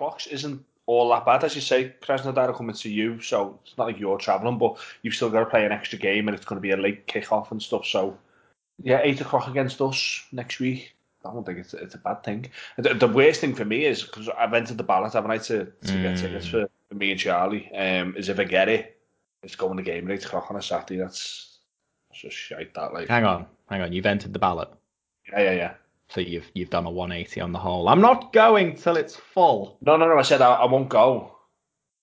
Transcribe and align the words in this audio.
o'clocks 0.00 0.26
isn't 0.26 0.64
all 0.86 1.10
that 1.10 1.24
bad, 1.24 1.44
as 1.44 1.54
you 1.54 1.60
say. 1.60 1.94
Krasnodar 2.00 2.48
are 2.48 2.52
coming 2.52 2.74
to 2.74 2.90
you, 2.90 3.20
so 3.20 3.58
it's 3.64 3.76
not 3.78 3.86
like 3.86 4.00
you're 4.00 4.18
travelling, 4.18 4.58
but 4.58 4.76
you've 5.02 5.14
still 5.14 5.30
got 5.30 5.40
to 5.40 5.46
play 5.46 5.64
an 5.64 5.72
extra 5.72 5.98
game, 5.98 6.26
and 6.26 6.36
it's 6.36 6.44
going 6.44 6.56
to 6.56 6.60
be 6.60 6.72
a 6.72 6.76
late 6.76 7.06
kick-off 7.06 7.52
and 7.52 7.62
stuff. 7.62 7.86
So, 7.86 8.18
yeah, 8.82 9.00
eight 9.02 9.20
o'clock 9.20 9.48
against 9.48 9.80
us 9.80 10.24
next 10.32 10.58
week. 10.58 10.94
I 11.24 11.32
don't 11.32 11.44
think 11.44 11.58
it's 11.58 11.74
it's 11.74 11.94
a 11.94 11.98
bad 11.98 12.24
thing. 12.24 12.50
The, 12.78 12.94
the 12.94 13.06
worst 13.06 13.42
thing 13.42 13.54
for 13.54 13.66
me 13.66 13.84
is 13.84 14.02
because 14.02 14.30
I've 14.30 14.54
entered 14.54 14.78
the 14.78 14.84
ballot, 14.84 15.12
haven't 15.12 15.30
I, 15.30 15.38
to, 15.38 15.66
to 15.66 15.92
mm. 15.92 16.02
get 16.02 16.16
tickets 16.16 16.46
for, 16.46 16.68
for, 16.88 16.94
me 16.94 17.10
and 17.10 17.20
Charlie. 17.20 17.70
Um, 17.74 18.16
is 18.16 18.30
if 18.30 18.40
I 18.40 18.44
get 18.44 18.70
it, 18.70 18.98
it's 19.42 19.54
going 19.54 19.76
to 19.76 19.82
game 19.82 20.10
at 20.10 20.14
eight 20.14 20.24
o'clock 20.24 20.50
on 20.50 20.56
a 20.56 20.62
Saturday. 20.62 20.98
That's, 20.98 21.58
that's 22.08 22.22
just 22.22 22.36
shite. 22.36 22.72
That 22.72 22.94
like. 22.94 23.08
Hang 23.08 23.24
on, 23.24 23.46
hang 23.68 23.82
on. 23.82 23.92
You've 23.92 24.06
entered 24.06 24.32
the 24.32 24.38
ballot. 24.38 24.70
Yeah, 25.30 25.40
yeah, 25.40 25.52
yeah. 25.52 25.74
So 26.10 26.20
you've 26.20 26.50
you've 26.54 26.70
done 26.70 26.86
a 26.86 26.90
180 26.90 27.40
on 27.40 27.52
the 27.52 27.58
whole. 27.58 27.88
I'm 27.88 28.00
not 28.00 28.32
going 28.32 28.76
till 28.76 28.96
it's 28.96 29.16
full. 29.16 29.78
No, 29.80 29.96
no, 29.96 30.08
no. 30.08 30.18
I 30.18 30.22
said 30.22 30.42
I, 30.42 30.54
I 30.54 30.64
won't 30.66 30.88
go 30.88 31.36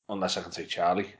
unless 0.07 0.37
I 0.37 0.41
can 0.41 0.51
take 0.51 0.69
Charlie. 0.69 1.13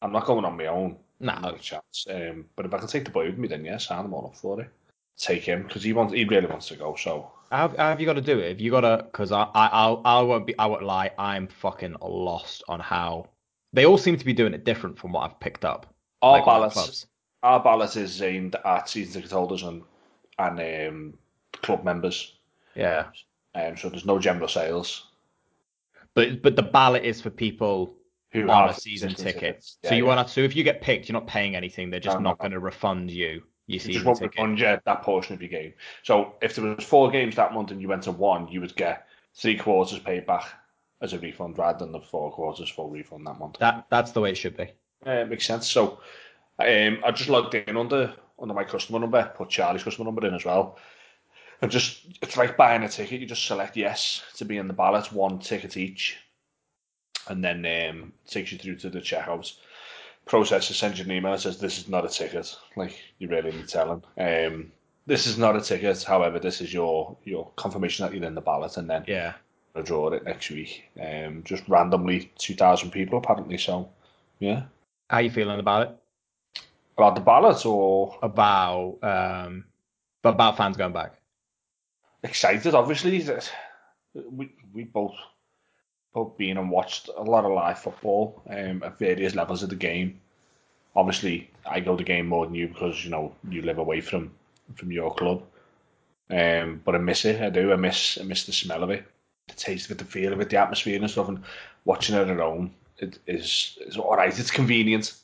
I'm 0.00 0.12
not 0.12 0.26
going 0.26 0.44
on 0.44 0.56
my 0.56 0.66
own. 0.66 0.96
No, 1.18 1.34
not 1.38 1.56
a 1.56 1.58
chance. 1.58 2.06
Um, 2.08 2.46
but 2.56 2.66
if 2.66 2.72
I 2.72 2.78
can 2.78 2.88
take 2.88 3.04
the 3.04 3.10
boy 3.10 3.26
with 3.26 3.38
me, 3.38 3.48
then 3.48 3.64
yes, 3.64 3.90
I'm 3.90 4.14
all 4.14 4.26
up 4.26 4.36
for 4.36 4.60
it. 4.60 4.70
Take 5.18 5.42
him 5.42 5.64
because 5.64 5.82
he 5.82 5.92
wants, 5.92 6.14
he 6.14 6.24
really 6.24 6.46
wants 6.46 6.68
to 6.68 6.76
go. 6.76 6.94
So 6.94 7.30
how, 7.50 7.68
how 7.68 7.88
have 7.90 8.00
you 8.00 8.06
got 8.06 8.14
to 8.14 8.22
do 8.22 8.38
it? 8.38 8.48
Have 8.48 8.60
you 8.60 8.70
got 8.70 8.82
to? 8.82 9.04
Because 9.04 9.32
I, 9.32 9.42
I, 9.54 9.66
I, 9.66 9.88
I 9.88 10.20
won't 10.22 10.46
be. 10.46 10.56
I 10.58 10.66
won't 10.66 10.84
lie. 10.84 11.10
I'm 11.18 11.48
fucking 11.48 11.96
lost 12.00 12.62
on 12.68 12.78
how 12.78 13.26
they 13.72 13.86
all 13.86 13.98
seem 13.98 14.16
to 14.16 14.24
be 14.24 14.32
doing 14.32 14.54
it 14.54 14.64
different 14.64 14.98
from 14.98 15.12
what 15.12 15.22
I've 15.22 15.40
picked 15.40 15.64
up. 15.64 15.92
Our 16.22 16.38
like 16.38 16.44
ballot, 16.44 17.06
our 17.42 17.60
ballot 17.62 17.96
is 17.96 18.22
aimed 18.22 18.56
at 18.64 18.88
season 18.88 19.14
ticket 19.14 19.32
holders 19.32 19.64
and 19.64 19.82
and 20.38 20.88
um, 20.88 21.14
club 21.62 21.84
members. 21.84 22.36
Yeah. 22.74 23.06
Um, 23.54 23.76
so 23.76 23.88
there's 23.88 24.06
no 24.06 24.18
general 24.18 24.48
sales. 24.48 25.06
But 26.14 26.42
but 26.42 26.56
the 26.56 26.62
ballot 26.62 27.04
is 27.04 27.20
for 27.20 27.30
people 27.30 27.94
who 28.32 28.46
have 28.46 28.70
a 28.70 28.74
season 28.74 29.14
ticket. 29.14 29.64
Yeah, 29.82 29.90
so 29.90 29.96
you 29.96 30.04
yeah. 30.04 30.14
want 30.14 30.26
to, 30.26 30.32
so 30.32 30.40
if 30.40 30.54
you 30.54 30.62
get 30.62 30.80
picked, 30.80 31.08
you're 31.08 31.14
not 31.14 31.26
paying 31.26 31.56
anything. 31.56 31.90
They're 31.90 32.00
just 32.00 32.18
no, 32.18 32.30
not 32.30 32.38
no. 32.38 32.42
going 32.42 32.52
to 32.52 32.60
refund 32.60 33.10
you. 33.10 33.42
You 33.66 33.78
just 33.78 34.04
won't 34.04 34.18
ticket. 34.18 34.36
refund 34.36 34.58
you 34.58 34.78
that 34.84 35.02
portion 35.02 35.34
of 35.34 35.42
your 35.42 35.50
game. 35.50 35.72
So 36.02 36.34
if 36.40 36.56
there 36.56 36.64
was 36.64 36.84
four 36.84 37.10
games 37.10 37.36
that 37.36 37.52
month 37.52 37.70
and 37.70 37.80
you 37.80 37.88
went 37.88 38.04
to 38.04 38.12
one, 38.12 38.48
you 38.48 38.60
would 38.60 38.74
get 38.74 39.06
three 39.34 39.56
quarters 39.56 39.98
paid 40.00 40.26
back 40.26 40.46
as 41.02 41.12
a 41.12 41.18
refund 41.18 41.58
rather 41.58 41.78
than 41.78 41.92
the 41.92 42.00
four 42.00 42.32
quarters 42.32 42.68
full 42.68 42.90
refund 42.90 43.26
that 43.26 43.38
month. 43.38 43.58
That 43.58 43.86
that's 43.90 44.12
the 44.12 44.20
way 44.20 44.30
it 44.30 44.36
should 44.36 44.56
be. 44.56 44.72
Uh, 45.04 45.24
makes 45.24 45.46
sense. 45.46 45.70
So 45.70 46.00
um, 46.58 46.98
I 47.04 47.10
just 47.12 47.30
logged 47.30 47.54
in 47.54 47.76
under 47.76 48.14
under 48.40 48.54
my 48.54 48.64
customer 48.64 48.98
number, 48.98 49.32
put 49.36 49.50
Charlie's 49.50 49.84
customer 49.84 50.06
number 50.06 50.26
in 50.26 50.34
as 50.34 50.44
well. 50.44 50.78
And 51.62 51.70
just 51.70 52.06
it's 52.22 52.36
like 52.36 52.56
buying 52.56 52.82
a 52.82 52.88
ticket. 52.88 53.20
You 53.20 53.26
just 53.26 53.46
select 53.46 53.76
yes 53.76 54.22
to 54.36 54.44
be 54.44 54.56
in 54.56 54.66
the 54.66 54.72
ballot, 54.72 55.12
one 55.12 55.38
ticket 55.38 55.76
each, 55.76 56.16
and 57.28 57.44
then 57.44 57.66
um, 57.66 58.12
takes 58.26 58.52
you 58.52 58.58
through 58.58 58.76
to 58.76 58.90
the 58.90 59.00
checkout 59.00 59.52
process. 60.26 60.74
Sends 60.74 60.98
you 60.98 61.04
an 61.04 61.12
email 61.12 61.32
that 61.32 61.40
says 61.40 61.58
this 61.58 61.78
is 61.78 61.88
not 61.88 62.04
a 62.04 62.08
ticket. 62.08 62.56
Like 62.76 62.98
you 63.18 63.28
really 63.28 63.52
need 63.52 63.68
telling. 63.68 64.02
Um, 64.16 64.72
this 65.06 65.26
is 65.26 65.36
not 65.36 65.56
a 65.56 65.60
ticket. 65.60 66.02
However, 66.02 66.38
this 66.38 66.60
is 66.62 66.72
your 66.72 67.16
your 67.24 67.50
confirmation 67.56 68.06
that 68.06 68.14
you're 68.14 68.24
in 68.24 68.34
the 68.34 68.40
ballot, 68.40 68.78
and 68.78 68.88
then 68.88 69.04
yeah, 69.06 69.34
I 69.74 69.82
draw 69.82 70.08
it 70.08 70.24
next 70.24 70.50
week. 70.50 70.84
Um, 70.98 71.42
just 71.44 71.68
randomly, 71.68 72.32
two 72.38 72.54
thousand 72.54 72.90
people 72.90 73.18
apparently. 73.18 73.58
So 73.58 73.90
yeah. 74.38 74.62
How 75.10 75.18
you 75.18 75.30
feeling 75.30 75.60
about 75.60 75.88
it? 75.88 76.62
About 76.96 77.16
the 77.16 77.20
ballot 77.20 77.66
or 77.66 78.16
about 78.22 78.98
um, 79.02 79.64
about 80.24 80.56
fans 80.56 80.76
going 80.76 80.92
back? 80.92 81.19
Excited. 82.22 82.74
Obviously, 82.74 83.24
we 84.30 84.52
we 84.72 84.84
both 84.84 85.14
both 86.12 86.36
been 86.36 86.58
and 86.58 86.70
watched 86.70 87.08
a 87.16 87.22
lot 87.22 87.44
of 87.44 87.52
live 87.52 87.78
football 87.78 88.42
um, 88.50 88.82
at 88.82 88.98
various 88.98 89.34
levels 89.34 89.62
of 89.62 89.68
the 89.68 89.76
game. 89.76 90.20
Obviously, 90.96 91.50
I 91.66 91.80
go 91.80 91.92
to 91.92 91.98
the 91.98 92.04
game 92.04 92.26
more 92.26 92.46
than 92.46 92.54
you 92.54 92.68
because 92.68 93.04
you 93.04 93.10
know 93.10 93.34
you 93.48 93.62
live 93.62 93.78
away 93.78 94.00
from 94.00 94.32
from 94.74 94.92
your 94.92 95.14
club. 95.14 95.42
Um, 96.30 96.80
but 96.84 96.94
I 96.94 96.98
miss 96.98 97.24
it. 97.24 97.40
I 97.40 97.50
do. 97.50 97.72
I 97.72 97.76
miss 97.76 98.18
I 98.20 98.24
miss 98.24 98.44
the 98.44 98.52
smell 98.52 98.82
of 98.82 98.90
it, 98.90 99.04
the 99.48 99.54
taste 99.54 99.86
of 99.86 99.92
it, 99.92 99.98
the 99.98 100.04
feel 100.04 100.32
of 100.32 100.40
it, 100.40 100.50
the 100.50 100.56
atmosphere 100.58 101.00
and 101.00 101.10
stuff. 101.10 101.28
And 101.28 101.42
watching 101.84 102.16
it 102.16 102.28
at 102.28 102.38
home, 102.38 102.74
it 102.98 103.18
is 103.26 103.78
is 103.86 103.96
all 103.96 104.16
right. 104.16 104.36
It's 104.36 104.50
convenient. 104.50 105.14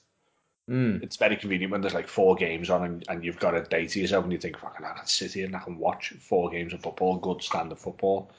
Mm. 0.69 1.03
It's 1.03 1.17
very 1.17 1.37
convenient 1.37 1.71
when 1.71 1.81
there's 1.81 1.95
like 1.95 2.09
four 2.09 2.35
games 2.35 2.71
on 2.71 2.85
and, 2.85 3.05
and 3.09 3.25
you've 3.25 3.39
got 3.39 3.55
a 3.55 3.63
day 3.63 3.87
to 3.87 4.01
yourself 4.01 4.25
and 4.25 4.33
you 4.33 4.39
think, 4.39 4.59
fucking, 4.59 4.85
I 4.85 4.95
can 4.95 5.07
sit 5.07 5.33
here 5.33 5.47
and 5.47 5.55
I 5.55 5.61
can 5.61 5.79
watch 5.79 6.13
four 6.19 6.51
games 6.51 6.73
of 6.73 6.83
football, 6.83 7.17
good 7.19 7.43
standard 7.43 7.79
football. 7.79 8.31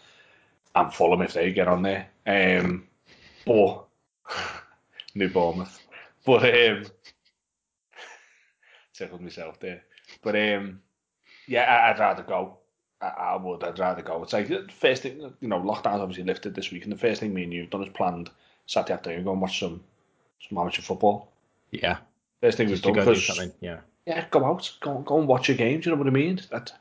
And 0.75 0.93
Fulham 0.93 1.21
if 1.21 1.33
they 1.33 1.53
get 1.53 1.67
on 1.67 1.81
there. 1.81 2.07
Um, 2.25 2.87
but 3.45 3.85
New 5.16 5.29
Bournemouth. 5.29 5.81
But 6.25 6.43
um, 6.43 6.85
tickled 8.93 9.21
myself 9.21 9.59
there. 9.59 9.83
But 10.21 10.35
um, 10.35 10.81
yeah, 11.47 11.63
I, 11.63 11.91
would 11.91 11.99
rather 11.99 12.23
go. 12.23 12.57
I, 13.01 13.07
I, 13.07 13.35
would. 13.37 13.63
I'd 13.63 13.79
rather 13.79 14.01
go. 14.01 14.21
It's 14.23 14.33
like 14.33 14.49
the 14.49 14.67
first 14.69 15.03
thing, 15.03 15.33
you 15.39 15.47
know, 15.47 15.59
lockdown's 15.59 16.01
obviously 16.01 16.25
lifted 16.25 16.53
this 16.53 16.71
week, 16.71 16.83
and 16.83 16.91
the 16.91 16.97
first 16.97 17.21
thing 17.21 17.33
me 17.33 17.43
and 17.43 17.53
you've 17.53 17.69
done 17.69 17.83
is 17.83 17.93
planned 17.93 18.29
Saturday 18.66 18.93
afternoon 18.93 19.23
go 19.23 19.31
and 19.31 19.41
watch 19.41 19.59
some 19.59 19.81
some 20.47 20.57
amateur 20.57 20.81
football. 20.81 21.31
Yeah, 21.71 21.97
First 22.41 22.57
thing 22.57 22.69
we've 22.69 22.81
done. 22.81 22.93
Go 22.93 23.13
do. 23.13 23.51
Yeah. 23.61 23.79
Yeah, 24.05 24.25
go 24.31 24.45
out, 24.45 24.71
go 24.79 24.99
go 24.99 25.19
and 25.19 25.27
watch 25.27 25.49
a 25.49 25.53
game. 25.53 25.81
Do 25.81 25.89
you 25.89 25.95
know 25.95 26.01
what 26.01 26.07
I 26.07 26.11
mean? 26.11 26.39
I'd, 26.53 26.71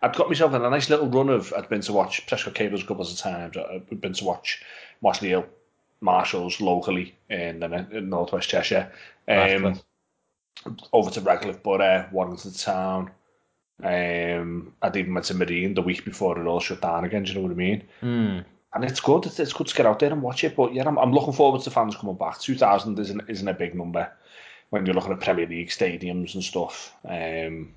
I'd 0.00 0.16
got 0.16 0.28
myself 0.28 0.54
in 0.54 0.62
a 0.62 0.70
nice 0.70 0.88
little 0.88 1.08
run 1.08 1.28
of. 1.28 1.52
I'd 1.54 1.68
been 1.68 1.82
to 1.82 1.92
watch 1.92 2.26
Prescot 2.26 2.54
Cables 2.54 2.82
a 2.82 2.86
couple 2.86 3.04
of 3.04 3.16
times. 3.16 3.54
I'd 3.56 4.00
been 4.00 4.14
to 4.14 4.24
watch 4.24 4.62
Mossley 5.04 5.44
Marshalls 6.00 6.58
locally 6.58 7.14
in, 7.28 7.62
in 7.62 8.08
Northwest 8.08 8.48
Cheshire. 8.48 8.90
Um, 9.28 9.78
over 10.94 11.10
to 11.10 11.20
Radcliffe 11.20 11.62
Borough, 11.62 12.08
Warrington 12.12 12.52
Town. 12.52 13.10
Um, 13.82 14.72
I'd 14.80 14.96
even 14.96 15.12
went 15.12 15.26
to 15.26 15.34
Marine 15.34 15.74
the 15.74 15.82
week 15.82 16.04
before 16.06 16.38
it 16.38 16.46
all 16.46 16.60
shut 16.60 16.80
down 16.80 17.04
again. 17.04 17.24
Do 17.24 17.32
you 17.32 17.38
know 17.38 17.42
what 17.42 17.52
I 17.52 17.56
mean? 17.56 17.82
Mm. 18.02 18.44
And 18.72 18.84
it's 18.84 19.00
good. 19.00 19.26
It's, 19.26 19.38
it's 19.38 19.52
good 19.52 19.66
to 19.66 19.74
get 19.74 19.84
out 19.84 19.98
there 19.98 20.12
and 20.12 20.22
watch 20.22 20.44
it. 20.44 20.56
But 20.56 20.72
yeah, 20.72 20.86
I'm, 20.86 20.98
I'm 20.98 21.12
looking 21.12 21.34
forward 21.34 21.60
to 21.62 21.70
fans 21.70 21.96
coming 21.96 22.16
back. 22.16 22.38
Two 22.40 22.54
thousand 22.54 22.98
isn't 22.98 23.20
isn't 23.28 23.48
a 23.48 23.52
big 23.52 23.74
number 23.74 24.10
when 24.70 24.86
you're 24.86 24.94
looking 24.94 25.12
at 25.12 25.20
Premier 25.20 25.46
League 25.46 25.68
stadiums 25.68 26.34
and 26.34 26.42
stuff. 26.42 26.94
Um, 27.04 27.74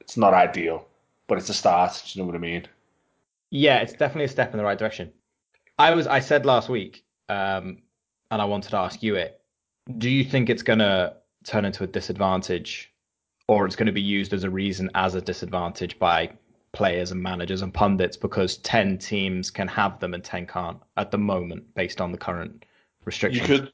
it's 0.00 0.16
not 0.16 0.34
ideal, 0.34 0.86
but 1.26 1.38
it's 1.38 1.48
a 1.48 1.54
start. 1.54 2.02
Do 2.06 2.18
you 2.18 2.22
know 2.22 2.26
what 2.26 2.36
I 2.36 2.38
mean? 2.38 2.66
Yeah, 3.50 3.78
it's 3.78 3.92
definitely 3.92 4.24
a 4.24 4.28
step 4.28 4.52
in 4.52 4.58
the 4.58 4.64
right 4.64 4.78
direction. 4.78 5.12
I 5.78 5.94
was 5.94 6.06
I 6.06 6.20
said 6.20 6.46
last 6.46 6.68
week, 6.68 7.04
um, 7.28 7.78
and 8.30 8.40
I 8.40 8.44
wanted 8.44 8.70
to 8.70 8.76
ask 8.76 9.02
you 9.02 9.16
it. 9.16 9.40
Do 9.98 10.08
you 10.08 10.24
think 10.24 10.48
it's 10.48 10.62
going 10.62 10.78
to 10.78 11.14
turn 11.44 11.64
into 11.64 11.84
a 11.84 11.86
disadvantage, 11.86 12.92
or 13.48 13.66
it's 13.66 13.76
going 13.76 13.86
to 13.86 13.92
be 13.92 14.02
used 14.02 14.32
as 14.32 14.44
a 14.44 14.50
reason 14.50 14.90
as 14.94 15.14
a 15.14 15.20
disadvantage 15.20 15.98
by 15.98 16.30
players 16.72 17.10
and 17.10 17.22
managers 17.22 17.62
and 17.62 17.72
pundits 17.72 18.16
because 18.16 18.58
ten 18.58 18.98
teams 18.98 19.50
can 19.50 19.68
have 19.68 19.98
them 20.00 20.14
and 20.14 20.24
ten 20.24 20.46
can't 20.46 20.78
at 20.96 21.10
the 21.10 21.18
moment 21.18 21.74
based 21.74 22.00
on 22.00 22.12
the 22.12 22.18
current 22.18 22.64
restrictions? 23.04 23.48
You 23.48 23.58
could 23.58 23.72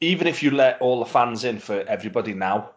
even 0.00 0.26
if 0.26 0.42
you 0.42 0.50
let 0.50 0.80
all 0.80 1.00
the 1.00 1.06
fans 1.06 1.44
in 1.44 1.58
for 1.58 1.80
everybody 1.82 2.34
now, 2.34 2.70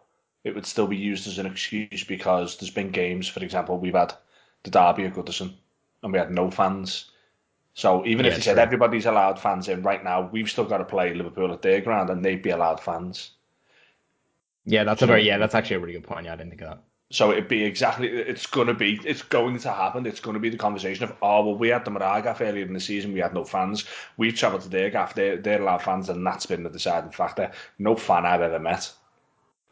it 0.44 0.54
would 0.54 0.66
still 0.66 0.86
be 0.86 0.96
used 0.96 1.26
as 1.26 1.38
an 1.38 1.46
excuse 1.46 2.04
because 2.04 2.56
there's 2.56 2.70
been 2.70 2.90
games, 2.90 3.28
for 3.28 3.42
example, 3.42 3.78
we've 3.78 3.94
had 3.94 4.12
the 4.64 4.70
Derby 4.70 5.04
at 5.04 5.14
Goodison 5.14 5.52
and 6.02 6.12
we 6.12 6.18
had 6.18 6.32
no 6.32 6.50
fans. 6.50 7.10
So 7.74 8.04
even 8.04 8.24
yeah, 8.24 8.32
if 8.32 8.38
you 8.38 8.42
said 8.42 8.58
everybody's 8.58 9.06
allowed 9.06 9.38
fans 9.38 9.68
in 9.68 9.82
right 9.82 10.02
now, 10.02 10.28
we've 10.32 10.50
still 10.50 10.64
got 10.64 10.78
to 10.78 10.84
play 10.84 11.14
Liverpool 11.14 11.52
at 11.52 11.62
their 11.62 11.80
ground 11.80 12.10
and 12.10 12.24
they'd 12.24 12.42
be 12.42 12.50
allowed 12.50 12.80
fans. 12.80 13.30
Yeah, 14.64 14.84
that's 14.84 15.02
a 15.02 15.06
very 15.06 15.26
yeah, 15.26 15.38
that's 15.38 15.54
actually 15.54 15.76
a 15.76 15.80
really 15.80 15.94
good 15.94 16.04
point. 16.04 16.26
Yeah, 16.26 16.34
I 16.34 16.36
didn't 16.36 16.50
think 16.50 16.62
of 16.62 16.68
that. 16.68 16.82
So 17.12 17.30
it'd 17.30 17.46
be 17.46 17.62
exactly, 17.62 18.08
it's 18.08 18.46
going 18.46 18.68
to 18.68 18.74
be, 18.74 18.98
it's 19.04 19.20
going 19.20 19.58
to 19.58 19.70
happen. 19.70 20.06
It's 20.06 20.18
going 20.18 20.32
to 20.32 20.40
be 20.40 20.48
the 20.48 20.56
conversation 20.56 21.04
of, 21.04 21.14
oh, 21.20 21.44
well, 21.44 21.56
we 21.56 21.68
had 21.68 21.84
the 21.84 21.90
Maragaf 21.90 22.40
earlier 22.40 22.64
in 22.64 22.72
the 22.72 22.80
season, 22.80 23.12
we 23.12 23.20
had 23.20 23.34
no 23.34 23.44
fans. 23.44 23.84
We 24.16 24.32
travelled 24.32 24.62
to 24.62 24.70
their 24.70 24.88
gaff, 24.88 25.14
they're, 25.14 25.36
they're 25.36 25.60
allowed 25.60 25.82
fans, 25.82 26.08
and 26.08 26.26
that's 26.26 26.46
been 26.46 26.62
the 26.62 26.70
deciding 26.70 27.10
factor. 27.10 27.50
No 27.78 27.96
fan 27.96 28.24
I've 28.24 28.40
ever 28.40 28.58
met 28.58 28.90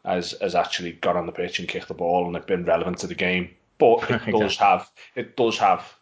has, 0.05 0.35
has 0.39 0.53
actually 0.53 0.91
got 0.93 1.17
on 1.17 1.25
the 1.25 1.31
pitch 1.31 1.57
and 1.57 1.67
kicked 1.67 1.87
the 1.87 1.95
ball 1.95 2.27
and 2.27 2.35
it 2.35 2.45
been 2.45 2.63
relevant 2.63 2.99
to 2.99 3.07
the 3.07 3.15
game. 3.15 3.49
But 3.79 4.03
it 4.03 4.11
exactly. 4.11 4.39
does 4.39 4.57
have, 4.57 4.91
it 5.15 5.35
does 5.35 5.57
have 5.57 5.95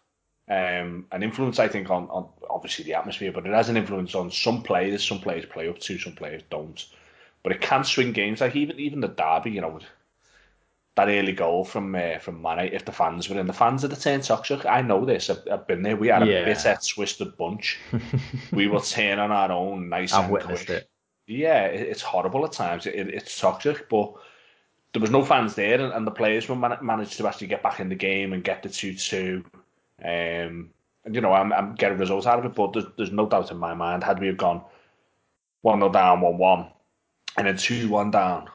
um, 0.49 1.05
an 1.13 1.23
influence, 1.23 1.57
I 1.57 1.69
think, 1.69 1.89
on, 1.89 2.09
on 2.09 2.27
obviously 2.49 2.83
the 2.83 2.95
atmosphere, 2.95 3.31
but 3.31 3.45
it 3.45 3.53
has 3.53 3.69
an 3.69 3.77
influence 3.77 4.13
on 4.13 4.29
some 4.29 4.61
players. 4.61 5.07
Some 5.07 5.19
players 5.19 5.45
play 5.45 5.69
up 5.69 5.79
to, 5.79 5.97
some 5.97 6.15
players 6.15 6.41
don't. 6.49 6.85
But 7.43 7.53
it 7.53 7.61
can 7.61 7.85
swing 7.85 8.11
games, 8.11 8.41
like 8.41 8.57
even 8.57 8.77
even 8.77 8.99
the 8.99 9.07
derby, 9.07 9.51
you 9.51 9.61
know, 9.61 9.79
that 10.99 11.09
early 11.09 11.31
goal 11.31 11.63
from 11.63 11.95
uh, 11.95 12.19
from 12.19 12.41
Mane 12.41 12.69
if 12.73 12.85
the 12.85 12.91
fans 12.91 13.29
were 13.29 13.39
in. 13.39 13.47
The 13.47 13.53
fans 13.53 13.83
of 13.83 13.89
the 13.89 13.95
turn 13.95 14.21
toxic. 14.21 14.65
I 14.65 14.81
know 14.81 15.05
this. 15.05 15.29
I've, 15.29 15.41
I've 15.51 15.67
been 15.67 15.81
there. 15.81 15.95
We 15.95 16.09
had 16.09 16.23
a 16.23 16.27
yeah. 16.27 16.45
bitter, 16.45 16.77
twisted 16.85 17.37
bunch. 17.37 17.79
we 18.51 18.67
were 18.67 18.81
turn 18.81 19.19
on 19.19 19.31
our 19.31 19.51
own 19.51 19.89
nice 19.89 20.13
I've 20.13 20.25
and 20.25 20.33
witnessed 20.33 20.65
quick. 20.65 20.79
it. 20.79 20.89
Yeah, 21.27 21.65
it, 21.65 21.87
it's 21.87 22.01
horrible 22.01 22.45
at 22.45 22.51
times. 22.51 22.85
It, 22.85 22.95
it's 22.95 23.39
toxic, 23.39 23.87
but 23.87 24.13
there 24.93 25.01
was 25.01 25.11
no 25.11 25.23
fans 25.23 25.55
there, 25.55 25.79
and, 25.79 25.93
and 25.93 26.05
the 26.05 26.11
players 26.11 26.49
were 26.49 26.55
man- 26.55 26.77
managed 26.81 27.17
to 27.17 27.27
actually 27.27 27.47
get 27.47 27.63
back 27.63 27.79
in 27.79 27.89
the 27.89 27.95
game 27.95 28.33
and 28.33 28.43
get 28.43 28.61
the 28.61 28.69
two 28.69 28.93
two. 28.93 29.45
Um, 30.03 30.71
you 31.09 31.21
know, 31.21 31.31
I'm, 31.31 31.53
I'm 31.53 31.75
getting 31.75 31.97
results 31.97 32.27
out 32.27 32.39
of 32.39 32.45
it, 32.45 32.55
but 32.55 32.73
there's, 32.73 32.85
there's 32.97 33.11
no 33.11 33.27
doubt 33.27 33.51
in 33.51 33.57
my 33.57 33.73
mind, 33.73 34.03
had 34.03 34.19
we 34.19 34.27
have 34.27 34.37
gone 34.37 34.61
1 35.61 35.79
0 35.79 35.91
down, 35.91 36.21
1 36.21 36.37
1, 36.37 36.67
and 37.37 37.47
then 37.47 37.57
2 37.57 37.89
1 37.89 38.11
down, 38.11 38.49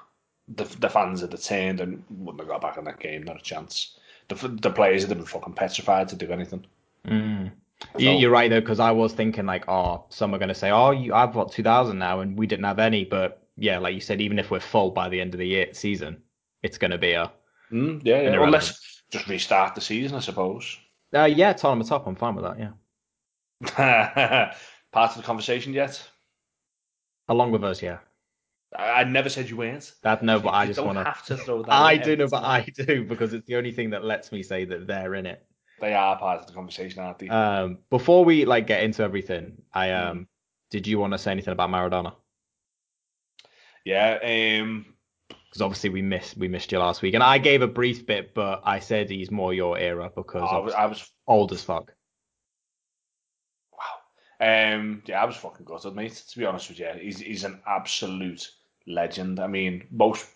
the, 0.48 0.64
the 0.78 0.88
fans 0.88 1.20
had 1.20 1.40
turned 1.40 1.80
and 1.80 2.02
wouldn't 2.10 2.40
have 2.40 2.48
got 2.48 2.60
back 2.60 2.78
in 2.78 2.84
that 2.84 3.00
game, 3.00 3.22
not 3.22 3.40
a 3.40 3.42
chance. 3.42 3.98
The, 4.28 4.48
the 4.48 4.70
players 4.70 5.02
had 5.02 5.16
been 5.16 5.26
fucking 5.26 5.54
petrified 5.54 6.08
to 6.08 6.16
do 6.16 6.30
anything. 6.30 6.66
Mm. 7.06 7.52
So, 7.92 7.98
You're 7.98 8.30
right 8.30 8.48
though, 8.48 8.60
because 8.60 8.80
I 8.80 8.90
was 8.90 9.12
thinking 9.12 9.46
like, 9.46 9.68
oh, 9.68 10.04
some 10.08 10.34
are 10.34 10.38
going 10.38 10.48
to 10.48 10.54
say, 10.54 10.70
oh, 10.70 10.90
you, 10.90 11.14
I've 11.14 11.34
got 11.34 11.52
2,000 11.52 11.98
now, 11.98 12.20
and 12.20 12.36
we 12.36 12.46
didn't 12.46 12.64
have 12.64 12.78
any. 12.78 13.04
But 13.04 13.42
yeah, 13.56 13.78
like 13.78 13.94
you 13.94 14.00
said, 14.00 14.20
even 14.20 14.38
if 14.38 14.50
we're 14.50 14.60
full 14.60 14.90
by 14.90 15.08
the 15.08 15.20
end 15.20 15.34
of 15.34 15.38
the 15.38 15.46
year 15.46 15.68
season, 15.72 16.22
it's 16.62 16.78
going 16.78 16.90
to 16.90 16.98
be 16.98 17.12
a 17.12 17.30
mm, 17.70 18.00
yeah, 18.04 18.22
yeah. 18.22 18.38
Well, 18.38 18.50
let's 18.50 19.02
just 19.10 19.28
restart 19.28 19.74
the 19.74 19.80
season, 19.80 20.16
I 20.16 20.20
suppose. 20.20 20.78
Uh, 21.14 21.24
yeah, 21.24 21.52
Tottenham 21.52 21.86
top. 21.86 22.06
I'm 22.06 22.16
fine 22.16 22.34
with 22.34 22.44
that. 22.44 22.58
Yeah. 22.58 24.54
Part 24.92 25.10
of 25.10 25.16
the 25.16 25.22
conversation 25.22 25.72
yet? 25.72 26.02
Along 27.28 27.52
with 27.52 27.64
us, 27.64 27.82
yeah. 27.82 27.98
I, 28.76 29.04
never 29.04 29.28
said 29.28 29.48
you 29.48 29.56
weren't. 29.56 29.92
That 30.02 30.22
no, 30.22 30.40
but 30.40 30.50
I 30.50 30.66
just 30.66 30.82
want 30.82 30.98
to 30.98 31.04
have 31.04 31.24
to 31.26 31.36
throw 31.36 31.62
that. 31.62 31.72
I 31.72 31.96
do 31.96 32.16
know, 32.16 32.28
but 32.28 32.42
I 32.42 32.62
do 32.62 33.04
because 33.04 33.32
it's 33.32 33.46
the 33.46 33.56
only 33.56 33.72
thing 33.72 33.90
that 33.90 34.04
lets 34.04 34.32
me 34.32 34.42
say 34.42 34.64
that 34.64 34.86
they're 34.86 35.14
in 35.14 35.26
it. 35.26 35.46
They 35.80 35.94
are 35.94 36.18
part 36.18 36.40
of 36.40 36.46
the 36.46 36.52
conversation, 36.52 37.02
aren't 37.02 37.18
they? 37.18 37.28
Um, 37.28 37.78
before 37.90 38.24
we 38.24 38.44
like 38.44 38.66
get 38.66 38.82
into 38.82 39.02
everything, 39.02 39.62
I 39.72 39.90
um, 39.90 40.18
mm. 40.18 40.26
did 40.70 40.86
you 40.86 40.98
want 40.98 41.12
to 41.12 41.18
say 41.18 41.30
anything 41.30 41.52
about 41.52 41.70
Maradona? 41.70 42.14
Yeah, 43.84 44.18
um, 44.58 44.86
because 45.28 45.60
obviously 45.60 45.90
we 45.90 46.02
missed 46.02 46.36
we 46.36 46.48
missed 46.48 46.72
you 46.72 46.78
last 46.78 47.02
week, 47.02 47.14
and 47.14 47.22
I 47.22 47.38
gave 47.38 47.62
a 47.62 47.68
brief 47.68 48.06
bit, 48.06 48.34
but 48.34 48.62
I 48.64 48.80
said 48.80 49.08
he's 49.08 49.30
more 49.30 49.54
your 49.54 49.78
era 49.78 50.10
because 50.14 50.48
I 50.50 50.58
was, 50.58 50.74
I 50.74 50.86
was 50.86 51.12
old 51.28 51.52
as 51.52 51.62
fuck. 51.62 51.92
Wow. 53.72 54.74
Um. 54.74 55.02
Yeah, 55.06 55.22
I 55.22 55.26
was 55.26 55.36
fucking 55.36 55.64
gutted, 55.64 55.94
mate. 55.94 56.22
To 56.30 56.38
be 56.38 56.44
honest 56.44 56.70
with 56.70 56.80
you, 56.80 56.88
he's 57.00 57.20
he's 57.20 57.44
an 57.44 57.60
absolute 57.66 58.48
legend. 58.86 59.40
I 59.40 59.46
mean, 59.46 59.86
most 59.90 60.26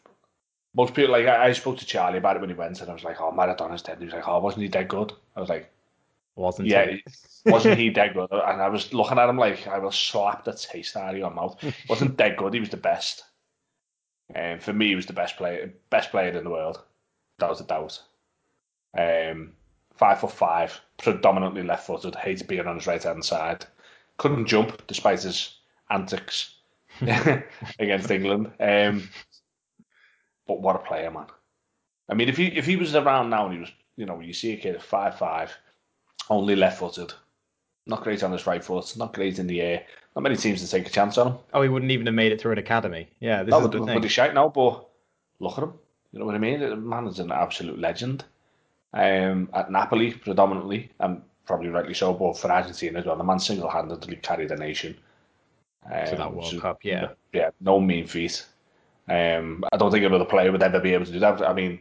most 0.75 0.95
people 0.95 1.13
like 1.13 1.27
I, 1.27 1.47
I 1.47 1.53
spoke 1.53 1.79
to 1.79 1.87
Charlie 1.87 2.19
about 2.19 2.37
it 2.37 2.41
when 2.41 2.51
he 2.51 2.57
went, 2.57 2.81
and 2.81 2.91
I 2.91 2.95
was 2.95 3.05
like, 3.05 3.21
"Oh, 3.21 3.33
Maradona's 3.33 3.83
dead." 3.83 3.95
And 3.95 4.03
he 4.03 4.07
was 4.07 4.15
like, 4.15 4.29
"Oh, 4.29 4.41
wasn't 4.41 4.63
he 4.63 4.69
dead 4.69 4.89
good?" 4.89 5.13
I 5.37 5.41
was 5.41 5.49
like, 5.49 5.71
"Wasn't 6.37 6.69
yeah, 6.69 6.87
he? 6.87 7.05
wasn't 7.47 7.79
he 7.83 7.91
dead 7.91 8.15
good?" 8.15 8.31
And 8.31 8.63
I 8.63 8.69
was 8.69 8.93
looking 8.93 9.19
at 9.19 9.29
him 9.29 9.39
like, 9.39 9.67
"I 9.67 9.79
will 9.79 9.93
slap 9.93 10.45
the 10.45 10.53
taste 10.53 10.97
out 10.97 11.15
of 11.15 11.19
your 11.19 11.31
mouth." 11.31 11.63
wasn't 11.89 12.17
dead 12.17 12.37
good. 12.37 12.55
He 12.55 12.61
was 12.61 12.71
the 12.71 12.77
best. 12.77 13.25
And 14.35 14.55
um, 14.55 14.61
for 14.61 14.75
me, 14.75 14.89
he 14.89 14.95
was 14.95 15.07
the 15.07 15.15
best 15.15 15.37
player, 15.39 15.73
best 15.89 16.11
player 16.11 16.37
in 16.37 16.45
the 16.45 16.51
world. 16.51 16.83
That 17.39 17.49
was 17.49 17.63
a 17.63 17.65
doubt. 17.65 18.03
Um, 18.97 19.53
five 19.95 20.21
foot 20.21 20.33
five, 20.33 20.79
predominantly 20.99 21.63
left-footed. 21.63 22.15
Hated 22.15 22.47
being 22.47 22.67
on 22.67 22.77
his 22.77 22.87
right-hand 22.87 23.25
side. 23.25 23.65
Couldn't 24.19 24.47
jump 24.47 24.87
despite 24.87 25.23
his 25.23 25.57
antics 25.89 26.58
against 27.79 28.11
England. 28.11 28.51
Um, 28.61 29.09
but 30.47 30.61
what 30.61 30.77
a 30.77 30.81
player, 30.81 31.11
man! 31.11 31.27
I 32.09 32.15
mean, 32.15 32.29
if 32.29 32.37
he 32.37 32.47
if 32.47 32.67
he 32.67 32.77
was 32.77 32.95
around 32.95 33.31
now 33.31 33.47
and 33.47 33.55
he 33.55 33.61
was, 33.61 33.71
you 33.97 34.07
know, 34.07 34.21
you 34.21 34.33
see 34.33 34.53
a 34.53 34.57
kid 34.57 34.75
at 34.75 34.83
five 34.83 35.19
five, 35.19 35.57
only 36.31 36.57
left-footed, 36.57 37.13
not 37.87 38.03
great 38.03 38.23
on 38.23 38.33
his 38.33 38.47
right 38.47 38.63
foot, 38.63 38.97
not 38.97 39.15
great 39.15 39.39
in 39.39 39.47
the 39.47 39.61
air. 39.61 39.85
Not 40.15 40.23
many 40.23 40.37
teams 40.37 40.61
to 40.63 40.71
take 40.71 40.87
a 40.87 40.91
chance 40.91 41.17
on 41.19 41.29
him. 41.29 41.39
Oh, 41.55 41.63
he 41.63 41.69
wouldn't 41.69 41.93
even 41.93 42.07
have 42.07 42.15
made 42.15 42.33
it 42.33 42.41
through 42.41 42.53
an 42.53 42.59
academy. 42.59 43.09
Yeah, 43.21 43.43
this 43.43 43.53
no, 43.53 43.61
is 43.61 43.71
the 43.71 43.85
thing. 43.85 44.01
But 44.01 44.11
shite 44.11 44.35
now, 44.35 44.49
but 44.49 44.89
look 45.39 45.59
at 45.59 45.65
him. 45.65 45.75
You 46.13 46.19
know 46.19 46.25
what 46.25 46.35
I 46.35 46.39
mean? 46.39 46.61
The 46.61 46.75
man 46.75 47.07
is 47.07 47.19
an 47.19 47.31
absolute 47.31 47.79
legend. 47.79 48.25
Um, 48.95 49.51
at 49.53 49.71
Napoli, 49.71 50.13
predominantly, 50.13 50.91
and 51.01 51.23
probably 51.47 51.69
rightly 51.69 51.95
so, 51.95 52.15
but 52.15 52.39
for 52.39 52.51
Argentina 52.51 52.99
as 52.99 53.07
well. 53.07 53.17
The 53.17 53.25
man 53.25 53.39
single-handedly 53.39 54.17
carried 54.17 54.49
the 54.49 54.57
nation. 54.57 54.97
Um, 55.85 56.07
to 56.07 56.17
that 56.17 56.35
World 56.35 56.61
Cup, 56.61 56.85
yeah. 56.85 57.09
Yeah, 57.33 57.51
no 57.61 57.81
mean 57.81 58.07
feat. 58.07 58.45
Um, 59.09 59.65
I 59.73 59.77
don't 59.77 59.91
think 59.91 60.05
another 60.05 60.25
player 60.25 60.53
would 60.53 60.63
ever 60.63 60.81
be 60.81 60.93
able 60.93 61.07
to 61.07 61.13
do 61.13 61.19
that. 61.21 61.43
I 61.43 61.55
mean, 61.55 61.81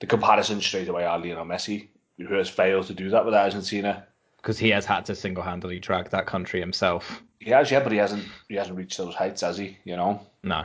the 0.00 0.06
comparison 0.06 0.60
straight 0.60 0.88
away 0.88 1.04
are 1.04 1.18
Lionel 1.18 1.44
Messi, 1.44 1.88
who 2.18 2.34
has 2.34 2.48
failed 2.48 2.86
to 2.86 2.94
do 2.94 3.10
that 3.10 3.24
with 3.24 3.34
Argentina 3.34 4.06
because 4.38 4.58
he 4.58 4.70
has 4.70 4.86
had 4.86 5.04
to 5.06 5.14
single-handedly 5.14 5.78
drag 5.78 6.10
that 6.10 6.26
country 6.26 6.60
himself. 6.60 7.22
He 7.38 7.50
has, 7.50 7.70
yeah, 7.70 7.80
but 7.80 7.92
he 7.92 7.98
hasn't 7.98 8.24
he 8.48 8.54
hasn't 8.54 8.76
reached 8.76 8.96
those 8.96 9.14
heights, 9.14 9.42
has 9.42 9.58
he? 9.58 9.76
You 9.84 9.96
know. 9.96 10.20
No. 10.42 10.64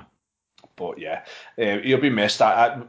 But 0.76 1.00
yeah, 1.00 1.24
uh, 1.58 1.80
he'll 1.84 2.00
be 2.00 2.10
missed. 2.10 2.42
I, 2.42 2.68
I, 2.68 2.82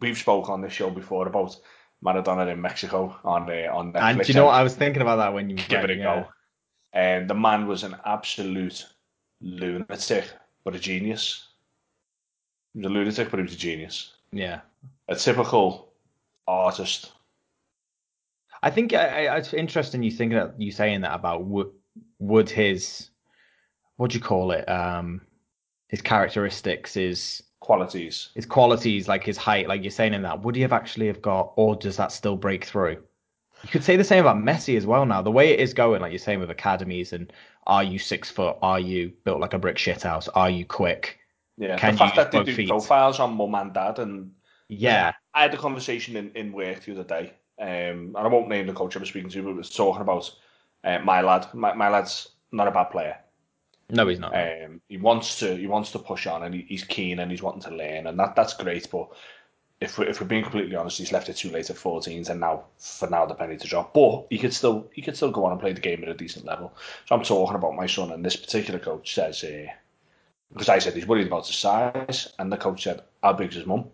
we've 0.00 0.18
spoke 0.18 0.48
on 0.48 0.60
this 0.60 0.72
show 0.72 0.90
before 0.90 1.26
about 1.26 1.56
Maradona 2.04 2.50
in 2.52 2.60
Mexico 2.60 3.16
on 3.24 3.50
uh, 3.50 3.72
on 3.72 3.92
Netflix. 3.92 4.00
And 4.02 4.20
do 4.20 4.32
you 4.32 4.34
know 4.34 4.46
what 4.46 4.54
I 4.54 4.62
was 4.62 4.74
thinking 4.74 5.02
about 5.02 5.16
that 5.16 5.32
when 5.32 5.50
you 5.50 5.56
give 5.56 5.82
it 5.84 5.90
a 5.90 5.94
yeah. 5.94 6.02
go? 6.02 6.28
And 6.92 7.28
the 7.28 7.34
man 7.34 7.66
was 7.66 7.82
an 7.82 7.96
absolute 8.04 8.86
lunatic, 9.44 10.30
but 10.64 10.74
a 10.74 10.78
genius. 10.78 11.48
He 12.72 12.80
was 12.80 12.86
a 12.86 12.90
lunatic, 12.90 13.30
but 13.30 13.38
he 13.38 13.44
was 13.44 13.54
a 13.54 13.58
genius. 13.58 14.14
Yeah. 14.32 14.60
A 15.08 15.14
typical 15.14 15.92
artist 16.46 17.12
I 18.64 18.70
think 18.70 18.94
I, 18.94 19.26
I, 19.26 19.36
it's 19.36 19.52
interesting 19.52 20.02
you 20.02 20.10
think 20.10 20.32
that 20.32 20.58
you 20.58 20.72
saying 20.72 21.02
that 21.02 21.14
about 21.14 21.44
would 21.44 21.70
would 22.18 22.48
his 22.48 23.10
what 23.96 24.10
do 24.10 24.16
you 24.16 24.24
call 24.24 24.52
it 24.52 24.66
um 24.68 25.20
his 25.88 26.00
characteristics 26.00 26.94
his 26.94 27.42
qualities 27.60 28.30
his 28.34 28.46
qualities 28.46 29.06
like 29.06 29.22
his 29.22 29.36
height 29.36 29.68
like 29.68 29.82
you're 29.82 29.90
saying 29.90 30.14
in 30.14 30.22
that 30.22 30.40
would 30.42 30.56
he 30.56 30.62
have 30.62 30.72
actually 30.72 31.08
have 31.08 31.20
got 31.20 31.52
or 31.56 31.76
does 31.76 31.98
that 31.98 32.10
still 32.10 32.36
break 32.36 32.64
through 32.64 33.02
you 33.64 33.70
could 33.70 33.82
say 33.82 33.96
the 33.96 34.04
same 34.04 34.20
about 34.20 34.36
Messi 34.36 34.76
as 34.76 34.86
well 34.86 35.04
now 35.06 35.22
the 35.22 35.30
way 35.30 35.50
it 35.50 35.60
is 35.60 35.74
going 35.74 36.00
like 36.00 36.12
you're 36.12 36.18
saying 36.18 36.40
with 36.40 36.50
academies 36.50 37.12
and 37.12 37.32
are 37.66 37.82
you 37.82 37.98
six 37.98 38.30
foot 38.30 38.56
are 38.62 38.80
you 38.80 39.12
built 39.24 39.40
like 39.40 39.54
a 39.54 39.58
brick 39.58 39.76
shithouse 39.76 40.28
are 40.34 40.50
you 40.50 40.64
quick 40.64 41.18
yeah 41.56 41.76
Can 41.76 41.94
the 41.94 41.98
fact 41.98 42.16
that 42.16 42.30
they 42.30 42.42
do 42.44 42.54
feet? 42.54 42.68
profiles 42.68 43.18
on 43.18 43.34
mum 43.34 43.54
and 43.54 43.72
dad 43.72 43.98
and 43.98 44.32
yeah 44.68 45.12
I 45.34 45.42
had 45.42 45.54
a 45.54 45.56
conversation 45.56 46.16
in, 46.16 46.30
in 46.34 46.52
work 46.52 46.84
the 46.84 46.92
other 46.92 47.04
day 47.04 47.32
um, 47.58 47.68
and 47.68 48.16
I 48.16 48.26
won't 48.26 48.48
name 48.48 48.66
the 48.66 48.72
coach 48.72 48.96
I 48.96 49.00
was 49.00 49.08
speaking 49.08 49.30
to, 49.30 49.42
but 49.42 49.54
was 49.54 49.70
talking 49.70 50.02
about 50.02 50.30
uh, 50.82 50.98
my 51.00 51.20
lad. 51.20 51.46
My, 51.54 51.72
my 51.72 51.88
lad's 51.88 52.30
not 52.50 52.68
a 52.68 52.72
bad 52.72 52.90
player. 52.90 53.16
No, 53.90 54.08
he's 54.08 54.18
not. 54.18 54.34
Um, 54.34 54.80
he 54.88 54.96
wants 54.96 55.38
to 55.40 55.56
he 55.56 55.66
wants 55.66 55.92
to 55.92 55.98
push 55.98 56.26
on, 56.26 56.42
and 56.42 56.54
he, 56.54 56.62
he's 56.68 56.84
keen, 56.84 57.20
and 57.20 57.30
he's 57.30 57.42
wanting 57.42 57.62
to 57.62 57.76
learn, 57.76 58.06
and 58.08 58.18
that 58.18 58.34
that's 58.34 58.54
great. 58.54 58.90
But 58.90 59.10
if 59.84 59.98
we're, 59.98 60.06
if 60.06 60.20
we're 60.20 60.26
being 60.26 60.42
completely 60.42 60.76
honest, 60.76 60.98
he's 60.98 61.12
left 61.12 61.28
it 61.28 61.36
too 61.36 61.50
late 61.50 61.70
at 61.70 61.76
14s, 61.76 62.28
and 62.28 62.40
now 62.40 62.64
for 62.78 63.08
now 63.08 63.26
the 63.26 63.34
penny 63.34 63.56
to 63.56 63.68
drop. 63.68 63.94
But 63.94 64.26
he 64.30 64.38
could 64.38 64.52
still 64.52 64.90
he 64.92 65.02
could 65.02 65.16
still 65.16 65.30
go 65.30 65.44
on 65.44 65.52
and 65.52 65.60
play 65.60 65.72
the 65.72 65.80
game 65.80 66.02
at 66.02 66.08
a 66.08 66.14
decent 66.14 66.44
level. 66.44 66.74
So 67.06 67.14
I'm 67.14 67.22
talking 67.22 67.56
about 67.56 67.74
my 67.74 67.86
son, 67.86 68.10
and 68.12 68.24
this 68.24 68.36
particular 68.36 68.80
coach 68.80 69.14
says, 69.14 69.44
uh, 69.44 69.66
because 70.52 70.68
I 70.68 70.78
said 70.78 70.94
he's 70.94 71.06
worried 71.06 71.26
about 71.26 71.46
his 71.46 71.56
size, 71.56 72.32
and 72.38 72.50
the 72.50 72.56
coach 72.56 72.82
said, 72.84 73.02
"How 73.22 73.32
big's 73.32 73.54
his 73.54 73.66
mum?" 73.66 73.86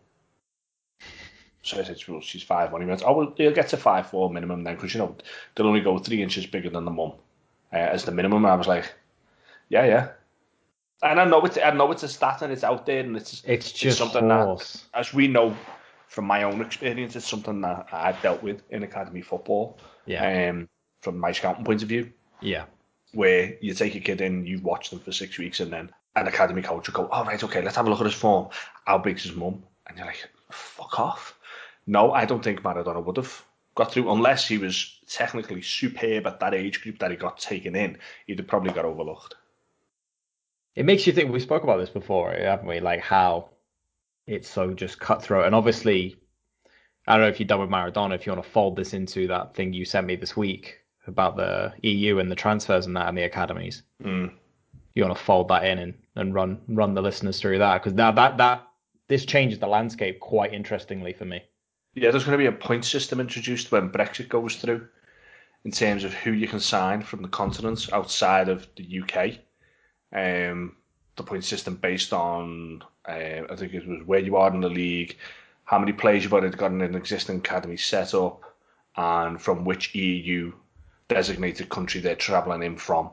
So 1.62 1.78
I 1.78 1.84
said, 1.84 2.00
well, 2.08 2.22
she's 2.22 2.42
five 2.42 2.72
one. 2.72 2.80
He 2.80 2.86
went, 2.88 3.02
oh, 3.04 3.12
well, 3.12 3.34
he'll 3.36 3.52
get 3.52 3.68
to 3.68 3.76
five 3.76 4.08
four 4.08 4.30
minimum 4.30 4.64
then, 4.64 4.76
because, 4.76 4.94
you 4.94 5.00
know, 5.00 5.14
they'll 5.54 5.66
only 5.66 5.82
go 5.82 5.98
three 5.98 6.22
inches 6.22 6.46
bigger 6.46 6.70
than 6.70 6.86
the 6.86 6.90
mum 6.90 7.12
uh, 7.72 7.76
as 7.76 8.04
the 8.04 8.12
minimum. 8.12 8.44
And 8.44 8.52
I 8.52 8.56
was 8.56 8.66
like, 8.66 8.92
yeah, 9.68 9.84
yeah. 9.84 10.08
And 11.02 11.20
I 11.20 11.24
know 11.24 11.40
it's 11.42 11.58
I 11.58 11.70
know 11.70 11.90
it's 11.92 12.02
a 12.02 12.08
stat 12.08 12.42
and 12.42 12.52
it's 12.52 12.64
out 12.64 12.84
there 12.84 13.00
and 13.00 13.16
it's 13.16 13.42
it's 13.46 13.72
just 13.72 14.00
it's 14.00 14.12
something 14.12 14.28
horse. 14.28 14.86
that, 14.92 14.98
as 14.98 15.14
we 15.14 15.28
know 15.28 15.56
from 16.10 16.24
my 16.24 16.42
own 16.42 16.60
experience, 16.60 17.14
it's 17.14 17.28
something 17.28 17.60
that 17.60 17.86
I've 17.92 18.20
dealt 18.20 18.42
with 18.42 18.64
in 18.70 18.82
academy 18.82 19.22
football. 19.22 19.78
Yeah. 20.06 20.50
Um, 20.50 20.68
from 21.02 21.18
my 21.18 21.30
scouting 21.30 21.64
point 21.64 21.82
of 21.82 21.88
view. 21.88 22.12
Yeah. 22.40 22.64
Where 23.12 23.54
you 23.60 23.74
take 23.74 23.94
a 23.94 24.00
kid 24.00 24.20
in, 24.20 24.44
you 24.44 24.58
watch 24.58 24.90
them 24.90 24.98
for 24.98 25.12
six 25.12 25.38
weeks, 25.38 25.60
and 25.60 25.72
then 25.72 25.92
an 26.16 26.26
academy 26.26 26.62
coach 26.62 26.88
will 26.88 27.04
go, 27.04 27.08
"All 27.10 27.22
oh, 27.22 27.26
right, 27.26 27.42
okay, 27.42 27.62
let's 27.62 27.76
have 27.76 27.86
a 27.86 27.90
look 27.90 28.00
at 28.00 28.06
his 28.06 28.14
form. 28.14 28.48
How 28.84 28.98
big's 28.98 29.22
his 29.22 29.36
mum?" 29.36 29.62
And 29.86 29.96
you're 29.96 30.06
like, 30.06 30.28
"Fuck 30.50 30.98
off." 30.98 31.38
No, 31.86 32.12
I 32.12 32.24
don't 32.24 32.42
think 32.42 32.62
Maradona 32.62 33.04
would 33.04 33.16
have 33.16 33.44
got 33.76 33.92
through 33.92 34.12
unless 34.12 34.48
he 34.48 34.58
was 34.58 34.98
technically 35.08 35.62
superb 35.62 36.26
at 36.26 36.40
that 36.40 36.54
age 36.54 36.82
group 36.82 36.98
that 36.98 37.12
he 37.12 37.16
got 37.16 37.38
taken 37.38 37.76
in. 37.76 37.98
He'd 38.26 38.40
have 38.40 38.48
probably 38.48 38.72
got 38.72 38.84
overlooked. 38.84 39.36
It 40.74 40.84
makes 40.84 41.06
you 41.06 41.12
think. 41.12 41.32
We 41.32 41.38
spoke 41.38 41.62
about 41.62 41.78
this 41.78 41.90
before, 41.90 42.32
haven't 42.32 42.66
we? 42.66 42.80
Like 42.80 43.00
how 43.00 43.49
it's 44.30 44.48
so 44.48 44.72
just 44.72 45.00
cutthroat, 45.00 45.46
and 45.46 45.54
obviously, 45.54 46.16
I 47.06 47.14
don't 47.14 47.22
know 47.22 47.28
if 47.28 47.40
you're 47.40 47.46
done 47.48 47.60
with 47.60 47.68
Maradona. 47.68 48.14
If 48.14 48.26
you 48.26 48.32
want 48.32 48.44
to 48.44 48.50
fold 48.50 48.76
this 48.76 48.94
into 48.94 49.26
that 49.26 49.54
thing 49.54 49.72
you 49.72 49.84
sent 49.84 50.06
me 50.06 50.14
this 50.14 50.36
week 50.36 50.78
about 51.06 51.36
the 51.36 51.72
EU 51.82 52.18
and 52.18 52.30
the 52.30 52.36
transfers 52.36 52.86
and 52.86 52.96
that 52.96 53.08
and 53.08 53.18
the 53.18 53.24
academies, 53.24 53.82
mm. 54.02 54.30
you 54.94 55.02
want 55.02 55.16
to 55.16 55.24
fold 55.24 55.48
that 55.48 55.64
in 55.64 55.78
and, 55.78 55.94
and 56.14 56.34
run 56.34 56.60
run 56.68 56.94
the 56.94 57.02
listeners 57.02 57.40
through 57.40 57.58
that 57.58 57.82
because 57.82 57.94
now 57.94 58.12
that 58.12 58.36
that 58.38 58.66
this 59.08 59.24
changes 59.24 59.58
the 59.58 59.66
landscape 59.66 60.20
quite 60.20 60.54
interestingly 60.54 61.12
for 61.12 61.24
me. 61.24 61.42
Yeah, 61.94 62.12
there's 62.12 62.24
going 62.24 62.38
to 62.38 62.38
be 62.38 62.46
a 62.46 62.52
point 62.52 62.84
system 62.84 63.18
introduced 63.18 63.72
when 63.72 63.90
Brexit 63.90 64.28
goes 64.28 64.54
through 64.54 64.86
in 65.64 65.72
terms 65.72 66.04
of 66.04 66.14
who 66.14 66.30
you 66.30 66.46
can 66.46 66.60
sign 66.60 67.02
from 67.02 67.22
the 67.22 67.28
continent 67.28 67.92
outside 67.92 68.48
of 68.48 68.68
the 68.76 69.02
UK. 69.02 69.40
Um, 70.12 70.76
the 71.16 71.24
point 71.24 71.44
system 71.44 71.74
based 71.74 72.12
on, 72.12 72.84
uh, 73.10 73.52
I 73.52 73.56
think 73.56 73.74
it 73.74 73.86
was 73.86 74.06
where 74.06 74.20
you 74.20 74.36
are 74.36 74.52
in 74.52 74.60
the 74.60 74.68
league, 74.68 75.16
how 75.64 75.78
many 75.78 75.92
players 75.92 76.22
you've 76.22 76.32
already 76.32 76.56
got 76.56 76.72
in 76.72 76.80
an 76.80 76.94
existing 76.94 77.38
academy 77.38 77.76
set 77.76 78.14
up, 78.14 78.42
and 78.96 79.40
from 79.40 79.64
which 79.64 79.94
EU 79.94 80.52
designated 81.08 81.68
country 81.68 82.00
they're 82.00 82.14
travelling 82.14 82.62
in 82.62 82.76
from. 82.76 83.10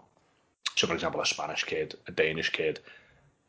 So, 0.76 0.88
for 0.88 0.94
example, 0.94 1.22
a 1.22 1.26
Spanish 1.26 1.64
kid, 1.64 1.96
a 2.08 2.12
Danish 2.12 2.52
kid, 2.52 2.80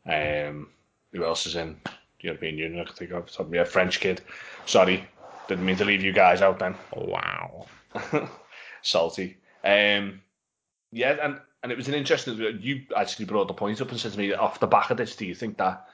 um, 0.05 0.69
who 1.11 1.23
else 1.23 1.45
is 1.45 1.55
in 1.55 1.77
the 1.85 1.91
European 2.21 2.57
Union? 2.57 2.81
I 2.81 2.85
can 2.85 2.95
think 2.95 3.11
of 3.11 3.29
something. 3.29 3.53
Yeah, 3.53 3.65
French 3.65 3.99
kid. 3.99 4.21
Sorry, 4.65 5.07
didn't 5.47 5.65
mean 5.65 5.77
to 5.77 5.85
leave 5.85 6.03
you 6.03 6.13
guys 6.13 6.41
out 6.41 6.59
then. 6.59 6.75
Wow. 6.95 7.67
Salty. 8.81 9.37
Um, 9.63 10.21
yeah, 10.91 11.17
and 11.21 11.39
and 11.61 11.71
it 11.71 11.77
was 11.77 11.87
an 11.87 11.93
interesting. 11.93 12.37
You 12.61 12.81
actually 12.95 13.25
brought 13.25 13.47
the 13.47 13.53
point 13.53 13.81
up 13.81 13.91
and 13.91 13.99
said 13.99 14.13
to 14.13 14.17
me, 14.17 14.33
off 14.33 14.59
the 14.59 14.67
back 14.67 14.89
of 14.89 14.97
this, 14.97 15.15
do 15.15 15.25
you 15.25 15.35
think 15.35 15.57
that 15.57 15.87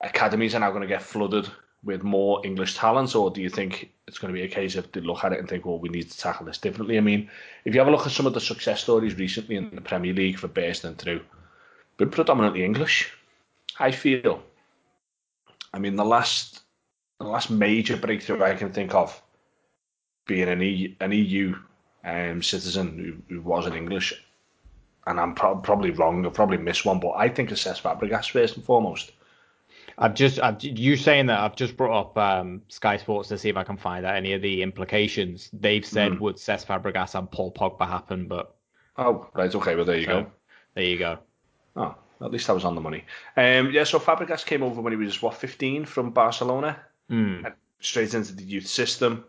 academies 0.00 0.54
are 0.54 0.60
now 0.60 0.70
going 0.70 0.82
to 0.82 0.88
get 0.88 1.02
flooded 1.02 1.48
with 1.84 2.02
more 2.02 2.44
English 2.44 2.74
talents, 2.74 3.14
or 3.14 3.30
do 3.30 3.40
you 3.40 3.48
think 3.48 3.92
it's 4.06 4.18
going 4.18 4.32
to 4.32 4.38
be 4.38 4.44
a 4.44 4.48
case 4.48 4.76
of 4.76 4.90
they 4.92 5.00
look 5.00 5.24
at 5.24 5.32
it 5.32 5.38
and 5.38 5.48
think, 5.48 5.64
well, 5.64 5.78
we 5.78 5.88
need 5.88 6.10
to 6.10 6.18
tackle 6.18 6.46
this 6.46 6.58
differently? 6.58 6.98
I 6.98 7.00
mean, 7.00 7.30
if 7.64 7.74
you 7.74 7.80
have 7.80 7.88
a 7.88 7.92
look 7.92 8.06
at 8.06 8.12
some 8.12 8.26
of 8.26 8.34
the 8.34 8.40
success 8.40 8.82
stories 8.82 9.16
recently 9.16 9.56
in 9.56 9.74
the 9.74 9.80
Premier 9.80 10.12
League 10.12 10.38
for 10.38 10.48
bursting 10.48 10.96
through, 10.96 11.20
been 11.96 12.10
predominantly 12.10 12.64
English. 12.64 13.12
I 13.78 13.90
feel. 13.90 14.42
I 15.72 15.78
mean, 15.78 15.96
the 15.96 16.04
last 16.04 16.62
the 17.18 17.26
last 17.26 17.50
major 17.50 17.96
breakthrough 17.96 18.42
I 18.42 18.54
can 18.54 18.72
think 18.72 18.94
of 18.94 19.22
being 20.26 20.48
an, 20.48 20.62
e, 20.62 20.96
an 21.00 21.12
EU 21.12 21.54
um, 22.04 22.42
citizen 22.42 23.22
who, 23.28 23.34
who 23.34 23.40
wasn't 23.42 23.76
English, 23.76 24.12
and 25.06 25.18
I'm 25.18 25.34
pro- 25.34 25.56
probably 25.56 25.90
wrong, 25.90 26.26
I've 26.26 26.34
probably 26.34 26.58
missed 26.58 26.84
one, 26.84 27.00
but 27.00 27.12
I 27.12 27.28
think 27.28 27.50
it's 27.50 27.64
Cesc 27.64 27.80
Fabregas 27.80 28.30
first 28.30 28.56
and 28.56 28.64
foremost. 28.64 29.12
I've 29.98 30.14
just, 30.14 30.40
I've, 30.40 30.62
you 30.62 30.96
saying 30.96 31.26
that, 31.26 31.40
I've 31.40 31.56
just 31.56 31.76
brought 31.76 31.98
up 31.98 32.18
um, 32.18 32.62
Sky 32.68 32.98
Sports 32.98 33.30
to 33.30 33.38
see 33.38 33.48
if 33.48 33.56
I 33.56 33.64
can 33.64 33.78
find 33.78 34.04
out 34.04 34.14
any 34.14 34.34
of 34.34 34.42
the 34.42 34.62
implications. 34.62 35.48
They've 35.52 35.86
said 35.86 36.12
mm. 36.12 36.20
would 36.20 36.36
Cesc 36.36 36.66
Fabregas 36.66 37.14
and 37.14 37.30
Paul 37.30 37.52
Pogba 37.52 37.88
happen, 37.88 38.28
but. 38.28 38.54
Oh, 38.98 39.28
right, 39.34 39.54
okay, 39.54 39.74
well, 39.74 39.84
there 39.84 39.96
you 39.96 40.06
so, 40.06 40.22
go. 40.22 40.30
There 40.74 40.84
you 40.84 40.98
go. 40.98 41.18
Oh, 41.76 41.94
at 42.20 42.30
least 42.30 42.50
I 42.50 42.52
was 42.52 42.64
on 42.64 42.74
the 42.74 42.80
money. 42.80 43.04
Um, 43.36 43.70
yeah, 43.70 43.84
so 43.84 43.98
Fabregas 43.98 44.44
came 44.44 44.62
over 44.62 44.82
when 44.82 44.92
he 44.92 44.98
was, 44.98 45.22
what, 45.22 45.34
15 45.34 45.86
from 45.86 46.10
Barcelona? 46.10 46.78
Mm. 47.10 47.54
Straight 47.80 48.12
into 48.12 48.34
the 48.34 48.44
youth 48.44 48.66
system. 48.66 49.24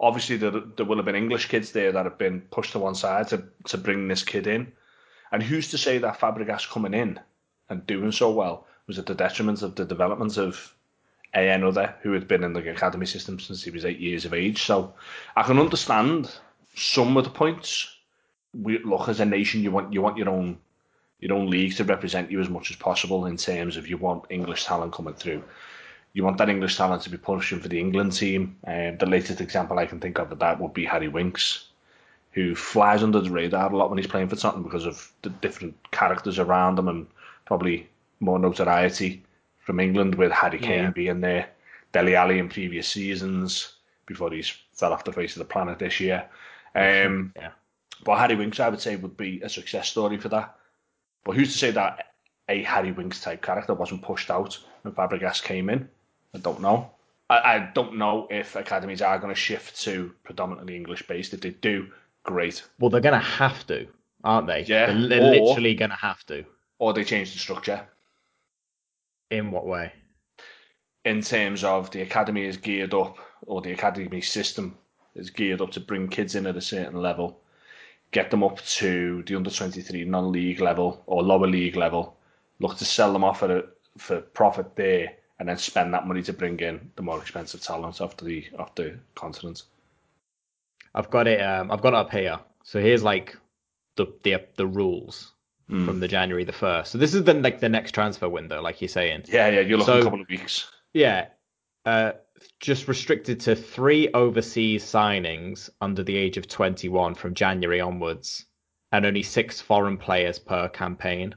Obviously, 0.00 0.36
there, 0.36 0.50
there 0.50 0.86
will 0.86 0.96
have 0.96 1.06
been 1.06 1.16
English 1.16 1.46
kids 1.46 1.70
there 1.70 1.92
that 1.92 2.04
have 2.04 2.18
been 2.18 2.40
pushed 2.40 2.72
to 2.72 2.80
one 2.80 2.94
side 2.94 3.28
to, 3.28 3.44
to 3.66 3.78
bring 3.78 4.08
this 4.08 4.24
kid 4.24 4.48
in. 4.48 4.72
And 5.30 5.42
who's 5.42 5.70
to 5.70 5.78
say 5.78 5.98
that 5.98 6.18
Fabregas 6.18 6.68
coming 6.68 6.94
in 6.94 7.20
and 7.68 7.86
doing 7.86 8.10
so 8.12 8.30
well 8.30 8.66
was 8.88 8.98
at 8.98 9.06
the 9.06 9.14
detriment 9.14 9.62
of 9.62 9.76
the 9.76 9.84
development 9.84 10.36
of 10.36 10.74
a 11.34 11.50
another 11.50 11.94
who 12.02 12.12
had 12.12 12.26
been 12.26 12.42
in 12.42 12.54
the 12.54 12.70
academy 12.70 13.06
system 13.06 13.38
since 13.38 13.62
he 13.62 13.70
was 13.70 13.84
eight 13.84 14.00
years 14.00 14.24
of 14.24 14.34
age. 14.34 14.62
So 14.62 14.94
I 15.36 15.42
can 15.42 15.58
understand 15.60 16.32
some 16.74 17.16
of 17.16 17.24
the 17.24 17.30
points. 17.30 17.94
We 18.54 18.78
look 18.82 19.08
as 19.08 19.20
a 19.20 19.26
nation, 19.26 19.62
you 19.62 19.70
want 19.70 19.92
you 19.92 20.02
want 20.02 20.16
your 20.16 20.30
own 20.30 20.58
your 21.20 21.36
own 21.36 21.50
league 21.50 21.76
to 21.76 21.84
represent 21.84 22.30
you 22.30 22.40
as 22.40 22.48
much 22.48 22.70
as 22.70 22.76
possible 22.76 23.26
in 23.26 23.36
terms 23.36 23.76
of 23.76 23.86
you 23.86 23.98
want 23.98 24.24
English 24.30 24.64
talent 24.64 24.92
coming 24.92 25.14
through. 25.14 25.42
You 26.14 26.24
want 26.24 26.38
that 26.38 26.48
English 26.48 26.76
talent 26.76 27.02
to 27.02 27.10
be 27.10 27.18
pushing 27.18 27.60
for 27.60 27.68
the 27.68 27.78
England 27.78 28.12
team. 28.12 28.56
Um, 28.66 28.96
the 28.98 29.06
latest 29.06 29.40
example 29.40 29.78
I 29.78 29.86
can 29.86 30.00
think 30.00 30.18
of 30.18 30.32
of 30.32 30.38
that 30.38 30.60
would 30.60 30.72
be 30.72 30.86
Harry 30.86 31.08
Winks, 31.08 31.68
who 32.32 32.54
flies 32.54 33.02
under 33.02 33.20
the 33.20 33.30
radar 33.30 33.70
a 33.70 33.76
lot 33.76 33.90
when 33.90 33.98
he's 33.98 34.06
playing 34.06 34.28
for 34.28 34.36
Tottenham 34.36 34.62
because 34.62 34.86
of 34.86 35.12
the 35.22 35.30
different 35.30 35.76
characters 35.90 36.38
around 36.38 36.78
him 36.78 36.88
and 36.88 37.06
probably 37.44 37.88
more 38.20 38.38
notoriety 38.38 39.24
from 39.58 39.80
England 39.80 40.14
with 40.14 40.32
Harry 40.32 40.58
Kane 40.58 40.84
yeah. 40.84 40.90
being 40.90 41.20
there, 41.20 41.48
Dele 41.92 42.16
Alli 42.16 42.38
in 42.38 42.48
previous 42.48 42.88
seasons 42.88 43.74
before 44.06 44.30
he's 44.30 44.52
fell 44.72 44.92
off 44.92 45.04
the 45.04 45.12
face 45.12 45.34
of 45.36 45.40
the 45.40 45.44
planet 45.52 45.78
this 45.78 46.00
year. 46.00 46.28
Um, 46.74 47.32
yeah. 47.36 47.50
But 48.04 48.18
Harry 48.18 48.36
Winks, 48.36 48.60
I 48.60 48.68
would 48.68 48.80
say, 48.80 48.96
would 48.96 49.16
be 49.16 49.40
a 49.42 49.48
success 49.48 49.88
story 49.88 50.18
for 50.18 50.28
that. 50.28 50.56
But 51.24 51.36
who's 51.36 51.52
to 51.52 51.58
say 51.58 51.70
that 51.72 52.12
a 52.48 52.62
Harry 52.62 52.92
Winks 52.92 53.20
type 53.20 53.42
character 53.42 53.74
wasn't 53.74 54.02
pushed 54.02 54.30
out 54.30 54.58
when 54.82 54.94
Fabregas 54.94 55.42
came 55.42 55.68
in? 55.68 55.88
I 56.34 56.38
don't 56.38 56.60
know. 56.60 56.90
I, 57.28 57.36
I 57.36 57.70
don't 57.74 57.96
know 57.96 58.26
if 58.30 58.56
academies 58.56 59.02
are 59.02 59.18
going 59.18 59.34
to 59.34 59.38
shift 59.40 59.80
to 59.82 60.14
predominantly 60.24 60.76
English 60.76 61.06
based. 61.06 61.34
If 61.34 61.40
they 61.40 61.50
do, 61.50 61.88
great. 62.22 62.64
Well, 62.78 62.90
they're 62.90 63.00
going 63.00 63.20
to 63.20 63.26
have 63.26 63.66
to, 63.66 63.86
aren't 64.24 64.46
they? 64.46 64.62
Yeah. 64.62 64.86
They're, 64.86 65.08
they're 65.08 65.22
or, 65.22 65.46
literally 65.46 65.74
going 65.74 65.90
to 65.90 65.96
have 65.96 66.24
to. 66.26 66.44
Or 66.78 66.92
they 66.92 67.04
change 67.04 67.32
the 67.32 67.38
structure. 67.38 67.86
In 69.30 69.50
what 69.50 69.66
way? 69.66 69.92
In 71.04 71.20
terms 71.20 71.62
of 71.62 71.90
the 71.90 72.00
academy 72.00 72.44
is 72.44 72.56
geared 72.56 72.94
up, 72.94 73.18
or 73.42 73.60
the 73.60 73.72
academy 73.72 74.22
system 74.22 74.78
is 75.14 75.30
geared 75.30 75.60
up 75.60 75.70
to 75.72 75.80
bring 75.80 76.08
kids 76.08 76.34
in 76.34 76.46
at 76.46 76.56
a 76.56 76.62
certain 76.62 77.00
level, 77.02 77.40
get 78.10 78.30
them 78.30 78.42
up 78.42 78.60
to 78.64 79.22
the 79.24 79.34
under 79.34 79.50
23 79.50 80.04
non 80.04 80.32
league 80.32 80.60
level 80.60 81.02
or 81.06 81.22
lower 81.22 81.46
league 81.46 81.76
level, 81.76 82.16
look 82.58 82.78
to 82.78 82.84
sell 82.84 83.12
them 83.12 83.24
off 83.24 83.42
at 83.42 83.50
a, 83.50 83.66
for 83.98 84.20
profit 84.20 84.74
there, 84.76 85.14
and 85.38 85.48
then 85.48 85.58
spend 85.58 85.92
that 85.92 86.06
money 86.06 86.22
to 86.22 86.32
bring 86.32 86.58
in 86.60 86.90
the 86.96 87.02
more 87.02 87.20
expensive 87.20 87.60
talent 87.60 88.00
off 88.00 88.16
the 88.16 88.46
off 88.58 88.74
the 88.76 88.98
continent. 89.14 89.62
I've 90.94 91.10
got 91.10 91.28
it. 91.28 91.40
Um, 91.40 91.70
I've 91.70 91.82
got 91.82 91.92
it 91.92 91.98
up 91.98 92.10
here. 92.10 92.38
So 92.62 92.80
here's 92.80 93.02
like 93.02 93.36
the 93.96 94.06
the 94.22 94.46
the 94.56 94.66
rules 94.66 95.32
mm. 95.70 95.84
from 95.84 96.00
the 96.00 96.08
January 96.08 96.44
the 96.44 96.52
first. 96.52 96.92
So 96.92 96.98
this 96.98 97.14
is 97.14 97.24
the 97.24 97.34
like 97.34 97.60
the 97.60 97.68
next 97.68 97.92
transfer 97.92 98.28
window, 98.28 98.60
like 98.60 98.80
you're 98.80 98.88
saying. 98.88 99.24
Yeah, 99.28 99.48
yeah, 99.48 99.60
you're 99.60 99.78
looking 99.78 99.94
so, 99.94 100.00
a 100.00 100.04
couple 100.04 100.20
of 100.20 100.28
weeks. 100.28 100.70
Yeah, 100.92 101.26
uh, 101.84 102.12
just 102.60 102.88
restricted 102.88 103.40
to 103.40 103.54
three 103.54 104.08
overseas 104.12 104.84
signings 104.84 105.70
under 105.80 106.02
the 106.02 106.16
age 106.16 106.36
of 106.36 106.48
21 106.48 107.14
from 107.14 107.34
January 107.34 107.80
onwards, 107.80 108.46
and 108.92 109.04
only 109.06 109.22
six 109.22 109.60
foreign 109.60 109.98
players 109.98 110.38
per 110.38 110.68
campaign. 110.68 111.34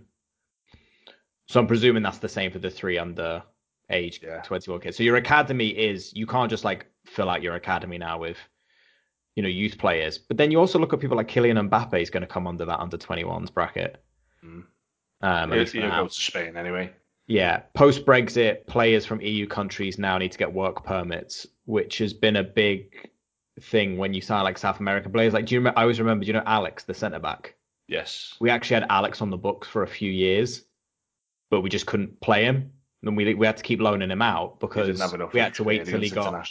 So 1.48 1.60
I'm 1.60 1.68
presuming 1.68 2.04
that's 2.04 2.20
the 2.20 2.30
same 2.30 2.52
for 2.52 2.60
the 2.60 2.70
three 2.70 2.98
under 2.98 3.44
age 3.90 4.22
yeah. 4.24 4.42
21 4.42 4.80
kids. 4.80 4.98
So 4.98 5.04
your 5.04 5.18
academy 5.18 5.68
is 5.68 6.14
you 6.16 6.26
can't 6.26 6.50
just 6.50 6.64
like 6.64 6.86
fill 7.06 7.30
out 7.30 7.42
your 7.42 7.56
academy 7.56 7.98
now 7.98 8.20
with 8.20 8.38
you 9.36 9.44
know 9.44 9.50
youth 9.50 9.78
players, 9.78 10.18
but 10.18 10.38
then 10.38 10.52
you 10.52 10.60
also 10.60 10.80
look 10.80 10.94
at 10.94 11.00
people 11.00 11.18
like 11.18 11.28
Kylian 11.28 11.70
Mbappe 11.70 12.02
is 12.02 12.10
going 12.10 12.22
to 12.22 12.28
come 12.28 12.48
under 12.48 12.66
that 12.66 12.80
under 12.80 12.98
21s 12.98 13.54
bracket. 13.54 14.02
Mm. 14.44 14.64
Um, 15.22 15.52
he'll, 15.52 15.66
he'll 15.66 15.90
go 15.90 16.08
to 16.08 16.14
Spain 16.14 16.58
anyway. 16.58 16.92
Yeah, 17.28 17.62
post 17.76 18.06
Brexit, 18.06 18.66
players 18.68 19.06
from 19.06 19.22
EU 19.22 19.48
countries 19.48 19.98
now 19.98 20.18
need 20.18 20.32
to 20.32 20.38
get 20.38 20.52
work 20.52 20.84
permits, 20.84 21.48
which 21.66 22.00
has 22.00 22.14
been 22.14 22.38
a 22.38 22.44
big 22.44 23.10
thing 23.62 23.98
when 23.98 24.14
you 24.14 24.22
sign 24.22 24.44
like 24.44 24.58
South 24.58 24.80
American 24.80 25.12
players. 25.12 25.34
Like, 25.34 25.46
do 25.46 25.56
you 25.56 25.60
remember? 25.60 25.80
I 25.80 25.84
always 25.84 26.00
remember, 26.00 26.26
do 26.26 26.28
you 26.28 26.34
know 26.34 26.44
Alex, 26.46 26.84
the 26.84 26.94
centre 26.94 27.20
back? 27.20 27.56
Yes. 27.88 28.36
We 28.40 28.50
actually 28.50 28.76
had 28.76 28.88
Alex 28.90 29.22
on 29.22 29.30
the 29.30 29.38
books 29.38 29.68
for 29.68 29.84
a 29.84 29.88
few 29.88 30.12
years, 30.12 30.64
but 31.50 31.62
we 31.62 31.70
just 31.70 31.86
couldn't 31.86 32.20
play 32.22 32.44
him. 32.44 32.72
And 33.04 33.18
we 33.18 33.34
we 33.34 33.46
had 33.46 33.58
to 33.58 33.64
keep 33.64 33.82
loaning 33.82 34.12
him 34.12 34.22
out 34.22 34.60
because 34.60 35.00
we 35.34 35.40
had 35.40 35.54
to 35.56 35.64
wait 35.64 35.86
till 35.86 36.00
he 36.00 36.10
got 36.10 36.48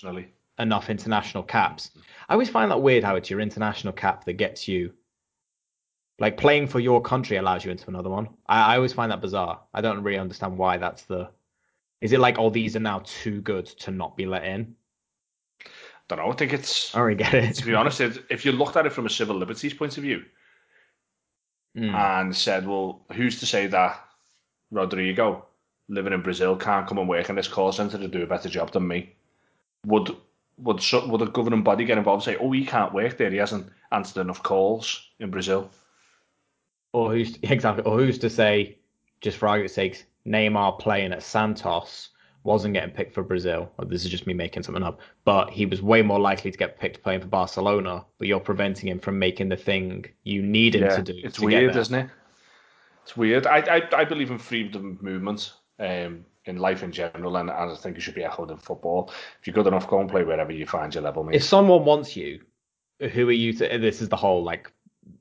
enough 0.58 0.90
international 0.90 1.42
caps. 1.42 1.92
I 2.28 2.34
always 2.34 2.48
find 2.48 2.70
that 2.70 2.82
weird 2.82 3.04
how 3.04 3.16
it's 3.16 3.30
your 3.30 3.40
international 3.40 3.92
cap 3.92 4.24
that 4.24 4.34
gets 4.34 4.66
you 4.66 4.92
like 6.20 6.36
playing 6.36 6.68
for 6.68 6.78
your 6.78 7.00
country 7.00 7.38
allows 7.38 7.64
you 7.64 7.70
into 7.70 7.88
another 7.88 8.10
one. 8.10 8.28
I, 8.46 8.74
I 8.74 8.76
always 8.76 8.92
find 8.92 9.10
that 9.10 9.22
bizarre. 9.22 9.60
I 9.74 9.80
don't 9.80 10.02
really 10.02 10.18
understand 10.18 10.56
why 10.56 10.76
that's 10.76 11.02
the. 11.02 11.30
Is 12.02 12.12
it 12.12 12.20
like 12.20 12.38
all 12.38 12.46
oh, 12.46 12.50
these 12.50 12.76
are 12.76 12.80
now 12.80 13.02
too 13.04 13.40
good 13.40 13.66
to 13.66 13.90
not 13.90 14.16
be 14.16 14.26
let 14.26 14.44
in? 14.44 14.76
I 15.64 15.68
don't 16.08 16.18
know. 16.18 16.30
I 16.30 16.36
think 16.36 16.52
it's. 16.52 16.94
I 16.94 16.98
already 16.98 17.16
get 17.16 17.34
it. 17.34 17.54
To 17.56 17.66
be 17.66 17.74
honest, 17.74 18.00
if 18.00 18.44
you 18.44 18.52
looked 18.52 18.76
at 18.76 18.86
it 18.86 18.92
from 18.92 19.06
a 19.06 19.10
civil 19.10 19.36
liberties 19.36 19.74
point 19.74 19.96
of 19.96 20.02
view, 20.02 20.22
mm. 21.76 21.92
and 21.92 22.36
said, 22.36 22.66
"Well, 22.66 23.02
who's 23.12 23.40
to 23.40 23.46
say 23.46 23.66
that 23.68 23.98
Rodrigo, 24.70 25.46
living 25.88 26.12
in 26.12 26.22
Brazil, 26.22 26.56
can't 26.56 26.86
come 26.86 26.98
and 26.98 27.08
work 27.08 27.30
in 27.30 27.36
this 27.36 27.48
call 27.48 27.72
center 27.72 27.98
to 27.98 28.08
do 28.08 28.22
a 28.22 28.26
better 28.26 28.48
job 28.48 28.72
than 28.72 28.86
me?" 28.86 29.14
Would 29.86 30.14
would 30.58 30.82
would 30.92 31.22
a 31.22 31.26
governing 31.26 31.62
body 31.62 31.86
get 31.86 31.96
involved 31.96 32.26
and 32.26 32.36
say, 32.36 32.42
"Oh, 32.42 32.52
he 32.52 32.66
can't 32.66 32.92
work 32.92 33.16
there. 33.16 33.30
He 33.30 33.38
hasn't 33.38 33.70
answered 33.90 34.20
enough 34.20 34.42
calls 34.42 35.08
in 35.18 35.30
Brazil." 35.30 35.70
Or 36.92 37.12
who's 37.12 37.38
exactly, 37.42 37.84
or 37.84 37.98
who's 37.98 38.18
to 38.18 38.30
say, 38.30 38.78
just 39.20 39.38
for 39.38 39.48
argument's 39.48 39.74
sake, 39.74 40.06
Neymar 40.26 40.78
playing 40.78 41.12
at 41.12 41.22
Santos 41.22 42.10
wasn't 42.42 42.72
getting 42.72 42.94
picked 42.94 43.14
for 43.14 43.22
Brazil. 43.22 43.70
This 43.86 44.04
is 44.04 44.10
just 44.10 44.26
me 44.26 44.32
making 44.32 44.62
something 44.62 44.82
up, 44.82 45.00
but 45.24 45.50
he 45.50 45.66
was 45.66 45.82
way 45.82 46.00
more 46.02 46.18
likely 46.18 46.50
to 46.50 46.56
get 46.56 46.78
picked 46.78 47.02
playing 47.02 47.20
for 47.20 47.26
Barcelona. 47.26 48.04
But 48.18 48.28
you're 48.28 48.40
preventing 48.40 48.88
him 48.88 48.98
from 48.98 49.18
making 49.18 49.50
the 49.50 49.56
thing 49.56 50.06
you 50.24 50.42
need 50.42 50.74
him 50.74 50.84
yeah, 50.84 50.96
to 50.96 51.02
do. 51.02 51.20
It's 51.22 51.36
to 51.36 51.46
weird, 51.46 51.76
isn't 51.76 51.94
it? 51.94 52.10
It's 53.02 53.16
weird. 53.16 53.46
I, 53.46 53.58
I 53.58 54.00
I 54.00 54.04
believe 54.04 54.30
in 54.30 54.38
freedom 54.38 54.92
of 54.92 55.02
movement. 55.02 55.52
Um, 55.78 56.26
in 56.46 56.56
life 56.56 56.82
in 56.82 56.90
general, 56.92 57.36
and, 57.36 57.50
and 57.50 57.70
I 57.70 57.74
think 57.74 57.96
it 57.96 58.00
should 58.00 58.14
be 58.14 58.24
echoed 58.24 58.50
in 58.50 58.56
football. 58.56 59.10
If 59.40 59.46
you're 59.46 59.54
good 59.54 59.66
enough, 59.66 59.88
go 59.88 60.00
and 60.00 60.10
play 60.10 60.24
wherever 60.24 60.52
you 60.52 60.66
find 60.66 60.94
your 60.94 61.02
level. 61.02 61.24
Mate. 61.24 61.36
If 61.36 61.44
someone 61.44 61.84
wants 61.84 62.16
you, 62.16 62.40
who 63.12 63.28
are 63.28 63.32
you 63.32 63.52
to? 63.54 63.78
This 63.78 64.00
is 64.00 64.08
the 64.08 64.16
whole 64.16 64.42
like 64.42 64.70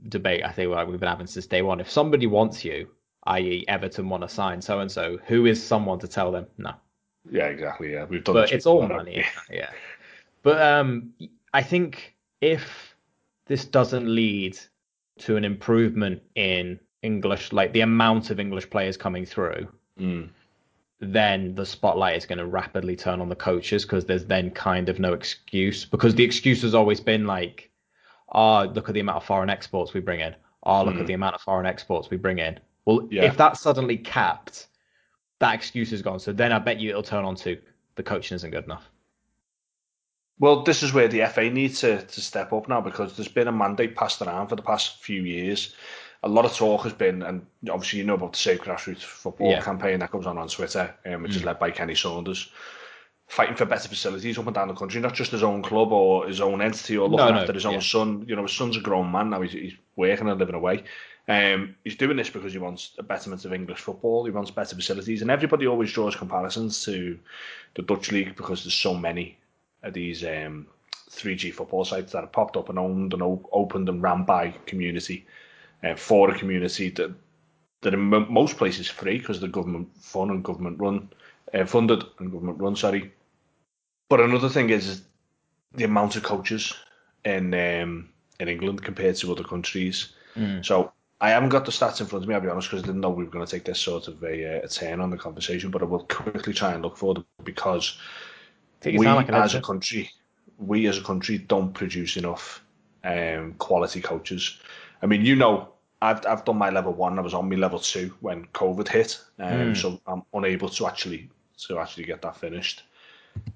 debate 0.08 0.44
I 0.44 0.52
think 0.52 0.70
like 0.72 0.88
we've 0.88 1.00
been 1.00 1.10
having 1.10 1.28
since 1.28 1.48
day 1.48 1.62
one. 1.62 1.80
If 1.80 1.90
somebody 1.90 2.28
wants 2.28 2.64
you, 2.66 2.88
i.e., 3.28 3.66
Everton 3.68 4.10
want 4.10 4.24
to 4.24 4.30
sign 4.30 4.62
so 4.62 4.80
and 4.80 4.92
so, 4.92 5.18
who 5.28 5.46
is 5.46 5.62
someone 5.62 6.00
to 6.00 6.08
tell 6.08 6.32
them 6.32 6.48
no? 6.58 6.74
Yeah, 7.30 7.46
exactly. 7.46 7.94
Yeah, 7.94 8.06
we've 8.06 8.24
done. 8.24 8.36
But 8.36 8.52
it's 8.52 8.66
all 8.66 8.88
money. 8.88 9.26
yeah, 9.52 9.70
but 10.42 10.62
um, 10.62 11.14
I 11.54 11.62
think 11.62 12.16
if 12.42 12.96
this 13.46 13.66
doesn't 13.66 14.08
lead 14.08 14.58
to 15.20 15.36
an 15.36 15.44
improvement 15.44 16.22
in 16.36 16.80
English, 17.02 17.52
like 17.52 17.74
the 17.74 17.82
amount 17.82 18.30
of 18.30 18.40
English 18.40 18.70
players 18.70 18.98
coming 18.98 19.26
through, 19.26 19.68
Mm. 20.00 20.30
then 21.02 21.56
the 21.56 21.66
spotlight 21.66 22.16
is 22.16 22.26
going 22.26 22.40
to 22.40 22.46
rapidly 22.46 22.96
turn 22.96 23.20
on 23.20 23.28
the 23.30 23.36
coaches 23.36 23.84
because 23.84 24.06
there's 24.06 24.26
then 24.26 24.50
kind 24.52 24.88
of 24.90 24.98
no 25.00 25.14
excuse 25.14 25.84
because 25.86 26.16
the 26.16 26.24
excuse 26.24 26.62
has 26.62 26.74
always 26.74 27.00
been 27.02 27.26
like, 27.26 27.69
oh, 28.32 28.64
look 28.74 28.88
at 28.90 28.94
the 28.94 29.00
amount 29.00 29.18
of 29.18 29.24
foreign 29.26 29.50
exports 29.50 29.94
we 29.94 30.00
bring 30.02 30.20
in. 30.20 30.36
Oh, 30.64 30.84
look 30.84 30.96
Mm. 30.96 31.02
at 31.02 31.08
the 31.08 31.14
amount 31.14 31.36
of 31.36 31.42
foreign 31.42 31.66
exports 31.66 32.10
we 32.10 32.18
bring 32.18 32.40
in. 32.40 32.60
Well, 32.86 33.08
Yeah. 33.12 33.24
if 33.26 33.38
that's 33.38 33.60
suddenly 33.62 33.98
capped, 33.98 34.68
that 35.40 35.54
excuse 35.56 35.94
is 35.94 36.02
gone. 36.02 36.20
So 36.20 36.32
then 36.34 36.52
I 36.52 36.60
bet 36.60 36.80
you 36.80 36.90
it'll 36.90 37.04
turn 37.04 37.26
on 37.26 37.36
to 37.38 37.58
the 37.96 38.04
coaching 38.04 38.36
isn't 38.36 38.52
good 38.52 38.66
enough. 38.66 38.90
Well, 40.40 40.64
this 40.64 40.84
is 40.84 40.94
where 40.94 41.08
the 41.08 41.22
FA 41.24 41.50
needs 41.50 41.82
to, 41.82 42.02
to 42.02 42.22
step 42.22 42.54
up 42.54 42.70
now 42.70 42.80
because 42.82 43.16
there's 43.18 43.28
been 43.28 43.48
a 43.50 43.52
mandate 43.52 43.96
passed 43.96 44.22
around 44.22 44.48
for 44.48 44.56
the 44.56 44.62
past 44.62 45.02
few 45.04 45.22
years. 45.24 45.76
A 46.24 46.30
lot 46.30 46.46
of 46.46 46.54
talk 46.54 46.84
has 46.84 46.94
been, 46.94 47.24
and 47.24 47.46
obviously 47.70 48.00
you 48.00 48.06
know 48.06 48.14
about 48.16 48.34
the 48.34 48.38
Save 48.38 48.62
Grassroots 48.62 49.02
Football 49.04 49.52
Yeah. 49.52 49.62
campaign 49.62 50.00
that 50.00 50.12
goes 50.12 50.26
on 50.26 50.38
on 50.38 50.48
Twitter, 50.48 50.94
um, 51.06 51.24
which 51.24 51.36
is 51.36 51.42
Mm. 51.42 51.46
led 51.46 51.60
by 51.60 51.72
Kenny 51.72 51.96
Saunders, 51.96 52.52
fighting 53.30 53.56
for 53.56 53.66
better 53.66 53.88
facilities 53.88 54.38
up 54.40 54.48
and 54.48 54.56
down 54.56 54.68
the 54.68 54.74
country, 54.74 55.00
not 55.00 55.14
just 55.14 55.32
his 55.32 55.44
own 55.44 55.64
club 55.64 55.92
or 55.94 56.28
his 56.28 56.42
own 56.42 56.62
entity 56.62 56.98
or 56.98 57.08
looking 57.10 57.28
No, 57.28 57.32
no, 57.32 57.40
after 57.42 57.54
his 57.54 57.66
own 57.66 57.76
yeah. 57.76 57.80
son. 57.80 58.26
You 58.28 58.36
know, 58.36 58.44
his 58.44 58.54
son's 58.54 58.78
a 58.78 58.82
grown 58.82 59.12
man 59.12 59.30
now; 59.32 59.42
he's, 59.42 59.54
he's 59.54 59.76
working 59.96 60.30
and 60.30 60.40
living 60.40 60.56
away. 60.56 60.84
Um, 61.28 61.76
he's 61.84 61.96
doing 61.96 62.18
this 62.18 62.30
because 62.32 62.54
he 62.54 62.60
wants 62.60 62.94
a 62.98 63.04
betterment 63.04 63.46
of 63.46 63.54
English 63.54 63.80
football. 63.82 64.26
He 64.26 64.32
wants 64.32 64.52
better 64.52 64.76
facilities, 64.76 65.22
and 65.22 65.32
everybody 65.32 65.68
always 65.68 65.94
draws 65.94 66.16
comparisons 66.16 66.84
to 66.86 67.20
the 67.76 67.84
Dutch 67.84 68.12
league 68.12 68.36
because 68.36 68.64
there's 68.64 68.74
so 68.74 68.96
many 68.96 69.38
of 69.84 69.94
these 69.94 70.24
um, 70.26 70.68
3G 71.12 71.52
football 71.52 71.86
sites 71.86 72.12
that 72.14 72.22
have 72.22 72.32
popped 72.32 72.58
up 72.58 72.70
and 72.70 72.80
owned 72.80 73.14
and 73.14 73.22
o- 73.24 73.48
opened 73.52 73.90
and 73.90 74.02
ran 74.04 74.24
by 74.26 74.50
community 74.66 75.26
uh, 75.84 75.96
for 75.96 76.32
a 76.32 76.38
community 76.38 76.90
that 76.90 77.14
that 77.82 77.94
in 77.94 78.00
mo- 78.00 78.26
most 78.30 78.58
places 78.58 78.90
free 78.90 79.20
because 79.20 79.40
the 79.40 79.48
government 79.48 79.88
fund 79.98 80.32
and 80.32 80.44
government 80.44 80.80
run 80.80 81.10
uh, 81.54 81.66
funded 81.66 82.04
and 82.20 82.32
government 82.32 82.60
run. 82.60 82.76
Sorry, 82.76 83.14
but 84.10 84.20
another 84.20 84.50
thing 84.50 84.70
is, 84.70 85.04
the 85.76 85.84
amount 85.84 86.16
of 86.16 86.24
coaches 86.24 86.74
in 87.26 87.54
um, 87.54 88.10
in 88.40 88.48
England 88.48 88.84
compared 88.84 89.16
to 89.18 89.32
other 89.32 89.44
countries. 89.44 90.10
Mm. 90.36 90.66
So 90.66 90.92
I 91.22 91.30
haven't 91.30 91.50
got 91.50 91.66
the 91.66 91.72
stats 91.72 92.00
in 92.00 92.08
front 92.08 92.24
of 92.24 92.30
me. 92.30 92.36
I'll 92.36 92.42
be 92.42 92.48
honest 92.48 92.70
because 92.70 92.84
I 92.84 92.88
didn't 92.88 93.02
know 93.02 93.10
we 93.10 93.24
were 93.24 93.30
going 93.30 93.46
to 93.46 93.52
take 93.52 93.66
this 93.66 93.80
sort 93.80 94.08
of 94.08 94.24
a, 94.24 94.58
uh, 94.58 94.66
a 94.66 94.68
turn 94.68 95.02
on 95.02 95.10
the 95.10 95.18
conversation. 95.18 95.70
But 95.70 95.82
I 95.82 95.86
will 95.86 96.06
quickly 96.06 96.54
try 96.54 96.74
and 96.74 96.82
look 96.82 96.98
for 96.98 97.14
them 97.14 97.26
because 97.44 97.98
we 98.84 98.98
like 99.06 99.30
as 99.30 99.56
a 99.56 99.62
country, 99.62 100.10
we 100.58 100.88
as 100.88 100.98
a 100.98 101.04
country 101.04 101.38
don't 101.38 101.74
produce 101.74 102.18
enough 102.18 102.64
um, 103.04 103.54
quality 103.58 104.02
coaches. 104.02 104.60
I 105.02 105.06
mean, 105.06 105.26
you 105.26 105.36
know, 105.36 105.70
I've 106.02 106.26
I've 106.26 106.46
done 106.46 106.58
my 106.58 106.70
level 106.70 106.94
one. 106.94 107.20
I 107.20 107.22
was 107.22 107.34
on 107.34 107.50
my 107.50 107.58
level 107.58 107.80
two 107.80 108.14
when 108.22 108.46
COVID 108.48 108.88
hit, 108.88 109.20
um, 109.40 109.74
Mm. 109.74 109.78
so 109.78 110.02
I'm 110.08 110.24
unable 110.34 110.70
to 110.70 110.88
actually 110.88 111.30
to 111.68 111.80
actually 111.80 112.06
get 112.06 112.22
that 112.22 112.38
finished. 112.38 112.84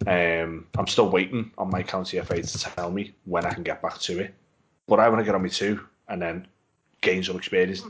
Um, 0.07 0.67
I'm 0.77 0.87
still 0.87 1.09
waiting 1.09 1.51
on 1.57 1.69
my 1.69 1.83
county 1.83 2.19
FA 2.19 2.41
to 2.41 2.59
tell 2.59 2.91
me 2.91 3.13
when 3.25 3.45
I 3.45 3.53
can 3.53 3.63
get 3.63 3.81
back 3.81 3.97
to 3.99 4.19
it. 4.19 4.33
But 4.87 4.99
I 4.99 5.07
want 5.09 5.19
to 5.21 5.25
get 5.25 5.35
on 5.35 5.41
my 5.41 5.47
two 5.47 5.79
and 6.09 6.21
then 6.21 6.47
gain 7.01 7.23
some 7.23 7.37
experience, 7.37 7.83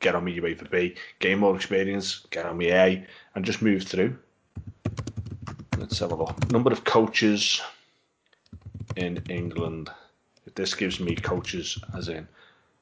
get 0.00 0.14
on 0.14 0.24
my 0.24 0.30
UEFA 0.30 0.70
B, 0.70 0.94
gain 1.18 1.38
more 1.38 1.56
experience, 1.56 2.26
get 2.30 2.46
on 2.46 2.58
my 2.58 2.64
A, 2.66 3.06
and 3.34 3.44
just 3.44 3.62
move 3.62 3.82
through. 3.82 4.16
Let's 5.76 5.98
have 5.98 6.12
a 6.12 6.14
look. 6.14 6.50
Number 6.52 6.72
of 6.72 6.84
coaches 6.84 7.60
in 8.96 9.22
England. 9.28 9.90
If 10.46 10.54
this 10.54 10.74
gives 10.74 11.00
me 11.00 11.16
coaches, 11.16 11.78
as 11.96 12.08
in 12.08 12.26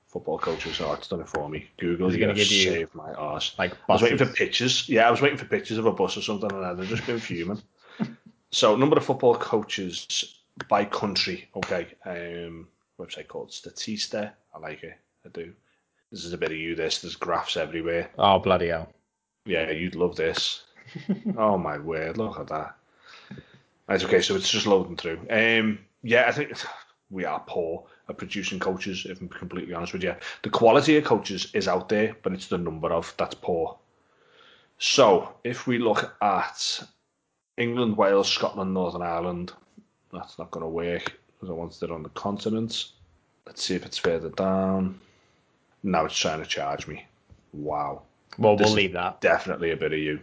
football 0.06 0.38
coaches, 0.38 0.80
oh, 0.80 0.92
it's 0.92 1.08
done 1.08 1.20
it 1.20 1.28
for 1.28 1.48
me. 1.48 1.66
Google, 1.78 2.08
Is 2.08 2.14
it 2.14 2.18
you 2.18 2.26
gonna 2.26 2.38
have 2.38 2.48
give 2.48 2.52
you- 2.52 2.70
saved 2.70 2.94
my 2.94 3.12
arse. 3.14 3.54
Like 3.58 3.72
I 3.88 3.92
was 3.94 4.02
waiting 4.02 4.18
for 4.18 4.26
pictures. 4.26 4.88
Yeah, 4.88 5.08
I 5.08 5.10
was 5.10 5.20
waiting 5.20 5.38
for 5.38 5.46
pictures 5.46 5.78
of 5.78 5.86
a 5.86 5.92
bus 5.92 6.16
or 6.16 6.22
something, 6.22 6.52
and 6.52 6.64
I'd 6.64 6.86
just 6.88 7.06
been 7.06 7.18
fuming. 7.18 7.60
So, 8.50 8.76
number 8.76 8.96
of 8.96 9.04
football 9.04 9.36
coaches 9.36 10.36
by 10.68 10.84
country. 10.84 11.48
Okay, 11.56 11.88
um, 12.04 12.68
website 12.98 13.28
called 13.28 13.50
Statista. 13.50 14.32
I 14.54 14.58
like 14.58 14.82
it. 14.82 14.96
I 15.24 15.28
do. 15.30 15.52
This 16.10 16.24
is 16.24 16.32
a 16.32 16.38
bit 16.38 16.52
of 16.52 16.56
you. 16.56 16.74
This 16.74 17.00
there's 17.00 17.16
graphs 17.16 17.56
everywhere. 17.56 18.10
Oh 18.18 18.38
bloody 18.38 18.68
hell! 18.68 18.92
Yeah, 19.46 19.70
you'd 19.70 19.96
love 19.96 20.16
this. 20.16 20.62
oh 21.36 21.58
my 21.58 21.78
word! 21.78 22.18
Look 22.18 22.38
at 22.38 22.48
that. 22.48 22.76
Right, 23.88 24.02
okay, 24.02 24.22
so 24.22 24.34
it's 24.34 24.50
just 24.50 24.66
loading 24.66 24.96
through. 24.96 25.20
Um, 25.28 25.78
yeah, 26.02 26.24
I 26.26 26.32
think 26.32 26.52
we 27.10 27.24
are 27.24 27.42
poor 27.46 27.84
at 28.08 28.16
producing 28.16 28.58
coaches. 28.58 29.06
If 29.08 29.20
I'm 29.20 29.28
completely 29.28 29.74
honest 29.74 29.92
with 29.92 30.02
you, 30.02 30.14
the 30.42 30.50
quality 30.50 30.96
of 30.96 31.04
coaches 31.04 31.50
is 31.52 31.68
out 31.68 31.88
there, 31.88 32.16
but 32.22 32.32
it's 32.32 32.46
the 32.46 32.58
number 32.58 32.92
of 32.92 33.12
that's 33.18 33.34
poor. 33.34 33.76
So 34.78 35.34
if 35.44 35.66
we 35.66 35.78
look 35.78 36.16
at 36.20 36.82
England, 37.56 37.96
Wales, 37.96 38.28
Scotland, 38.30 38.74
Northern 38.74 39.02
Ireland, 39.02 39.52
that's 40.12 40.38
not 40.38 40.50
going 40.50 40.64
to 40.64 40.68
work 40.68 41.12
because 41.34 41.50
I 41.50 41.52
wanted 41.52 41.82
it 41.82 41.90
on 41.90 42.02
the 42.02 42.08
continent. 42.10 42.86
Let's 43.46 43.62
see 43.62 43.74
if 43.74 43.84
it's 43.84 43.98
further 43.98 44.30
down. 44.30 44.98
Now 45.82 46.04
it's 46.06 46.16
trying 46.16 46.40
to 46.40 46.46
charge 46.46 46.86
me. 46.86 47.04
Wow, 47.52 48.02
Well, 48.38 48.56
This 48.56 48.68
we'll 48.68 48.76
leave 48.76 48.92
that. 48.94 49.20
definitely 49.20 49.70
a 49.70 49.76
bit 49.76 49.92
of 49.92 49.98
you. 49.98 50.18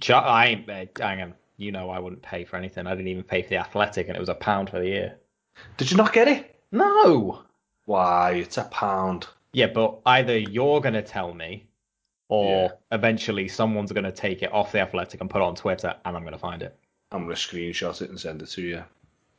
Ch- 0.00 0.10
I 0.10 0.46
ain't. 0.46 0.68
uh, 0.70 0.84
Hang 0.98 1.22
on. 1.22 1.34
You 1.56 1.72
know 1.72 1.90
I 1.90 1.98
wouldn't 1.98 2.22
pay 2.22 2.44
for 2.44 2.56
anything. 2.56 2.86
I 2.86 2.90
didn't 2.90 3.08
even 3.08 3.22
pay 3.24 3.42
for 3.42 3.50
the 3.50 3.56
athletic, 3.58 4.06
and 4.08 4.16
it 4.16 4.20
was 4.20 4.28
a 4.30 4.34
pound 4.34 4.70
for 4.70 4.78
the 4.78 4.86
year. 4.86 5.16
Did 5.76 5.90
you 5.90 5.96
not 5.96 6.12
get 6.12 6.26
it? 6.28 6.58
No. 6.72 7.42
Why? 7.84 8.32
It's 8.32 8.56
a 8.56 8.64
pound. 8.64 9.26
Yeah, 9.52 9.66
but 9.66 9.98
either 10.06 10.38
you're 10.38 10.80
gonna 10.80 11.02
tell 11.02 11.34
me, 11.34 11.66
or 12.30 12.62
Yeah. 12.62 12.68
eventually 12.96 13.48
someone's 13.48 13.92
gonna 13.92 14.12
take 14.12 14.42
it 14.42 14.52
off 14.52 14.72
the 14.72 14.80
athletic 14.80 15.20
and 15.20 15.28
put 15.28 15.38
it 15.40 15.44
on 15.44 15.54
Twitter, 15.54 15.94
and 16.04 16.16
I'm 16.16 16.24
gonna 16.24 16.38
find 16.38 16.62
it. 16.62 16.74
I'm 17.12 17.24
gonna 17.24 17.34
screenshot 17.34 18.00
it 18.02 18.08
and 18.10 18.18
send 18.18 18.40
it 18.40 18.46
to 18.50 18.62
you. 18.62 18.84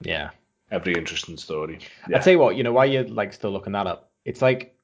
Yeah. 0.01 0.29
Every 0.71 0.93
interesting 0.93 1.37
story. 1.37 1.79
I 2.05 2.11
Yeah. 2.11 2.19
tell 2.19 2.33
you 2.33 2.39
what, 2.39 2.55
you 2.55 2.63
know, 2.63 2.73
why 2.73 2.85
you're 2.85 3.07
like 3.07 3.33
still 3.33 3.51
looking 3.51 3.73
that 3.73 3.87
up, 3.87 4.09
it's 4.25 4.41
like 4.41 4.75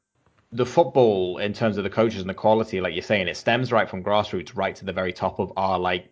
the 0.51 0.65
football 0.65 1.37
in 1.39 1.51
terms 1.53 1.77
of 1.77 1.83
the 1.83 1.89
coaches 1.89 2.21
and 2.21 2.29
the 2.29 2.33
quality, 2.33 2.79
like 2.81 2.93
you're 2.93 3.01
saying, 3.03 3.27
it 3.27 3.35
stems 3.37 3.71
right 3.71 3.89
from 3.89 4.03
grassroots 4.03 4.55
right 4.55 4.75
to 4.77 4.85
the 4.85 4.93
very 4.93 5.11
top 5.11 5.39
of 5.39 5.51
our 5.57 5.77
like 5.77 6.09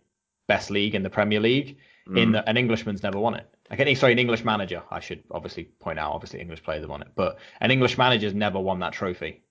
best 0.47 0.69
league 0.69 0.95
in 0.95 1.03
the 1.03 1.09
Premier 1.09 1.39
League. 1.39 1.77
In 2.07 2.29
Mm. 2.29 2.31
the, 2.33 2.49
an 2.49 2.55
Englishman's 2.57 3.01
never 3.01 3.17
won 3.19 3.33
it. 3.33 3.47
Like 3.71 3.79
any 3.79 3.95
sorry, 3.95 4.11
an 4.13 4.19
English 4.19 4.43
manager, 4.43 4.83
I 4.91 4.99
should 4.99 5.23
obviously 5.31 5.63
point 5.63 5.97
out, 5.97 6.11
obviously 6.13 6.39
English 6.39 6.61
players 6.61 6.81
have 6.81 6.89
won 6.91 7.01
it, 7.01 7.07
but 7.15 7.39
an 7.61 7.71
English 7.71 7.97
manager's 7.97 8.35
never 8.35 8.59
won 8.59 8.79
that 8.81 8.93
trophy. 8.93 9.41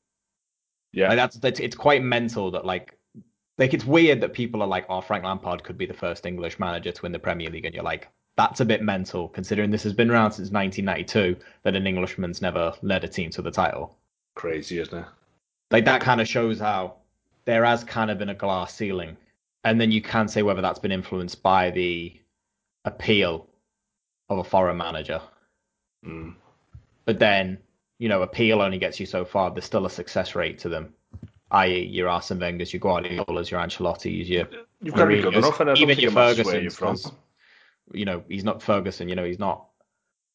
Yeah. 0.94 1.08
Like 1.08 1.16
that's, 1.16 1.36
that's 1.36 1.60
it's 1.60 1.76
quite 1.76 2.02
mental 2.02 2.50
that 2.52 2.64
like 2.64 2.96
like 3.58 3.74
it's 3.74 3.84
weird 3.84 4.20
that 4.20 4.32
people 4.32 4.62
are 4.62 4.68
like, 4.68 4.86
oh, 4.88 5.00
Frank 5.00 5.24
Lampard 5.24 5.62
could 5.62 5.78
be 5.78 5.86
the 5.86 5.94
first 5.94 6.26
English 6.26 6.58
manager 6.58 6.92
to 6.92 7.02
win 7.02 7.12
the 7.12 7.18
Premier 7.18 7.50
League, 7.50 7.64
and 7.64 7.74
you're 7.74 7.84
like, 7.84 8.08
that's 8.36 8.60
a 8.60 8.64
bit 8.64 8.82
mental 8.82 9.28
considering 9.28 9.70
this 9.70 9.84
has 9.84 9.92
been 9.92 10.10
around 10.10 10.32
since 10.32 10.50
1992 10.50 11.36
that 11.62 11.76
an 11.76 11.86
Englishman's 11.86 12.42
never 12.42 12.74
led 12.82 13.04
a 13.04 13.08
team 13.08 13.30
to 13.30 13.42
the 13.42 13.50
title. 13.50 13.96
Crazy, 14.34 14.80
isn't 14.80 14.98
it? 14.98 15.06
Like 15.70 15.84
that 15.84 16.00
kind 16.00 16.20
of 16.20 16.28
shows 16.28 16.58
how 16.58 16.96
there 17.44 17.64
has 17.64 17.84
kind 17.84 18.10
of 18.10 18.18
been 18.18 18.30
a 18.30 18.34
glass 18.34 18.74
ceiling, 18.74 19.16
and 19.62 19.80
then 19.80 19.92
you 19.92 20.02
can 20.02 20.28
say 20.28 20.42
whether 20.42 20.62
that's 20.62 20.78
been 20.78 20.92
influenced 20.92 21.42
by 21.42 21.70
the 21.70 22.20
appeal 22.84 23.46
of 24.28 24.38
a 24.38 24.44
foreign 24.44 24.76
manager. 24.76 25.20
Mm. 26.04 26.34
But 27.04 27.18
then, 27.18 27.58
you 28.04 28.10
know, 28.10 28.20
appeal 28.20 28.60
only 28.60 28.76
gets 28.76 29.00
you 29.00 29.06
so 29.06 29.24
far. 29.24 29.50
There's 29.50 29.64
still 29.64 29.86
a 29.86 29.90
success 29.90 30.34
rate 30.34 30.58
to 30.58 30.68
them, 30.68 30.92
i.e., 31.52 31.84
your 31.84 32.10
Arsene 32.10 32.38
Wenger's, 32.38 32.70
your 32.70 32.80
Guardiola's, 32.80 33.50
your 33.50 33.60
Ancelotti's, 33.60 34.28
your 34.28 34.46
You've 34.82 34.94
got 34.94 35.06
to 35.06 35.16
be 35.16 35.22
good 35.22 35.32
enough, 35.32 35.58
and 35.60 35.70
I 35.70 35.74
even 35.76 35.98
your 35.98 36.10
it 36.10 36.14
matters 36.14 36.44
where 36.44 36.60
you're 36.60 36.70
Ferguson's. 36.70 37.16
You 37.94 38.04
know, 38.04 38.22
he's 38.28 38.44
not 38.44 38.62
Ferguson. 38.62 39.08
You 39.08 39.14
know, 39.14 39.24
he's 39.24 39.38
not. 39.38 39.68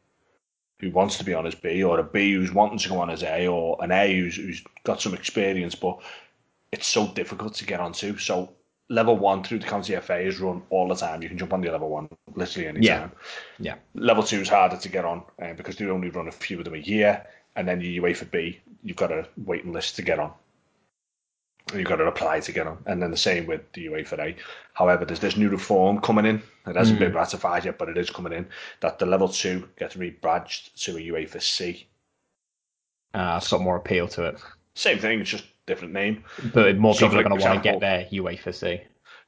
who 0.79 0.91
wants 0.91 1.17
to 1.19 1.25
be 1.25 1.33
on 1.33 1.47
his 1.47 1.55
B, 1.55 1.83
or 1.83 1.99
a 1.99 2.05
B 2.05 2.35
who's 2.35 2.53
wanting 2.53 2.79
to 2.79 2.89
go 2.89 3.01
on 3.01 3.09
his 3.09 3.23
A, 3.23 3.47
or 3.47 3.83
an 3.83 3.91
A 3.93 4.15
who's, 4.15 4.37
who's 4.37 4.63
got 4.85 5.01
some 5.01 5.15
experience, 5.15 5.75
but 5.75 5.99
it's 6.71 6.87
so 6.87 7.09
difficult 7.09 7.55
to 7.55 7.65
get 7.65 7.81
onto. 7.81 8.19
So 8.19 8.53
level 8.89 9.17
one 9.17 9.43
through 9.43 9.61
the 9.61 9.67
county 9.67 9.97
FA 9.97 10.19
is 10.19 10.39
run 10.39 10.63
all 10.71 10.89
the 10.89 10.95
time. 10.95 11.23
You 11.23 11.29
can 11.29 11.39
jump 11.39 11.53
on 11.55 11.63
the 11.63 11.71
level 11.71 11.89
one 11.89 12.09
literally 12.35 12.69
any 12.69 12.87
yeah. 12.87 12.99
time. 12.99 13.13
Yeah. 13.59 13.75
Level 13.95 14.23
two 14.23 14.41
is 14.41 14.49
harder 14.49 14.77
to 14.77 14.89
get 14.89 15.05
on 15.05 15.23
uh, 15.43 15.55
because 15.55 15.77
they 15.77 15.87
only 15.87 16.11
run 16.11 16.29
a 16.29 16.33
few 16.33 16.59
of 16.59 16.65
them 16.65 16.75
a 16.75 16.79
year, 16.79 17.27
and 17.55 17.67
then 17.67 17.81
your 17.81 18.05
UEFA 18.05 18.31
B, 18.31 18.61
you've 18.83 18.97
got 18.97 19.13
a 19.13 19.27
waiting 19.39 19.73
list 19.73 19.97
to 19.97 20.03
get 20.03 20.19
on. 20.19 20.33
You've 21.75 21.87
got 21.87 21.97
to 21.97 22.07
apply 22.07 22.41
to 22.41 22.53
get 22.53 22.67
on, 22.67 22.79
and 22.87 23.03
then 23.03 23.11
the 23.11 23.17
same 23.17 23.47
with 23.47 23.61
the 23.73 23.87
UEFA 23.87 24.19
A. 24.21 24.37
However, 24.75 25.05
there's 25.05 25.19
this 25.19 25.37
new 25.37 25.49
reform 25.49 26.01
coming 26.01 26.25
in. 26.25 26.41
It 26.67 26.77
hasn't 26.77 26.99
mm. 26.99 27.07
been 27.07 27.13
ratified 27.13 27.65
yet, 27.65 27.77
but 27.77 27.89
it 27.89 27.99
is 27.99 28.09
coming 28.09 28.33
in 28.33 28.47
that 28.81 29.01
the 29.01 29.07
level 29.07 29.29
two 29.29 29.69
gets 29.77 29.97
rebadged 29.97 30.75
to 30.85 30.97
a 30.97 31.01
UEFA 31.01 31.43
C. 31.43 31.89
Uh, 33.15 33.39
it's 33.41 33.51
got 33.51 33.63
more 33.63 33.77
appeal 33.77 34.07
to 34.09 34.27
it. 34.27 34.41
Same 34.75 34.99
thing, 34.99 35.21
it's 35.21 35.31
just 35.31 35.45
different 35.67 35.93
name. 35.93 36.23
But 36.55 36.79
more 36.79 36.95
people 36.95 37.09
like, 37.09 37.27
are 37.27 37.29
going 37.29 37.41
to 37.41 37.45
want 37.45 37.63
to 37.63 37.69
get 37.69 37.81
their 37.81 38.07
UEFA 38.13 38.55
C. 38.55 38.81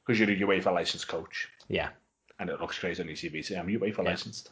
Because 0.05 0.19
you're 0.19 0.29
a 0.29 0.59
UEFA 0.59 0.73
licensed 0.73 1.07
coach. 1.07 1.49
Yeah. 1.67 1.89
And 2.39 2.49
it 2.49 2.61
looks 2.61 2.79
great 2.79 2.99
on 2.99 3.07
your 3.07 3.15
CV. 3.15 3.43
So 3.43 3.57
I'm 3.57 3.67
UEFA 3.67 3.97
yeah. 3.97 4.11
licensed. 4.11 4.51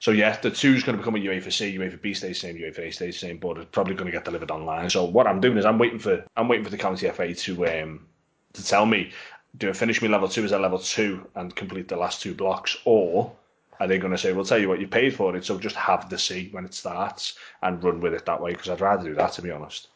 So 0.00 0.12
yeah, 0.12 0.36
the 0.40 0.50
two 0.50 0.74
is 0.74 0.84
going 0.84 0.96
to 0.96 1.02
become 1.02 1.16
a 1.16 1.18
UEFA 1.18 1.52
C, 1.52 1.76
UEFA 1.76 2.00
B 2.00 2.14
stays 2.14 2.40
the 2.40 2.48
same, 2.48 2.56
UEFA 2.56 2.88
A 2.88 2.92
stays 2.92 3.20
the 3.20 3.26
same, 3.26 3.38
but 3.38 3.58
it's 3.58 3.70
probably 3.72 3.94
going 3.94 4.06
to 4.06 4.16
get 4.16 4.24
delivered 4.24 4.50
online. 4.50 4.88
So 4.90 5.04
what 5.04 5.26
I'm 5.26 5.40
doing 5.40 5.58
is 5.58 5.64
I'm 5.64 5.78
waiting 5.78 5.98
for 5.98 6.24
I'm 6.36 6.48
waiting 6.48 6.64
for 6.64 6.70
the 6.70 6.78
county 6.78 7.08
FA 7.10 7.34
to 7.34 7.66
um 7.66 8.06
to 8.52 8.64
tell 8.64 8.86
me 8.86 9.10
do 9.56 9.70
I 9.70 9.72
finish 9.72 10.02
me 10.02 10.08
level 10.08 10.28
two 10.28 10.44
as 10.44 10.52
a 10.52 10.58
level 10.58 10.78
two 10.78 11.26
and 11.34 11.54
complete 11.54 11.88
the 11.88 11.96
last 11.96 12.22
two 12.22 12.34
blocks, 12.34 12.76
or 12.84 13.32
are 13.80 13.86
they 13.86 13.98
going 13.98 14.12
to 14.12 14.18
say, 14.18 14.32
"We'll 14.32 14.44
tell 14.44 14.58
you 14.58 14.68
what 14.68 14.80
you 14.80 14.86
paid 14.86 15.14
for 15.14 15.34
it, 15.36 15.44
so 15.44 15.58
just 15.58 15.76
have 15.76 16.08
the 16.10 16.18
C 16.18 16.48
when 16.52 16.64
it 16.64 16.74
starts 16.74 17.38
and 17.62 17.82
run 17.82 18.00
with 18.00 18.14
it 18.14 18.26
that 18.26 18.40
way"? 18.40 18.52
Because 18.52 18.68
I'd 18.68 18.80
rather 18.80 19.04
do 19.04 19.14
that, 19.14 19.32
to 19.32 19.42
be 19.42 19.50
honest. 19.50 19.88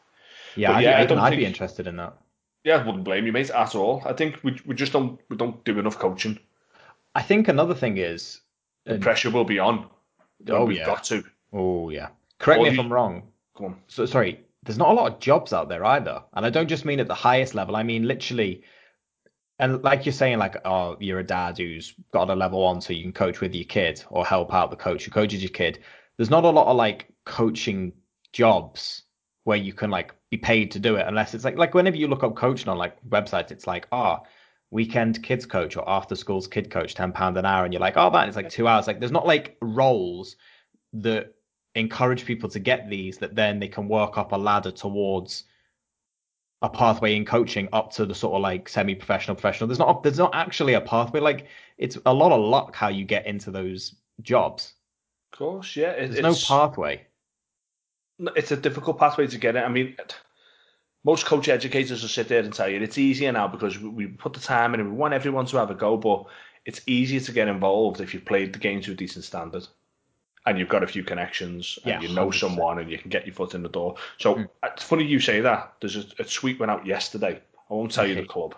Yeah, 0.55 0.79
yeah, 0.79 0.97
I, 0.97 1.01
I 1.01 1.05
don't 1.05 1.19
I'd 1.19 1.29
think, 1.29 1.41
be 1.41 1.45
interested 1.45 1.87
in 1.87 1.97
that. 1.97 2.15
Yeah, 2.63 2.77
I 2.77 2.85
wouldn't 2.85 3.03
blame 3.03 3.25
you, 3.25 3.31
mate, 3.31 3.49
at 3.49 3.75
all. 3.75 4.01
I 4.05 4.13
think 4.13 4.39
we 4.43 4.59
we 4.65 4.75
just 4.75 4.93
don't 4.93 5.19
we 5.29 5.37
don't 5.37 5.63
do 5.63 5.79
enough 5.79 5.99
coaching. 5.99 6.39
I 7.15 7.21
think 7.21 7.47
another 7.47 7.75
thing 7.75 7.97
is 7.97 8.41
the 8.85 8.99
pressure 8.99 9.29
will 9.29 9.45
be 9.45 9.59
on. 9.59 9.87
Oh 10.49 10.65
We've 10.65 10.77
yeah. 10.77 10.85
got 10.85 11.03
to. 11.05 11.23
Oh 11.51 11.89
yeah. 11.89 12.09
Correct 12.39 12.61
me 12.61 12.69
if 12.69 12.79
I'm 12.79 12.91
wrong. 12.91 13.23
Come 13.57 13.67
on. 13.67 13.75
So 13.87 14.05
sorry. 14.05 14.41
There's 14.63 14.77
not 14.77 14.89
a 14.89 14.93
lot 14.93 15.11
of 15.11 15.19
jobs 15.19 15.51
out 15.51 15.67
there 15.67 15.83
either, 15.83 16.23
and 16.33 16.45
I 16.45 16.49
don't 16.49 16.69
just 16.69 16.85
mean 16.85 17.01
at 17.01 17.07
the 17.07 17.13
highest 17.13 17.53
level. 17.53 17.75
I 17.75 17.83
mean 17.83 18.07
literally. 18.07 18.63
And 19.59 19.83
like 19.83 20.05
you're 20.05 20.13
saying, 20.13 20.39
like, 20.39 20.57
oh, 20.65 20.97
you're 20.99 21.19
a 21.19 21.23
dad 21.23 21.57
who's 21.57 21.93
got 22.11 22.29
a 22.29 22.35
level 22.35 22.61
one, 22.61 22.81
so 22.81 22.91
you 22.91 23.03
can 23.03 23.13
coach 23.13 23.39
with 23.39 23.53
your 23.53 23.65
kid 23.65 24.03
or 24.09 24.25
help 24.25 24.53
out 24.53 24.71
the 24.71 24.75
coach 24.75 25.05
who 25.05 25.11
coaches 25.11 25.43
your 25.43 25.51
kid. 25.51 25.79
There's 26.17 26.31
not 26.31 26.43
a 26.43 26.49
lot 26.49 26.67
of 26.67 26.75
like 26.75 27.07
coaching 27.25 27.93
jobs 28.31 29.03
where 29.43 29.57
you 29.57 29.73
can 29.73 29.91
like 29.91 30.13
be 30.31 30.37
paid 30.37 30.71
to 30.71 30.79
do 30.79 30.95
it, 30.95 31.05
unless 31.07 31.33
it's 31.33 31.45
like 31.45 31.57
like 31.57 31.73
whenever 31.73 31.97
you 31.97 32.07
look 32.07 32.23
up 32.23 32.35
coaching 32.35 32.67
on 32.67 32.77
like 32.77 32.97
websites, 33.07 33.51
it's 33.51 33.67
like, 33.67 33.87
ah, 33.91 34.19
oh, 34.21 34.27
weekend 34.73 35.21
kids 35.23 35.45
coach 35.45 35.77
or 35.77 35.87
after 35.87 36.15
schools 36.15 36.47
kid 36.47 36.69
coach, 36.69 36.95
ten 36.95 37.11
pound 37.11 37.37
an 37.37 37.45
hour, 37.45 37.63
and 37.63 37.73
you're 37.73 37.79
like, 37.79 37.95
oh, 37.95 38.09
that 38.09 38.27
is 38.27 38.35
like 38.35 38.49
two 38.49 38.67
hours. 38.67 38.87
Like, 38.87 38.99
there's 38.99 39.11
not 39.11 39.27
like 39.27 39.55
roles 39.61 40.35
that 40.93 41.33
encourage 41.75 42.25
people 42.25 42.49
to 42.49 42.59
get 42.59 42.89
these 42.89 43.17
that 43.19 43.35
then 43.35 43.59
they 43.59 43.67
can 43.67 43.87
work 43.87 44.17
up 44.17 44.31
a 44.31 44.35
ladder 44.35 44.71
towards 44.71 45.45
a 46.61 46.69
pathway 46.69 47.15
in 47.15 47.25
coaching 47.25 47.67
up 47.73 47.91
to 47.91 48.05
the 48.05 48.15
sort 48.15 48.35
of 48.35 48.41
like 48.41 48.67
semi-professional 48.67 49.35
professional. 49.35 49.67
There's 49.67 49.79
not 49.79 50.03
there's 50.03 50.17
not 50.17 50.33
actually 50.33 50.73
a 50.73 50.81
pathway. 50.81 51.19
Like 51.19 51.47
it's 51.77 51.97
a 52.05 52.13
lot 52.13 52.31
of 52.31 52.41
luck 52.41 52.75
how 52.75 52.89
you 52.89 53.05
get 53.05 53.25
into 53.27 53.51
those 53.51 53.95
jobs. 54.21 54.73
Of 55.31 55.39
course 55.39 55.75
yeah 55.75 55.91
it, 55.91 56.11
there's 56.11 56.21
no 56.21 56.35
pathway. 56.47 57.05
It's 58.35 58.51
a 58.51 58.57
difficult 58.57 58.99
pathway 58.99 59.27
to 59.27 59.37
get 59.37 59.55
it 59.55 59.63
i 59.63 59.67
mean 59.67 59.97
most 61.03 61.25
coach 61.25 61.49
educators 61.49 62.01
will 62.01 62.09
sit 62.09 62.27
there 62.27 62.39
and 62.39 62.53
tell 62.53 62.69
you 62.69 62.81
it's 62.81 62.97
easier 62.97 63.31
now 63.31 63.47
because 63.47 63.79
we 63.79 64.07
put 64.07 64.33
the 64.33 64.39
time 64.39 64.73
in 64.73 64.79
and 64.79 64.91
we 64.91 64.95
want 64.95 65.13
everyone 65.13 65.45
to 65.47 65.57
have 65.57 65.69
a 65.69 65.75
go, 65.75 65.97
but 65.97 66.25
it's 66.65 66.81
easier 66.87 67.19
to 67.19 67.31
get 67.31 67.47
involved 67.47 67.99
if 67.99 68.13
you've 68.13 68.25
played 68.25 68.53
the 68.53 68.59
game 68.59 68.81
to 68.81 68.91
a 68.91 68.95
decent 68.95 69.25
standard 69.25 69.67
and 70.45 70.59
you've 70.59 70.69
got 70.69 70.83
a 70.83 70.87
few 70.87 71.03
connections 71.03 71.79
and 71.83 72.01
yeah, 72.01 72.07
you 72.07 72.13
know 72.13 72.29
100%. 72.29 72.39
someone 72.39 72.79
and 72.79 72.91
you 72.91 72.97
can 72.97 73.09
get 73.09 73.25
your 73.25 73.35
foot 73.35 73.53
in 73.53 73.63
the 73.63 73.69
door. 73.69 73.95
So 74.17 74.35
mm. 74.35 74.49
it's 74.63 74.83
funny 74.83 75.05
you 75.05 75.19
say 75.19 75.41
that. 75.41 75.73
There's 75.79 75.95
a, 75.95 76.05
a 76.19 76.23
tweet 76.23 76.59
went 76.59 76.71
out 76.71 76.85
yesterday. 76.85 77.41
I 77.69 77.73
won't 77.73 77.91
tell 77.91 78.07
you 78.07 78.15
the 78.15 78.25
club. 78.25 78.55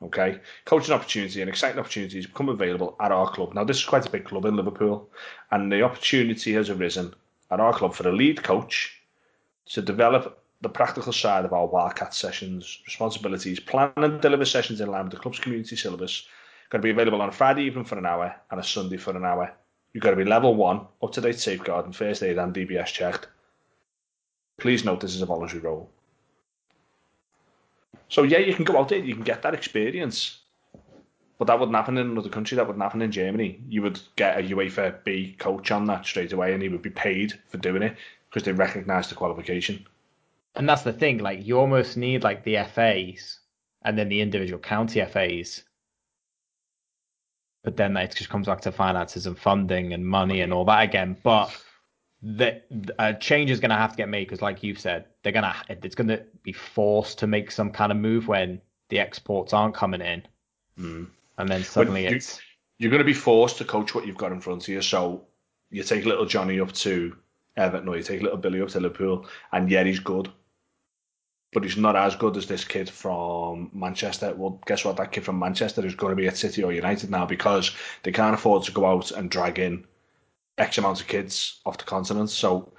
Okay, 0.00 0.38
coaching 0.64 0.94
opportunity 0.94 1.40
and 1.40 1.48
exciting 1.48 1.80
opportunities 1.80 2.26
become 2.26 2.48
available 2.48 2.94
at 3.00 3.10
our 3.10 3.28
club. 3.32 3.54
Now 3.54 3.64
this 3.64 3.78
is 3.78 3.84
quite 3.84 4.06
a 4.06 4.10
big 4.10 4.26
club 4.26 4.44
in 4.44 4.54
Liverpool, 4.54 5.10
and 5.50 5.72
the 5.72 5.82
opportunity 5.82 6.52
has 6.52 6.70
arisen 6.70 7.14
at 7.50 7.58
our 7.58 7.72
club 7.72 7.94
for 7.94 8.08
a 8.08 8.12
lead 8.12 8.44
coach 8.44 9.02
to 9.70 9.82
develop 9.82 10.40
the 10.60 10.68
practical 10.68 11.12
side 11.12 11.44
of 11.44 11.52
our 11.52 11.66
Wildcat 11.66 12.14
sessions, 12.14 12.80
responsibilities, 12.84 13.60
plan 13.60 13.92
and 13.96 14.20
deliver 14.20 14.44
sessions 14.44 14.80
in 14.80 14.90
line 14.90 15.04
with 15.04 15.12
the 15.12 15.18
club's 15.18 15.38
community 15.38 15.76
syllabus. 15.76 16.26
Going 16.70 16.82
to 16.82 16.86
be 16.86 16.90
available 16.90 17.22
on 17.22 17.28
a 17.28 17.32
Friday 17.32 17.62
evening 17.62 17.84
for 17.84 17.96
an 17.96 18.06
hour 18.06 18.34
and 18.50 18.60
a 18.60 18.64
Sunday 18.64 18.96
for 18.96 19.16
an 19.16 19.24
hour. 19.24 19.52
You've 19.92 20.02
got 20.02 20.10
to 20.10 20.16
be 20.16 20.24
level 20.24 20.54
one, 20.54 20.86
up 21.02 21.12
to 21.12 21.20
date 21.20 21.38
safeguard 21.38 21.84
and 21.84 21.94
first 21.94 22.22
aid 22.22 22.38
and 22.38 22.54
DBS 22.54 22.86
checked. 22.86 23.28
Please 24.58 24.84
note 24.84 25.00
this 25.00 25.14
is 25.14 25.22
a 25.22 25.26
voluntary 25.26 25.60
role. 25.60 25.88
So 28.08 28.24
yeah, 28.24 28.38
you 28.38 28.54
can 28.54 28.64
go 28.64 28.78
out 28.78 28.88
there, 28.88 28.98
you 28.98 29.14
can 29.14 29.24
get 29.24 29.42
that 29.42 29.54
experience. 29.54 30.40
But 31.38 31.46
that 31.46 31.58
wouldn't 31.58 31.76
happen 31.76 31.96
in 31.98 32.10
another 32.10 32.28
country. 32.28 32.56
That 32.56 32.66
wouldn't 32.66 32.82
happen 32.82 33.00
in 33.00 33.12
Germany. 33.12 33.60
You 33.68 33.82
would 33.82 34.00
get 34.16 34.38
a 34.38 34.42
UEFA 34.42 35.04
B 35.04 35.36
coach 35.38 35.70
on 35.70 35.86
that 35.86 36.04
straight 36.04 36.32
away, 36.32 36.52
and 36.52 36.60
he 36.60 36.68
would 36.68 36.82
be 36.82 36.90
paid 36.90 37.38
for 37.46 37.58
doing 37.58 37.82
it 37.82 37.96
because 38.28 38.42
they 38.42 38.50
recognise 38.50 39.08
the 39.08 39.14
qualification 39.14 39.86
and 40.58 40.68
that's 40.68 40.82
the 40.82 40.92
thing. 40.92 41.18
Like 41.18 41.46
you 41.46 41.58
almost 41.58 41.96
need 41.96 42.24
like 42.24 42.44
the 42.44 42.58
FAs 42.64 43.38
and 43.82 43.96
then 43.96 44.08
the 44.08 44.20
individual 44.20 44.60
county 44.60 45.02
FAs. 45.04 45.62
But 47.62 47.76
then 47.76 47.96
it 47.96 48.14
just 48.14 48.28
comes 48.28 48.46
back 48.46 48.60
to 48.62 48.72
finances 48.72 49.26
and 49.26 49.38
funding 49.38 49.92
and 49.92 50.06
money 50.06 50.40
and 50.40 50.52
all 50.52 50.64
that 50.64 50.82
again. 50.82 51.16
But 51.22 51.56
the, 52.22 52.60
a 52.98 53.14
change 53.14 53.50
is 53.50 53.60
going 53.60 53.70
to 53.70 53.76
have 53.76 53.92
to 53.92 53.96
get 53.96 54.08
made 54.08 54.24
because, 54.24 54.42
like 54.42 54.62
you've 54.62 54.80
said, 54.80 55.06
they're 55.22 55.32
gonna 55.32 55.54
it's 55.68 55.94
going 55.94 56.08
to 56.08 56.24
be 56.42 56.52
forced 56.52 57.18
to 57.20 57.26
make 57.26 57.50
some 57.50 57.70
kind 57.70 57.92
of 57.92 57.98
move 57.98 58.26
when 58.26 58.60
the 58.88 58.98
exports 58.98 59.52
aren't 59.52 59.74
coming 59.74 60.00
in, 60.00 60.22
mm. 60.78 61.06
and 61.36 61.48
then 61.48 61.62
suddenly 61.62 62.04
you, 62.04 62.10
it's 62.10 62.40
you're 62.78 62.90
going 62.90 63.00
to 63.00 63.04
be 63.04 63.12
forced 63.12 63.58
to 63.58 63.64
coach 63.64 63.94
what 63.94 64.06
you've 64.06 64.16
got 64.16 64.32
in 64.32 64.40
front 64.40 64.62
of 64.62 64.68
you. 64.68 64.80
So 64.80 65.26
you 65.70 65.82
take 65.82 66.06
little 66.06 66.26
Johnny 66.26 66.58
up 66.58 66.72
to 66.72 67.14
Everton, 67.56 67.88
or 67.88 67.96
you 67.96 68.02
take 68.02 68.22
little 68.22 68.38
Billy 68.38 68.62
up 68.62 68.68
to 68.70 68.80
Liverpool, 68.80 69.26
and 69.52 69.70
yeah, 69.70 69.84
he's 69.84 70.00
good 70.00 70.32
but 71.52 71.64
he's 71.64 71.76
not 71.76 71.96
as 71.96 72.14
good 72.14 72.36
as 72.36 72.46
this 72.46 72.64
kid 72.64 72.90
from 72.90 73.70
Manchester. 73.72 74.34
Well, 74.34 74.60
guess 74.66 74.84
what? 74.84 74.96
That 74.96 75.12
kid 75.12 75.24
from 75.24 75.38
Manchester 75.38 75.84
is 75.86 75.94
going 75.94 76.10
to 76.10 76.20
be 76.20 76.28
at 76.28 76.36
City 76.36 76.62
or 76.62 76.72
United 76.72 77.10
now 77.10 77.24
because 77.24 77.74
they 78.02 78.12
can't 78.12 78.34
afford 78.34 78.64
to 78.64 78.72
go 78.72 78.84
out 78.84 79.10
and 79.12 79.30
drag 79.30 79.58
in 79.58 79.84
X 80.58 80.78
amount 80.78 81.00
of 81.00 81.06
kids 81.06 81.60
off 81.64 81.78
the 81.78 81.84
continent. 81.84 82.30
So 82.30 82.72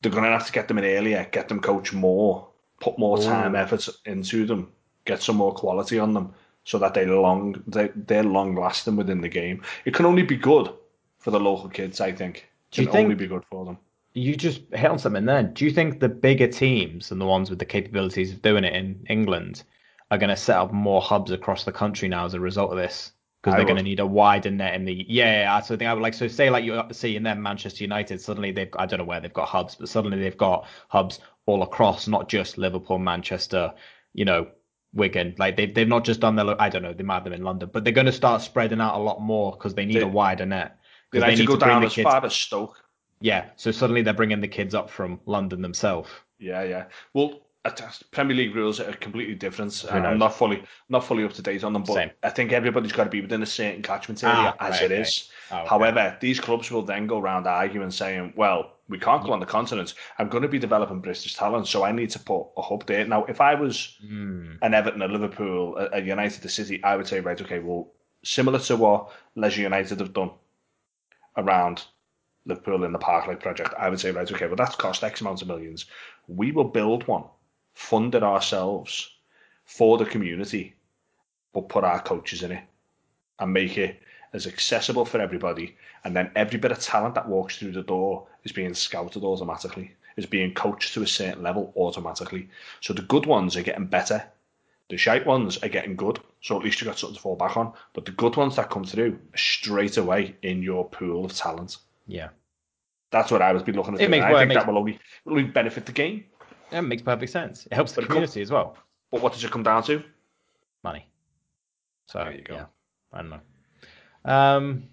they're 0.00 0.12
going 0.12 0.24
to 0.24 0.30
have 0.30 0.46
to 0.46 0.52
get 0.52 0.68
them 0.68 0.78
in 0.78 0.84
earlier, 0.84 1.28
get 1.30 1.48
them 1.48 1.60
coach 1.60 1.92
more, 1.92 2.48
put 2.80 2.98
more 2.98 3.18
time, 3.18 3.54
Ooh. 3.54 3.58
effort 3.58 3.88
into 4.06 4.46
them, 4.46 4.72
get 5.04 5.22
some 5.22 5.36
more 5.36 5.52
quality 5.52 5.98
on 5.98 6.14
them, 6.14 6.32
so 6.64 6.78
that 6.78 6.94
they 6.94 7.04
long 7.04 7.62
they 7.66 7.90
they're 7.94 8.22
long 8.22 8.54
lasting 8.54 8.96
within 8.96 9.20
the 9.20 9.28
game. 9.28 9.62
It 9.84 9.94
can 9.94 10.06
only 10.06 10.22
be 10.22 10.36
good 10.36 10.72
for 11.18 11.30
the 11.30 11.40
local 11.40 11.68
kids, 11.68 12.00
I 12.00 12.12
think. 12.12 12.48
It 12.72 12.76
can 12.76 12.84
think, 12.86 12.96
only 12.96 13.14
be 13.14 13.26
good 13.26 13.44
for 13.50 13.64
them 13.66 13.78
you 14.16 14.34
just 14.34 14.62
hit 14.72 14.90
on 14.90 14.98
something 14.98 15.26
there. 15.26 15.42
Do 15.42 15.66
you 15.66 15.70
think 15.70 16.00
the 16.00 16.08
bigger 16.08 16.48
teams 16.48 17.12
and 17.12 17.20
the 17.20 17.26
ones 17.26 17.50
with 17.50 17.58
the 17.58 17.66
capabilities 17.66 18.32
of 18.32 18.40
doing 18.40 18.64
it 18.64 18.74
in 18.74 19.04
England 19.10 19.62
are 20.10 20.16
going 20.16 20.30
to 20.30 20.36
set 20.36 20.56
up 20.56 20.72
more 20.72 21.02
hubs 21.02 21.32
across 21.32 21.64
the 21.64 21.72
country 21.72 22.08
now 22.08 22.24
as 22.24 22.32
a 22.32 22.40
result 22.40 22.70
of 22.70 22.78
this? 22.78 23.12
Because 23.42 23.58
they're 23.58 23.66
going 23.66 23.76
to 23.76 23.82
need 23.82 24.00
a 24.00 24.06
wider 24.06 24.50
net 24.50 24.74
in 24.74 24.86
the 24.86 25.04
yeah. 25.06 25.42
yeah 25.42 25.60
so 25.60 25.74
I 25.74 25.78
think 25.78 25.88
I 25.88 25.94
would 25.94 26.02
like 26.02 26.14
so 26.14 26.26
say 26.26 26.50
like 26.50 26.64
you 26.64 26.82
see 26.90 27.14
in 27.14 27.22
them 27.22 27.40
Manchester 27.42 27.84
United 27.84 28.20
suddenly 28.20 28.50
they've 28.50 28.70
I 28.76 28.86
don't 28.86 28.98
know 28.98 29.04
where 29.04 29.20
they've 29.20 29.32
got 29.32 29.48
hubs, 29.48 29.76
but 29.76 29.88
suddenly 29.88 30.18
they've 30.18 30.36
got 30.36 30.66
hubs 30.88 31.20
all 31.44 31.62
across, 31.62 32.08
not 32.08 32.28
just 32.28 32.58
Liverpool, 32.58 32.98
Manchester, 32.98 33.72
you 34.14 34.24
know, 34.24 34.48
Wigan. 34.94 35.34
Like 35.38 35.56
they've 35.56 35.72
they've 35.72 35.86
not 35.86 36.04
just 36.04 36.20
done 36.20 36.34
their. 36.36 36.60
I 36.60 36.70
don't 36.70 36.82
know. 36.82 36.94
They 36.94 37.04
might 37.04 37.16
have 37.16 37.24
them 37.24 37.34
in 37.34 37.44
London, 37.44 37.68
but 37.72 37.84
they're 37.84 37.92
going 37.92 38.06
to 38.06 38.12
start 38.12 38.40
spreading 38.42 38.80
out 38.80 38.98
a 38.98 39.02
lot 39.02 39.20
more 39.20 39.52
because 39.52 39.74
they 39.74 39.84
need 39.84 39.96
They- 39.96 40.00
a 40.00 40.08
wider 40.08 40.46
net. 40.46 40.78
They 41.12 41.20
'Cause 41.20 41.28
need 41.28 41.36
to 41.36 41.44
go 41.44 41.56
down 41.56 41.84
as 41.84 41.94
far 41.94 42.24
as 42.24 42.34
Stoke. 42.34 42.82
Yeah, 43.20 43.46
so 43.56 43.70
suddenly 43.70 44.02
they're 44.02 44.14
bringing 44.14 44.40
the 44.40 44.48
kids 44.48 44.74
up 44.74 44.90
from 44.90 45.20
London 45.26 45.62
themselves. 45.62 46.10
Yeah, 46.38 46.62
yeah. 46.62 46.84
Well, 47.14 47.40
Premier 48.12 48.36
League 48.36 48.54
rules 48.54 48.78
are 48.78 48.92
completely 48.92 49.34
different. 49.34 49.84
I'm 49.90 50.18
not 50.18 50.34
fully 50.34 50.62
not 50.88 51.04
fully 51.04 51.24
up 51.24 51.32
to 51.32 51.42
date 51.42 51.64
on 51.64 51.72
them, 51.72 51.82
but 51.82 51.94
Same. 51.94 52.10
I 52.22 52.30
think 52.30 52.52
everybody's 52.52 52.92
got 52.92 53.04
to 53.04 53.10
be 53.10 53.20
within 53.20 53.42
a 53.42 53.46
certain 53.46 53.82
catchment 53.82 54.22
area 54.22 54.54
Ah, 54.60 54.66
as 54.66 54.74
right, 54.74 54.82
it 54.82 54.92
okay. 54.92 55.00
is. 55.02 55.30
Oh, 55.50 55.58
okay. 55.58 55.68
However, 55.68 56.16
these 56.20 56.38
clubs 56.38 56.70
will 56.70 56.82
then 56.82 57.06
go 57.06 57.18
around 57.18 57.46
arguing, 57.46 57.90
saying, 57.90 58.34
"Well, 58.36 58.72
we 58.88 58.98
can't 58.98 59.24
go 59.24 59.32
on 59.32 59.40
the 59.40 59.46
continent. 59.46 59.94
I'm 60.18 60.28
going 60.28 60.42
to 60.42 60.48
be 60.48 60.60
developing 60.60 61.00
British 61.00 61.34
talent, 61.34 61.66
so 61.66 61.82
I 61.82 61.90
need 61.90 62.10
to 62.10 62.20
put 62.20 62.46
a 62.56 62.62
hub 62.62 62.86
there." 62.86 63.04
Now, 63.04 63.24
if 63.24 63.40
I 63.40 63.54
was 63.56 63.96
Hmm. 64.00 64.52
an 64.62 64.74
Everton, 64.74 65.02
a 65.02 65.08
Liverpool, 65.08 65.76
a, 65.76 65.96
a 65.96 66.00
United, 66.00 66.44
a 66.44 66.48
City, 66.48 66.84
I 66.84 66.94
would 66.96 67.08
say, 67.08 67.18
right, 67.20 67.40
okay, 67.40 67.58
well, 67.58 67.88
similar 68.22 68.60
to 68.60 68.76
what 68.76 69.10
Leisure 69.34 69.62
United 69.62 69.98
have 70.00 70.12
done 70.12 70.30
around 71.36 71.84
Liverpool 72.46 72.84
in 72.84 72.92
the 72.92 72.98
Parklife 72.98 73.40
project, 73.40 73.74
I 73.76 73.88
would 73.88 74.00
say, 74.00 74.12
right, 74.12 74.30
okay, 74.30 74.46
well, 74.46 74.56
that's 74.56 74.76
cost 74.76 75.02
X 75.04 75.20
amount 75.20 75.42
of 75.42 75.48
millions. 75.48 75.86
We 76.28 76.52
will 76.52 76.64
build 76.64 77.06
one, 77.06 77.24
fund 77.74 78.14
it 78.14 78.22
ourselves 78.22 79.10
for 79.64 79.98
the 79.98 80.06
community, 80.06 80.74
but 81.52 81.68
put 81.68 81.84
our 81.84 82.00
coaches 82.00 82.42
in 82.42 82.52
it 82.52 82.62
and 83.40 83.52
make 83.52 83.76
it 83.76 84.00
as 84.32 84.46
accessible 84.46 85.04
for 85.04 85.20
everybody. 85.20 85.76
And 86.04 86.14
then 86.14 86.30
every 86.36 86.58
bit 86.58 86.70
of 86.70 86.78
talent 86.78 87.14
that 87.16 87.28
walks 87.28 87.58
through 87.58 87.72
the 87.72 87.82
door 87.82 88.26
is 88.44 88.52
being 88.52 88.74
scouted 88.74 89.24
automatically, 89.24 89.94
is 90.16 90.26
being 90.26 90.54
coached 90.54 90.94
to 90.94 91.02
a 91.02 91.06
certain 91.06 91.42
level 91.42 91.72
automatically. 91.76 92.48
So 92.80 92.92
the 92.92 93.02
good 93.02 93.26
ones 93.26 93.56
are 93.56 93.62
getting 93.62 93.86
better. 93.86 94.24
The 94.88 94.96
shite 94.96 95.26
ones 95.26 95.58
are 95.64 95.68
getting 95.68 95.96
good, 95.96 96.20
so 96.42 96.56
at 96.56 96.62
least 96.62 96.80
you've 96.80 96.86
got 96.86 96.98
something 96.98 97.16
to 97.16 97.20
fall 97.20 97.34
back 97.34 97.56
on. 97.56 97.72
But 97.92 98.04
the 98.04 98.12
good 98.12 98.36
ones 98.36 98.54
that 98.54 98.70
come 98.70 98.84
through 98.84 99.18
straight 99.34 99.96
away 99.96 100.36
in 100.42 100.62
your 100.62 100.88
pool 100.88 101.24
of 101.24 101.34
talent. 101.34 101.78
Yeah, 102.06 102.28
That's 103.10 103.30
what 103.30 103.42
I 103.42 103.52
was 103.52 103.62
be 103.62 103.72
looking 103.72 103.94
at. 103.94 104.00
It 104.00 104.08
doing. 104.08 104.10
makes- 104.12 104.24
I 104.24 104.28
well, 104.32 104.36
it 104.38 104.40
think 104.42 104.48
makes- 104.50 104.60
that 104.64 104.68
will 104.72 104.78
only, 104.78 104.98
will 105.24 105.32
only 105.32 105.44
benefit 105.44 105.86
the 105.86 105.92
game. 105.92 106.24
it 106.72 106.82
makes 106.82 107.02
perfect 107.02 107.30
sense. 107.32 107.66
It 107.66 107.72
helps 107.74 107.92
the 107.92 107.96
But 108.02 108.04
it 108.04 108.08
com- 108.08 108.14
community 108.16 108.42
as 108.42 108.50
well. 108.50 108.76
But 109.10 109.22
what 109.22 109.32
does 109.32 109.44
it 109.44 109.50
come 109.50 109.62
down 109.62 109.82
to? 109.84 110.02
Money. 110.84 111.08
So 112.06 112.18
There 112.20 112.32
you 112.34 112.42
go. 112.42 112.54
yeah, 112.54 112.66
I 113.12 113.22
don't 113.22 113.30
know. 113.30 113.40
Um, 114.24 114.88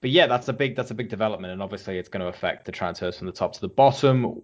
but 0.00 0.10
yeah, 0.10 0.26
that's 0.26 0.48
a 0.48 0.52
big 0.52 0.74
that's 0.76 0.90
a 0.90 0.94
big 0.94 1.08
development, 1.08 1.52
and 1.52 1.62
obviously 1.62 1.98
it's 1.98 2.08
going 2.08 2.22
to 2.22 2.26
affect 2.28 2.64
the 2.64 2.72
transfers 2.72 3.18
from 3.18 3.26
the 3.26 3.32
top 3.32 3.52
to 3.54 3.60
the 3.60 3.68
bottom. 3.68 4.42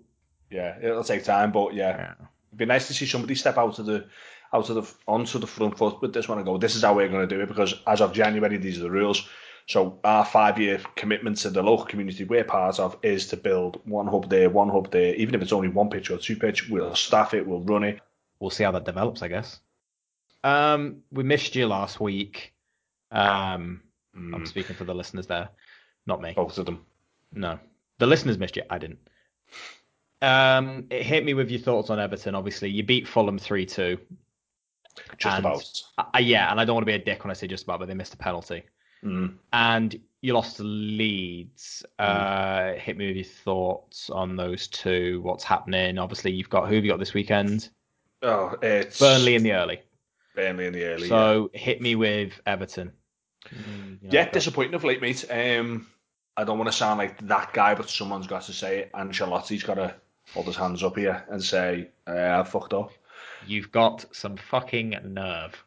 Yeah, 0.51 0.79
it'll 0.81 1.05
take 1.05 1.25
time, 1.25 1.53
but 1.53 1.75
yeah, 1.75 1.97
Yeah. 1.97 2.12
it'd 2.49 2.59
be 2.59 2.64
nice 2.67 2.87
to 2.88 2.95
see 2.95 3.07
somebody 3.07 3.35
step 3.35 3.59
out 3.59 3.79
of 3.79 3.87
the 3.87 4.07
out 4.53 4.71
of 4.71 4.77
the 4.77 4.95
onto 5.07 5.38
the 5.38 5.47
front 5.47 5.77
foot 5.77 6.01
with 6.01 6.14
this 6.14 6.29
one 6.29 6.38
and 6.38 6.47
go, 6.47 6.57
this 6.57 6.75
is 6.75 6.83
how 6.83 6.95
we're 6.95 7.09
going 7.09 7.29
to 7.29 7.35
do 7.37 7.43
it 7.43 7.49
because 7.49 7.75
as 7.87 8.01
of 8.01 8.12
January, 8.14 8.57
these 8.57 8.79
are 8.79 8.83
the 8.85 8.91
rules. 8.91 9.29
So 9.69 10.01
our 10.03 10.25
five 10.25 10.59
year 10.59 10.81
commitment 10.97 11.37
to 11.39 11.51
the 11.51 11.63
local 11.63 11.85
community 11.85 12.25
we're 12.25 12.43
part 12.43 12.81
of 12.81 12.97
is 13.03 13.27
to 13.29 13.37
build 13.37 13.81
one 13.85 14.07
hub 14.07 14.31
there, 14.31 14.49
one 14.49 14.71
hub 14.71 14.91
there. 14.91 15.15
Even 15.15 15.35
if 15.35 15.43
it's 15.43 15.53
only 15.53 15.69
one 15.69 15.91
pitch 15.91 16.11
or 16.11 16.17
two 16.17 16.37
pitch, 16.37 16.71
we'll 16.71 16.95
staff 16.95 17.35
it, 17.35 17.47
we'll 17.47 17.61
run 17.61 17.85
it. 17.85 18.01
We'll 18.41 18.49
see 18.51 18.65
how 18.65 18.71
that 18.73 18.87
develops, 18.87 19.21
I 19.23 19.29
guess. 19.29 19.61
Um, 20.43 21.03
we 21.13 21.23
missed 21.23 21.55
you 21.55 21.67
last 21.67 22.01
week. 22.01 22.55
Um, 23.13 23.83
I'm 24.15 24.33
Mm, 24.43 24.49
speaking 24.49 24.75
for 24.75 24.85
the 24.85 24.95
listeners 24.95 25.27
there, 25.27 25.49
not 26.07 26.21
me. 26.23 26.33
both 26.35 26.57
of 26.59 26.65
them. 26.67 26.85
No, 27.33 27.59
the 27.99 28.07
listeners 28.07 28.39
missed 28.39 28.57
you. 28.57 28.63
I 28.71 28.79
didn't. 28.79 28.99
Um, 30.23 30.87
it 30.91 31.03
hit 31.05 31.25
me 31.25 31.35
with 31.35 31.51
your 31.51 31.61
thoughts 31.61 31.91
on 31.91 32.01
Everton. 32.01 32.35
Obviously, 32.35 32.71
you 32.71 32.83
beat 32.83 33.07
Fulham 33.07 33.39
three 33.39 33.67
two. 33.67 33.99
Just 35.19 35.37
And- 35.37 35.45
about. 35.47 35.83
Uh, 35.99 36.19
yeah, 36.19 36.51
and 36.51 36.59
I 36.61 36.65
don't 36.65 36.75
want 36.75 36.83
to 36.83 36.91
be 36.91 36.95
a 37.01 37.05
dick 37.05 37.23
when 37.23 37.31
I 37.31 37.35
say 37.35 37.47
just 37.47 37.65
about, 37.65 37.79
but 37.81 37.87
they 37.89 37.95
missed 37.95 38.15
a 38.15 38.17
penalty. 38.17 38.63
Mm. 39.05 39.35
And 39.53 40.01
you 40.21 40.35
lost 40.35 40.57
to 40.57 40.65
Leeds. 40.65 41.85
Uh, 41.99 42.73
hit 42.73 42.97
me 42.97 43.07
with 43.09 43.17
your 43.17 43.25
thoughts 43.25 44.11
on 44.11 44.37
those 44.37 44.67
two. 44.67 45.21
What's 45.23 45.45
happening? 45.45 45.99
Obviously, 45.99 46.33
you've 46.33 46.51
got 46.51 46.69
who 46.69 46.75
have 46.75 46.85
you 46.85 46.91
got 46.91 46.99
this 46.99 47.15
weekend? 47.15 47.69
Oh, 48.23 48.57
it's 48.63 48.99
Burnley 48.99 49.37
in 49.37 49.43
the 49.43 49.53
early. 49.53 49.81
Burnley 50.35 50.67
in 50.67 50.73
the 50.73 50.85
early. 50.85 51.03
yeah. 51.03 51.09
So 51.09 51.51
hit 51.55 51.81
me 51.81 51.95
with 51.95 52.41
Everton. 52.47 52.93
Mm, 53.47 54.03
you 54.03 54.09
know, 54.09 54.11
Yeah, 54.11 54.29
disappointing 54.31 54.75
of 54.75 54.85
late, 54.85 55.01
mate. 55.01 55.25
Um, 55.31 55.87
I 56.37 56.45
don't 56.45 56.59
want 56.59 56.71
to 56.71 56.77
sound 56.77 56.99
like 56.99 57.27
that 57.27 57.53
guy, 57.53 57.75
but 57.75 57.89
someone's 57.89 58.27
got 58.27 58.43
to 58.43 58.53
say 58.53 58.79
it. 58.79 58.93
Ancelotti's 58.93 59.63
got 59.63 59.75
to 59.75 59.95
hold 60.35 60.47
his 60.47 60.57
hands 60.57 60.83
up 60.83 60.97
here 60.97 61.25
and 61.31 61.43
say, 61.43 61.89
uh, 62.07 62.41
I 62.41 62.49
fucked 62.49 62.75
up. 62.75 62.93
You've 63.47 63.73
got 63.73 64.05
some 64.15 64.37
fucking 64.37 64.97
nerve. 65.05 65.65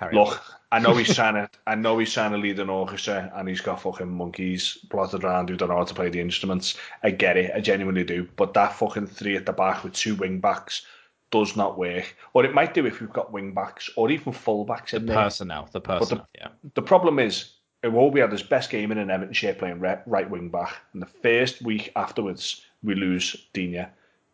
Carry 0.00 0.16
on. 0.16 0.24
Look, 0.24 0.42
I 0.72 0.78
know 0.78 0.96
he's 0.96 1.14
trying 1.14 1.34
to. 1.34 1.50
I 1.66 1.74
know 1.74 1.98
he's 1.98 2.12
trying 2.12 2.32
to 2.32 2.38
lead 2.38 2.58
an 2.58 2.70
orchestra, 2.70 3.30
and 3.34 3.46
he's 3.46 3.60
got 3.60 3.82
fucking 3.82 4.10
monkeys 4.10 4.78
plotted 4.88 5.24
around 5.24 5.50
who 5.50 5.56
don't 5.56 5.68
know 5.68 5.76
how 5.76 5.84
to 5.84 5.94
play 5.94 6.08
the 6.08 6.20
instruments. 6.20 6.78
I 7.02 7.10
get 7.10 7.36
it, 7.36 7.52
I 7.54 7.60
genuinely 7.60 8.04
do. 8.04 8.26
But 8.36 8.54
that 8.54 8.72
fucking 8.72 9.08
three 9.08 9.36
at 9.36 9.44
the 9.44 9.52
back 9.52 9.84
with 9.84 9.92
two 9.92 10.14
wing 10.14 10.40
backs 10.40 10.86
does 11.30 11.54
not 11.54 11.78
work. 11.78 12.16
Or 12.32 12.46
it 12.46 12.54
might 12.54 12.72
do 12.72 12.86
if 12.86 13.00
we've 13.00 13.12
got 13.12 13.30
wing 13.30 13.52
backs 13.52 13.90
or 13.94 14.10
even 14.10 14.32
full 14.32 14.64
backs 14.64 14.94
in 14.94 15.04
the 15.04 15.12
there. 15.12 15.22
personnel, 15.22 15.68
the 15.70 15.82
personnel. 15.82 16.26
yeah. 16.34 16.48
the 16.74 16.82
problem 16.82 17.18
is 17.18 17.52
Iwobi 17.84 18.20
had 18.20 18.32
his 18.32 18.42
best 18.42 18.70
game 18.70 18.90
in 18.92 18.98
an 18.98 19.10
Everton 19.10 19.34
shirt 19.34 19.58
playing 19.58 19.80
right, 19.80 20.00
right 20.06 20.28
wing 20.28 20.48
back, 20.48 20.76
and 20.94 21.02
the 21.02 21.06
first 21.06 21.60
week 21.60 21.92
afterwards 21.94 22.64
we 22.82 22.94
lose 22.94 23.48
Digne. 23.52 23.86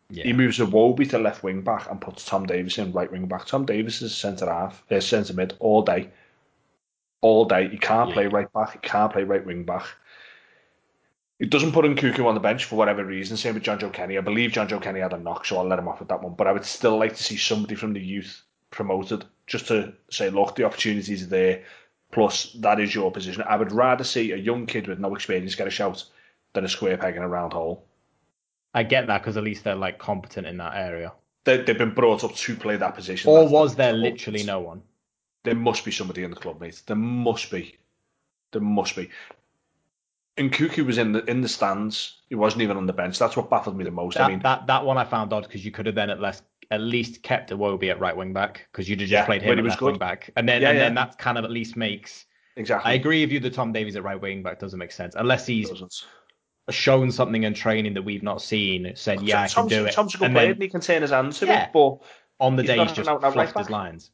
Yeah. 0.09 0.23
He 0.23 0.33
moves 0.33 0.57
Iwobi 0.59 1.09
to 1.09 1.19
left 1.19 1.43
wing 1.43 1.61
back 1.61 1.89
and 1.89 1.99
puts 1.99 2.23
Tom 2.23 2.45
Davies 2.45 2.77
in 2.77 2.93
right 2.93 3.11
wing 3.11 3.27
back. 3.27 3.45
Tom 3.45 3.65
Davies 3.65 4.01
is 4.01 4.15
centre 4.15 4.45
half, 4.45 4.83
uh, 4.89 5.01
centre 5.01 5.33
mid 5.33 5.53
all 5.59 5.81
day, 5.81 6.09
all 7.21 7.45
day. 7.45 7.67
He 7.67 7.77
can't 7.77 8.09
Yeah. 8.09 8.13
play 8.13 8.27
right 8.27 8.51
back. 8.53 8.73
He 8.73 8.79
can't 8.79 9.11
play 9.11 9.23
right 9.23 9.45
wing 9.45 9.63
back. 9.63 9.85
He 11.39 11.45
doesn't 11.45 11.73
put 11.73 11.85
in 11.85 11.93
Nkounkou 11.93 12.25
on 12.25 12.33
the 12.33 12.39
bench 12.39 12.65
for 12.65 12.77
whatever 12.77 13.03
reason. 13.05 13.37
Same 13.37 13.53
with 13.53 13.63
Jonjoe 13.63 13.93
Kenny. 13.93 14.17
I 14.17 14.21
believe 14.21 14.51
Jonjoe 14.51 14.81
Kenny 14.81 15.01
had 15.01 15.13
a 15.13 15.19
knock, 15.19 15.45
so 15.45 15.57
I'll 15.57 15.67
let 15.67 15.77
him 15.77 15.87
off 15.87 15.99
with 15.99 16.09
that 16.09 16.23
one. 16.23 16.33
But 16.33 16.47
I 16.47 16.51
would 16.51 16.65
still 16.65 16.97
like 16.97 17.15
to 17.15 17.23
see 17.23 17.37
somebody 17.37 17.75
from 17.75 17.93
the 17.93 17.99
youth 18.01 18.41
promoted, 18.71 19.25
just 19.45 19.67
to 19.67 19.93
say, 20.09 20.29
look, 20.29 20.55
the 20.55 20.63
opportunities 20.63 21.23
are 21.23 21.27
there. 21.29 21.63
Plus, 22.11 22.53
that 22.53 22.79
is 22.79 22.95
your 22.95 23.11
position. 23.11 23.43
I 23.45 23.57
would 23.57 23.71
rather 23.71 24.03
see 24.03 24.31
a 24.31 24.37
young 24.37 24.65
kid 24.65 24.87
with 24.87 24.99
no 24.99 25.13
experience 25.13 25.53
get 25.55 25.67
a 25.67 25.69
shout 25.69 26.05
than 26.53 26.63
a 26.63 26.69
square 26.69 26.97
peg 26.97 27.17
in 27.17 27.21
a 27.21 27.27
round 27.27 27.53
hole. 27.53 27.85
I 28.77 28.83
get 28.83 29.07
that 29.07 29.21
because 29.21 29.37
at 29.37 29.43
least 29.43 29.63
they're 29.63 29.75
like 29.75 29.97
competent 29.97 30.45
in 30.45 30.57
that 30.57 30.75
area. 30.75 31.11
They, 31.45 31.57
they've 31.57 31.77
been 31.77 31.93
brought 31.95 32.23
up 32.23 32.35
to 32.35 32.55
play 32.55 32.75
that 32.77 32.93
position. 32.93 33.31
Or 33.31 33.35
That's- 33.39 33.51
was 33.51 33.75
there 33.75 33.93
literally 33.93 34.43
no 34.43 34.59
one? 34.59 34.83
There 35.43 35.55
must 35.55 35.83
be 35.85 35.91
somebody 35.91 36.23
in 36.23 36.29
the 36.29 36.35
club, 36.35 36.59
mate. 36.61 36.81
There 36.85 36.95
must 36.95 37.49
be. 37.49 37.75
There 38.51 38.61
must 38.61 38.95
be. 38.95 39.09
And 40.37 40.51
Nkounkou 40.51 40.85
was 40.85 40.97
in 40.99 41.11
the 41.13 41.23
in 41.25 41.41
the 41.41 41.47
stands. 41.49 42.17
He 42.29 42.35
wasn't 42.35 42.61
even 42.61 42.77
on 42.77 42.85
the 42.85 42.93
bench. 42.93 43.17
That's 43.17 43.35
what 43.35 43.49
baffled 43.49 43.77
me 43.77 43.83
the 43.83 43.91
most. 43.91 44.17
That, 44.17 44.25
I 44.25 44.29
mean, 44.29 44.39
that 44.41 44.67
that 44.67 44.85
one 44.85 44.97
I 44.97 45.03
found 45.05 45.33
odd 45.33 45.43
because 45.43 45.65
you 45.65 45.71
could 45.71 45.85
have 45.87 45.95
then 45.95 46.09
at 46.11 46.21
least 46.21 46.43
at 46.69 46.81
least 46.81 47.23
kept 47.23 47.49
Iwobi 47.49 47.89
at 47.89 47.99
right 47.99 48.15
wing 48.15 48.33
back 48.33 48.67
because 48.71 48.87
you'd 48.89 48.99
have 48.99 49.09
just 49.09 49.21
Yeah, 49.21 49.25
played 49.25 49.41
him 49.41 49.57
at 49.57 49.65
left 49.65 49.79
good. 49.79 49.85
wing 49.93 49.97
back, 49.99 50.29
and 50.35 50.47
then 50.47 50.61
Yeah, 50.61 50.69
and 50.69 50.77
yeah. 50.77 50.83
then 50.83 50.95
that 50.95 51.17
kind 51.17 51.37
of 51.39 51.45
at 51.45 51.49
least 51.51 51.75
makes. 51.77 52.25
exactly. 52.57 52.91
I 52.91 52.95
agree 52.95 53.21
with 53.23 53.31
you 53.31 53.39
that 53.39 53.53
Tom 53.53 53.71
Davies 53.71 53.95
at 53.95 54.03
right 54.03 54.19
wing 54.21 54.43
back 54.43 54.59
doesn't 54.59 54.77
make 54.77 54.91
sense 54.91 55.15
unless 55.15 55.47
he's 55.47 55.69
Doesn't. 55.69 56.03
Shown 56.69 57.11
something 57.11 57.43
in 57.43 57.53
training 57.53 57.93
that 57.93 58.01
we've 58.01 58.23
not 58.23 58.41
seen. 58.41 58.91
Said 58.95 59.21
yeah, 59.21 59.43
I 59.43 59.47
can 59.47 59.67
do 59.67 59.85
it, 59.85 59.93
Tom's 59.93 60.15
a 60.15 60.17
good 60.17 60.25
and 60.25 60.33
player 60.33 60.47
then 60.47 60.53
and 60.55 60.61
he 60.63 60.67
can 60.67 60.81
turn 60.81 61.01
his 61.01 61.11
hands 61.11 61.39
to 61.39 61.45
Yeah. 61.45 61.65
it, 61.67 61.69
but 61.73 61.99
on 62.41 62.57
the 62.57 62.63
day 62.63 62.77
he's 62.77 62.91
just 62.91 63.09
out-and-out 63.09 63.35
right 63.35 63.57
his 63.57 63.69
lines. 63.69 64.11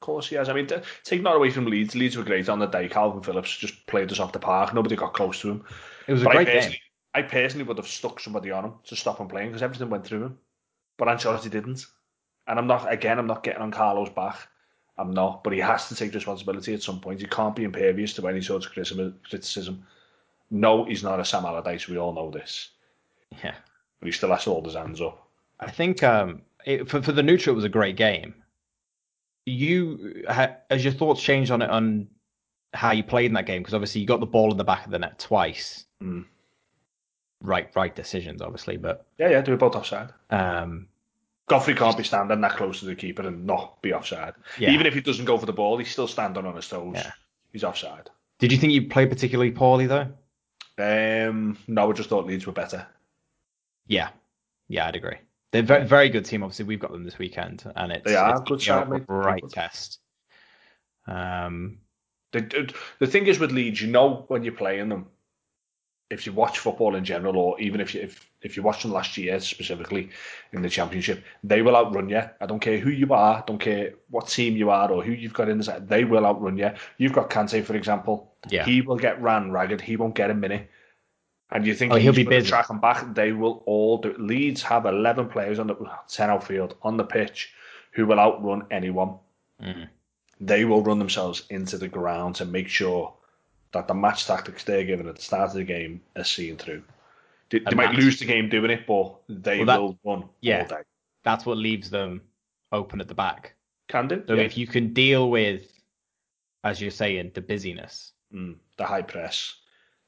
of 0.00 0.06
course 0.06 0.28
he 0.28 0.36
has. 0.36 0.48
I 0.48 0.52
mean, 0.52 0.68
take 1.02 1.22
not 1.22 1.34
away 1.34 1.50
from 1.50 1.66
Leeds. 1.66 1.96
Leeds 1.96 2.16
were 2.16 2.22
great 2.22 2.48
on 2.48 2.60
the 2.60 2.66
day. 2.66 2.88
Kalvin 2.88 3.24
Phillips 3.24 3.56
just 3.56 3.84
played 3.88 4.12
us 4.12 4.20
off 4.20 4.32
the 4.32 4.38
park. 4.38 4.72
Nobody 4.74 4.94
got 4.94 5.12
close 5.12 5.40
to 5.40 5.50
him. 5.50 5.64
It 6.06 6.12
was 6.12 6.22
a 6.22 6.26
But 6.26 6.30
I 6.30 6.34
great 6.36 6.46
game. 6.46 6.54
personally, 6.56 6.80
I 7.14 7.22
personally 7.22 7.64
would 7.66 7.78
have 7.78 7.88
stuck 7.88 8.20
somebody 8.20 8.52
on 8.52 8.64
him 8.66 8.74
to 8.84 8.94
stop 8.94 9.18
him 9.18 9.26
playing 9.26 9.48
because 9.48 9.62
everything 9.62 9.90
went 9.90 10.06
through 10.06 10.22
him. 10.22 10.38
But 10.98 11.08
Ancelotti 11.08 11.50
didn't. 11.50 11.84
And 12.46 12.58
I'm 12.60 12.68
not, 12.68 12.90
again, 12.92 13.18
I'm 13.18 13.26
not 13.26 13.42
getting 13.42 13.60
on 13.60 13.72
Carlo's 13.72 14.10
back. 14.10 14.36
I'm 14.96 15.10
not. 15.10 15.42
But 15.42 15.52
he 15.52 15.58
has 15.58 15.88
to 15.88 15.96
take 15.96 16.14
responsibility 16.14 16.74
at 16.74 16.82
some 16.82 17.00
point. 17.00 17.20
He 17.20 17.26
can't 17.26 17.56
be 17.56 17.64
impervious 17.64 18.14
to 18.14 18.28
any 18.28 18.40
sort 18.40 18.64
of 18.64 18.72
criticism. 18.72 19.84
No, 20.50 20.84
he's 20.84 21.02
not 21.02 21.20
a 21.20 21.24
Sam 21.24 21.44
Allardyce. 21.44 21.88
We 21.88 21.98
all 21.98 22.12
know 22.14 22.30
this. 22.30 22.70
Yeah. 23.42 23.54
But 24.00 24.06
he 24.06 24.12
still 24.12 24.30
has 24.30 24.44
to 24.44 24.50
hold 24.50 24.64
his 24.64 24.74
hands 24.74 25.00
up. 25.00 25.28
I 25.60 25.70
think 25.70 26.02
um, 26.02 26.42
it, 26.64 26.88
for 26.88 27.02
for 27.02 27.12
the 27.12 27.22
neutral, 27.22 27.54
it 27.54 27.56
was 27.56 27.64
a 27.64 27.68
great 27.68 27.96
game. 27.96 28.34
You 29.46 30.24
has 30.28 30.84
your 30.84 30.92
thoughts 30.92 31.22
changed 31.22 31.50
on 31.50 31.62
it 31.62 31.70
on 31.70 32.06
how 32.74 32.92
you 32.92 33.02
played 33.02 33.26
in 33.26 33.32
that 33.34 33.46
game? 33.46 33.62
Because 33.62 33.74
obviously 33.74 34.00
you 34.00 34.06
got 34.06 34.20
the 34.20 34.26
ball 34.26 34.50
in 34.50 34.56
the 34.58 34.64
back 34.64 34.84
of 34.84 34.92
the 34.92 34.98
net 34.98 35.18
twice. 35.18 35.86
Mm. 36.02 36.26
Right, 37.40 37.70
right 37.74 37.94
decisions, 37.94 38.42
obviously, 38.42 38.76
but 38.76 39.06
Yeah, 39.16 39.30
yeah, 39.30 39.40
do 39.40 39.54
it 39.54 39.58
both 39.58 39.76
offside. 39.76 40.10
um, 40.30 40.88
Godfrey 41.48 41.74
can't 41.74 41.96
be 41.96 42.04
standing 42.04 42.42
that 42.42 42.56
close 42.56 42.80
to 42.80 42.84
the 42.84 42.94
keeper 42.94 43.26
and 43.26 43.46
not 43.46 43.80
be 43.80 43.94
offside. 43.94 44.34
yeah. 44.58 44.70
Even 44.70 44.84
if 44.86 44.92
he 44.92 45.00
doesn't 45.00 45.24
go 45.24 45.38
for 45.38 45.46
the 45.46 45.52
ball, 45.52 45.78
he's 45.78 45.90
still 45.90 46.06
standing 46.08 46.44
on 46.44 46.54
his 46.56 46.68
toes. 46.68 46.92
Yeah. 46.96 47.12
He's 47.52 47.64
offside. 47.64 48.10
Did 48.38 48.52
you 48.52 48.58
think 48.58 48.74
you 48.74 48.86
played 48.88 49.08
particularly 49.08 49.50
poorly 49.50 49.86
though? 49.86 50.08
Um, 50.78 51.58
no, 51.66 51.90
I 51.90 51.92
just 51.92 52.08
thought 52.08 52.26
Leeds 52.26 52.46
were 52.46 52.52
better. 52.52 52.86
Yeah, 53.86 54.10
yeah, 54.68 54.86
I'd 54.86 54.96
agree. 54.96 55.16
They're 55.50 55.62
very, 55.62 55.84
very 55.84 56.08
good 56.08 56.24
team. 56.24 56.42
Obviously, 56.42 56.66
we've 56.66 56.78
got 56.78 56.92
them 56.92 57.04
this 57.04 57.18
weekend, 57.18 57.64
and 57.74 57.90
it's 57.90 58.04
They 58.04 58.16
are 58.16 58.32
it's 58.32 58.40
a 58.42 58.44
good 58.44 58.62
side, 58.62 58.88
mate. 58.88 59.04
Right 59.08 59.42
test. 59.48 59.98
Um, 61.06 61.78
The, 62.32 62.72
the 62.98 63.06
thing 63.06 63.26
is 63.26 63.38
with 63.38 63.52
Leeds, 63.52 63.80
you 63.80 63.88
know 63.88 64.26
when 64.28 64.44
you're 64.44 64.52
playing 64.52 64.90
them, 64.90 65.06
if 66.10 66.26
you 66.26 66.32
watch 66.32 66.58
football 66.58 66.94
in 66.94 67.04
general, 67.04 67.36
or 67.38 67.58
even 67.60 67.80
if 67.80 67.94
you 67.94 68.02
if, 68.02 68.27
if 68.42 68.56
you 68.56 68.62
watched 68.62 68.82
them 68.82 68.92
last 68.92 69.16
year 69.16 69.40
specifically 69.40 70.10
in 70.52 70.62
the 70.62 70.68
championship, 70.68 71.24
they 71.42 71.62
will 71.62 71.76
outrun 71.76 72.08
you. 72.08 72.22
I 72.40 72.46
don't 72.46 72.60
care 72.60 72.78
who 72.78 72.90
you 72.90 73.12
are, 73.12 73.38
I 73.38 73.44
don't 73.46 73.58
care 73.58 73.94
what 74.10 74.28
team 74.28 74.56
you 74.56 74.70
are 74.70 74.90
or 74.90 75.02
who 75.02 75.12
you've 75.12 75.34
got 75.34 75.48
in 75.48 75.58
the 75.58 75.64
side, 75.64 75.88
they 75.88 76.04
will 76.04 76.24
outrun 76.26 76.56
you. 76.56 76.70
You've 76.98 77.12
got 77.12 77.30
Kante, 77.30 77.64
for 77.64 77.74
example. 77.74 78.32
Yeah. 78.48 78.64
He 78.64 78.80
will 78.80 78.96
get 78.96 79.20
ran 79.20 79.50
ragged. 79.50 79.80
He 79.80 79.96
won't 79.96 80.14
get 80.14 80.30
a 80.30 80.34
minute. 80.34 80.70
And 81.50 81.66
you 81.66 81.74
think 81.74 81.92
Oh, 81.92 81.96
he'll 81.96 82.12
he's 82.12 82.24
be 82.26 82.28
busy. 82.28 82.48
track 82.48 82.70
him 82.70 82.78
back? 82.78 83.14
They 83.14 83.32
will 83.32 83.62
all 83.66 83.98
do. 83.98 84.14
Leeds 84.18 84.62
have 84.62 84.86
11 84.86 85.28
players 85.30 85.58
on 85.58 85.66
the 85.66 85.76
10 86.08 86.30
outfield 86.30 86.76
on 86.82 86.96
the 86.96 87.04
pitch 87.04 87.52
who 87.92 88.06
will 88.06 88.20
outrun 88.20 88.66
anyone 88.70 89.14
mm. 89.62 89.88
they 90.40 90.64
will 90.64 90.82
run 90.82 90.98
themselves 90.98 91.44
into 91.50 91.78
the 91.78 91.88
ground 91.88 92.36
to 92.36 92.44
make 92.44 92.68
sure 92.68 93.12
that 93.72 93.88
the 93.88 93.94
match 93.94 94.26
tactics 94.26 94.64
they're 94.64 94.84
given 94.84 95.08
at 95.08 95.16
the 95.16 95.22
start 95.22 95.50
of 95.50 95.54
the 95.54 95.64
game 95.64 96.00
are 96.16 96.24
seen 96.24 96.56
through. 96.56 96.82
They, 97.50 97.60
they 97.60 97.74
might 97.74 97.94
lose 97.94 98.18
the 98.18 98.24
game 98.26 98.48
doing 98.48 98.70
it, 98.70 98.86
but 98.86 99.20
they 99.28 99.58
Well, 99.58 99.66
that- 99.66 99.80
will 99.80 99.98
run 100.04 100.28
yeah. 100.40 100.62
all 100.62 100.68
day. 100.68 100.82
That's 101.24 101.44
what 101.46 101.56
leaves 101.58 101.90
them 101.90 102.22
open 102.72 103.00
at 103.00 103.08
the 103.08 103.14
back. 103.14 103.54
Can 103.88 104.08
do. 104.08 104.22
So 104.26 104.34
yeah. 104.34 104.42
if 104.42 104.56
you 104.58 104.66
can 104.66 104.92
deal 104.92 105.30
with, 105.30 105.72
as 106.64 106.80
you're 106.80 106.90
saying, 106.90 107.32
the 107.34 107.40
busyness, 107.40 108.12
Mm, 108.34 108.56
the 108.76 108.84
high 108.84 109.00
press, 109.00 109.54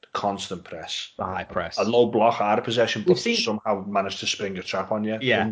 the 0.01 0.07
constant 0.13 0.63
press, 0.63 1.13
the 1.17 1.23
high 1.25 1.43
press. 1.43 1.79
a 1.79 1.83
low 1.83 2.05
block 2.05 2.39
out 2.39 2.59
of 2.59 2.63
possession, 2.65 3.03
but 3.07 3.17
seen- 3.17 3.35
somehow 3.37 3.83
managed 3.87 4.19
to 4.19 4.27
spring 4.27 4.55
a 4.59 4.61
trap 4.63 4.91
on 4.91 5.03
you. 5.03 5.17
Yeah. 5.21 5.51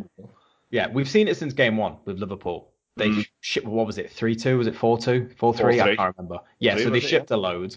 Yeah, 0.70 0.88
we've 0.94 1.10
seen 1.10 1.28
it 1.28 1.36
since 1.38 1.54
game 1.54 1.78
one 1.78 1.98
with 2.06 2.20
Liverpool. 2.20 2.72
They 2.96 3.10
Mm. 3.10 3.26
shipped, 3.40 3.66
what 3.66 3.88
was 3.88 3.98
it, 3.98 4.12
3 4.12 4.36
2? 4.36 4.60
Was 4.60 4.68
it 4.68 4.76
4 4.76 5.00
2? 5.00 5.30
4 5.36 5.54
3? 5.56 5.82
I 5.82 5.96
can't 5.96 6.16
remember. 6.16 6.40
Yeah, 6.60 6.76
4-3 6.76 6.78
so 6.78 6.84
they 6.86 6.90
was 6.98 7.04
it, 7.06 7.08
shipped 7.08 7.32
a 7.32 7.38
load, 7.38 7.76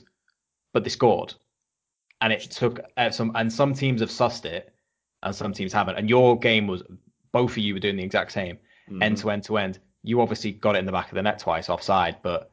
but 0.75 0.85
they 0.85 0.91
scored. 0.91 1.33
And 2.23 2.33
it 2.33 2.41
took 2.51 2.81
uh, 2.97 3.11
some, 3.11 3.33
and 3.35 3.53
some 3.53 3.75
teams 3.75 4.01
have 4.01 4.09
sussed 4.11 4.45
it, 4.47 4.73
and 5.23 5.35
some 5.35 5.53
teams 5.53 5.73
haven't. 5.73 5.97
And 5.97 6.09
your 6.09 6.39
game 6.39 6.67
was, 6.67 6.83
both 7.33 7.51
of 7.51 7.59
you 7.59 7.75
were 7.75 7.81
doing 7.81 7.97
the 7.97 8.03
exact 8.05 8.33
same, 8.33 8.59
Mhm. 8.91 9.03
end 9.03 9.17
to 9.19 9.31
end 9.31 9.43
to 9.45 9.59
end. 9.59 9.79
You 10.05 10.21
obviously 10.21 10.53
got 10.53 10.75
it 10.77 10.79
in 10.79 10.87
the 10.87 10.93
back 10.93 11.09
of 11.11 11.17
the 11.17 11.23
net 11.23 11.39
twice 11.41 11.69
offside, 11.69 12.17
but 12.23 12.51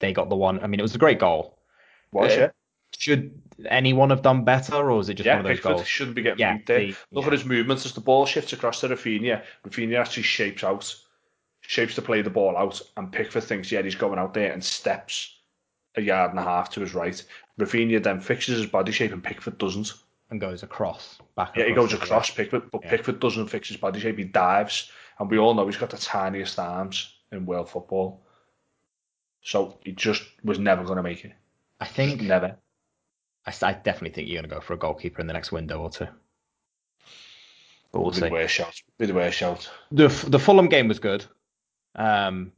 they 0.00 0.12
got 0.12 0.28
the 0.28 0.36
one. 0.36 0.62
I 0.62 0.66
mean, 0.68 0.78
it 0.78 0.82
was 0.82 0.94
a 0.94 0.98
great 0.98 1.18
goal. 1.18 1.58
Was 2.12 2.32
uh, 2.32 2.36
yeah. 2.40 2.48
Should 2.96 3.42
anyone 3.68 4.10
have 4.10 4.22
done 4.22 4.44
better, 4.44 4.74
or 4.76 4.96
was 4.96 5.08
it 5.08 5.14
just 5.14 5.26
Yeah, 5.26 5.36
one 5.36 5.40
of 5.46 5.48
those 5.48 5.56
Pickford 5.56 5.76
goals? 5.76 5.86
shouldn't 5.88 6.16
be 6.16 6.22
getting 6.22 6.38
Yeah, 6.38 6.56
beat 6.58 6.66
there. 6.66 6.78
the- 6.80 6.96
Look 7.10 7.22
yeah. 7.24 7.26
at 7.26 7.32
his 7.32 7.44
movements 7.44 7.84
as 7.86 7.92
the 7.92 8.00
ball 8.00 8.26
shifts 8.26 8.52
across 8.52 8.80
to 8.80 8.88
Raphinha. 8.88 9.42
Raphinha 9.66 9.98
actually 9.98 10.22
shapes 10.22 10.62
out, 10.64 10.94
shapes 11.62 11.94
to 11.96 12.02
play 12.02 12.22
the 12.22 12.30
ball 12.30 12.56
out, 12.56 12.80
and 12.96 13.10
Pickford 13.12 13.44
thinks, 13.44 13.72
yeah, 13.72 13.82
he's 13.82 13.94
going 13.94 14.18
out 14.18 14.34
there 14.34 14.52
and 14.52 14.62
steps 14.62 15.38
a 15.96 16.00
yard 16.02 16.30
and 16.30 16.38
a 16.38 16.42
half 16.44 16.70
to 16.70 16.80
his 16.80 16.94
right. 16.94 17.22
Raphinha 17.60 18.02
then 18.02 18.20
fixes 18.20 18.58
his 18.58 18.66
body 18.66 18.92
shape 18.92 19.12
and 19.12 19.22
Pickford 19.22 19.58
doesn't. 19.58 19.92
And 20.30 20.40
goes 20.40 20.62
across. 20.62 21.18
Back 21.36 21.56
Yeah, 21.56 21.66
he 21.66 21.72
goes 21.72 21.92
across 21.92 22.30
Pickford, 22.30 22.70
but 22.70 22.82
Yeah. 22.82 22.90
Pickford 22.90 23.20
doesn't 23.20 23.46
fix 23.46 23.68
his 23.68 23.76
body 23.76 24.00
shape. 24.00 24.18
He 24.18 24.24
dives, 24.24 24.90
and 25.18 25.30
we 25.30 25.38
all 25.38 25.54
know 25.54 25.66
he's 25.66 25.76
got 25.76 25.90
the 25.90 25.96
tiniest 25.96 26.58
arms 26.58 27.14
in 27.30 27.46
world 27.46 27.70
football. 27.70 28.22
So 29.42 29.78
he 29.84 29.92
just 29.92 30.24
was 30.42 30.58
never 30.58 30.82
going 30.82 30.96
to 30.96 31.02
make 31.02 31.24
it. 31.24 31.32
I 31.80 31.86
think 31.86 32.20
Never. 32.22 32.56
I 33.46 33.72
definitely 33.72 34.10
think 34.10 34.28
you're 34.28 34.42
going 34.42 34.50
to 34.50 34.54
go 34.56 34.60
for 34.60 34.74
a 34.74 34.78
goalkeeper 34.78 35.20
in 35.20 35.28
the 35.28 35.32
next 35.32 35.52
window 35.52 35.80
or 35.80 35.90
two. 35.90 36.08
But 37.92 38.00
we'll 38.00 38.10
the 38.10 38.22
see. 38.22 38.28
worst 38.28 38.54
shout. 38.54 38.74
Be 38.98 39.06
the 39.06 39.14
worst 39.14 39.38
shout. 39.38 39.70
The 39.92 40.08
the 40.28 40.38
Fulham 40.40 40.68
game 40.68 40.88
was 40.88 40.98
good. 40.98 41.24
Um, 41.94 42.52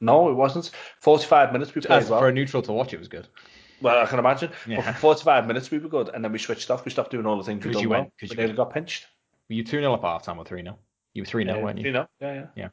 No, 0.00 0.28
it 0.28 0.34
wasn't. 0.34 0.70
45 1.00 1.52
minutes 1.52 1.74
we 1.74 1.80
played 1.80 2.02
as 2.02 2.10
well. 2.10 2.20
for 2.20 2.28
a 2.28 2.32
neutral 2.32 2.62
to 2.62 2.72
watch, 2.72 2.92
it 2.92 2.98
was 2.98 3.08
good. 3.08 3.26
Well, 3.84 4.02
I 4.02 4.06
can 4.06 4.18
imagine. 4.18 4.50
But 4.66 4.82
for 4.82 4.92
45 4.94 5.46
minutes 5.46 5.70
we 5.70 5.78
were 5.78 5.88
good, 5.88 6.08
and 6.08 6.24
then 6.24 6.32
we 6.32 6.38
switched 6.38 6.70
off. 6.70 6.84
We 6.84 6.90
stopped 6.90 7.10
doing 7.12 7.26
all 7.26 7.36
the 7.36 7.44
things 7.44 7.62
we 7.64 7.68
Because 7.68 7.74
done 7.76 7.82
you 7.82 7.88
well. 7.90 8.00
went- 8.00 8.12
'cause 8.18 8.30
we 8.30 8.34
you 8.34 8.38
nearly 8.38 8.54
got 8.54 8.72
pinched. 8.72 9.06
Were 9.48 9.54
you 9.56 9.62
two 9.64 9.78
0 9.80 9.92
up 9.94 10.02
at 10.02 10.06
half 10.08 10.22
time 10.24 10.38
or 10.38 10.44
three 10.44 10.62
0 10.62 10.78
You 11.12 11.22
were 11.22 11.26
three 11.26 11.44
0 11.44 11.60
weren't 11.62 11.78
you? 11.78 11.84
You 11.86 11.92
know? 11.92 12.06
Yeah, 12.20 12.34
yeah. 12.34 12.46
Yeah. 12.56 12.68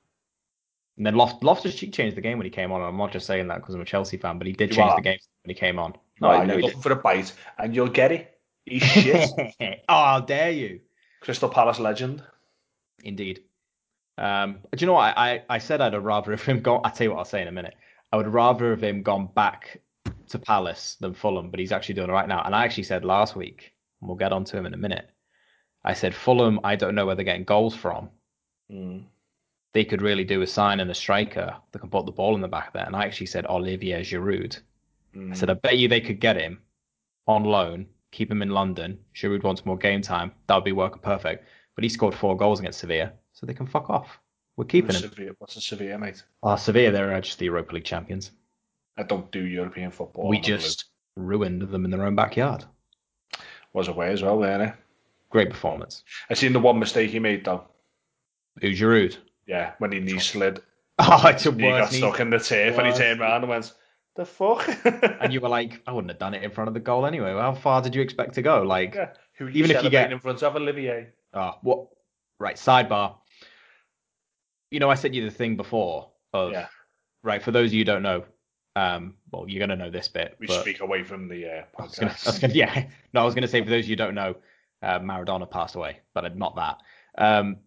And 0.98 1.06
then 1.06 1.16
Loft, 1.16 1.44
Loftus 1.44 1.76
Cheek 1.76 1.94
changed 1.94 2.16
the 2.18 2.22
game 2.22 2.38
when 2.38 2.46
he 2.46 2.52
came 2.52 2.72
on. 2.72 2.82
I'm 2.82 2.98
not 2.98 3.12
just 3.12 3.26
saying 3.28 3.48
that 3.50 3.56
because 3.60 3.76
I'm 3.76 3.82
a 3.82 3.86
Chelsea 3.86 4.18
fan, 4.18 4.38
but 4.38 4.48
he 4.48 4.54
did 4.54 4.70
You 4.70 4.78
change 4.78 4.92
are. 4.92 4.96
the 4.98 5.02
game 5.02 5.20
when 5.44 5.54
he 5.54 5.60
came 5.60 5.80
on. 5.80 5.94
No, 6.22 6.30
I 6.30 6.46
you're 6.46 6.60
looking 6.60 6.82
for 6.82 6.92
a 6.92 6.96
bite, 6.96 7.34
and 7.58 7.76
you'll 7.76 7.90
get 7.90 8.12
it. 8.12 8.40
He's 8.66 8.84
shit. 8.84 9.30
oh, 9.90 10.06
how 10.06 10.20
dare 10.22 10.52
you! 10.52 10.82
Crystal 11.22 11.50
Palace 11.50 11.80
legend. 11.80 12.24
Indeed. 13.04 13.42
Um, 14.18 14.60
do 14.72 14.78
you 14.80 14.88
know 14.88 14.94
what? 14.94 15.18
I, 15.18 15.32
I, 15.32 15.44
I 15.50 15.58
said 15.58 15.82
I'd 15.82 15.94
have 15.94 16.04
rather 16.04 16.32
have 16.32 16.44
him 16.44 16.62
gone. 16.62 16.82
I'll 16.84 16.92
tell 16.92 17.06
you 17.06 17.12
what 17.12 17.20
I'll 17.20 17.26
say 17.26 17.42
in 17.42 17.48
a 17.48 17.52
minute. 17.52 17.74
I 18.12 18.18
would 18.18 18.28
rather 18.28 18.70
have 18.72 18.84
him 18.84 19.02
gone 19.02 19.28
back 19.34 19.80
to 20.30 20.40
Palace 20.40 20.98
than 21.00 21.14
Fulham, 21.14 21.50
but 21.52 21.60
he's 21.60 21.72
actually 21.72 21.96
doing 21.96 22.10
it 22.10 22.14
right 22.14 22.28
now. 22.28 22.42
And 22.44 22.56
I 22.56 22.64
actually 22.64 22.84
said 22.84 23.06
last 23.06 23.36
week, 23.36 23.74
and 24.00 24.08
we'll 24.08 24.18
get 24.18 24.34
on 24.34 24.44
to 24.46 24.58
him 24.58 24.66
in 24.66 24.74
a 24.74 24.78
minute. 24.78 25.10
I 25.84 25.94
said 25.94 26.16
Fulham, 26.16 26.60
I 26.64 26.76
don't 26.76 26.96
know 26.96 27.06
where 27.06 27.16
they're 27.16 27.26
getting 27.26 27.44
goals 27.44 27.76
from. 27.76 28.10
Mm. 28.72 29.06
They 29.74 29.86
could 29.86 30.02
really 30.02 30.24
do 30.24 30.42
a 30.42 30.48
sign 30.48 30.80
and 30.80 30.92
a 30.92 30.96
striker 30.96 31.56
that 31.72 31.80
can 31.80 31.90
put 31.90 32.06
the 32.06 32.12
ball 32.12 32.36
in 32.36 32.42
the 32.42 32.48
back 32.48 32.74
there. 32.74 32.86
And 32.86 32.96
I 32.96 33.06
actually 33.06 33.28
said 33.28 33.46
Olivier 33.46 34.02
Giroud. 34.02 34.60
Mm. 35.16 35.32
I 35.32 35.36
said 35.36 35.50
I 35.50 35.54
bet 35.54 35.78
you 35.78 35.88
they 35.88 36.02
could 36.02 36.20
get 36.20 36.38
him 36.38 36.62
on 37.28 37.44
loan, 37.44 37.88
keep 38.12 38.30
him 38.30 38.42
in 38.42 38.50
London. 38.50 39.00
Giroud 39.16 39.44
wants 39.44 39.66
more 39.66 39.78
game 39.78 40.02
time. 40.02 40.32
That 40.48 40.56
would 40.56 40.64
be 40.64 40.72
working 40.72 41.02
perfect. 41.02 41.48
But 41.76 41.84
he 41.84 41.90
scored 41.90 42.14
four 42.14 42.36
goals 42.36 42.60
against 42.60 42.80
Sevilla, 42.80 43.14
so 43.32 43.46
they 43.46 43.54
can 43.54 43.68
fuck 43.68 43.90
off. 43.90 44.20
We're 44.58 44.66
keeping 44.66 44.96
him. 44.96 45.02
Sevilla, 45.02 45.32
what's 45.40 45.56
a 45.56 45.62
Sevilla, 45.62 45.98
mate? 45.98 46.24
Oh, 46.44 46.58
Sevilla, 46.58 46.92
they're 46.92 47.14
uh, 47.14 47.22
just 47.22 47.40
the 47.40 47.46
Europa 47.46 47.76
League 47.76 47.86
champions. 47.86 48.32
I 48.98 49.04
don't 49.04 49.32
do 49.32 49.44
European 49.46 49.92
football. 49.92 50.28
we 50.28 50.40
just 50.40 50.86
ruined 51.16 51.62
them 51.62 51.86
in 51.86 51.92
their 51.92 52.06
own 52.06 52.16
backyard. 52.16 52.66
was 53.74 53.88
away 53.88 54.12
as 54.12 54.22
well, 54.22 54.38
weren't? 54.38 54.74
Great 55.30 55.50
performance. 55.50 56.04
I 56.30 56.34
seen 56.34 56.54
the 56.54 56.60
one 56.60 56.78
mistake 56.80 57.10
he 57.12 57.20
made 57.20 57.46
though. 57.46 57.64
Who's 58.60 58.80
Giroud? 58.80 59.18
Yeah, 59.48 59.72
when 59.80 59.92
he 59.94 60.00
knee 60.00 60.20
slid, 60.20 60.62
Oh, 61.00 61.26
it's 61.28 61.46
a 61.46 61.52
he 61.52 61.58
got 61.62 61.92
knee. 61.92 61.98
stuck 62.00 62.20
in 62.20 62.30
the 62.30 62.40
turf, 62.40 62.78
and 62.78 62.88
he 62.88 62.94
turned 62.94 63.22
around 63.22 63.42
and 63.44 63.50
went, 63.50 63.74
"The 64.16 64.26
fuck?" 64.26 64.68
And 65.22 65.32
you 65.34 65.40
were 65.42 65.48
like, 65.50 65.82
I 65.88 65.94
wouldn't 65.94 66.12
have 66.12 66.20
done 66.20 66.34
it 66.34 66.44
in 66.44 66.52
front 66.52 66.68
of 66.68 66.74
the 66.74 66.80
goal 66.82 67.06
anyway. 67.06 67.32
How 67.32 67.54
far 67.54 67.82
did 67.82 67.96
you 67.96 68.02
expect 68.02 68.36
to 68.36 68.42
go? 68.42 68.62
Like, 68.64 68.94
yeah. 68.96 69.14
Who 69.38 69.48
Even 69.48 69.72
if 69.72 69.84
you 69.84 69.90
get- 69.90 70.12
in 70.12 70.20
front 70.20 70.44
of 70.44 70.56
Olivier? 70.56 71.08
Oh, 71.34 71.54
what? 71.62 71.88
Right, 72.40 72.56
sidebar. 72.58 73.16
You 74.70 74.80
know, 74.80 74.90
I 74.90 74.96
sent 74.96 75.14
you 75.14 75.24
the 75.24 75.32
thing 75.32 75.56
before 75.56 76.12
of 76.34 76.52
Yeah. 76.52 76.68
right. 77.24 77.42
For 77.42 77.52
those 77.52 77.70
of 77.70 77.74
you 77.74 77.80
who 77.80 77.86
don't 77.86 78.04
know, 78.04 78.26
um, 78.76 79.16
well, 79.32 79.46
you're 79.48 79.60
gonna 79.60 79.76
know 79.76 79.90
this 79.90 80.08
bit. 80.08 80.36
We 80.40 80.48
speak 80.48 80.82
away 80.82 81.04
from 81.04 81.28
the 81.28 81.46
uh, 81.46 81.64
gonna, 81.78 81.80
I 81.80 81.84
was 81.84 81.96
podcast. 81.96 82.42
gonna, 82.42 82.54
yeah, 82.54 82.86
no, 83.14 83.22
I 83.22 83.26
was 83.26 83.36
gonna 83.36 83.48
say 83.48 83.64
for 83.64 83.70
those 83.70 83.86
of 83.86 83.90
you 83.90 83.94
who 83.94 83.98
don't 83.98 84.16
know, 84.16 84.36
uh, 84.82 85.00
Maradona 85.00 85.50
passed 85.50 85.76
away, 85.76 86.00
but 86.14 86.38
not 86.38 86.56
that. 86.56 86.78
Um, 87.18 87.58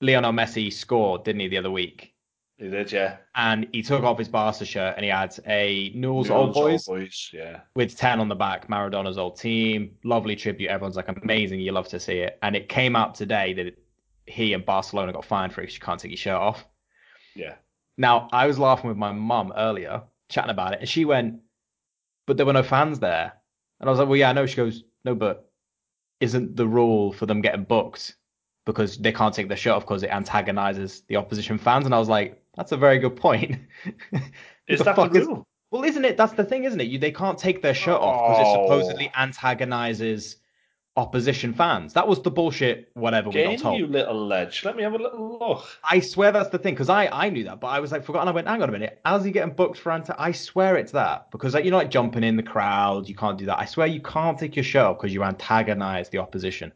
Lionel 0.00 0.32
Messi 0.32 0.72
scored, 0.72 1.24
didn't 1.24 1.40
he, 1.40 1.48
the 1.48 1.58
other 1.58 1.70
week? 1.70 2.14
He 2.56 2.68
did, 2.68 2.92
yeah. 2.92 3.16
And 3.34 3.66
he 3.72 3.82
took 3.82 4.02
off 4.02 4.18
his 4.18 4.28
Barca 4.28 4.66
shirt 4.66 4.94
and 4.96 5.04
he 5.04 5.10
had 5.10 5.34
a 5.46 5.92
Newell's 5.94 6.28
Newell's 6.28 6.30
Old 6.30 6.54
Boys 6.54 6.86
boys, 6.86 7.30
yeah. 7.32 7.60
with 7.74 7.96
10 7.96 8.20
on 8.20 8.28
the 8.28 8.34
back, 8.34 8.68
Maradona's 8.68 9.16
old 9.16 9.38
team. 9.38 9.96
Lovely 10.04 10.36
tribute. 10.36 10.68
Everyone's 10.68 10.96
like, 10.96 11.08
amazing. 11.08 11.60
You 11.60 11.72
love 11.72 11.88
to 11.88 11.98
see 11.98 12.18
it. 12.18 12.38
And 12.42 12.54
it 12.54 12.68
came 12.68 12.96
out 12.96 13.14
today 13.14 13.54
that 13.54 13.78
he 14.26 14.52
and 14.52 14.64
Barcelona 14.64 15.12
got 15.14 15.24
fined 15.24 15.54
for 15.54 15.62
it 15.62 15.68
'cause 15.68 15.74
you 15.74 15.80
can't 15.80 15.98
take 15.98 16.10
your 16.10 16.18
shirt 16.18 16.34
off. 16.34 16.66
Yeah. 17.34 17.54
Now, 17.96 18.28
I 18.30 18.46
was 18.46 18.58
laughing 18.58 18.88
with 18.88 18.98
my 18.98 19.12
mum 19.12 19.54
earlier, 19.56 20.02
chatting 20.30 20.50
about 20.50 20.72
it, 20.72 20.80
and 20.80 20.88
she 20.88 21.04
went, 21.04 21.40
but 22.26 22.36
there 22.38 22.46
were 22.46 22.52
no 22.54 22.62
fans 22.62 22.98
there. 23.00 23.32
And 23.80 23.88
I 23.88 23.90
was 23.90 23.98
like, 23.98 24.08
well, 24.08 24.16
yeah, 24.16 24.30
I 24.30 24.32
know. 24.32 24.46
She 24.46 24.56
goes, 24.56 24.84
no, 25.04 25.14
but 25.14 25.50
isn't 26.20 26.56
the 26.56 26.66
rule 26.66 27.12
for 27.12 27.26
them 27.26 27.40
getting 27.40 27.64
booked 27.64 28.16
because 28.66 28.96
they 28.98 29.12
can't 29.12 29.34
take 29.34 29.48
their 29.48 29.56
shirt 29.56 29.72
off 29.74 29.82
because 29.82 30.02
it 30.02 30.10
antagonizes 30.10 31.02
the 31.08 31.16
opposition 31.16 31.58
fans? 31.58 31.86
And 31.86 31.94
I 31.94 31.98
was 31.98 32.08
like, 32.08 32.42
that's 32.56 32.72
a 32.72 32.76
very 32.76 32.98
good 32.98 33.16
point. 33.16 33.58
Is 34.68 34.80
that 34.80 34.96
the 34.96 35.10
is- 35.18 35.28
Well, 35.72 35.82
isn't 35.84 36.04
it? 36.04 36.16
That's 36.16 36.34
the 36.34 36.44
thing, 36.44 36.64
isn't 36.64 36.80
it? 36.80 36.88
You, 36.88 36.98
they 36.98 37.10
can't 37.12 37.38
take 37.38 37.62
their 37.62 37.74
shirt 37.74 38.00
off 38.00 38.30
because 38.30 38.40
it 38.40 38.58
Oh. 38.58 38.64
supposedly 38.66 39.10
antagonizes 39.16 40.36
opposition 40.96 41.54
fans. 41.54 41.92
That 41.94 42.08
was 42.08 42.20
the 42.22 42.30
bullshit, 42.30 42.90
whatever 42.94 43.28
we 43.28 43.34
Get 43.34 43.50
got 43.50 43.58
told. 43.58 43.78
you 43.78 43.86
little 43.86 44.26
ledge. 44.26 44.64
Let 44.64 44.76
me 44.76 44.82
have 44.82 44.92
a 44.92 44.98
little 44.98 45.38
look. 45.38 45.64
I 45.84 46.00
swear 46.00 46.32
that's 46.32 46.50
the 46.50 46.58
thing 46.58 46.74
because 46.74 46.88
I, 46.88 47.06
I 47.06 47.30
knew 47.30 47.44
that, 47.44 47.60
but 47.60 47.68
I 47.68 47.80
was 47.80 47.92
like 47.92 48.04
forgotten. 48.04 48.28
I 48.28 48.32
went, 48.32 48.48
hang 48.48 48.62
on 48.62 48.68
a 48.68 48.72
minute. 48.72 49.00
How's 49.04 49.24
he 49.24 49.30
getting 49.30 49.54
booked 49.54 49.78
for 49.78 49.92
anti? 49.92 50.14
I 50.18 50.32
swear 50.32 50.76
it's 50.76 50.92
that 50.92 51.30
because 51.30 51.54
like, 51.54 51.64
you're 51.64 51.72
not 51.72 51.78
like 51.78 51.90
jumping 51.90 52.24
in 52.24 52.36
the 52.36 52.42
crowd. 52.42 53.08
You 53.08 53.14
can't 53.14 53.38
do 53.38 53.46
that. 53.46 53.58
I 53.58 53.64
swear 53.64 53.86
you 53.86 54.00
can't 54.00 54.38
take 54.38 54.56
your 54.56 54.64
shirt 54.64 54.82
off 54.82 54.98
because 54.98 55.14
you 55.14 55.22
antagonize 55.22 56.08
the 56.08 56.18
opposition. 56.18 56.72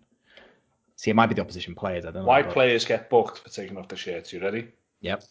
See, 0.96 1.10
it 1.10 1.14
might 1.14 1.26
be 1.26 1.34
the 1.34 1.42
opposition 1.42 1.74
players. 1.74 2.04
I 2.04 2.12
don't 2.12 2.22
know. 2.22 2.28
Why 2.28 2.42
players 2.42 2.84
get 2.84 3.10
booked 3.10 3.38
for 3.38 3.48
taking 3.48 3.76
off 3.76 3.88
their 3.88 3.98
shirts? 3.98 4.32
You 4.32 4.40
ready? 4.40 4.68
Yep. 5.00 5.24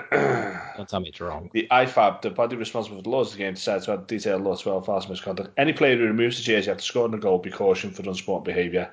Don't 0.00 0.88
tell 0.88 1.00
me 1.00 1.08
it's 1.08 1.20
wrong. 1.20 1.50
The 1.52 1.66
IFAB, 1.70 2.22
the 2.22 2.30
body 2.30 2.56
responsible 2.56 2.96
for 2.98 3.02
the 3.02 3.10
laws 3.10 3.28
of 3.28 3.32
the 3.38 3.44
game, 3.44 3.54
decides 3.54 3.84
to 3.86 3.92
add 3.92 4.06
detailed 4.06 4.42
law 4.42 4.56
12 4.56 4.86
fouls 4.86 5.08
misconduct. 5.08 5.50
Any 5.56 5.72
player 5.72 5.96
who 5.96 6.04
removes 6.04 6.36
the 6.38 6.42
jersey 6.42 6.70
after 6.70 6.82
scoring 6.82 7.14
a 7.14 7.18
goal 7.18 7.38
be 7.38 7.50
cautioned 7.50 7.94
for 7.96 8.02
unsporting 8.02 8.44
behaviour. 8.44 8.92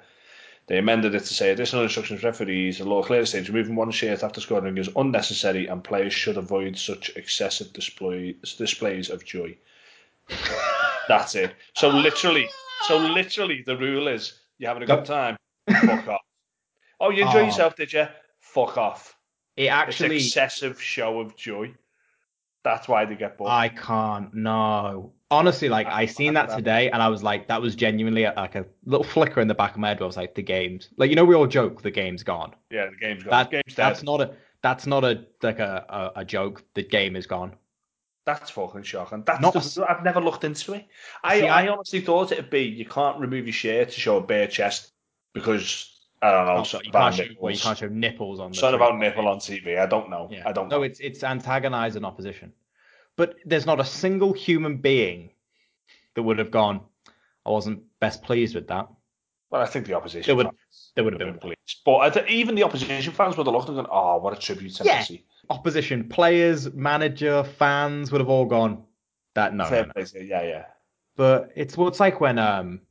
They 0.68 0.80
amended 0.80 1.14
it 1.14 1.20
to 1.20 1.34
say 1.34 1.52
additional 1.52 1.84
instructions 1.84 2.22
for 2.22 2.28
referees. 2.28 2.80
The 2.80 2.86
law 2.86 3.04
clearly 3.04 3.28
states 3.28 3.50
removing 3.50 3.76
one 3.76 3.92
shirt 3.92 4.24
after 4.24 4.42
scoring 4.42 4.78
is 4.78 4.90
unnecessary 4.96 5.68
and 5.68 5.84
players 5.84 6.14
should 6.14 6.38
avoid 6.38 6.78
such 6.78 7.12
excessive 7.16 7.72
display, 7.72 8.36
displays 8.58 9.10
of 9.12 9.24
joy. 9.24 9.56
That's 11.08 11.36
it. 11.36 11.54
So 11.76 11.90
literally, 11.90 12.50
so 12.88 12.98
literally, 12.98 13.62
the 13.66 13.78
rule 13.78 14.08
is 14.08 14.40
you're 14.58 14.70
having 14.70 14.84
a 14.84 14.88
good 14.88 15.06
time. 15.06 15.38
Fuck 15.70 16.08
off. 16.08 16.22
Oh, 17.00 17.12
you 17.12 17.26
enjoy 17.26 17.42
Oh. 17.42 17.46
yourself, 17.46 17.76
did 17.76 17.94
you? 17.94 18.08
Fuck 18.40 18.78
off. 18.78 19.15
It 19.58 19.64
It's 19.64 19.72
actually, 19.72 20.18
excessive 20.18 20.82
show 20.82 21.20
of 21.20 21.36
joy. 21.36 21.74
That's 22.64 22.88
why 22.88 23.06
they 23.06 23.16
get 23.16 23.38
booked. 23.38 23.52
I 23.52 23.70
can't. 23.70 24.34
No, 24.34 25.14
honestly, 25.30 25.70
like 25.70 25.86
I 25.88 26.08
seen 26.08 26.34
that 26.34 26.50
today, 26.50 26.90
and 26.90 27.02
I 27.02 27.10
was 27.10 27.22
like, 27.22 27.48
that 27.48 27.62
was 27.62 27.76
genuinely 27.76 28.24
a, 28.24 28.34
like 28.36 28.56
a 28.56 28.66
little 28.86 29.04
flicker 29.04 29.40
in 29.40 29.48
the 29.48 29.54
back 29.54 29.72
of 29.74 29.78
my 29.78 29.90
head. 29.90 30.00
Where 30.00 30.06
I 30.06 30.08
was 30.08 30.18
like, 30.18 30.34
the 30.36 30.42
game's 30.42 30.90
like, 30.98 31.10
you 31.12 31.16
know, 31.16 31.26
we 31.26 31.36
all 31.36 31.46
joke 31.48 31.82
the 31.84 31.92
game's 31.92 32.24
gone. 32.24 32.56
yeah, 32.72 32.88
the 32.90 32.96
game's 32.98 33.24
gone. 33.24 33.32
That 33.32 33.52
the 33.52 33.58
game's 33.58 33.76
that's 33.76 34.00
dead. 34.00 34.06
not 34.06 34.22
a 34.22 34.32
that's 34.64 34.88
not 34.88 35.04
a 35.04 35.26
like 35.44 35.60
a, 35.60 36.12
a, 36.16 36.22
a 36.22 36.26
joke. 36.26 36.64
The 36.74 36.84
game 36.84 37.16
is 37.16 37.28
gone. 37.28 37.56
That's 38.26 38.50
fucking 38.50 38.82
shocking. 38.82 39.24
That's 39.24 39.40
Not 39.40 39.54
the- 39.54 39.86
I've 39.88 40.04
never 40.04 40.20
looked 40.20 40.44
into 40.44 40.74
it. 40.74 40.88
I, 41.24 41.42
See, 41.42 41.48
I 41.48 41.66
I- 41.66 41.68
honestly 41.68 42.02
thought 42.02 42.32
it'd 42.32 42.50
be 42.50 42.62
you 42.64 42.86
can't 42.86 43.20
remove 43.20 43.46
your 43.46 43.54
shirt 43.54 43.92
to 43.92 44.00
show 44.00 44.18
a 44.18 44.22
bare 44.22 44.48
chest 44.48 44.92
because 45.36 45.95
I 46.26 46.32
don't 46.32 46.46
know. 46.48 46.58
Oh, 46.62 46.64
something 46.64 46.88
you 46.88 46.92
can't 46.92 47.16
show 47.16 47.24
well, 47.40 47.52
you 47.52 47.56
nipples. 47.58 47.64
can't 47.64 47.78
show 47.78 47.88
nipples 47.88 48.40
on 48.40 48.52
the 48.52 48.58
Something 48.58 48.76
about 48.76 48.98
nipple 48.98 49.28
on 49.28 49.38
TV. 49.40 49.80
I 49.80 49.86
don't 49.86 50.10
know. 50.10 50.28
Yeah. 50.32 50.44
I 50.48 50.52
don't 50.52 50.70
No, 50.70 50.78
know. 50.78 50.84
it's 50.84 51.00
it's 51.00 51.24
antagonizing 51.24 52.04
opposition. 52.06 52.54
But 53.16 53.36
there's 53.46 53.66
not 53.66 53.80
a 53.80 53.86
single 53.86 54.34
human 54.34 54.78
being 54.78 55.32
that 56.16 56.24
would 56.24 56.38
have 56.40 56.52
gone. 56.52 56.82
I 57.46 57.50
wasn't 57.50 57.84
best 58.00 58.24
pleased 58.24 58.56
with 58.56 58.68
that. 58.68 58.88
Well, 59.52 59.62
I 59.62 59.66
think 59.68 59.86
the 59.86 59.94
opposition. 59.94 60.26
There 60.28 60.36
would 60.36 60.48
fans 60.48 60.92
there 60.96 61.04
would 61.04 61.14
have 61.14 61.20
been 61.20 61.40
pleased. 61.40 61.56
But 61.86 61.98
I 61.98 62.10
th- 62.10 62.28
even 62.30 62.56
the 62.56 62.64
opposition 62.64 63.14
fans 63.14 63.38
would 63.38 63.46
have 63.48 63.54
looked 63.56 63.68
and 63.70 63.78
gone, 63.78 63.88
"Oh, 63.92 64.18
what 64.18 64.34
a 64.36 64.40
tribute 64.40 64.74
to 64.76 64.84
Yeah. 64.84 65.00
Messi." 65.02 65.24
opposition 65.52 66.10
players, 66.10 66.74
manager, 66.74 67.44
fans 67.44 68.12
would 68.12 68.20
have 68.20 68.30
all 68.30 68.46
gone. 68.46 68.84
That 69.36 69.54
no, 69.54 69.70
no, 69.70 69.84
no. 69.96 70.04
Yeah, 70.16 70.42
yeah. 70.42 70.66
But 71.16 71.52
it's 71.56 71.78
well, 71.78 71.88
it's 71.88 72.00
like 72.00 72.20
when 72.20 72.40
um 72.40 72.82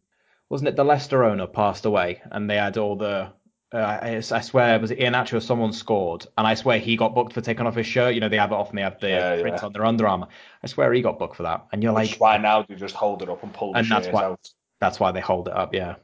wasn't 0.54 0.68
it 0.68 0.76
the 0.76 0.84
Leicester 0.84 1.24
owner 1.24 1.48
passed 1.48 1.84
away 1.84 2.22
and 2.30 2.48
they 2.48 2.54
had 2.56 2.78
all 2.78 2.94
the 2.94 3.28
uh, 3.74 3.76
I, 3.76 4.16
I 4.18 4.20
swear 4.20 4.78
was 4.78 4.92
it 4.92 5.00
Iheanacho 5.00 5.32
or 5.38 5.40
someone 5.40 5.72
scored 5.72 6.24
and 6.38 6.46
I 6.46 6.54
swear 6.54 6.78
he 6.78 6.96
got 6.96 7.12
booked 7.12 7.32
for 7.32 7.40
taking 7.40 7.66
off 7.66 7.74
his 7.74 7.88
shirt. 7.88 8.14
You 8.14 8.20
know 8.20 8.28
they 8.28 8.36
have 8.38 8.52
it 8.52 8.54
off 8.54 8.68
and 8.68 8.78
they 8.78 8.82
have 8.82 9.00
the 9.00 9.08
Yeah, 9.08 9.40
print 9.40 9.56
yeah. 9.58 9.66
on 9.66 9.72
their 9.72 9.84
Under 9.84 10.06
Armour. 10.06 10.28
I 10.62 10.68
swear 10.68 10.92
he 10.92 11.02
got 11.02 11.18
booked 11.18 11.34
for 11.34 11.42
that. 11.42 11.66
And 11.72 11.82
you're 11.82 11.92
Which 11.92 12.12
like, 12.12 12.20
why 12.20 12.38
now 12.38 12.62
they 12.62 12.76
just 12.76 12.94
hold 12.94 13.20
it 13.22 13.28
up 13.28 13.42
and 13.42 13.52
pull 13.52 13.72
the 13.72 13.80
And 13.80 13.90
that's 13.90 14.04
shirt 14.06 14.14
why- 14.14 14.24
out. 14.26 14.48
that's 14.80 15.00
why 15.00 15.10
they 15.10 15.20
hold 15.20 15.48
it 15.48 15.54
up, 15.56 15.74
yeah. 15.74 15.96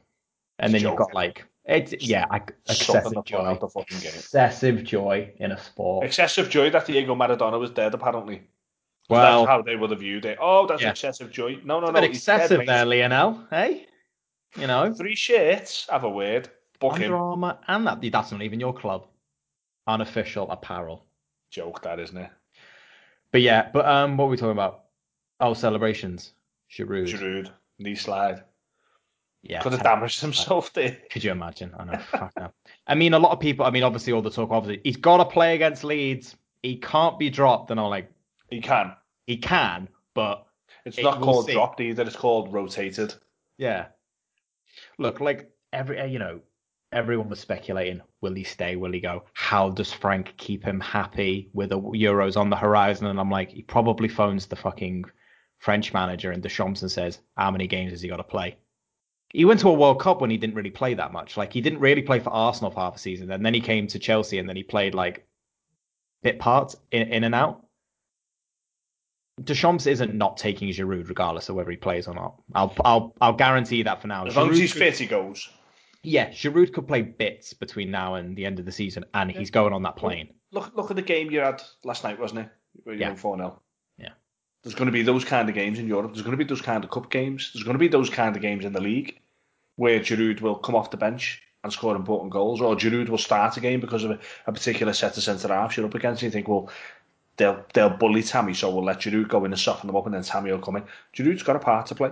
And 0.59 0.73
then 0.73 0.81
you've 0.81 0.97
got 0.97 1.13
like 1.13 1.45
it's 1.63 1.93
yeah, 2.05 2.25
I, 2.29 2.41
excessive 2.67 3.23
joy, 3.23 3.45
out 3.45 3.61
the 3.61 3.69
fucking 3.69 3.99
game. 3.99 4.11
excessive 4.15 4.83
joy 4.83 5.31
in 5.37 5.53
a 5.53 5.57
sport. 5.57 6.05
Excessive 6.05 6.49
joy 6.49 6.69
that 6.71 6.87
Diego 6.87 7.15
Maradona 7.15 7.57
was 7.57 7.71
dead, 7.71 7.93
apparently. 7.93 8.41
Well, 9.09 9.45
that's 9.45 9.49
how 9.49 9.61
they 9.61 9.77
would 9.77 9.91
have 9.91 10.01
viewed 10.01 10.25
it. 10.25 10.37
Oh, 10.41 10.67
that's 10.67 10.81
Yeah. 10.81 10.89
excessive 10.89 11.31
joy. 11.31 11.57
No, 11.63 11.79
no, 11.79 11.87
it's 11.87 11.93
no. 11.93 12.01
he's 12.01 12.25
dead, 12.25 12.41
excessive 12.41 12.65
there, 12.67 12.85
Lionel. 12.85 13.45
Hey, 13.49 13.85
you 14.57 14.67
know. 14.67 14.93
Three 14.93 15.15
shirts. 15.15 15.87
Have 15.89 16.03
a 16.03 16.09
word. 16.09 16.49
Book 16.79 16.93
Under 16.93 17.05
him. 17.07 17.13
Armour 17.13 17.57
and 17.67 17.85
that 17.87 18.01
that's 18.11 18.31
not 18.31 18.41
even 18.41 18.59
your 18.59 18.73
club. 18.73 19.05
Unofficial 19.87 20.49
apparel. 20.51 21.05
Joke 21.49 21.81
that, 21.83 21.99
isn't 21.99 22.17
it? 22.17 22.29
But 23.31 23.41
yeah, 23.41 23.69
but 23.71 23.85
um 23.85 24.17
what 24.17 24.25
were 24.25 24.31
we 24.31 24.37
talking 24.37 24.51
about? 24.51 24.85
Oh, 25.39 25.53
celebrations. 25.53 26.33
Giroud. 26.71 27.07
Giroud, 27.07 27.51
knee 27.79 27.95
slide. 27.95 28.43
Yeah. 29.43 29.61
Could 29.61 29.71
have 29.73 29.83
damaged 29.83 30.21
himself 30.21 30.71
there. 30.73 30.97
Could 31.11 31.23
you 31.23 31.31
imagine? 31.31 31.71
I 31.77 31.83
know. 31.85 31.97
Fuck 31.97 32.31
no. 32.37 32.51
I 32.87 32.93
mean, 32.95 33.13
a 33.15 33.19
lot 33.19 33.31
of 33.31 33.39
people. 33.39 33.65
I 33.65 33.71
mean, 33.71 33.81
obviously, 33.83 34.13
all 34.13 34.21
the 34.21 34.29
talk. 34.29 34.51
Obviously, 34.51 34.81
he's 34.83 34.97
got 34.97 35.17
to 35.17 35.25
play 35.25 35.55
against 35.55 35.83
Leeds. 35.83 36.35
He 36.61 36.75
can't 36.77 37.17
be 37.17 37.29
dropped. 37.31 37.71
And 37.71 37.79
I'm 37.79 37.87
like, 37.89 38.11
He 38.51 38.61
can. 38.61 38.93
he 39.25 39.37
can, 39.37 39.87
but 40.13 40.45
It's 40.85 40.97
It- 40.99 41.03
not 41.03 41.21
called 41.21 41.47
see. 41.47 41.53
dropped 41.53 41.81
either. 41.81 42.03
It's 42.03 42.15
called 42.15 42.53
rotated. 42.53 43.15
yeah. 43.57 43.87
Look, 45.01 45.19
like 45.19 45.49
every 45.73 45.99
uh, 45.99 46.05
you 46.05 46.19
know, 46.19 46.41
everyone 46.91 47.29
was 47.29 47.39
speculating: 47.39 48.01
will 48.21 48.35
he 48.35 48.43
stay? 48.43 48.75
Will 48.75 48.91
he 48.91 48.99
go? 48.99 49.23
How 49.33 49.69
does 49.69 49.91
Frank 49.91 50.33
keep 50.37 50.63
him 50.63 50.79
happy 50.79 51.49
with 51.53 51.69
the 51.69 51.79
Euros 51.79 52.37
on 52.37 52.51
the 52.51 52.55
horizon? 52.55 53.07
And 53.07 53.19
I'm 53.19 53.31
like, 53.31 53.49
he 53.49 53.63
probably 53.63 54.07
phones 54.07 54.45
the 54.45 54.55
fucking 54.55 55.05
French 55.57 55.91
manager 55.91 56.31
and 56.31 56.43
Deschamps 56.43 56.81
and 56.81 56.91
says, 56.91 57.19
how 57.35 57.51
many 57.51 57.67
games 57.67 57.91
has 57.91 58.01
he 58.01 58.09
got 58.09 58.17
to 58.17 58.23
play? 58.23 58.57
He 59.33 59.45
went 59.45 59.59
to 59.61 59.69
a 59.69 59.73
World 59.73 59.99
Cup 59.99 60.21
when 60.21 60.29
he 60.29 60.37
didn't 60.37 60.55
really 60.55 60.71
play 60.71 60.93
that 60.95 61.13
much. 61.13 61.37
Like 61.37 61.53
he 61.53 61.61
didn't 61.61 61.79
really 61.79 62.01
play 62.01 62.19
for 62.19 62.31
Arsenal 62.31 62.71
for 62.71 62.81
half 62.81 62.95
a 62.95 62.99
season, 62.99 63.31
and 63.31 63.45
then 63.45 63.53
he 63.53 63.61
came 63.61 63.87
to 63.87 63.99
Chelsea 63.99 64.37
and 64.37 64.47
then 64.47 64.55
he 64.55 64.63
played 64.63 64.93
like 64.93 65.25
bit 66.21 66.37
parts 66.37 66.75
in, 66.91 67.07
in 67.07 67.23
and 67.23 67.33
out. 67.33 67.65
Deschamps 69.43 69.87
isn't 69.87 70.13
not 70.13 70.37
taking 70.37 70.69
Giroud 70.69 71.07
regardless 71.07 71.49
of 71.49 71.55
whether 71.55 71.71
he 71.71 71.77
plays 71.77 72.07
or 72.07 72.13
not. 72.13 72.35
I'll 72.53 72.73
I'll 72.83 73.15
I'll 73.21 73.33
guarantee 73.33 73.83
that 73.83 74.01
for 74.01 74.07
now. 74.07 74.25
As 74.25 74.35
long 74.35 74.49
as 74.49 74.57
Giroud 74.57 74.61
he's 74.61 74.73
could- 74.73 74.79
fit, 74.79 74.97
he 74.99 75.05
goes. 75.07 75.49
yeah, 76.03 76.29
Giroud 76.29 76.73
could 76.73 76.87
play 76.87 77.01
bits 77.01 77.53
between 77.53 77.91
now 77.91 78.15
and 78.15 78.35
the 78.35 78.45
end 78.45 78.59
of 78.59 78.65
the 78.65 78.71
season, 78.71 79.05
and 79.13 79.31
he's 79.31 79.49
going 79.51 79.73
on 79.73 79.83
that 79.83 79.95
plane. 79.95 80.29
Look, 80.51 80.75
look 80.75 80.89
at 80.91 80.95
the 80.95 81.01
game 81.01 81.31
you 81.31 81.39
had 81.39 81.61
last 81.83 82.03
night, 82.03 82.19
wasn't 82.19 82.41
it? 82.41 82.49
Where 82.83 82.93
you 82.95 83.01
Yeah. 83.01 83.07
won 83.09 83.17
4 83.17 83.37
0. 83.37 83.61
Yeah. 83.97 84.09
There's 84.63 84.75
going 84.75 84.87
to 84.87 84.91
be 84.91 85.01
those 85.01 85.23
kind 85.25 85.47
of 85.49 85.55
games 85.55 85.79
in 85.79 85.87
Europe. 85.87 86.11
There's 86.13 86.23
going 86.23 86.37
to 86.37 86.43
be 86.43 86.47
those 86.47 86.61
kind 86.61 86.83
of 86.83 86.89
cup 86.91 87.09
games. 87.09 87.51
There's 87.53 87.63
going 87.63 87.75
to 87.75 87.79
be 87.79 87.87
those 87.87 88.09
kind 88.09 88.35
of 88.35 88.41
games 88.41 88.65
in 88.65 88.73
the 88.73 88.81
league 88.81 89.19
where 89.77 89.99
Giroud 89.99 90.41
will 90.41 90.55
come 90.55 90.75
off 90.75 90.91
the 90.91 90.97
bench 90.97 91.41
and 91.63 91.71
score 91.71 91.95
important 91.95 92.31
goals, 92.33 92.59
or 92.59 92.75
Giroud 92.75 93.07
will 93.09 93.17
start 93.17 93.55
a 93.57 93.59
game 93.59 93.79
because 93.79 94.03
of 94.03 94.11
a, 94.11 94.19
a 94.47 94.51
particular 94.51 94.93
set 94.93 95.15
of 95.17 95.23
centre 95.23 95.47
halves 95.47 95.77
you're 95.77 95.85
up 95.85 95.95
against. 95.95 96.21
And 96.21 96.27
you 96.27 96.31
think, 96.31 96.47
well, 96.47 96.69
they'll 97.37 97.65
they'll 97.73 97.89
bully 97.89 98.23
Tammy, 98.23 98.53
so 98.53 98.69
we'll 98.73 98.83
let 98.83 98.99
Giroud 98.99 99.27
go 99.29 99.45
in 99.45 99.51
and 99.51 99.59
soften 99.59 99.87
them 99.87 99.95
up, 99.95 100.05
and 100.05 100.13
then 100.15 100.23
Tammy 100.23 100.51
will 100.51 100.59
come 100.59 100.75
in. 100.77 100.83
Giroud's 101.15 101.43
got 101.43 101.55
a 101.55 101.59
part 101.59 101.85
to 101.87 101.95
play, 101.95 102.11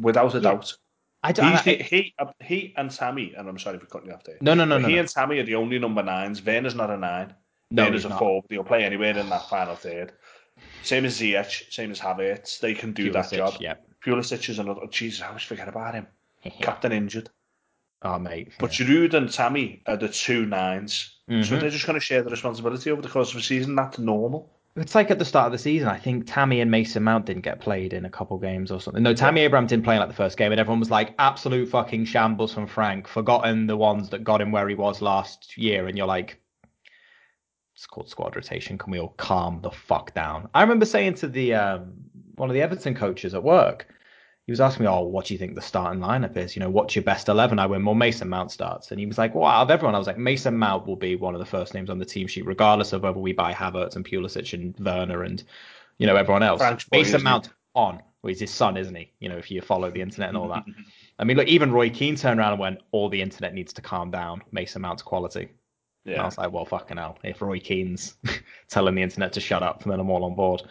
without 0.00 0.34
a 0.34 0.38
Yeah. 0.38 0.42
doubt. 0.42 0.76
I 1.22 1.32
don't. 1.32 1.52
He's 1.60 1.80
I- 1.80 1.82
he, 1.82 2.14
uh, 2.18 2.26
he 2.42 2.74
and 2.76 2.90
Tammy, 2.90 3.32
and 3.34 3.48
I'm 3.48 3.58
sorry 3.58 3.78
for 3.78 3.86
cutting 3.86 4.08
you 4.08 4.14
off 4.14 4.24
there. 4.24 4.36
no, 4.40 4.52
no, 4.54 4.64
no, 4.64 4.78
no. 4.78 4.86
he 4.88 4.94
no. 4.94 5.00
and 5.00 5.08
Tammy 5.08 5.38
are 5.38 5.44
the 5.44 5.54
only 5.54 5.78
number 5.78 6.02
nines. 6.02 6.44
Werner's 6.44 6.74
not 6.74 6.90
a 6.90 6.96
nine. 6.98 7.34
No, 7.70 7.84
Werner's 7.84 8.04
a 8.04 8.10
not. 8.10 8.18
four. 8.18 8.42
He'll 8.50 8.62
play 8.64 8.84
anywhere 8.84 9.16
in 9.16 9.28
that 9.30 9.48
final 9.48 9.74
third. 9.74 10.12
Same 10.82 11.06
as 11.06 11.18
Ziyech, 11.18 11.72
same 11.72 11.90
as 11.90 11.98
Havertz. 11.98 12.60
They 12.60 12.74
can 12.74 12.92
do 12.92 13.10
that 13.12 13.32
job. 13.32 13.54
Yeah. 13.58 13.74
Pulisic 14.04 14.48
is 14.50 14.58
another. 14.58 14.82
Jesus, 14.90 15.22
I 15.22 15.28
always 15.28 15.42
forget 15.42 15.66
about 15.66 15.94
him. 15.94 16.06
Captain 16.60 16.92
injured. 16.92 17.30
Oh, 18.04 18.18
mate. 18.18 18.52
But. 18.58 18.70
Giroud 18.70 19.14
and 19.14 19.30
Tammy 19.32 19.82
are 19.86 19.96
the 19.96 20.08
two 20.08 20.46
nines. 20.46 21.10
So 21.28 21.34
Mhm. 21.34 21.60
they're 21.60 21.70
just 21.70 21.86
going 21.86 21.98
to 21.98 22.04
share 22.04 22.22
the 22.22 22.30
responsibility 22.30 22.90
over 22.90 23.00
the 23.00 23.08
course 23.08 23.32
of 23.32 23.38
a 23.38 23.42
season. 23.42 23.74
That's 23.74 23.98
normal. 23.98 24.50
It's 24.76 24.94
like 24.94 25.10
at 25.10 25.18
the 25.18 25.24
start 25.24 25.46
of 25.46 25.52
the 25.52 25.58
season, 25.58 25.88
I 25.88 25.98
think 25.98 26.24
Tammy 26.26 26.60
and 26.60 26.70
Mason 26.70 27.02
Mount 27.04 27.26
didn't 27.26 27.44
get 27.44 27.60
played 27.60 27.92
in 27.92 28.04
a 28.04 28.10
couple 28.10 28.36
games 28.38 28.70
or 28.72 28.80
something. 28.80 29.02
No, 29.04 29.14
Tammy 29.14 29.40
Abraham 29.42 29.66
didn't 29.68 29.84
play 29.84 29.94
in 29.94 30.00
like 30.00 30.08
the 30.08 30.14
first 30.16 30.36
game, 30.36 30.50
and 30.52 30.60
everyone 30.60 30.80
was 30.80 30.90
like, 30.90 31.14
absolute 31.18 31.68
fucking 31.68 32.04
shambles 32.06 32.52
from 32.52 32.66
Frank, 32.66 33.06
forgotten 33.06 33.68
the 33.68 33.76
ones 33.76 34.10
that 34.10 34.24
got 34.24 34.40
him 34.40 34.50
where 34.52 34.68
he 34.68 34.74
was 34.74 35.00
last 35.00 35.56
year, 35.56 35.86
and 35.86 35.96
you're 35.96 36.08
like, 36.08 36.40
it's 37.74 37.86
called 37.86 38.08
squad 38.10 38.36
rotation. 38.36 38.76
Can 38.76 38.90
we 38.90 38.98
all 39.00 39.14
calm 39.16 39.60
the 39.62 39.70
fuck 39.70 40.12
down? 40.14 40.48
I 40.54 40.62
remember 40.62 40.86
saying 40.86 41.14
to 41.14 41.28
the 41.28 41.54
um, 41.54 41.92
one 42.34 42.50
of 42.50 42.54
the 42.54 42.62
Everton 42.62 42.94
coaches 42.94 43.32
at 43.32 43.42
work, 43.42 43.86
he 44.46 44.52
was 44.52 44.60
asking 44.60 44.84
me, 44.84 44.90
"Oh, 44.90 45.02
what 45.02 45.26
do 45.26 45.34
you 45.34 45.38
think 45.38 45.54
the 45.54 45.62
starting 45.62 46.02
lineup 46.02 46.36
is? 46.36 46.54
You 46.54 46.60
know, 46.60 46.68
what's 46.68 46.94
your 46.94 47.02
best 47.02 47.28
eleven? 47.28 47.58
I 47.58 47.66
went, 47.66 47.84
"Well, 47.84 47.94
Mason 47.94 48.28
Mount 48.28 48.52
starts," 48.52 48.90
and 48.90 49.00
he 49.00 49.06
was 49.06 49.16
like, 49.16 49.34
"Well, 49.34 49.46
out 49.46 49.62
of 49.62 49.70
everyone," 49.70 49.94
I 49.94 49.98
was 49.98 50.06
like, 50.06 50.18
"Mason 50.18 50.56
Mount 50.56 50.86
will 50.86 50.96
be 50.96 51.16
one 51.16 51.34
of 51.34 51.40
the 51.40 51.46
first 51.46 51.72
names 51.72 51.88
on 51.88 51.98
the 51.98 52.04
team 52.04 52.26
sheet, 52.26 52.46
regardless 52.46 52.92
of 52.92 53.02
whether 53.02 53.18
we 53.18 53.32
buy 53.32 53.52
Havertz 53.52 53.96
and 53.96 54.04
Pulisic 54.04 54.52
and 54.52 54.74
Werner 54.78 55.22
and 55.22 55.42
you 55.98 56.06
know 56.06 56.16
everyone 56.16 56.42
else." 56.42 56.60
Boy, 56.60 56.98
Mason? 56.98 57.22
Mount 57.22 57.48
on, 57.74 58.02
well, 58.22 58.28
he's 58.28 58.40
his 58.40 58.50
son, 58.50 58.76
isn't 58.76 58.94
he? 58.94 59.10
You 59.18 59.28
know, 59.28 59.38
if 59.38 59.50
you 59.50 59.60
follow 59.62 59.90
the 59.90 60.02
internet 60.02 60.28
and 60.28 60.38
all 60.38 60.48
that. 60.48 60.64
I 61.18 61.24
mean, 61.24 61.36
look, 61.36 61.48
even 61.48 61.72
Roy 61.72 61.88
Keane 61.90 62.16
turned 62.16 62.38
around 62.38 62.52
and 62.52 62.60
went, 62.60 62.80
"All 62.92 63.08
the 63.08 63.22
internet 63.22 63.54
needs 63.54 63.72
to 63.74 63.82
calm 63.82 64.10
down. 64.10 64.42
Mason 64.52 64.82
Mount's 64.82 65.02
quality." 65.02 65.48
And 66.12 66.20
I 66.20 66.24
was 66.26 66.38
like, 66.38 66.52
well, 66.52 66.66
fucking 66.66 66.98
hell. 66.98 67.18
If 67.24 67.40
Roy 67.40 67.58
Keane's 67.58 68.16
telling 68.68 68.94
the 68.94 69.02
internet 69.02 69.32
to 69.32 69.40
shut 69.40 69.62
up, 69.62 69.84
then 69.84 70.00
I'm 70.00 70.10
all 70.10 70.24
on 70.24 70.34
board. 70.34 70.62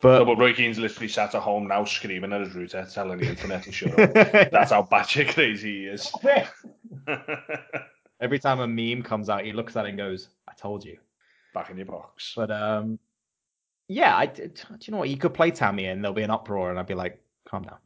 But 0.00 0.18
No, 0.18 0.24
but 0.24 0.38
Roy 0.38 0.52
Keane's 0.54 0.78
literally 0.78 1.08
sat 1.08 1.34
at 1.34 1.42
home 1.42 1.66
now 1.66 1.84
screaming 1.84 2.32
at 2.32 2.40
his 2.40 2.54
router, 2.54 2.86
telling 2.92 3.18
the 3.18 3.28
internet 3.28 3.64
to 3.64 3.72
shut 3.72 3.98
up. 3.98 4.12
That's 4.52 4.70
how 4.70 4.82
batshit 4.84 5.34
crazy 5.34 5.80
he 5.80 5.86
is. 5.86 6.12
every 8.20 8.38
time 8.38 8.60
a 8.60 8.66
meme 8.68 9.02
comes 9.02 9.28
out, 9.28 9.44
he 9.44 9.52
looks 9.52 9.76
at 9.76 9.86
it 9.86 9.90
and 9.90 9.98
goes, 9.98 10.28
I 10.48 10.52
told 10.54 10.84
you. 10.84 10.98
Back 11.52 11.70
in 11.70 11.76
your 11.76 11.86
box. 11.86 12.32
But 12.36 12.50
um, 12.50 12.98
yeah, 13.88 14.16
I, 14.16 14.26
do 14.26 14.50
you 14.82 14.92
know 14.92 14.98
what? 14.98 15.08
You 15.08 15.16
could 15.16 15.34
play 15.34 15.50
Tammy 15.50 15.86
and 15.86 16.02
there'll 16.04 16.14
be 16.14 16.22
an 16.22 16.30
uproar, 16.30 16.70
and 16.70 16.78
I'd 16.78 16.86
be 16.86 16.94
like, 16.94 17.20
calm 17.48 17.62
down. 17.64 17.78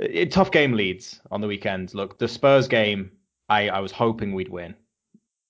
A 0.00 0.26
tough 0.26 0.50
game 0.50 0.72
Leeds 0.72 1.20
on 1.30 1.40
the 1.40 1.46
weekend. 1.46 1.94
Look, 1.94 2.18
the 2.18 2.28
Spurs 2.28 2.68
game, 2.68 3.12
I, 3.48 3.70
I 3.70 3.80
was 3.80 3.92
hoping 3.92 4.34
we'd 4.34 4.50
win. 4.50 4.74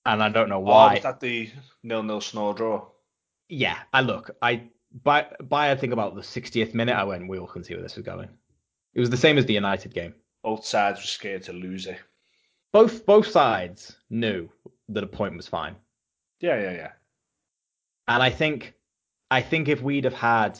And 0.05 0.23
I 0.23 0.29
don't 0.29 0.47
know 0.47 0.59
Why? 0.61 0.85
why. 0.87 0.93
was 0.93 1.03
that 1.03 1.19
the 1.19 1.49
nil-nil 1.83 2.21
snore 2.21 2.53
draw? 2.53 2.85
yeah, 3.49 3.79
I 3.93 4.01
look, 4.01 4.31
I 4.41 4.63
by 5.03 5.27
by 5.43 5.71
I 5.71 5.75
think 5.75 5.93
about 5.93 6.15
the 6.15 6.21
60th 6.21 6.73
minute, 6.73 6.95
I 6.95 7.03
went, 7.03 7.27
we 7.27 7.39
all 7.39 7.47
can 7.47 7.63
see 7.63 7.73
where 7.73 7.83
this 7.83 7.97
is 7.97 8.03
going. 8.03 8.29
It 8.93 8.99
was 8.99 9.09
the 9.09 9.17
same 9.17 9.37
as 9.37 9.45
the 9.45 9.53
United 9.53 9.93
game. 9.93 10.13
Both 10.43 10.65
sides 10.65 10.99
were 10.99 11.05
scared 11.05 11.43
to 11.43 11.53
lose 11.53 11.85
it. 11.87 11.99
both 12.71 13.05
both 13.05 13.27
sides 13.27 13.97
knew 14.09 14.49
that 14.89 15.03
a 15.03 15.07
point 15.07 15.35
was 15.35 15.47
fine. 15.47 15.75
Yeah, 16.39 16.59
yeah, 16.59 16.71
yeah. 16.71 16.91
And 18.07 18.23
I 18.23 18.29
think 18.29 18.73
I 19.29 19.41
think 19.41 19.67
if 19.67 19.81
we'd 19.81 20.05
have 20.05 20.13
had 20.13 20.59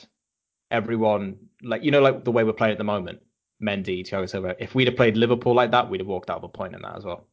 everyone 0.72 1.38
like 1.64 1.84
you 1.84 1.92
know 1.92 2.02
like 2.02 2.24
the 2.24 2.32
way 2.32 2.44
we're 2.44 2.54
playing 2.54 2.74
at 2.74 2.78
the 2.78 2.84
moment, 2.84 3.20
Mendy, 3.62 4.08
Thiago 4.08 4.30
Silva, 4.30 4.56
if 4.60 4.76
we'd 4.76 4.88
have 4.88 4.98
played 4.98 5.18
Liverpool 5.18 5.56
like 5.56 5.72
that, 5.72 5.90
we'd 5.90 6.02
have 6.02 6.08
walked 6.08 6.30
out 6.30 6.38
of 6.38 6.44
a 6.44 6.50
point 6.50 6.76
in 6.76 6.82
that 6.82 6.98
as 6.98 7.06
well. 7.06 7.28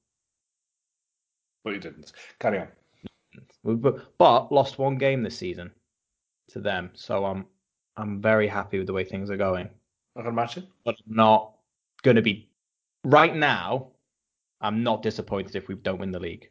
But 1.64 1.74
you 1.74 1.80
didn't. 1.80 2.12
Carry 2.38 2.60
on. 2.60 2.68
But, 3.64 4.18
but 4.18 4.52
lost 4.52 4.78
one 4.78 4.96
game 4.96 5.22
this 5.22 5.36
season 5.36 5.72
to 6.50 6.60
them, 6.60 6.90
so 6.94 7.24
I'm 7.24 7.46
I'm 7.96 8.20
very 8.20 8.48
happy 8.48 8.78
with 8.78 8.86
the 8.86 8.92
way 8.92 9.04
things 9.04 9.30
are 9.30 9.36
going. 9.36 9.68
I 10.16 10.20
can 10.20 10.30
imagine. 10.30 10.66
But 10.84 10.96
I'm 11.06 11.14
not 11.16 11.52
going 12.02 12.16
to 12.16 12.22
be 12.22 12.48
right 13.04 13.34
now. 13.34 13.88
I'm 14.60 14.82
not 14.82 15.02
disappointed 15.02 15.54
if 15.56 15.68
we 15.68 15.74
don't 15.76 15.98
win 16.00 16.10
the 16.10 16.18
league. 16.20 16.50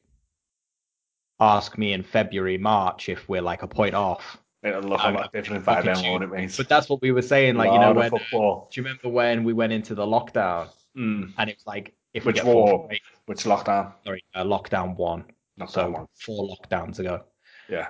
Ask 1.40 1.78
me 1.78 1.94
in 1.94 2.04
February, 2.04 2.58
March 2.58 3.10
if 3.10 3.28
we're 3.28 3.42
like 3.42 3.64
a 3.64 3.68
point 3.68 3.96
off. 3.96 4.38
It'll 4.62 4.82
look 4.82 5.02
a 5.04 5.10
lot 5.12 5.34
different 5.34 5.66
by 5.66 5.82
then, 5.82 6.02
won't 6.04 6.24
it, 6.24 6.32
mate? 6.32 6.54
But 6.56 6.70
that's 6.70 6.88
what 6.88 7.02
we 7.02 7.12
were 7.12 7.22
saying, 7.22 7.56
like 7.56 7.72
you 7.72 7.80
know 7.80 7.92
when. 7.94 8.10
football. 8.10 8.70
Do 8.72 8.80
you 8.80 8.86
remember 8.86 9.10
when 9.10 9.44
we 9.44 9.52
went 9.54 9.74
into 9.74 9.96
the 9.96 10.06
lockdown 10.06 10.70
Mm. 10.96 11.34
and 11.40 11.50
it 11.50 11.58
was 11.58 11.66
like 11.66 11.96
if 12.14 12.24
Which 12.24 12.36
we 12.36 12.38
get 12.38 12.46
four, 12.46 12.66
war? 12.66 12.82
from 12.84 12.92
eight- 12.92 13.02
Which 13.26 13.44
lockdown? 13.46 13.94
sorry, 14.06 14.24
uh, 14.36 14.44
lockdown 14.44 14.96
one, 14.96 15.26
Not 15.58 15.72
so 15.72 15.90
one. 15.90 16.08
four 16.14 16.48
lockdowns 16.56 17.00
ago. 17.00 17.24
Yeah. 17.68 17.88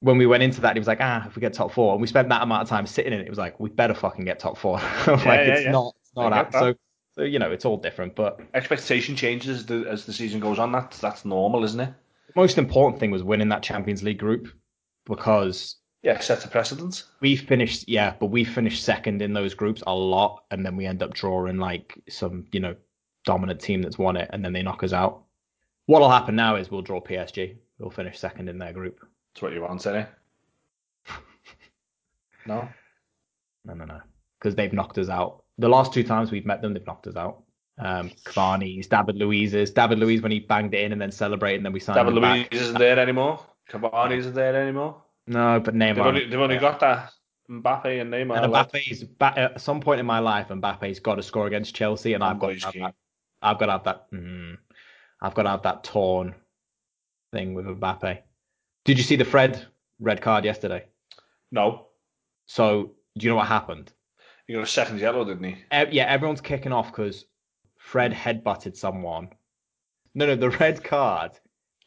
When 0.00 0.18
we 0.18 0.26
went 0.26 0.42
into 0.42 0.60
that, 0.60 0.76
he 0.76 0.80
was 0.80 0.86
like, 0.86 1.00
ah, 1.00 1.26
if 1.26 1.36
we 1.36 1.40
get 1.40 1.54
top 1.54 1.72
four, 1.72 1.92
and 1.92 2.00
we 2.00 2.06
spent 2.06 2.28
that 2.28 2.42
amount 2.42 2.62
of 2.62 2.68
time 2.68 2.86
sitting 2.86 3.12
in 3.12 3.20
it, 3.20 3.26
it 3.26 3.30
was 3.30 3.38
like, 3.38 3.58
we 3.58 3.70
better 3.70 3.94
fucking 3.94 4.24
get 4.24 4.38
top 4.38 4.58
four. 4.58 4.74
like 5.06 5.24
yeah, 5.24 5.40
it's 5.40 5.64
yeah. 5.64 5.70
not, 5.70 5.94
it's 5.98 6.14
not. 6.14 6.52
So, 6.52 6.74
so 7.14 7.22
you 7.22 7.38
know, 7.38 7.50
it's 7.50 7.64
all 7.64 7.78
different. 7.78 8.14
But 8.14 8.40
Expectation 8.54 9.16
changes 9.16 9.60
as 9.60 9.66
the, 9.66 9.86
as 9.88 10.04
the 10.04 10.12
season 10.12 10.38
goes 10.40 10.58
on. 10.58 10.70
That's 10.70 10.98
that's 10.98 11.24
normal, 11.24 11.64
isn't 11.64 11.80
it? 11.80 11.94
the 12.36 12.40
most 12.40 12.58
important 12.58 13.00
thing 13.00 13.10
was 13.10 13.22
winning 13.22 13.48
that 13.48 13.62
Champions 13.62 14.02
League 14.02 14.18
group 14.18 14.48
because 15.06 15.76
Yeah, 16.02 16.20
set 16.20 16.44
a 16.44 16.48
precedent. 16.48 17.04
we 17.20 17.36
finished, 17.36 17.88
yeah, 17.88 18.14
but 18.20 18.26
we 18.26 18.44
finished 18.44 18.84
second 18.84 19.22
in 19.22 19.32
those 19.32 19.54
groups 19.54 19.82
a 19.86 19.94
lot, 19.94 20.44
and 20.50 20.64
then 20.64 20.76
we 20.76 20.86
end 20.86 21.02
up 21.02 21.14
drawing 21.14 21.58
like 21.58 21.98
some, 22.08 22.46
you 22.52 22.60
know, 22.60 22.76
dominant 23.24 23.60
team 23.60 23.82
that's 23.82 23.98
won 23.98 24.16
it, 24.16 24.28
and 24.32 24.44
then 24.44 24.52
they 24.52 24.62
knock 24.62 24.82
us 24.82 24.92
out. 24.92 25.22
What'll 25.86 26.10
happen 26.10 26.36
now 26.36 26.56
is 26.56 26.70
we'll 26.70 26.82
draw 26.82 27.00
PSG. 27.00 27.56
We'll 27.78 27.90
finish 27.90 28.18
second 28.18 28.48
in 28.48 28.58
their 28.58 28.72
group. 28.72 29.06
That's 29.36 29.42
what 29.42 29.52
you 29.52 29.60
want, 29.60 29.80
isn't? 29.82 30.08
No. 32.46 32.66
No, 33.64 33.74
no, 33.74 33.84
no, 33.84 33.98
because 34.38 34.54
they've 34.54 34.72
knocked 34.72 34.96
us 34.98 35.08
out. 35.08 35.42
The 35.58 35.68
last 35.68 35.92
two 35.92 36.04
times 36.04 36.30
we've 36.30 36.46
met 36.46 36.62
them, 36.62 36.72
they've 36.72 36.86
knocked 36.86 37.08
us 37.08 37.16
out. 37.16 37.42
Um, 37.76 38.10
Cavani's, 38.24 38.86
David 38.86 39.16
Luiz's, 39.16 39.72
David 39.72 39.98
Luiz 39.98 40.22
when 40.22 40.30
he 40.30 40.38
banged 40.38 40.72
it 40.72 40.80
in 40.82 40.92
and 40.92 41.00
then 41.02 41.10
celebrated, 41.10 41.56
and 41.56 41.66
then 41.66 41.72
we 41.74 41.80
signed 41.80 41.96
David 41.96 42.14
Luiz 42.14 42.46
isn't 42.52 42.78
there 42.78 42.98
anymore. 42.98 43.44
Cavani 43.68 44.16
isn't 44.16 44.34
there 44.34 44.54
anymore. 44.54 45.02
No, 45.26 45.60
but 45.60 45.76
They've 45.76 45.96
Neymar. 45.96 46.06
only, 46.06 46.26
they've 46.30 46.40
only 46.40 46.56
got 46.58 46.80
that 46.80 47.12
Mbappe 47.50 48.00
and 48.00 48.10
Neymar. 48.12 48.44
And. 48.44 48.54
Mbappe's 48.54 49.02
ba- 49.02 49.36
at 49.36 49.60
some 49.60 49.80
point 49.80 49.98
in 50.00 50.06
my 50.06 50.20
life, 50.20 50.48
Mbappe's 50.48 51.00
got 51.00 51.16
to 51.16 51.22
score 51.22 51.48
against 51.48 51.74
Chelsea, 51.74 52.14
and 52.14 52.22
I've 52.24 52.38
got 52.38 52.58
to 52.58 52.64
have 52.64 52.74
that. 52.74 52.94
I've 53.42 53.58
got 53.58 53.66
to 53.66 53.72
have 53.72 53.84
that. 53.84 54.10
Mm, 54.12 54.56
I've 55.20 55.34
got 55.34 55.42
to 55.42 55.50
have 55.50 55.62
that 55.62 55.82
torn 55.82 56.34
thing 57.32 57.54
with 57.54 57.66
Mbappe. 57.66 58.20
Did 58.86 58.98
you 58.98 59.02
see 59.04 59.16
the 59.16 59.24
Fred 59.24 59.66
red 59.98 60.22
card 60.22 60.44
yesterday? 60.44 60.84
No. 61.50 61.88
So 62.46 62.92
do 63.18 63.24
you 63.26 63.30
know 63.30 63.36
what 63.36 63.48
happened? 63.48 63.92
He 64.46 64.54
got 64.54 64.62
a 64.62 64.66
second 64.66 65.00
yellow, 65.00 65.24
didn't 65.24 65.42
he? 65.42 65.50
E- 65.50 65.90
yeah, 65.90 66.04
everyone's 66.04 66.40
kicking 66.40 66.72
off 66.72 66.92
because 66.92 67.24
Fred 67.78 68.12
headbutted 68.12 68.76
someone. 68.76 69.30
No, 70.14 70.26
no, 70.26 70.36
the 70.36 70.50
red 70.60 70.84
card 70.84 71.32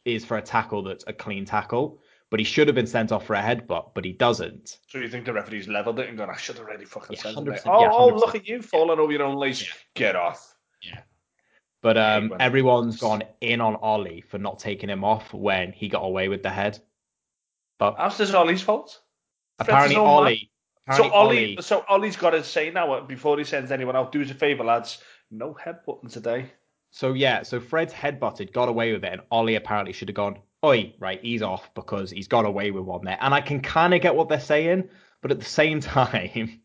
is 0.04 0.26
for 0.26 0.36
a 0.36 0.42
tackle 0.42 0.82
that's 0.82 1.04
a 1.06 1.12
clean 1.14 1.46
tackle, 1.46 2.02
but 2.30 2.38
he 2.38 2.44
should 2.44 2.68
have 2.68 2.74
been 2.74 2.86
sent 2.86 3.12
off 3.12 3.24
for 3.24 3.34
a 3.34 3.40
headbutt, 3.40 3.94
but 3.94 4.04
he 4.04 4.12
doesn't. 4.12 4.78
So 4.86 4.98
you 4.98 5.08
think 5.08 5.24
the 5.24 5.32
referee's 5.32 5.68
levelled 5.68 6.00
it 6.00 6.08
and 6.10 6.18
gone, 6.18 6.28
I 6.28 6.36
should 6.36 6.56
have 6.56 6.66
already 6.66 6.84
fucking 6.84 7.16
Yeah, 7.16 7.22
sent 7.22 7.38
100%, 7.38 7.54
it. 7.54 7.62
Oh, 7.64 7.80
yeah, 7.80 7.90
oh, 7.92 8.08
look 8.08 8.34
at 8.34 8.46
you 8.46 8.60
falling 8.60 8.98
over 8.98 9.10
your 9.10 9.22
own 9.22 9.36
lace. 9.36 9.66
Get 9.94 10.16
off. 10.16 10.54
Yeah, 10.82 11.00
But 11.80 11.96
um, 11.96 12.34
everyone's 12.40 13.00
gone 13.00 13.22
in 13.40 13.62
on 13.62 13.76
Ollie 13.76 14.20
for 14.20 14.36
not 14.36 14.58
taking 14.58 14.90
him 14.90 15.02
off 15.02 15.32
when 15.32 15.72
he 15.72 15.88
got 15.88 16.02
away 16.02 16.28
with 16.28 16.42
the 16.42 16.50
head. 16.50 16.78
But 17.80 17.96
How's 17.98 18.18
this 18.18 18.32
Ollie's 18.34 18.62
fault? 18.62 19.00
Apparently 19.58 19.94
his 19.94 19.98
own 19.98 20.04
man. 20.04 20.14
Ollie, 20.14 20.50
So 20.92 21.10
Ollie, 21.10 21.10
Ollie, 21.12 21.58
so 21.60 21.84
Ollie's 21.88 22.16
got 22.16 22.30
to 22.30 22.44
say 22.44 22.70
now 22.70 22.92
uh, 22.92 23.00
before 23.00 23.38
he 23.38 23.44
sends 23.44 23.72
anyone 23.72 23.96
out, 23.96 24.12
do 24.12 24.22
us 24.22 24.30
a 24.30 24.34
favour, 24.34 24.64
lads. 24.64 24.98
No 25.30 25.56
headbutting 25.64 26.12
today. 26.12 26.52
so 26.90 27.14
yeah, 27.14 27.42
so 27.42 27.58
Fred's 27.58 27.92
headbutted, 27.92 28.52
got 28.52 28.68
away 28.68 28.92
with 28.92 29.04
it, 29.04 29.12
and 29.12 29.22
Ollie 29.30 29.54
apparently 29.54 29.92
should 29.92 30.08
have 30.08 30.14
gone, 30.14 30.38
oi, 30.64 30.92
right, 30.98 31.20
he's 31.22 31.40
off 31.40 31.72
because 31.74 32.10
he's 32.10 32.28
got 32.28 32.44
away 32.44 32.70
with 32.70 32.84
one 32.84 33.04
there. 33.04 33.18
And 33.20 33.32
I 33.32 33.40
can 33.40 33.60
kind 33.60 33.94
of 33.94 34.02
get 34.02 34.14
what 34.14 34.28
they're 34.28 34.40
saying, 34.40 34.88
but 35.22 35.30
at 35.30 35.38
the 35.38 35.44
same 35.44 35.80
time, 35.80 36.60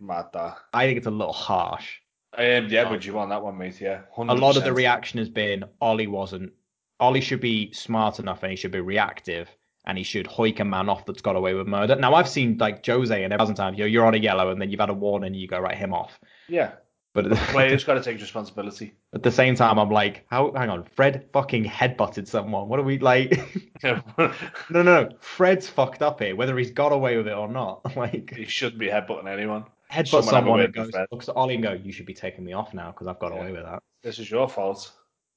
Mad 0.00 0.26
that. 0.32 0.56
I 0.72 0.86
think 0.86 0.98
it's 0.98 1.06
a 1.06 1.10
little 1.10 1.32
harsh. 1.32 1.98
Um, 2.36 2.66
yeah, 2.68 2.90
would 2.90 3.04
you 3.04 3.16
on 3.18 3.28
that 3.28 3.42
one, 3.42 3.58
mate? 3.58 3.80
Yeah, 3.80 4.00
100%. 4.16 4.30
A 4.30 4.34
lot 4.34 4.56
of 4.56 4.64
the 4.64 4.72
reaction 4.72 5.18
has 5.18 5.28
been 5.28 5.64
Ollie 5.80 6.08
wasn't. 6.08 6.52
Ollie 6.98 7.20
should 7.20 7.40
be 7.40 7.72
smart 7.72 8.18
enough 8.18 8.42
and 8.42 8.50
he 8.50 8.56
should 8.56 8.72
be 8.72 8.80
reactive 8.80 9.48
and 9.84 9.98
he 9.98 10.04
should 10.04 10.26
hoik 10.26 10.60
a 10.60 10.64
man 10.64 10.88
off 10.88 11.04
that's 11.06 11.22
got 11.22 11.36
away 11.36 11.54
with 11.54 11.66
murder. 11.66 11.96
Now 11.96 12.14
I've 12.14 12.28
seen 12.28 12.56
like 12.58 12.84
Jose 12.86 13.22
and 13.24 13.32
a 13.32 13.38
thousand 13.38 13.56
times, 13.56 13.78
you 13.78 13.84
know, 13.84 13.88
you're 13.88 14.06
on 14.06 14.14
a 14.14 14.18
yellow 14.18 14.50
and 14.50 14.60
then 14.60 14.70
you've 14.70 14.80
had 14.80 14.90
a 14.90 14.94
warning 14.94 15.28
and 15.28 15.36
you 15.36 15.48
go 15.48 15.58
right 15.58 15.76
him 15.76 15.92
off. 15.92 16.18
Yeah, 16.48 16.72
But 17.14 17.24
at 17.26 17.30
the, 17.30 17.36
players 17.52 17.82
got 17.84 17.94
to 17.94 18.02
take 18.02 18.20
responsibility. 18.20 18.94
at 19.12 19.22
the 19.22 19.30
same 19.30 19.54
time, 19.56 19.78
I'm 19.78 19.90
like, 19.90 20.24
how? 20.30 20.52
Hang 20.52 20.70
on, 20.70 20.84
Fred 20.84 21.26
fucking 21.32 21.64
headbutted 21.64 22.28
someone. 22.28 22.68
What 22.68 22.78
are 22.78 22.84
we 22.84 22.98
like? 22.98 23.38
no, 23.82 24.00
no, 24.70 24.82
no. 24.82 25.08
Fred's 25.20 25.68
fucked 25.68 26.00
up 26.02 26.20
here, 26.20 26.36
whether 26.36 26.56
he's 26.56 26.70
got 26.70 26.92
away 26.92 27.16
with 27.16 27.26
it 27.28 27.34
or 27.34 27.48
not. 27.48 27.80
Like 27.96 28.32
he 28.34 28.44
shouldn't 28.46 28.78
be 28.78 28.86
headbutting 28.88 29.28
anyone. 29.28 29.64
headbutt 29.90 30.08
Someone 30.08 30.30
someone 30.30 30.60
and 30.60 30.72
goes, 30.74 30.90
looks 31.10 31.28
at 31.28 31.36
Ollie 31.36 31.54
and 31.54 31.62
go, 31.62 31.72
you 31.72 31.90
should 31.92 32.06
be 32.06 32.14
taking 32.14 32.44
me 32.44 32.52
off 32.52 32.72
now 32.72 32.92
because 32.92 33.06
I've 33.08 33.18
got 33.18 33.32
Yeah. 33.32 33.40
away 33.40 33.52
with 33.52 33.64
that. 33.64 33.82
This 34.02 34.18
is 34.18 34.30
your 34.30 34.48
fault. 34.48 34.92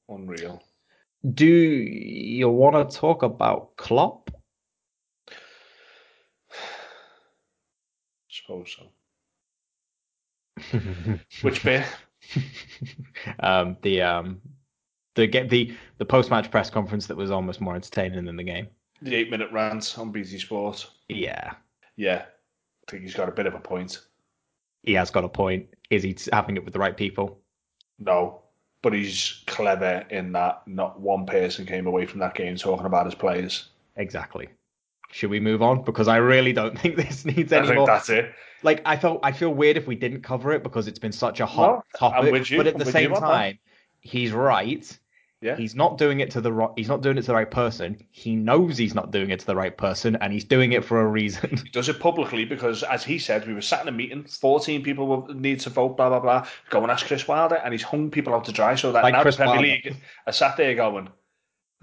Unreal. 0.07 0.61
Do 1.33 1.45
you 1.47 2.49
want 2.49 2.89
to 2.89 2.97
talk 2.97 3.23
about 3.23 3.75
Klopp? 3.77 4.29
Suppose 8.29 8.77
so. 8.77 8.91
Which 11.41 11.63
bit? 11.63 11.85
um, 13.39 13.77
the 13.81 14.01
um, 14.01 14.41
the 15.15 15.27
get 15.27 15.49
the 15.49 15.75
the 15.97 16.05
post 16.05 16.29
match 16.29 16.51
press 16.51 16.69
conference 16.69 17.07
that 17.07 17.17
was 17.17 17.31
almost 17.31 17.59
more 17.61 17.75
entertaining 17.75 18.25
than 18.25 18.35
the 18.35 18.43
game. 18.43 18.67
The 19.01 19.15
eight 19.15 19.29
minute 19.31 19.51
rant 19.51 19.95
on 19.97 20.11
BT 20.11 20.37
Sport. 20.39 20.87
Yeah, 21.09 21.53
Yeah, 21.97 22.25
I 22.87 22.91
think 22.91 23.03
he's 23.03 23.13
got 23.13 23.29
a 23.29 23.33
bit 23.33 23.45
of 23.45 23.53
a 23.53 23.59
point. 23.59 23.99
he 24.83 24.93
has 24.93 25.11
got 25.11 25.23
a 25.23 25.29
point. 25.29 25.67
Is 25.89 26.03
he 26.03 26.15
having 26.31 26.55
it 26.55 26.63
with 26.63 26.73
the 26.73 26.79
right 26.79 26.95
people? 26.95 27.39
No, 27.99 28.41
but 28.85 28.93
he's 28.93 29.41
clever 29.47 30.05
in 30.11 30.31
that 30.33 30.61
not 30.67 30.99
one 30.99 31.25
person 31.25 31.65
came 31.65 31.87
away 31.87 32.05
from 32.05 32.19
that 32.19 32.35
game 32.35 32.55
talking 32.55 32.85
about 32.85 33.05
his 33.07 33.15
players. 33.15 33.69
Exactly. 33.95 34.47
Should 35.11 35.31
we 35.31 35.39
move 35.39 35.63
on? 35.63 35.83
Because 35.83 36.07
I 36.07 36.17
really 36.17 36.53
don't 36.53 36.77
think 36.81 36.95
this 36.95 37.25
needs 37.25 37.51
I 37.51 37.57
any 37.57 37.65
think 37.65 37.77
more. 37.79 37.87
that's 37.87 38.09
it. 38.11 38.31
Like 38.61 38.83
I 38.85 38.95
felt, 38.95 39.21
I 39.23 39.31
feel 39.31 39.55
weird 39.55 39.75
if 39.75 39.87
we 39.87 39.95
didn't 39.95 40.21
cover 40.21 40.51
it 40.51 40.61
because 40.61 40.87
it's 40.87 40.99
been 40.99 41.11
such 41.11 41.39
a 41.39 41.47
hot 41.47 41.77
No, 41.77 41.83
topic. 41.95 42.47
But 42.55 42.67
at 42.67 42.75
I'm 42.75 42.79
the 42.79 42.85
same 42.85 43.11
on 43.11 43.25
that. 43.25 43.27
time, 43.27 43.59
he's 44.01 44.31
right. 44.31 44.99
Yeah. 45.45 45.55
He's 45.55 45.75
not 45.75 45.99
doing 45.99 46.21
it 46.21 46.31
to 46.31 46.41
the 46.41 46.51
ri- 46.51 46.73
he's 46.75 46.87
not 46.87 47.01
doing 47.03 47.19
it 47.19 47.21
to 47.21 47.27
the 47.27 47.35
right 47.35 47.51
person. 47.51 48.03
He 48.09 48.35
knows 48.35 48.79
he's 48.79 48.95
not 48.95 49.11
doing 49.11 49.29
it 49.29 49.39
to 49.41 49.45
the 49.45 49.55
right 49.55 49.77
person, 49.77 50.15
and 50.15 50.33
he's 50.33 50.43
doing 50.43 50.71
it 50.71 50.83
for 50.83 51.01
a 51.01 51.05
reason. 51.05 51.57
He 51.63 51.69
does 51.69 51.87
it 51.87 51.99
publicly 51.99 52.45
because, 52.45 52.81
as 52.81 53.03
he 53.03 53.19
said, 53.19 53.45
we 53.45 53.53
were 53.53 53.61
sat 53.61 53.83
in 53.83 53.87
a 53.87 53.91
meeting, 53.91 54.23
14 54.23 54.81
people 54.81 55.05
will 55.05 55.27
need 55.35 55.59
to 55.59 55.69
vote, 55.69 55.97
blah, 55.97 56.09
blah, 56.09 56.19
blah. 56.19 56.47
Go 56.71 56.81
and 56.81 56.91
ask 56.91 57.05
Chris 57.05 57.27
Wilder, 57.27 57.57
and 57.57 57.75
he's 57.75 57.83
hung 57.83 58.09
people 58.09 58.33
out 58.33 58.45
to 58.45 58.51
dry 58.51 58.73
so 58.73 58.91
that 58.91 59.03
Like 59.03 59.13
now 59.13 59.21
Chris 59.21 59.35
the 59.35 59.43
Premier 59.43 59.55
Wilder. 59.57 59.67
League 59.67 59.97
are 60.25 60.33
sat 60.33 60.57
there 60.57 60.73
going, 60.73 61.09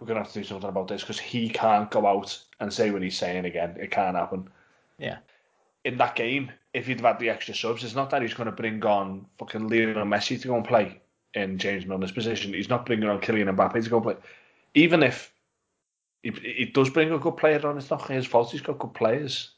we're 0.00 0.06
going 0.08 0.16
to 0.16 0.24
have 0.24 0.32
to 0.32 0.40
do 0.40 0.44
something 0.44 0.68
about 0.68 0.88
this 0.88 1.02
because 1.02 1.20
he 1.20 1.48
can't 1.48 1.88
go 1.88 2.04
out 2.04 2.36
and 2.58 2.72
say 2.72 2.90
what 2.90 3.02
he's 3.02 3.16
saying 3.16 3.44
again. 3.44 3.76
It 3.78 3.92
can't 3.92 4.16
happen. 4.16 4.48
yeah. 4.98 5.18
In 5.84 5.98
that 5.98 6.16
game, 6.16 6.50
if 6.74 6.88
he'd 6.88 6.98
have 6.98 7.06
had 7.14 7.18
the 7.20 7.30
extra 7.30 7.54
subs, 7.54 7.84
it's 7.84 7.94
not 7.94 8.10
that 8.10 8.22
he's 8.22 8.34
going 8.34 8.46
to 8.46 8.52
bring 8.52 8.84
on 8.84 9.26
fucking 9.38 9.68
Lionel 9.68 10.04
Messi 10.04 10.40
to 10.40 10.48
go 10.48 10.56
and 10.56 10.64
play 10.64 11.00
in 11.34 11.58
James 11.58 11.84
Milner's 11.84 12.12
position. 12.12 12.52
He's 12.52 12.68
not 12.68 12.86
bringing 12.86 13.08
on 13.08 13.20
Kylian 13.20 13.54
Mbappe 13.54 13.82
to 13.84 13.90
go 13.90 14.00
play. 14.00 14.16
Even 14.74 15.02
if 15.02 15.32
he, 16.22 16.30
he 16.30 16.64
does 16.66 16.90
bring 16.90 17.12
a 17.12 17.18
good 17.18 17.36
player 17.36 17.66
on, 17.66 17.78
it's 17.78 17.90
not 17.90 18.08
his 18.08 18.26
fault. 18.26 18.50
He's 18.52 18.60
got 18.60 18.78
good 18.78 18.94
players. 18.94 19.50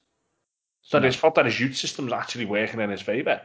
So 0.83 0.87
it's 0.87 0.93
not 0.95 1.03
No. 1.03 1.07
his 1.07 1.17
fault 1.17 1.35
that 1.37 1.47
his 1.47 1.59
youth 1.61 1.77
system's 1.77 2.13
actually 2.13 2.45
working 2.47 2.81
in 2.81 2.91
his 2.91 3.01
favour. 3.03 3.41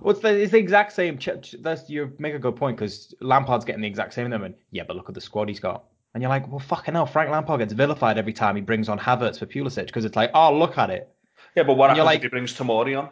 Well, 0.00 0.10
it's 0.12 0.20
the, 0.20 0.36
it's 0.42 0.52
the 0.52 0.58
exact 0.58 0.92
same. 0.92 1.18
That's 1.60 1.88
you 1.88 2.12
make 2.18 2.34
a 2.34 2.38
good 2.40 2.56
point 2.56 2.76
because 2.76 3.14
Lampard's 3.20 3.64
getting 3.64 3.82
the 3.82 3.88
exact 3.88 4.14
same. 4.14 4.32
And 4.32 4.54
yeah, 4.72 4.82
but 4.86 4.96
look 4.96 5.08
at 5.08 5.14
the 5.14 5.20
squad 5.20 5.48
he's 5.48 5.60
got. 5.60 5.84
And 6.14 6.22
you're 6.22 6.30
like, 6.30 6.48
well, 6.48 6.58
fucking 6.58 6.94
hell, 6.94 7.06
Frank 7.06 7.30
Lampard 7.30 7.60
gets 7.60 7.72
vilified 7.72 8.16
every 8.18 8.32
time 8.32 8.56
he 8.56 8.62
brings 8.62 8.88
on 8.88 8.98
Havertz 8.98 9.38
for 9.38 9.46
Pulisic 9.46 9.86
because 9.86 10.04
it's 10.04 10.16
like, 10.16 10.30
oh, 10.34 10.56
look 10.58 10.76
at 10.78 10.90
it. 10.90 11.08
Yeah, 11.54 11.62
but 11.62 11.74
what 11.76 11.90
And 11.90 11.98
happens 11.98 12.06
like- 12.06 12.16
if 12.16 12.22
he 12.22 12.28
brings 12.28 12.52
Tomori 12.54 12.98
on? 12.98 13.10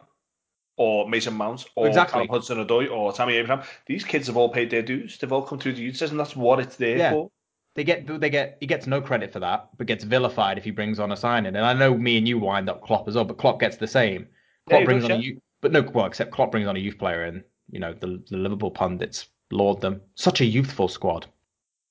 Or 0.77 1.09
Mason 1.09 1.35
Mount 1.35 1.67
or 1.77 1.87
Exactly. 1.87 2.27
Callum 2.27 2.29
Hudson-Odoi 2.29 2.91
or 2.91 3.13
Tammy 3.13 3.35
Abraham. 3.35 3.65
These 3.87 4.05
kids 4.05 4.27
have 4.27 4.37
all 4.37 4.49
paid 4.49 4.71
their 4.71 4.83
dues. 4.83 5.19
They've 5.19 5.33
all 5.33 5.43
come 5.43 5.59
through 5.59 5.75
the 5.75 5.83
youth 5.83 5.97
system. 5.97 6.19
That's 6.19 6.35
what 6.37 6.59
it's 6.59 6.77
there 6.77 6.99
Yeah. 6.99 7.11
for. 7.13 7.31
They 7.75 7.83
get 7.83 8.07
they 8.21 8.31
get 8.31 8.57
he 8.61 8.67
gets 8.67 8.87
no 8.87 9.01
credit 9.01 9.33
for 9.33 9.41
that, 9.41 9.71
but 9.77 9.89
gets 9.89 10.05
vilified 10.05 10.59
if 10.59 10.65
he 10.65 10.71
brings 10.71 11.01
on 11.01 11.11
a 11.11 11.17
signing. 11.17 11.57
And 11.57 11.67
I 11.67 11.73
know 11.73 11.97
me 11.97 12.17
and 12.19 12.29
you 12.29 12.39
wind 12.39 12.71
up 12.71 12.83
Klopp 12.83 13.09
as 13.09 13.17
well, 13.17 13.25
but 13.25 13.37
Klopp 13.37 13.59
gets 13.59 13.77
the 13.77 13.89
same. 13.89 14.29
Yeah, 14.69 14.71
Klopp 14.71 14.81
he 14.81 14.85
brings 14.85 15.03
does, 15.03 15.11
on 15.11 15.17
a 15.19 15.21
youth, 15.21 15.39
but 15.61 15.73
no, 15.73 15.83
well, 15.83 16.07
except 16.07 16.31
Klopp 16.31 16.53
brings 16.53 16.69
on 16.69 16.77
a 16.77 16.79
youth 16.79 16.99
player, 16.99 17.25
and 17.25 17.43
you 17.71 17.81
know 17.81 17.93
the 17.93 18.23
the 18.31 18.37
Liverpool 18.37 18.71
pundits 18.71 19.27
laud 19.51 19.81
them. 19.81 20.01
Such 20.15 20.41
a 20.41 20.45
youthful 20.45 20.87
squad. 20.87 21.27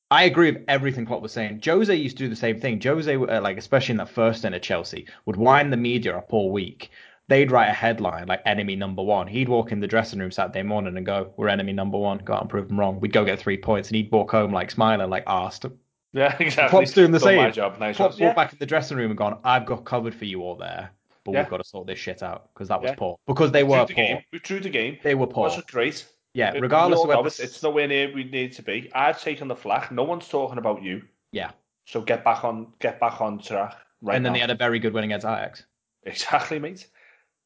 I 0.09 0.23
agree 0.23 0.51
with 0.51 0.63
everything 0.69 1.05
Klopp 1.05 1.21
was 1.21 1.33
saying. 1.33 1.61
Jose 1.65 1.93
used 1.93 2.17
to 2.17 2.23
do 2.23 2.29
the 2.29 2.35
same 2.35 2.61
thing. 2.61 2.79
Jose, 2.81 3.13
uh, 3.15 3.41
like 3.41 3.57
especially 3.57 3.93
in 3.93 3.97
that 3.97 4.09
first 4.09 4.39
stint 4.39 4.55
at 4.55 4.63
Chelsea, 4.63 5.07
would 5.25 5.35
wind 5.35 5.73
the 5.73 5.77
media 5.77 6.15
up 6.15 6.31
all 6.31 6.51
week. 6.51 6.91
They'd 7.33 7.49
write 7.49 7.69
a 7.69 7.73
headline 7.73 8.27
like 8.27 8.43
"enemy 8.45 8.75
number 8.75 9.01
one." 9.01 9.25
He'd 9.25 9.49
walk 9.49 9.71
in 9.71 9.79
the 9.79 9.87
dressing 9.87 10.19
room 10.19 10.29
Saturday 10.29 10.61
morning 10.61 10.95
and 10.97 11.03
go, 11.03 11.33
"We're 11.35 11.47
enemy 11.47 11.73
number 11.73 11.97
one." 11.97 12.19
Go 12.19 12.33
out 12.33 12.41
and 12.41 12.49
prove 12.49 12.67
them 12.67 12.79
wrong. 12.79 12.99
We'd 12.99 13.11
go 13.11 13.25
get 13.25 13.39
three 13.39 13.57
points, 13.57 13.89
and 13.89 13.95
he'd 13.95 14.11
walk 14.11 14.29
home 14.29 14.51
like 14.53 14.69
smiling, 14.69 15.09
like 15.09 15.25
arsed. 15.25 15.71
Yeah, 16.13 16.35
exactly. 16.39 16.69
Klopp's 16.69 16.93
doing 16.93 17.09
the 17.11 17.17
Done 17.17 17.27
same. 17.29 17.37
My 17.37 17.49
job. 17.49 17.79
Nice 17.79 17.95
Klopp's 17.97 18.19
one. 18.19 18.27
walked 18.27 18.35
back 18.35 18.53
in 18.53 18.59
the 18.59 18.67
dressing 18.67 18.97
room 18.97 19.09
and 19.09 19.17
gone, 19.17 19.39
"I've 19.43 19.65
got 19.65 19.83
covered 19.83 20.13
for 20.13 20.25
you 20.25 20.43
all 20.43 20.53
there, 20.55 20.91
but 21.23 21.31
Yeah. 21.31 21.39
we've 21.41 21.49
got 21.49 21.57
to 21.57 21.63
sort 21.63 21.87
this 21.87 21.97
shit 21.97 22.21
out 22.21 22.53
because 22.53 22.67
that 22.67 22.79
was 22.79 22.91
Yeah. 22.91 22.95
poor. 22.97 23.17
Because 23.25 23.51
they 23.51 23.63
We 23.63 23.71
were 23.71 23.77
the 23.87 23.95
poor. 23.95 24.05
game. 24.05 24.19
We 24.31 24.37
drew 24.37 24.59
the 24.59 24.69
game. 24.69 24.99
They 25.01 25.15
were 25.15 25.25
poor. 25.25 25.45
wasn't 25.45 25.65
great. 25.65 26.05
Yeah, 26.35 26.51
regardless 26.51 27.01
of 27.01 27.07
whether 27.07 27.25
it's, 27.25 27.39
it's 27.39 27.63
nowhere 27.63 27.87
near 27.87 28.13
we 28.13 28.25
need 28.25 28.53
to 28.53 28.61
be. 28.61 28.91
I've 28.93 29.19
taken 29.19 29.47
the 29.47 29.55
flak. 29.55 29.91
No 29.91 30.03
one's 30.03 30.27
talking 30.29 30.59
about 30.59 30.83
you. 30.83 31.01
yeah, 31.31 31.49
So 31.87 31.99
get 32.01 32.23
back 32.23 32.43
on 32.43 32.73
get 32.79 32.99
back 32.99 33.21
on 33.21 33.39
track 33.39 33.75
right 34.03 34.15
and 34.17 34.23
then 34.23 34.33
now. 34.33 34.35
they 34.35 34.41
had 34.41 34.51
a 34.51 34.55
very 34.55 34.77
good 34.77 34.93
win 34.93 35.03
against 35.05 35.25
Ajax. 35.25 35.65
Exactly, 36.05 36.59
mate. 36.59 36.85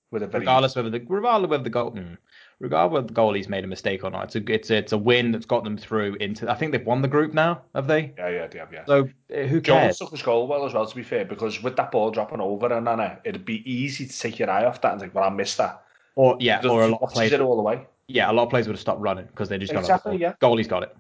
With 0.09 0.23
a 0.23 0.27
very 0.27 0.41
Regardless 0.41 0.75
whether 0.75 0.89
the 0.89 1.01
regardless 1.07 1.49
whether 1.49 1.63
the 1.63 1.69
goal, 1.69 1.91
mm, 1.91 2.17
regardless 2.59 2.93
whether 2.93 3.07
the 3.07 3.13
goalie's 3.13 3.49
made 3.49 3.65
a 3.65 3.67
mistake 3.67 4.05
or 4.05 4.09
not, 4.09 4.23
it's 4.23 4.35
a 4.37 4.53
it's 4.53 4.69
it's 4.71 4.91
a 4.93 4.97
win 4.97 5.33
that's 5.33 5.45
got 5.45 5.65
them 5.65 5.77
through 5.77 6.15
into. 6.21 6.49
I 6.49 6.55
think 6.55 6.71
they've 6.71 6.85
won 6.85 7.01
the 7.01 7.09
group 7.09 7.33
now, 7.33 7.61
have 7.75 7.87
they? 7.87 8.13
yeah, 8.17 8.29
yeah, 8.29 8.47
yeah, 8.55 8.65
yeah. 8.71 8.85
So 8.85 9.09
uh, 9.35 9.41
who 9.43 9.59
Jones 9.59 9.79
cares? 9.81 9.99
took 9.99 10.11
his 10.11 10.21
goal 10.21 10.47
well 10.47 10.65
as 10.65 10.73
well, 10.73 10.85
to 10.85 10.95
be 10.95 11.03
fair, 11.03 11.25
because 11.25 11.61
with 11.61 11.75
that 11.75 11.91
ball 11.91 12.09
dropping 12.09 12.39
over 12.39 12.71
and 12.71 12.87
it, 13.01 13.19
it'd 13.25 13.43
be 13.43 13.69
easy 13.69 14.05
to 14.05 14.17
take 14.19 14.39
your 14.39 14.49
eye 14.49 14.63
off 14.63 14.79
that 14.81 14.93
and 14.93 15.01
think, 15.01 15.13
well, 15.13 15.25
I 15.25 15.29
missed 15.29 15.57
that. 15.57 15.83
Or 16.15 16.37
yeah, 16.39 16.65
or 16.65 16.83
a 16.83 16.87
lot 16.87 17.01
of 17.01 17.09
players. 17.11 17.33
it 17.33 17.41
all 17.41 17.57
the 17.57 17.61
way. 17.61 17.85
Yeah, 18.07 18.31
a 18.31 18.33
lot 18.33 18.43
of 18.43 18.49
players 18.49 18.65
would 18.67 18.75
have 18.75 18.81
stopped 18.81 19.01
running 19.01 19.25
because 19.25 19.49
they 19.49 19.57
just 19.57 19.73
got 19.73 19.79
Exactly, 19.79 20.15
it. 20.15 20.21
yeah. 20.21 20.33
Goalie's 20.41 20.67
got 20.67 20.83
it. 20.83 20.95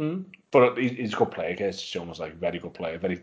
Mm. 0.00 0.24
But 0.50 0.76
he's 0.78 1.12
a 1.12 1.16
good 1.16 1.30
player, 1.30 1.54
Curtis 1.56 1.80
Jones, 1.88 2.18
like 2.18 2.34
very 2.34 2.58
good 2.58 2.74
player, 2.74 2.98
very, 2.98 3.22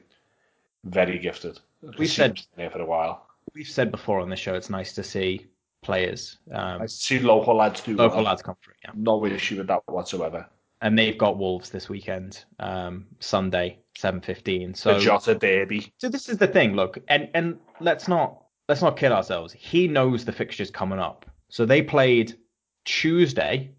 very 0.86 1.20
gifted. 1.20 1.60
We've 1.98 2.10
said- 2.10 2.36
been 2.36 2.44
there 2.56 2.70
for 2.70 2.80
a 2.80 2.86
while. 2.86 3.28
We've 3.56 3.68
said 3.68 3.90
before 3.90 4.20
on 4.20 4.30
the 4.30 4.36
show, 4.36 4.54
it's 4.54 4.70
nice 4.70 4.94
to 4.94 5.04
see 5.04 5.48
players, 5.82 6.38
um, 6.52 6.82
I 6.82 6.86
see 6.88 7.20
local 7.20 7.56
lads 7.56 7.82
do 7.82 7.96
local 7.96 8.18
well. 8.18 8.26
lads 8.26 8.42
come 8.42 8.56
through. 8.64 8.74
Yeah. 8.84 8.92
No 8.96 9.24
issue 9.26 9.58
with 9.58 9.68
that 9.68 9.82
whatsoever. 9.88 10.46
and 10.82 10.98
they've 11.00 11.18
got 11.18 11.38
Wolves 11.38 11.70
this 11.70 11.88
weekend, 11.90 12.44
um, 12.60 13.06
Sunday, 13.20 13.80
seven 13.98 14.20
fifteen. 14.20 14.74
So, 14.74 14.96
the 14.96 15.00
Jota 15.00 15.36
derby. 15.36 15.94
so 15.98 16.10
this 16.10 16.28
is 16.28 16.38
the 16.38 16.48
thing. 16.48 16.76
Look, 16.76 16.98
and 17.08 17.30
and 17.34 17.58
let's 17.80 18.08
not 18.08 18.44
let's 18.68 18.82
not 18.82 18.98
kid 18.98 19.12
ourselves. 19.12 19.54
He 19.54 19.88
knows 19.88 20.26
the 20.26 20.32
fixtures 20.34 20.70
coming 20.72 21.00
up. 21.00 21.26
So 21.50 21.66
they 21.66 21.82
played 21.84 22.36
Tuesday, 22.84 23.72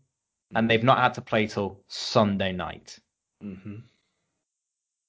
and 0.54 0.70
they've 0.70 0.84
not 0.84 0.98
had 0.98 1.12
to 1.14 1.20
play 1.20 1.46
till 1.48 1.80
Sunday 1.88 2.52
night, 2.52 2.98
hmm 3.42 3.76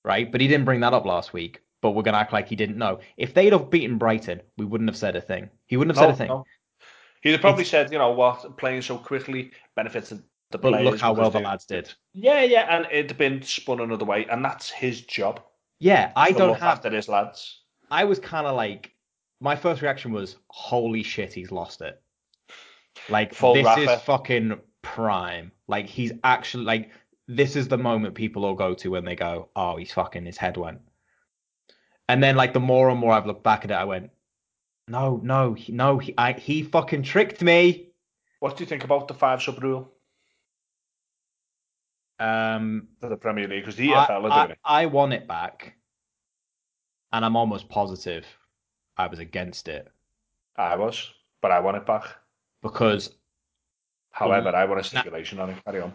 right? 0.04 0.32
But 0.32 0.42
he 0.42 0.48
didn't 0.48 0.66
bring 0.66 0.80
that 0.82 0.94
up 0.94 1.06
last 1.06 1.32
week. 1.34 1.62
But 1.88 1.92
we're 1.92 2.04
gonna 2.04 2.18
act 2.18 2.34
like 2.34 2.50
he 2.50 2.58
didn't 2.58 2.78
know. 2.78 3.00
If 3.16 3.34
they'd 3.34 3.54
have 3.54 3.70
beaten 3.70 3.98
Brighton, 3.98 4.42
we 4.58 4.66
wouldn't 4.66 4.90
have 4.90 4.98
said 4.98 5.16
a 5.16 5.22
thing. 5.22 5.50
He 5.68 5.78
wouldn't 5.78 5.96
have 5.96 6.04
said 6.04 6.14
a 6.14 6.18
thing. 6.18 6.44
He'd 7.22 7.32
have 7.32 7.40
probably 7.40 7.64
said, 7.64 7.94
you 7.94 7.98
know 7.98 8.12
what, 8.12 8.58
playing 8.58 8.82
so 8.82 8.98
quickly 8.98 9.52
benefits 9.74 10.10
the 10.10 10.60
players. 10.60 10.84
But 10.84 10.84
look 10.84 11.00
how 11.00 11.14
well 11.14 11.30
the 11.32 11.40
lads 11.40 11.64
did. 11.64 11.94
Yeah, 12.14 12.44
yeah, 12.44 12.68
and 12.70 12.88
it'd 12.92 13.18
been 13.18 13.42
spun 13.42 13.80
another 13.80 14.04
way, 14.04 14.26
and 14.30 14.44
that's 14.44 14.70
his 14.70 15.00
job. 15.00 15.40
Yeah, 15.80 16.12
I 16.18 16.32
don't 16.32 16.60
have 16.60 16.80
after 16.80 16.90
his 16.90 17.08
lads. 17.08 17.62
I 17.90 18.04
was 18.04 18.20
kind 18.20 18.46
of 18.46 18.58
like, 18.58 18.92
my 19.40 19.56
first 19.56 19.82
reaction 19.82 20.12
was, 20.12 20.36
"Holy 20.50 21.04
shit, 21.04 21.32
he's 21.32 21.54
lost 21.54 21.80
it!" 21.80 22.02
Like 23.08 23.34
Full 23.34 23.54
this 23.54 23.66
Rafa. 23.66 23.94
is 23.94 24.02
fucking 24.02 24.60
prime. 24.82 25.54
Like 25.70 25.86
he's 25.86 26.12
actually 26.26 26.66
like 26.66 26.92
this 27.30 27.56
is 27.56 27.70
the 27.70 27.78
moment 27.78 28.14
people 28.14 28.44
all 28.44 28.56
go 28.56 28.74
to 28.74 28.92
when 28.92 29.06
they 29.06 29.16
go, 29.16 29.48
"Oh, 29.56 29.78
he's 29.78 29.94
fucking 29.94 30.26
his 30.26 30.36
head 30.36 30.58
went." 30.58 30.82
And 32.10 32.24
then 32.24 32.36
like 32.36 32.54
the 32.54 32.60
more 32.60 32.90
and 32.90 33.00
more 33.00 33.12
I've 33.12 33.26
looked 33.26 33.44
back 33.44 33.66
at 33.66 33.72
it, 33.72 33.76
I 33.76 33.84
went, 33.84 34.12
"No, 34.88 35.20
no, 35.24 35.54
he, 35.54 35.72
no, 35.72 35.98
he, 35.98 36.14
I, 36.18 36.34
he 36.34 36.64
fucking 36.64 37.04
tricked 37.04 37.42
me." 37.42 37.90
What 38.40 38.56
do 38.56 38.64
you 38.64 38.68
think 38.68 38.84
about 38.84 39.08
the 39.08 39.14
five 39.14 39.42
sub 39.42 39.62
rule 39.62 39.92
Um, 42.20 42.88
for 43.00 43.10
the 43.10 43.18
Premier 43.18 43.48
League? 43.48 43.64
Because 43.64 43.76
the 43.76 43.90
EFL 43.90 44.10
are 44.10 44.32
I, 44.32 44.46
doing 44.46 44.52
it. 44.52 44.60
I, 44.64 44.84
I 44.84 44.86
want 44.86 45.14
it 45.14 45.28
back, 45.28 45.76
and 47.12 47.26
I'm 47.26 47.36
almost 47.36 47.68
positive 47.70 48.26
I 48.98 49.08
was 49.08 49.20
against 49.20 49.68
it 49.68 49.92
I 50.56 50.76
was, 50.76 51.12
but 51.42 51.52
I 51.52 51.60
want 51.60 51.78
it 51.78 51.86
back. 51.86 52.04
because 52.64 53.12
However, 54.12 54.56
I 54.56 54.66
want 54.66 54.80
a 54.82 54.84
stipulation 54.84 55.40
on 55.40 55.52
it. 55.52 55.64
Carry 55.64 55.82
on. 55.82 55.94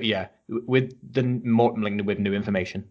Yeah, 0.00 0.28
with 0.48 0.92
the 1.12 1.22
more 1.22 1.78
like, 1.78 2.04
with 2.04 2.18
new 2.18 2.34
information, 2.34 2.88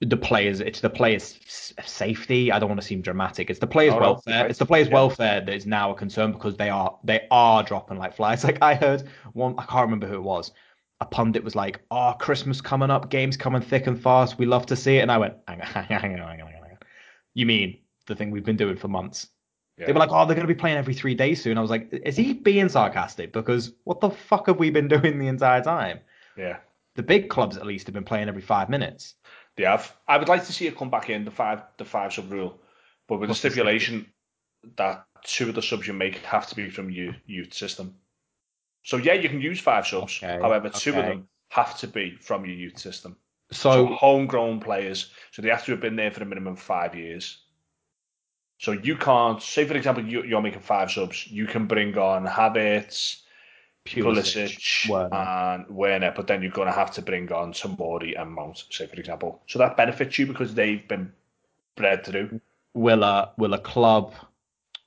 the 0.00 0.16
players 0.16 0.60
it's 0.60 0.80
the 0.80 0.90
players' 0.90 1.74
safety. 1.84 2.52
I 2.52 2.58
don't 2.58 2.68
want 2.68 2.80
to 2.80 2.86
seem 2.86 3.00
dramatic. 3.02 3.50
It's 3.50 3.58
the 3.58 3.66
players' 3.66 3.94
oh, 3.94 3.98
no, 3.98 4.02
welfare. 4.12 4.42
right. 4.42 4.50
It's 4.50 4.58
the 4.58 4.66
players' 4.66 4.88
Yeah. 4.88 4.94
welfare 4.94 5.40
that 5.40 5.52
is 5.52 5.66
now 5.66 5.90
a 5.90 5.94
concern 5.94 6.32
because 6.32 6.56
they 6.56 6.70
are 6.70 6.96
they 7.04 7.26
are 7.30 7.62
dropping 7.62 7.98
like 7.98 8.14
flies. 8.14 8.44
Like 8.48 8.62
I 8.62 8.74
heard 8.74 9.08
one, 9.32 9.54
I 9.58 9.64
can't 9.64 9.82
remember 9.86 10.06
who 10.06 10.14
it 10.16 10.22
was. 10.22 10.52
A 11.00 11.06
pundit 11.06 11.42
was 11.44 11.54
like, 11.54 11.80
"Oh, 11.90 12.14
Christmas 12.18 12.60
coming 12.60 12.90
up, 12.90 13.10
games 13.10 13.36
coming 13.36 13.62
thick 13.62 13.86
and 13.86 14.00
fast. 14.00 14.38
We 14.38 14.46
love 14.46 14.66
to 14.66 14.76
see 14.76 14.98
it." 14.98 15.02
And 15.02 15.12
I 15.12 15.18
went, 15.18 15.34
"Hang 15.46 15.60
on, 15.60 15.66
hang 15.66 15.84
on, 15.92 16.00
hang 16.00 16.12
on, 16.12 16.28
hang 16.28 16.40
on, 16.42 16.52
hang 16.52 16.62
on. 16.62 16.78
You 17.34 17.46
mean 17.46 17.78
the 18.06 18.14
thing 18.16 18.30
we've 18.30 18.44
been 18.44 18.56
doing 18.56 18.76
for 18.76 18.88
months?" 18.88 19.28
Yeah. 19.78 19.86
They 19.86 19.92
were 19.92 20.00
like, 20.00 20.10
"Oh, 20.12 20.26
they're 20.26 20.34
going 20.36 20.46
to 20.46 20.52
be 20.52 20.58
playing 20.58 20.76
every 20.76 20.94
three 20.94 21.14
days 21.14 21.40
soon." 21.42 21.56
I 21.58 21.60
was 21.60 21.70
like, 21.70 21.88
"Is 21.92 22.16
he 22.16 22.34
being 22.34 22.68
sarcastic? 22.68 23.32
Because 23.32 23.72
what 23.84 24.00
the 24.00 24.10
fuck 24.10 24.46
have 24.46 24.58
we 24.58 24.70
been 24.70 24.88
doing 24.96 25.18
the 25.18 25.28
entire 25.28 25.62
time?" 25.62 26.00
yeah, 26.36 26.58
The 26.96 27.02
big 27.02 27.28
clubs 27.28 27.56
at 27.56 27.66
least 27.66 27.86
have 27.88 27.94
been 27.94 28.04
playing 28.04 28.28
every 28.28 28.42
five 28.42 28.68
minutes. 28.68 29.14
They 29.58 29.64
have. 29.64 29.92
I 30.06 30.16
would 30.16 30.28
like 30.28 30.46
to 30.46 30.52
see 30.52 30.66
it 30.66 30.78
come 30.78 30.88
back 30.88 31.10
in 31.10 31.24
the 31.24 31.30
five 31.30 31.62
the 31.76 31.84
five 31.84 32.14
sub 32.14 32.30
rule, 32.32 32.58
but 33.08 33.16
with 33.16 33.28
the 33.28 33.32
What's 33.32 33.42
the 33.42 33.50
stipulation 33.50 34.06
that 34.76 35.04
two 35.24 35.48
of 35.50 35.54
the 35.54 35.62
subs 35.62 35.86
you 35.86 35.92
make 35.92 36.16
have 36.18 36.46
to 36.48 36.54
be 36.54 36.70
from 36.70 36.90
your 36.90 37.14
youth 37.26 37.52
system. 37.52 37.96
So 38.84 38.96
yeah, 38.96 39.14
you 39.14 39.28
can 39.28 39.40
use 39.40 39.60
five 39.60 39.86
subs. 39.86 40.20
Okay, 40.22 40.38
However, 40.40 40.70
two 40.70 40.90
of 40.90 41.04
them 41.04 41.28
have 41.50 41.76
to 41.78 41.88
be 41.88 42.16
from 42.20 42.46
your 42.46 42.54
youth 42.54 42.78
system. 42.78 43.16
So, 43.50 43.72
So 43.72 43.94
homegrown 43.94 44.60
players, 44.60 45.10
so 45.32 45.42
they 45.42 45.48
have 45.48 45.64
to 45.64 45.72
have 45.72 45.80
been 45.80 45.96
there 45.96 46.10
for 46.10 46.22
a 46.22 46.26
minimum 46.26 46.54
of 46.54 46.60
five 46.60 46.94
years. 46.94 47.42
So 48.58 48.72
you 48.72 48.96
can't 48.96 49.42
say, 49.42 49.64
for 49.64 49.76
example, 49.76 50.04
you, 50.04 50.22
you're 50.24 50.42
making 50.42 50.60
five 50.60 50.90
subs. 50.90 51.26
You 51.26 51.46
can 51.46 51.66
bring 51.66 51.96
on 51.96 52.26
Havertz, 52.26 53.22
Pulisic, 53.88 54.88
Werner. 54.88 55.14
and 55.14 55.68
Werner, 55.68 56.12
but 56.14 56.26
then 56.26 56.42
you're 56.42 56.50
going 56.50 56.68
to 56.68 56.72
have 56.74 56.90
to 56.92 57.02
bring 57.02 57.30
on 57.32 57.52
Tomori 57.52 58.20
and 58.20 58.30
Mount, 58.32 58.64
say 58.70 58.86
for 58.86 58.96
example. 58.96 59.42
So 59.46 59.58
that 59.58 59.76
benefits 59.76 60.18
you 60.18 60.26
because 60.26 60.54
they've 60.54 60.86
been 60.88 61.12
bred 61.76 62.04
through. 62.04 62.40
will 62.74 63.02
a 63.02 63.32
will 63.38 63.54
a 63.54 63.58
club 63.60 64.14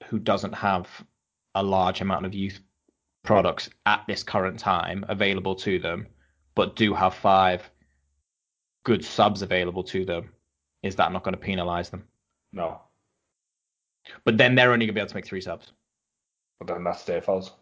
who 0.05 0.19
doesn't 0.19 0.53
have 0.53 0.87
a 1.55 1.63
large 1.63 2.01
amount 2.01 2.25
of 2.25 2.33
youth 2.33 2.59
products 3.23 3.69
at 3.85 4.03
this 4.07 4.23
current 4.23 4.57
time 4.59 5.05
available 5.09 5.55
to 5.55 5.79
them, 5.79 6.07
but 6.55 6.75
do 6.75 6.93
have 6.93 7.13
five 7.13 7.69
good 8.83 9.05
subs 9.05 9.41
available 9.41 9.83
to 9.83 10.03
them, 10.05 10.29
is 10.81 10.95
that 10.95 11.11
not 11.11 11.23
going 11.23 11.35
to 11.37 11.39
penalise 11.39 11.89
them? 11.91 12.03
No, 12.51 12.81
But 14.25 14.37
then 14.37 14.55
they're 14.55 14.71
only 14.71 14.85
going 14.85 14.93
to 14.93 14.93
be 14.93 14.99
able 15.01 15.09
to 15.09 15.15
make 15.15 15.25
three 15.25 15.41
subs. 15.41 15.71
but 16.59 16.67
then 16.67 16.83
that's 16.83 17.03
their 17.03 17.21
fault. 17.21 17.55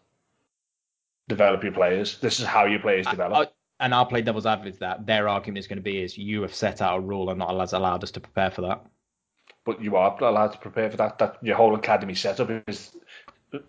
Develop 1.30 1.64
your 1.64 1.72
players. 1.72 2.18
This 2.20 2.40
is 2.40 2.46
how 2.46 2.66
your 2.66 2.80
players 2.80 3.06
develop. 3.08 3.38
I- 3.48 3.52
and 3.82 3.96
I'll 3.96 4.06
play 4.06 4.22
devil's 4.22 4.46
advocate 4.46 4.74
to 4.74 4.80
that. 4.82 5.06
Their 5.06 5.30
argument 5.30 5.60
is 5.60 5.68
going 5.68 5.78
to 5.78 5.82
be 5.84 6.02
is 6.02 6.18
you 6.18 6.42
have 6.42 6.54
set 6.54 6.82
out 6.82 6.98
a 6.98 7.00
rule 7.00 7.30
and 7.30 7.40
not 7.40 7.52
allowed, 7.52 7.72
allowed 7.72 8.04
us 8.04 8.12
to 8.12 8.20
prepare 8.20 8.52
for 8.52 8.62
that. 8.64 8.84
but 9.64 9.82
you 9.82 9.96
are 9.96 10.18
allowed 10.24 10.52
to 10.52 10.58
prepare 10.58 10.90
for 10.92 10.98
that. 10.98 11.18
That 11.20 11.38
your 11.42 11.56
whole 11.56 11.76
academy 11.76 12.16
setup 12.16 12.50
is 12.68 12.98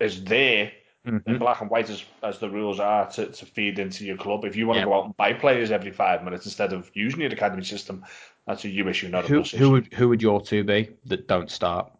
is 0.01 0.25
there 0.25 0.73
in 1.05 1.39
black 1.39 1.61
and 1.61 1.71
white 1.71 1.89
as, 1.91 2.05
as 2.23 2.39
the 2.39 2.49
rules 2.51 2.81
are 2.81 3.09
to, 3.11 3.27
to 3.27 3.47
feed 3.47 3.79
into 3.79 4.05
your 4.05 4.17
club. 4.17 4.45
If 4.45 4.57
you 4.57 4.67
want 4.67 4.79
Yeah. 4.79 4.85
to 4.85 4.91
go 4.91 4.95
out 4.99 5.05
and 5.07 5.17
buy 5.17 5.33
players 5.35 5.71
every 5.71 5.91
five 5.93 6.25
minutes 6.25 6.47
instead 6.47 6.73
of 6.73 6.91
using 6.95 7.21
your 7.21 7.31
academy 7.33 7.63
system, 7.65 8.05
that's 8.47 8.65
a 8.65 8.69
you 8.69 8.89
issue, 8.89 9.09
not 9.09 9.25
a 9.27 9.29
Who 9.29 9.41
us 9.43 9.51
who 9.53 9.71
would 9.71 9.93
who 9.95 10.09
would 10.09 10.23
your 10.23 10.41
two 10.41 10.65
be 10.65 10.89
that 11.07 11.29
don't 11.29 11.51
start? 11.51 11.93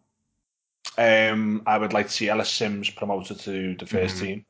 Um, 0.97 1.61
I 1.65 1.77
would 1.77 1.93
like 1.93 2.07
to 2.07 2.11
see 2.11 2.27
Ellis 2.29 2.49
Simms 2.51 2.89
promoted 2.89 3.39
to 3.39 3.75
the 3.75 3.85
1st 3.85 4.15
Mhm. 4.17 4.19
team. 4.19 4.45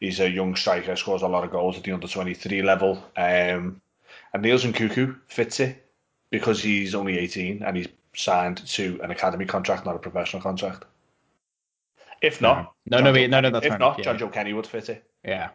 He's 0.00 0.20
a 0.20 0.30
young 0.30 0.56
striker, 0.56 0.96
scores 0.96 1.22
a 1.22 1.28
lot 1.28 1.44
of 1.44 1.50
goals 1.50 1.76
at 1.76 1.84
the 1.84 1.92
under 1.92 2.08
twenty 2.08 2.34
three 2.34 2.62
level. 2.62 3.02
Um, 3.16 3.80
and 4.32 4.42
Niels 4.42 4.64
Nkounkou 4.64 5.18
fits 5.28 5.60
it 5.60 5.86
because 6.30 6.62
he's 6.62 6.94
only 6.94 7.18
eighteen 7.18 7.62
and 7.62 7.76
he's 7.76 7.88
signed 8.14 8.66
to 8.66 9.00
an 9.02 9.10
academy 9.10 9.46
contract, 9.46 9.86
not 9.86 9.96
a 9.96 9.98
professional 9.98 10.42
contract. 10.42 10.84
If 12.22 12.40
not, 12.40 12.74
no, 12.86 13.00
no, 13.00 13.12
no, 13.12 13.26
no, 13.26 13.40
no, 13.40 13.50
that's 13.50 13.66
if 13.66 13.78
not, 13.78 13.98
Jonjoe 13.98 14.32
Kenny 14.32 14.52
would 14.52 14.66
fit 14.66 14.88
it. 14.88 15.04
Yeah. 15.24 15.50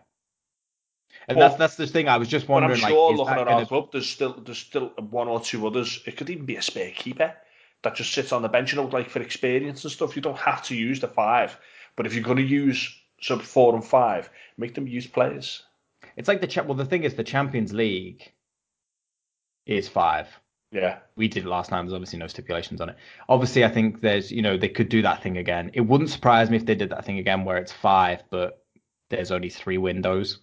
And 1.27 1.39
that's 1.39 1.55
that's 1.55 1.75
the 1.75 1.87
thing. 1.87 2.07
I 2.07 2.17
was 2.17 2.27
just 2.27 2.47
But 2.47 2.63
I'm 2.63 2.69
wondering, 2.69 2.81
sure 2.81 3.09
like, 3.09 3.17
looking 3.17 3.41
at 3.41 3.47
our 3.47 3.65
club, 3.65 3.91
there's 3.91 4.09
still 4.09 4.33
there's 4.33 4.57
still 4.57 4.87
one 4.97 5.27
or 5.27 5.41
two 5.41 5.65
others. 5.67 6.01
It 6.05 6.17
could 6.17 6.29
even 6.29 6.45
be 6.45 6.55
a 6.55 6.61
spare 6.61 6.91
keeper 6.91 7.33
that 7.83 7.95
just 7.95 8.13
sits 8.13 8.31
on 8.31 8.41
the 8.41 8.49
bench. 8.49 8.71
You 8.71 8.77
know, 8.77 8.87
like 8.87 9.09
for 9.09 9.21
experience 9.21 9.83
and 9.83 9.91
stuff. 9.91 10.15
You 10.15 10.21
don't 10.21 10.37
have 10.37 10.63
to 10.65 10.75
use 10.75 10.99
the 10.99 11.07
five, 11.07 11.57
but 11.95 12.05
if 12.05 12.13
you're 12.13 12.23
going 12.23 12.37
to 12.37 12.43
use 12.43 12.95
sub 13.21 13.41
four 13.41 13.73
and 13.75 13.85
five, 13.85 14.29
make 14.57 14.73
them 14.75 14.87
use 14.87 15.07
players. 15.07 15.63
It's 16.17 16.27
like 16.27 16.41
the 16.41 16.47
cha- 16.47 16.63
well, 16.63 16.75
the 16.75 16.85
thing 16.85 17.03
is, 17.03 17.13
the 17.15 17.23
Champions 17.23 17.73
League 17.73 18.31
is 19.65 19.87
five. 19.87 20.27
Yeah, 20.73 20.99
We 21.17 21.27
did 21.27 21.43
it 21.43 21.49
last 21.49 21.69
time. 21.69 21.85
There's 21.85 21.93
obviously 21.93 22.19
no 22.19 22.27
stipulations 22.27 22.79
on 22.79 22.87
it. 22.89 22.95
Obviously, 23.27 23.65
I 23.65 23.69
think 23.69 23.99
there's, 23.99 24.31
you 24.31 24.41
know, 24.41 24.55
they 24.57 24.69
could 24.69 24.87
do 24.87 25.01
that 25.01 25.21
thing 25.21 25.37
again. 25.37 25.69
It 25.73 25.81
wouldn't 25.81 26.09
surprise 26.09 26.49
me 26.49 26.55
if 26.55 26.65
they 26.65 26.75
did 26.75 26.91
that 26.91 27.03
thing 27.03 27.19
again 27.19 27.43
where 27.43 27.57
it's 27.57 27.73
five, 27.73 28.23
but 28.29 28.63
there's 29.09 29.31
only 29.31 29.49
three 29.49 29.77
windows. 29.77 30.39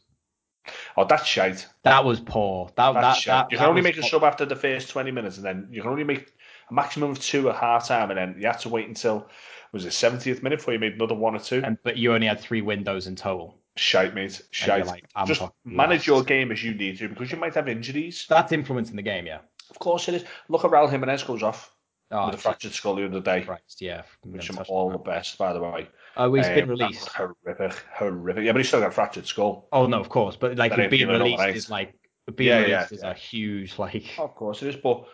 oh 0.99 1.07
that's 1.07 1.25
shite. 1.25 1.67
That 1.83 2.05
was 2.05 2.21
poor. 2.21 2.71
That 2.77 2.93
That's 2.93 3.25
that, 3.25 3.49
that 3.49 3.53
you 3.53 3.57
can 3.57 3.69
only 3.69 3.81
make 3.81 3.97
a 3.97 4.03
poor. 4.03 4.11
sub 4.11 4.25
after 4.25 4.45
the 4.45 4.55
first 4.57 4.91
twenty 4.91 5.11
minutes, 5.11 5.39
and 5.39 5.47
then 5.47 5.69
you 5.71 5.81
can 5.81 5.91
only 5.91 6.05
make 6.05 6.31
a 6.71 6.75
maximum 6.75 7.11
of 7.11 7.21
two 7.21 7.49
at 7.51 7.57
half 7.57 7.89
time, 7.89 8.11
and 8.11 8.19
then 8.19 8.37
you 8.41 8.47
have 8.47 8.61
to 8.61 8.69
wait 8.69 8.89
until 8.89 9.29
was 9.73 9.85
it 9.85 9.93
seventieth 9.93 10.43
minute 10.43 10.59
before 10.59 10.75
you 10.75 10.81
made 10.81 10.95
another 10.95 11.15
one 11.15 11.35
or 11.37 11.41
two. 11.41 11.63
And, 11.65 11.77
but 11.83 11.97
you 11.97 12.15
only 12.15 12.27
had 12.27 12.41
three 12.41 12.63
windows 12.63 13.07
in 13.07 13.17
total. 13.17 13.59
Shite, 13.77 14.15
mate. 14.15 14.41
Shite. 14.51 14.87
like, 14.87 15.05
Just 15.27 15.43
manage 15.65 16.07
your 16.07 16.25
game 16.25 16.51
as 16.51 16.65
you 16.65 16.75
need 16.75 16.99
to 16.99 17.09
because 17.09 17.31
you 17.31 17.39
might 17.39 17.55
have 17.55 17.69
injuries. 17.69 18.27
That's 18.29 18.51
influencing 18.53 18.97
the 18.97 19.03
game, 19.03 19.27
yeah. 19.27 19.39
Of 19.71 19.79
course 19.79 20.09
it 20.09 20.15
is. 20.15 20.25
Look 20.49 20.65
at 20.65 20.71
Raul 20.71 20.91
Jimenez 20.91 21.23
goes 21.23 21.43
off 21.43 21.73
Oh, 22.11 22.27
with 22.27 22.37
a 22.37 22.39
fractured 22.39 22.73
skull 22.73 22.95
the 22.97 23.05
other 23.05 23.21
day. 23.21 23.47
Yeah. 23.79 24.03
Which 24.23 24.51
Never 24.51 24.63
I'm 24.63 24.67
all 24.71 24.91
the 24.91 24.99
best, 24.99 25.37
by 25.37 25.53
the 25.53 25.61
way. 25.61 25.89
Oh, 26.17 26.33
he's 26.33 26.49
been 26.49 26.65
Um, 26.65 26.71
released. 26.71 27.05
that's 27.05 27.15
Horrific, 27.15 27.85
horrific. 27.95 28.45
Yeah, 28.45 28.53
but 28.53 28.59
he's 28.59 28.69
still 28.69 28.81
got 28.81 28.89
a 28.89 28.93
fractured 28.93 29.27
skull. 29.27 29.69
Oh 29.73 29.87
no, 29.87 30.01
of 30.01 30.09
course, 30.09 30.35
but 30.35 30.57
like 30.57 30.75
being 30.91 31.07
released 31.07 31.43
is 31.55 31.71
like 31.71 31.93
being 32.35 32.49
Yeah, 32.49 32.61
yeah, 32.61 32.75
released 32.77 32.93
is 32.93 33.03
yeah. 33.03 33.11
a 33.11 33.15
huge 33.15 33.79
like. 33.79 34.19
Of 34.19 34.35
course 34.35 34.63
it 34.63 34.69
is. 34.69 34.77
But 34.77 35.05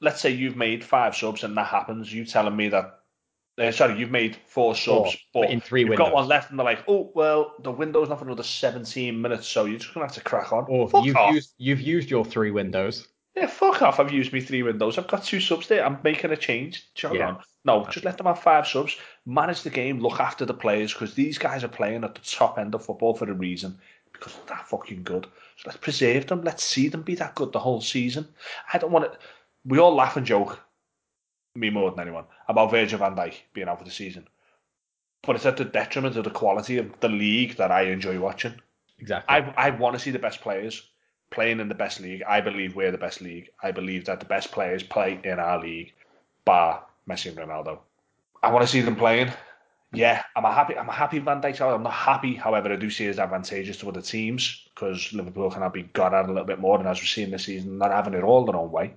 let's 0.00 0.20
say 0.20 0.30
you've 0.30 0.56
made 0.56 0.84
five 0.84 1.14
subs 1.16 1.44
and 1.44 1.56
that 1.56 1.66
happens. 1.66 2.12
You 2.12 2.24
telling 2.24 2.56
me 2.56 2.68
that. 2.68 3.00
Uh, 3.56 3.70
sorry, 3.70 3.96
you've 3.96 4.10
made 4.10 4.34
four 4.48 4.74
Four, 4.74 5.06
subs, 5.06 5.16
but 5.32 5.42
but 5.42 5.50
in 5.50 5.60
three 5.60 5.82
you've 5.82 5.90
windows. 5.90 6.06
got 6.06 6.14
one 6.14 6.26
left, 6.26 6.50
and 6.50 6.58
they're 6.58 6.64
like, 6.64 6.82
"Oh, 6.88 7.12
well, 7.14 7.54
the 7.62 7.70
window's 7.70 8.08
not 8.08 8.18
for 8.18 8.24
another 8.24 8.42
17 8.42 9.20
minutes, 9.22 9.46
so 9.46 9.64
you're 9.64 9.78
just 9.78 9.94
gonna 9.94 10.06
have 10.06 10.14
to 10.16 10.20
crack 10.22 10.52
on." 10.52 10.64
Or 10.68 10.88
fuck 10.88 11.04
you've 11.04 11.14
off. 11.16 11.32
used 11.32 11.54
you've 11.58 11.80
used 11.80 12.10
your 12.10 12.24
three 12.24 12.50
windows. 12.50 13.06
Yeah, 13.36 13.46
fuck 13.46 13.80
off. 13.82 14.00
I've 14.00 14.10
used 14.12 14.32
me 14.32 14.40
three 14.40 14.62
windows. 14.64 14.98
I've 14.98 15.06
got 15.06 15.22
two 15.22 15.38
subs 15.40 15.68
there. 15.68 15.84
I'm 15.86 15.98
making 16.02 16.32
a 16.32 16.36
change. 16.36 16.84
Jog 16.94 17.14
Yeah. 17.14 17.28
on. 17.28 17.42
No, 17.64 17.84
just 17.86 18.04
let 18.04 18.16
them 18.18 18.26
have 18.26 18.40
five 18.40 18.66
subs. 18.66 18.96
Manage 19.24 19.62
the 19.62 19.70
game. 19.70 20.00
Look 20.00 20.18
after 20.20 20.44
the 20.44 20.54
players 20.54 20.92
because 20.92 21.14
these 21.14 21.38
guys 21.38 21.62
are 21.64 21.68
playing 21.68 22.02
at 22.04 22.14
the 22.16 22.20
top 22.22 22.58
end 22.58 22.74
of 22.74 22.84
football 22.84 23.14
for 23.14 23.30
a 23.30 23.34
reason. 23.34 23.78
Because 24.12 24.34
they're 24.34 24.56
that 24.56 24.68
fucking 24.68 25.02
good. 25.02 25.24
So 25.56 25.62
let's 25.66 25.78
preserve 25.78 26.26
them. 26.26 26.42
Let's 26.42 26.62
see 26.62 26.88
them 26.88 27.02
be 27.02 27.14
that 27.16 27.34
good 27.34 27.52
the 27.52 27.58
whole 27.58 27.80
season. 27.80 28.28
I 28.72 28.78
don't 28.78 28.92
want 28.92 29.06
it. 29.06 29.18
We 29.64 29.78
all 29.78 29.94
laugh 29.94 30.16
and 30.16 30.26
joke, 30.26 30.60
me 31.54 31.70
more 31.70 31.90
than 31.90 32.00
anyone, 32.00 32.24
about 32.48 32.70
Virgil 32.70 32.98
van 32.98 33.16
Dijk 33.16 33.34
being 33.52 33.68
out 33.68 33.78
for 33.78 33.84
the 33.84 33.90
season. 33.90 34.28
But 35.22 35.36
it's 35.36 35.46
at 35.46 35.56
the 35.56 35.64
detriment 35.64 36.16
of 36.16 36.24
the 36.24 36.30
quality 36.30 36.78
of 36.78 37.00
the 37.00 37.08
league 37.08 37.56
that 37.56 37.70
I 37.70 37.82
enjoy 37.82 38.18
watching. 38.20 38.60
Exactly. 38.98 39.34
I, 39.34 39.68
I 39.68 39.70
want 39.70 39.94
to 39.94 40.00
see 40.00 40.10
the 40.10 40.18
best 40.18 40.40
players 40.40 40.90
playing 41.30 41.60
in 41.60 41.68
the 41.68 41.74
best 41.74 42.00
league. 42.00 42.22
I 42.28 42.40
believe 42.40 42.76
we're 42.76 42.90
the 42.90 42.98
best 42.98 43.20
league. 43.20 43.50
I 43.62 43.72
believe 43.72 44.04
that 44.04 44.20
the 44.20 44.26
best 44.26 44.52
players 44.52 44.82
play 44.82 45.18
in 45.24 45.38
our 45.38 45.60
league, 45.60 45.92
bar 46.44 46.84
Messi 47.08 47.28
and 47.28 47.38
Ronaldo. 47.38 47.78
I 48.42 48.50
want 48.50 48.62
to 48.62 48.70
see 48.70 48.82
them 48.82 48.96
playing. 48.96 49.32
Yeah, 49.92 50.22
I'm 50.36 50.44
a 50.44 50.52
happy. 50.52 50.76
I'm 50.76 50.88
a 50.88 50.92
happy 50.92 51.18
Van 51.20 51.40
Dijk's 51.40 51.60
out. 51.60 51.74
I'm 51.74 51.82
not 51.82 51.92
happy, 51.92 52.34
however, 52.34 52.72
I 52.72 52.76
do 52.76 52.90
see 52.90 53.06
it 53.06 53.10
as 53.10 53.18
advantageous 53.18 53.78
to 53.78 53.88
other 53.88 54.02
teams 54.02 54.66
because 54.74 55.12
Liverpool 55.12 55.50
can 55.50 55.70
be 55.70 55.84
got 55.84 56.12
at 56.12 56.24
a 56.24 56.28
little 56.28 56.44
bit 56.44 56.58
more, 56.58 56.78
and 56.78 56.88
as 56.88 57.00
we've 57.00 57.08
seen 57.08 57.30
this 57.30 57.44
season, 57.44 57.78
not 57.78 57.92
having 57.92 58.14
it 58.14 58.24
all 58.24 58.44
their 58.44 58.56
own 58.56 58.70
way. 58.70 58.94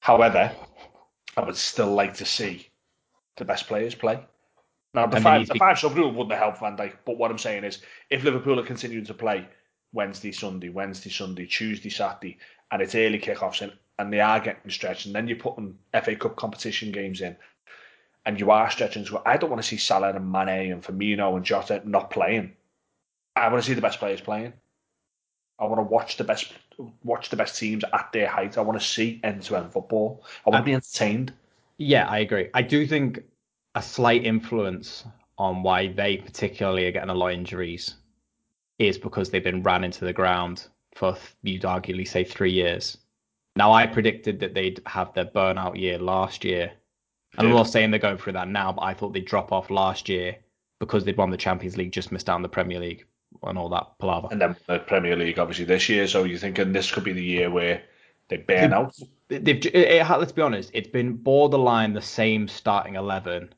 However, 0.00 0.50
I 1.36 1.44
would 1.44 1.56
still 1.56 1.92
like 1.92 2.14
to 2.14 2.24
see 2.24 2.68
the 3.36 3.44
best 3.44 3.68
players 3.68 3.94
play. 3.94 4.20
Now, 4.92 5.06
the 5.06 5.20
five, 5.20 5.46
the 5.46 5.54
five 5.54 5.78
sub 5.78 5.96
rule 5.96 6.10
wouldn't 6.10 6.36
help 6.36 6.58
Van 6.58 6.76
Dijk, 6.76 6.94
but 7.04 7.16
what 7.16 7.30
I'm 7.30 7.38
saying 7.38 7.64
is, 7.64 7.82
if 8.10 8.24
Liverpool 8.24 8.58
are 8.58 8.66
continuing 8.66 9.04
to 9.04 9.14
play 9.14 9.46
Wednesday, 9.92 10.32
Sunday, 10.32 10.68
Wednesday, 10.68 11.10
Sunday, 11.10 11.46
Tuesday, 11.46 11.90
Saturday, 11.90 12.38
and 12.72 12.82
it's 12.82 12.94
early 12.94 13.18
kickoffs 13.18 13.62
and, 13.62 13.72
and 13.98 14.12
they 14.12 14.20
are 14.20 14.40
getting 14.40 14.70
stretched, 14.70 15.06
and 15.06 15.14
then 15.14 15.28
you're 15.28 15.36
putting 15.36 15.78
FA 16.02 16.16
Cup 16.16 16.34
competition 16.36 16.90
games 16.90 17.20
in, 17.20 17.36
and 18.26 18.40
you 18.40 18.50
are 18.50 18.70
stretching 18.70 19.04
to 19.04 19.22
I 19.24 19.36
don't 19.36 19.50
want 19.50 19.62
to 19.62 19.68
see 19.68 19.76
Salah 19.76 20.10
and 20.10 20.32
Mane 20.32 20.72
and 20.72 20.82
Firmino 20.82 21.36
and 21.36 21.44
Jota 21.44 21.82
not 21.84 22.10
playing. 22.10 22.56
I 23.36 23.48
want 23.48 23.62
to 23.62 23.68
see 23.68 23.74
the 23.74 23.80
best 23.80 23.98
players 24.00 24.20
playing. 24.20 24.54
I 25.60 25.66
want 25.66 25.78
to 25.78 25.82
watch 25.82 26.16
the 26.16 26.24
best 26.24 26.52
watch 27.04 27.28
the 27.28 27.36
best 27.36 27.58
teams 27.58 27.84
at 27.92 28.10
their 28.12 28.26
height. 28.26 28.56
I 28.56 28.62
want 28.62 28.80
to 28.80 28.86
see 28.86 29.20
end 29.22 29.42
to 29.42 29.56
end 29.56 29.72
football. 29.72 30.24
I 30.46 30.50
want 30.50 30.64
to 30.64 30.66
be 30.66 30.74
entertained. 30.74 31.32
Yeah, 31.76 32.08
I 32.08 32.18
agree. 32.18 32.48
I 32.54 32.62
do 32.62 32.86
think 32.86 33.22
a 33.74 33.82
slight 33.82 34.24
influence 34.24 35.04
on 35.36 35.62
why 35.62 35.88
they 35.88 36.16
particularly 36.16 36.86
are 36.86 36.92
getting 36.92 37.10
a 37.10 37.14
lot 37.14 37.28
of 37.28 37.34
injuries 37.34 37.96
is 38.78 38.98
because 38.98 39.30
they've 39.30 39.44
been 39.44 39.62
ran 39.62 39.84
into 39.84 40.04
the 40.04 40.12
ground 40.12 40.66
for 40.94 41.16
you'd 41.42 41.62
arguably 41.62 42.08
say 42.08 42.24
three 42.24 42.52
years. 42.52 42.96
Now 43.56 43.72
I 43.72 43.86
predicted 43.86 44.40
that 44.40 44.54
they'd 44.54 44.80
have 44.86 45.12
their 45.12 45.26
burnout 45.26 45.78
year 45.78 45.98
last 45.98 46.44
year. 46.44 46.72
And 47.38 47.46
I'm 47.46 47.54
not 47.54 47.68
saying 47.68 47.90
they're 47.90 48.00
going 48.00 48.18
through 48.18 48.32
that 48.32 48.48
now, 48.48 48.72
but 48.72 48.82
I 48.82 48.94
thought 48.94 49.12
they'd 49.12 49.24
drop 49.24 49.52
off 49.52 49.70
last 49.70 50.08
year 50.08 50.36
because 50.78 51.04
they'd 51.04 51.16
won 51.16 51.30
the 51.30 51.36
Champions 51.36 51.76
League, 51.76 51.92
just 51.92 52.10
missed 52.10 52.28
out 52.28 52.34
on 52.34 52.42
the 52.42 52.48
Premier 52.48 52.80
League 52.80 53.04
and 53.42 53.58
all 53.58 53.68
that 53.70 53.98
palaver. 53.98 54.28
And 54.30 54.40
then 54.40 54.56
the 54.66 54.78
Premier 54.78 55.16
League 55.16 55.38
obviously 55.38 55.64
this 55.64 55.88
year, 55.88 56.06
so 56.06 56.24
you're 56.24 56.38
thinking 56.38 56.72
this 56.72 56.90
could 56.90 57.04
be 57.04 57.12
the 57.12 57.24
year 57.24 57.50
where 57.50 57.82
they 58.28 58.38
burn 58.38 58.72
out. 58.72 58.96
They've, 59.28 59.46
it, 59.48 59.66
it, 59.66 60.08
let's 60.08 60.32
be 60.32 60.42
honest, 60.42 60.70
it's 60.74 60.88
been 60.88 61.14
borderline 61.14 61.92
the 61.92 62.02
same 62.02 62.48
starting 62.48 62.96
11 62.96 63.52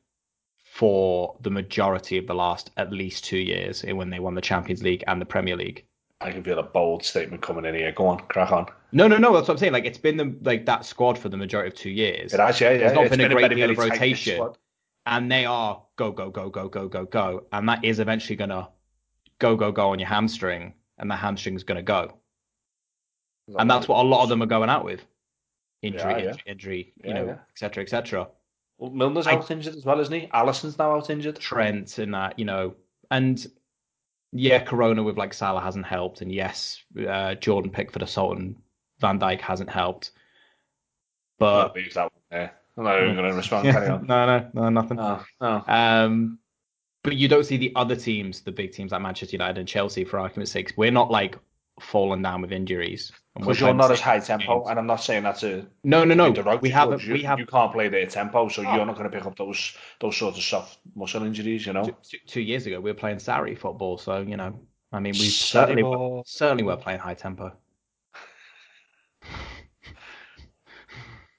for 0.72 1.36
the 1.42 1.50
majority 1.50 2.16
of 2.16 2.26
the 2.26 2.34
last 2.34 2.70
at 2.76 2.92
least 2.92 3.24
two 3.24 3.38
years 3.38 3.84
in 3.84 3.96
when 3.96 4.10
they 4.10 4.18
won 4.18 4.34
the 4.34 4.40
Champions 4.40 4.82
League 4.82 5.04
and 5.06 5.20
the 5.20 5.26
Premier 5.26 5.56
League. 5.56 5.84
I 6.22 6.30
can 6.30 6.42
feel 6.42 6.58
a 6.58 6.62
bold 6.62 7.04
statement 7.04 7.42
coming 7.42 7.64
in 7.64 7.74
here. 7.74 7.92
Go 7.92 8.06
on, 8.06 8.20
crack 8.20 8.52
on. 8.52 8.66
No, 8.92 9.08
no, 9.08 9.18
no. 9.18 9.34
That's 9.34 9.48
what 9.48 9.54
I'm 9.54 9.58
saying. 9.58 9.72
Like 9.72 9.84
it's 9.84 9.98
been 9.98 10.16
the 10.16 10.34
like 10.42 10.64
that 10.66 10.84
squad 10.86 11.18
for 11.18 11.28
the 11.28 11.36
majority 11.36 11.68
of 11.68 11.74
two 11.74 11.90
years, 11.90 12.32
It 12.32 12.40
has, 12.40 12.60
yeah, 12.60 12.70
yeah. 12.70 12.78
There's 12.78 12.92
not 12.92 13.06
It's 13.06 13.16
been 13.16 13.20
a 13.32 13.34
great 13.34 13.48
very, 13.48 13.54
deal 13.56 13.70
of 13.70 13.78
rotation. 13.78 14.48
and 15.06 15.30
they 15.30 15.44
are 15.44 15.82
go 15.96 16.12
go 16.12 16.30
go 16.30 16.48
go 16.48 16.68
go 16.68 16.88
go 16.88 17.04
go, 17.06 17.46
and 17.52 17.68
that 17.68 17.84
is 17.84 17.98
eventually 17.98 18.36
gonna 18.36 18.68
go 19.42 19.56
go 19.56 19.72
go 19.72 19.90
on 19.90 19.98
your 19.98 20.08
hamstring, 20.08 20.72
and 20.98 21.10
the 21.10 21.16
hamstring's 21.16 21.64
gonna 21.64 21.82
go, 21.82 22.14
and 23.58 23.68
that's 23.70 23.88
what 23.88 24.00
a 24.02 24.08
lot 24.08 24.22
of 24.22 24.28
them 24.30 24.42
are 24.42 24.46
going 24.46 24.70
out 24.70 24.84
with. 24.84 25.04
Injury, 25.82 26.00
Yeah, 26.12 26.18
yeah. 26.18 26.24
injury, 26.30 26.42
injury, 26.46 26.92
you 27.04 27.08
Yeah, 27.08 27.12
know, 27.14 27.24
yeah. 27.26 27.32
etc. 27.32 27.56
cetera, 27.56 27.82
et 27.82 27.88
cetera. 27.90 28.28
Well, 28.78 28.90
Milner's 28.92 29.26
I- 29.26 29.32
out 29.34 29.50
injured 29.50 29.74
as 29.74 29.84
well, 29.84 29.98
isn't 30.00 30.14
he? 30.20 30.28
Alisson's 30.28 30.78
now 30.78 30.92
out 30.96 31.10
injured. 31.10 31.38
Trent 31.40 31.98
and 31.98 32.14
that, 32.14 32.38
you 32.38 32.44
know, 32.44 32.74
and 33.10 33.44
yeah, 34.30 34.60
Corona 34.62 35.02
with 35.02 35.18
like 35.18 35.34
Salah 35.34 35.60
hasn't 35.60 35.84
helped, 35.86 36.20
and 36.20 36.32
yes, 36.32 36.80
uh, 37.06 37.34
Jordan 37.34 37.70
Pickford 37.72 38.02
assault 38.02 38.38
and 38.38 38.56
Van 39.00 39.18
Dijk 39.18 39.40
hasn't 39.40 39.70
helped. 39.70 40.12
But 41.38 41.74
that. 41.74 42.10
I'm 42.76 42.84
not 42.84 43.02
even 43.02 43.16
going 43.16 43.28
to 43.30 43.36
respond. 43.36 43.68
Carry 43.72 43.88
on. 43.88 44.06
no, 44.06 44.26
no, 44.26 44.50
no, 44.54 44.68
nothing. 44.70 44.96
No, 44.96 45.20
no. 45.40 45.64
Um, 45.66 46.38
but 47.02 47.16
you 47.16 47.28
don't 47.28 47.44
see 47.44 47.56
the 47.56 47.72
other 47.76 47.96
teams, 47.96 48.40
the 48.42 48.52
big 48.52 48.72
teams 48.72 48.92
like 48.92 49.02
Manchester 49.02 49.34
United 49.34 49.58
and 49.58 49.68
Chelsea, 49.68 50.04
for 50.04 50.18
argument's 50.18 50.52
sake. 50.52 50.72
We're 50.76 50.90
not 50.92 51.10
like 51.10 51.36
falling 51.80 52.22
down 52.22 52.42
with 52.42 52.52
injuries. 52.52 53.10
Because 53.34 53.58
you're 53.60 53.72
not 53.72 53.90
as 53.90 53.98
high 54.00 54.18
tempo, 54.20 54.58
games. 54.58 54.70
and 54.70 54.78
I'm 54.78 54.86
not 54.86 54.96
saying 55.02 55.22
that 55.22 55.38
to 55.38 55.66
No, 55.84 56.04
no, 56.04 56.14
no. 56.14 56.32
derogatory, 56.32 56.58
We 56.60 56.68
haven't. 56.70 57.02
you, 57.02 57.14
We 57.14 57.22
have 57.22 57.38
you 57.38 57.46
can't 57.46 57.72
play 57.72 57.88
their 57.88 58.06
tempo, 58.06 58.48
so 58.48 58.62
Oh. 58.64 58.74
you're 58.76 58.84
not 58.84 58.96
going 58.96 59.10
to 59.10 59.16
pick 59.16 59.26
up 59.26 59.36
those 59.36 59.74
those 60.00 60.16
sorts 60.16 60.36
of 60.38 60.44
soft 60.44 60.78
muscle 60.94 61.22
injuries, 61.24 61.66
you 61.66 61.72
know. 61.72 61.88
two 62.26 62.42
years 62.42 62.66
ago 62.66 62.78
we 62.80 62.90
were 62.90 62.94
playing 62.98 63.16
Sarri 63.16 63.56
football, 63.58 63.96
so 63.98 64.18
you 64.20 64.36
know, 64.36 64.60
I 64.92 65.00
mean, 65.00 65.14
we 65.14 65.24
certainly 65.28 65.82
were, 65.82 66.22
certainly 66.26 66.62
were 66.64 66.76
playing 66.76 67.00
high 67.00 67.14
tempo. 67.14 67.52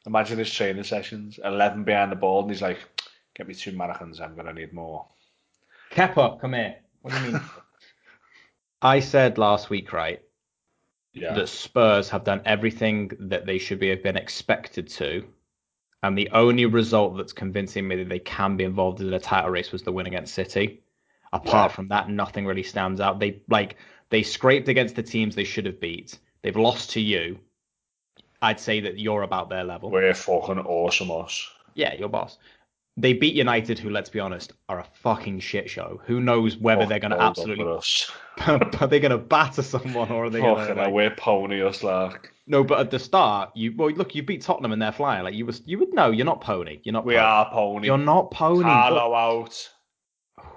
Imagine 0.05 0.39
his 0.39 0.53
training 0.53 0.83
sessions, 0.83 1.39
11 1.43 1.83
behind 1.85 2.11
the 2.11 2.15
ball, 2.17 2.41
and 2.41 2.49
he's 2.49 2.61
like, 2.61 2.79
get 3.35 3.47
me 3.47 3.53
two 3.53 3.71
mannequins, 3.71 4.19
I'm 4.19 4.33
going 4.33 4.47
to 4.47 4.53
need 4.53 4.73
more. 4.73 5.05
Kepa, 5.93 6.39
come 6.41 6.53
here. 6.53 6.75
What 7.01 7.13
do 7.13 7.19
you 7.25 7.31
mean? 7.33 7.41
I 8.81 8.99
said 8.99 9.37
last 9.37 9.69
week, 9.69 9.93
right, 9.93 10.21
Yeah. 11.13 11.33
that 11.33 11.47
Spurs 11.47 12.09
have 12.09 12.23
done 12.23 12.41
everything 12.45 13.11
that 13.19 13.45
they 13.45 13.57
should 13.57 13.79
be 13.79 13.89
have 13.89 14.03
been 14.03 14.17
expected 14.17 14.87
to, 14.89 15.23
and 16.01 16.17
the 16.17 16.29
only 16.31 16.65
result 16.65 17.15
that's 17.15 17.31
convincing 17.33 17.87
me 17.87 17.95
that 17.97 18.09
they 18.09 18.19
can 18.19 18.57
be 18.57 18.63
involved 18.65 18.99
in 19.01 19.13
a 19.13 19.19
title 19.19 19.51
race 19.51 19.71
was 19.71 19.83
the 19.83 19.91
win 19.91 20.07
against 20.07 20.33
City. 20.33 20.81
Apart 21.31 21.71
Yeah. 21.71 21.75
from 21.75 21.87
that, 21.89 22.09
nothing 22.09 22.45
really 22.45 22.63
stands 22.63 22.99
out. 22.99 23.19
They 23.19 23.41
like 23.49 23.77
they 24.09 24.21
scraped 24.23 24.67
against 24.67 24.95
the 24.95 25.03
teams 25.03 25.33
they 25.35 25.43
should 25.45 25.65
have 25.65 25.79
beat. 25.79 26.19
They've 26.41 26.55
lost 26.55 26.91
to 26.91 27.01
you. 27.01 27.39
I'd 28.41 28.59
say 28.59 28.81
that 28.81 28.99
you're 28.99 29.21
about 29.23 29.49
their 29.49 29.63
level. 29.63 29.89
We're 29.89 30.13
fucking 30.13 30.59
awesome, 30.59 31.09
us. 31.09 31.49
Yeah, 31.73 31.93
your 31.95 32.09
boss. 32.09 32.37
They 32.95 33.13
beat 33.13 33.33
United, 33.33 33.79
who, 33.79 33.89
let's 33.89 34.09
be 34.09 34.19
honest, 34.19 34.53
are 34.69 34.79
a 34.79 34.85
fucking 35.01 35.39
shit 35.39 35.69
show. 35.69 35.99
Who 36.05 36.19
knows 36.19 36.57
whether 36.57 36.81
Fuck 36.81 36.89
they're 36.89 36.99
going 36.99 37.11
to 37.11 37.21
absolutely 37.21 37.65
are 38.47 38.87
they 38.87 38.99
going 38.99 39.11
to 39.11 39.17
batter 39.17 39.63
someone 39.63 40.11
or 40.11 40.25
are 40.25 40.29
they 40.29 40.41
going 40.41 40.67
to? 40.67 40.73
Like... 40.75 40.93
we're 40.93 41.09
pony 41.09 41.61
us 41.61 41.83
like. 41.83 42.31
No, 42.45 42.63
but 42.63 42.79
at 42.79 42.91
the 42.91 42.99
start, 42.99 43.51
you 43.55 43.73
well, 43.75 43.89
look, 43.91 44.13
you 44.13 44.21
beat 44.21 44.41
Tottenham 44.41 44.73
and 44.73 44.81
they're 44.81 44.91
flying. 44.91 45.23
Like 45.23 45.33
you 45.33 45.45
was, 45.45 45.61
you 45.65 45.79
would 45.79 45.93
know 45.93 46.11
you're 46.11 46.25
not 46.25 46.41
pony. 46.41 46.81
You're 46.83 46.93
not. 46.93 47.05
We 47.05 47.13
pony. 47.13 47.25
are 47.25 47.49
pony. 47.51 47.87
You're 47.87 47.97
not 47.97 48.31
pony. 48.31 48.63
but- 48.63 48.69
Carlo 48.69 49.15
out 49.15 49.69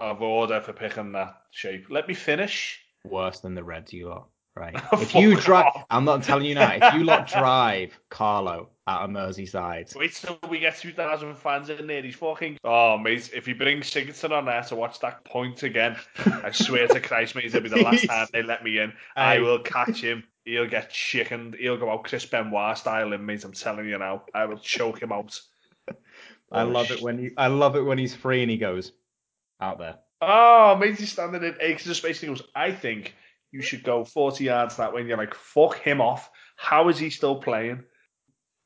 of 0.00 0.20
order 0.20 0.60
for 0.60 0.72
picking 0.72 1.12
that 1.12 1.36
shape. 1.52 1.86
Let 1.90 2.08
me 2.08 2.14
finish. 2.14 2.80
worse 3.04 3.40
than 3.40 3.54
the 3.54 3.64
Reds 3.64 3.92
you 3.92 4.10
are 4.10 4.26
right? 4.56 4.74
If 4.94 5.14
you 5.14 5.36
drive. 5.36 5.72
I'm 5.90 6.04
not 6.04 6.22
telling 6.22 6.46
you 6.46 6.54
now. 6.54 6.76
If 6.80 6.94
you 6.94 7.04
lot 7.04 7.28
drive 7.32 7.98
Carlo 8.08 8.70
out 8.88 9.02
of 9.02 9.10
Merseyside, 9.10 9.94
Wait 9.96 10.12
till 10.14 10.38
we 10.48 10.60
get 10.60 10.76
2,000 10.78 11.34
fans 11.36 11.70
in 11.70 11.86
there. 11.86 12.02
He's 12.02 12.14
fucking. 12.14 12.58
Oh, 12.62 12.96
mate, 12.96 13.30
if 13.34 13.44
he 13.46 13.52
brings 13.52 13.90
Sigurdsson 13.90 14.30
on 14.30 14.44
there 14.44 14.62
to 14.62 14.76
watch 14.76 15.00
that 15.00 15.24
point 15.24 15.62
again, 15.64 15.96
I 16.16 16.52
swear 16.52 16.86
to 16.88 17.00
Christ, 17.00 17.34
mate, 17.34 17.46
it'll 17.46 17.62
be 17.62 17.68
the 17.68 17.82
last 17.82 18.06
time 18.08 18.28
they 18.32 18.42
let 18.42 18.62
me 18.62 18.78
in. 18.78 18.92
I 19.16 19.34
Hey. 19.34 19.40
will 19.40 19.58
catch 19.58 20.00
him. 20.00 20.22
He'll 20.44 20.68
get 20.68 20.90
chickened. 20.90 21.56
He'll 21.58 21.76
go 21.76 21.90
out 21.90 22.04
Chris 22.04 22.24
Benoit 22.24 22.78
style 22.78 23.12
in, 23.12 23.26
mate. 23.26 23.42
I'm 23.44 23.52
telling 23.52 23.88
you 23.88 23.98
now. 23.98 24.22
I 24.32 24.44
will 24.46 24.58
choke 24.58 25.02
him 25.02 25.10
out. 25.10 25.40
I 26.52 26.62
Oh, 26.62 26.68
love 26.68 26.86
sh- 26.86 26.92
it 26.92 27.02
when 27.02 27.18
he, 27.18 27.30
I 27.36 27.48
love 27.48 27.74
it 27.74 27.80
when 27.82 27.98
he's 27.98 28.14
free 28.14 28.42
and 28.42 28.50
he 28.50 28.56
goes 28.56 28.92
out 29.60 29.78
there. 29.78 29.96
Oh, 30.22 30.76
mate, 30.76 30.96
he's 30.98 31.10
standing 31.12 31.42
in 31.42 31.56
acres 31.60 31.88
of 31.88 31.96
space. 31.96 32.22
And 32.22 32.30
he 32.30 32.36
goes, 32.36 32.46
I 32.54 32.70
think 32.70 33.16
you 33.50 33.62
should 33.62 33.82
go 33.82 34.04
40 34.04 34.44
yards 34.44 34.76
that 34.76 34.92
way. 34.94 35.00
And 35.00 35.08
you're 35.08 35.18
like, 35.18 35.34
fuck 35.34 35.78
him 35.80 36.00
off. 36.00 36.30
How 36.54 36.88
is 36.88 36.98
he 36.98 37.10
still 37.10 37.36
playing? 37.42 37.82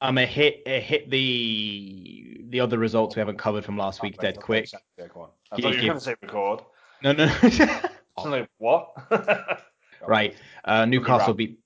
I'm 0.00 0.14
gonna 0.14 0.26
hit 0.26 0.62
uh, 0.66 0.80
hit 0.80 1.10
the 1.10 2.40
the 2.48 2.60
other 2.60 2.78
results 2.78 3.16
we 3.16 3.20
haven't 3.20 3.38
covered 3.38 3.64
from 3.64 3.76
last 3.76 4.02
week 4.02 4.18
dead 4.18 4.40
quick. 4.40 4.70
Yeah, 4.98 5.06
go 5.12 5.20
on. 5.22 5.28
I 5.52 5.56
thought 5.60 5.72
you 5.74 5.80
were 5.80 5.86
going 5.86 5.98
to 5.98 6.00
say 6.00 6.14
record. 6.22 6.62
No, 7.02 7.12
no. 7.12 7.32
I'm 8.18 8.30
like, 8.30 8.48
what? 8.58 8.92
right. 10.06 10.34
Uh, 10.64 10.84
Newcastle 10.84 11.28
wrap. 11.28 11.36
beat 11.36 11.58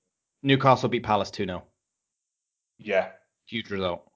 Newcastle 0.43 0.89
beat 0.89 1.03
Palace 1.03 1.31
two 1.31 1.45
0 1.45 1.63
Yeah. 2.77 3.09
Huge 3.47 3.69
result 3.69 4.07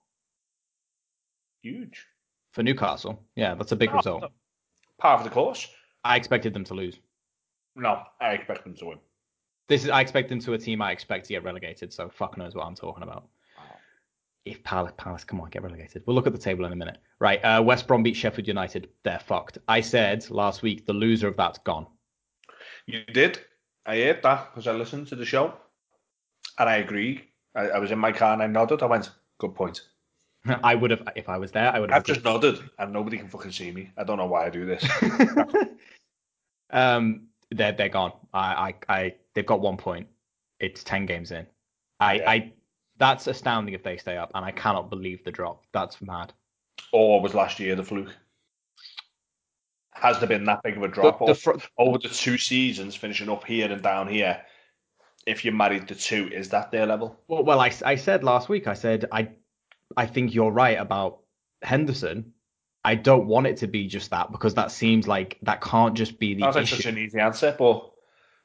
Huge. 1.61 2.05
for 2.51 2.63
Newcastle. 2.63 3.21
Yeah, 3.35 3.55
that's 3.55 3.71
a 3.71 3.75
big 3.75 3.89
Oh, 3.91 3.97
result. 3.97 4.31
Part 4.97 5.19
of 5.19 5.23
the 5.23 5.29
course. 5.33 5.67
I 6.03 6.15
expected 6.17 6.53
them 6.53 6.63
to 6.65 6.73
lose. 6.73 6.99
No, 7.75 8.01
I 8.21 8.31
expect 8.33 8.63
them 8.63 8.75
to 8.75 8.85
win. 8.85 8.99
This 9.67 9.83
is 9.83 9.89
I 9.89 10.01
expect 10.01 10.29
them 10.29 10.39
to 10.41 10.53
a 10.53 10.57
team 10.57 10.81
I 10.81 10.91
expect 10.91 11.25
to 11.27 11.33
get 11.33 11.43
relegated. 11.43 11.91
So 11.93 12.09
fuck 12.09 12.37
knows 12.37 12.55
what 12.55 12.65
I'm 12.65 12.75
talking 12.75 13.03
about. 13.03 13.27
If 14.49 14.63
Palace, 14.63 14.93
Palace, 14.97 15.23
come 15.23 15.39
on, 15.39 15.49
get 15.51 15.61
relegated. 15.61 16.01
We'll 16.05 16.15
look 16.15 16.25
at 16.25 16.33
the 16.33 16.39
table 16.39 16.65
in 16.65 16.73
a 16.73 16.75
minute. 16.75 16.97
Right, 17.19 17.39
uh, 17.45 17.61
West 17.61 17.87
Brom 17.87 18.01
beat 18.01 18.15
Sheffield 18.15 18.47
United. 18.47 18.89
They're 19.03 19.19
fucked. 19.19 19.59
I 19.67 19.79
said 19.81 20.27
last 20.31 20.63
week 20.63 20.87
the 20.87 20.93
loser 20.93 21.27
of 21.27 21.37
that's 21.37 21.59
gone. 21.59 21.85
You 22.87 23.03
did. 23.13 23.39
I 23.85 23.97
heard 23.97 24.23
that 24.23 24.51
because 24.51 24.65
I 24.65 24.71
listened 24.71 25.07
to 25.07 25.15
the 25.15 25.25
show, 25.25 25.53
and 26.57 26.67
I 26.67 26.77
agree. 26.77 27.29
I, 27.53 27.69
I 27.69 27.77
was 27.79 27.91
in 27.91 27.99
my 27.99 28.11
car 28.11 28.33
and 28.33 28.41
I 28.41 28.47
nodded. 28.47 28.81
I 28.81 28.87
went, 28.87 29.11
"Good 29.37 29.53
point." 29.53 29.81
I 30.63 30.73
would 30.73 30.89
have 30.89 31.07
if 31.15 31.29
I 31.29 31.37
was 31.37 31.51
there. 31.51 31.71
I 31.71 31.79
would 31.79 31.91
have. 31.91 31.97
I've 31.97 32.05
just 32.05 32.23
nodded, 32.23 32.59
and 32.79 32.91
nobody 32.91 33.17
can 33.17 33.27
fucking 33.27 33.51
see 33.51 33.71
me. 33.71 33.91
I 33.97 34.03
don't 34.03 34.17
know 34.17 34.25
why 34.25 34.47
I 34.47 34.49
do 34.49 34.65
this. 34.65 34.83
um, 36.71 37.27
they're 37.51 37.73
they're 37.73 37.89
gone. 37.89 38.13
I, 38.33 38.73
I 38.89 38.97
I 38.97 39.15
they've 39.35 39.45
got 39.45 39.61
one 39.61 39.77
point. 39.77 40.07
It's 40.59 40.83
ten 40.83 41.05
games 41.05 41.31
in. 41.31 41.45
I 41.99 42.13
Yeah. 42.15 42.29
I 42.31 42.53
that's 42.99 43.27
astounding 43.27 43.73
if 43.73 43.83
they 43.83 43.97
stay 43.97 44.17
up, 44.17 44.31
and 44.35 44.45
I 44.45 44.51
cannot 44.51 44.89
believe 44.89 45.23
the 45.23 45.31
drop. 45.31 45.63
That's 45.73 46.01
mad. 46.01 46.33
or 46.91 47.21
was 47.21 47.33
last 47.33 47.59
year 47.59 47.75
the 47.75 47.83
fluke? 47.83 48.13
Has 49.93 50.19
there 50.19 50.29
been 50.29 50.45
that 50.45 50.63
big 50.63 50.77
of 50.77 50.83
a 50.83 50.87
drop 50.87 51.19
the 51.19 51.31
off 51.31 51.39
fr- 51.39 51.51
over 51.77 51.97
the 51.97 52.07
two 52.09 52.37
seasons, 52.37 52.95
finishing 52.95 53.29
up 53.29 53.43
here 53.45 53.69
and 53.71 53.81
down 53.81 54.07
here? 54.07 54.41
If 55.25 55.43
you 55.43 55.51
married 55.51 55.87
the 55.87 55.95
two, 55.95 56.29
is 56.31 56.49
that 56.49 56.71
their 56.71 56.85
level? 56.85 57.17
well, 57.27 57.43
well, 57.43 57.59
I 57.59 57.71
I 57.85 57.95
said 57.95 58.23
last 58.23 58.47
week. 58.49 58.67
I 58.67 58.73
said 58.73 59.05
I 59.11 59.29
I 59.97 60.05
think 60.05 60.33
you're 60.33 60.51
right 60.51 60.79
about 60.79 61.19
Henderson. 61.61 62.33
I 62.85 62.95
don't 62.95 63.27
want 63.27 63.47
it 63.47 63.57
to 63.57 63.67
be 63.67 63.87
just 63.87 64.09
that 64.11 64.31
because 64.31 64.53
that 64.53 64.71
seems 64.71 65.05
like 65.07 65.37
that 65.41 65.59
can't 65.61 65.95
just 65.95 66.17
be 66.17 66.33
the 66.33 66.43
Sounds 66.43 66.55
like 66.55 66.63
issue. 66.63 66.75
such 66.77 66.85
an 66.85 66.97
easy 66.97 67.19
answer, 67.19 67.53
but 67.59 67.91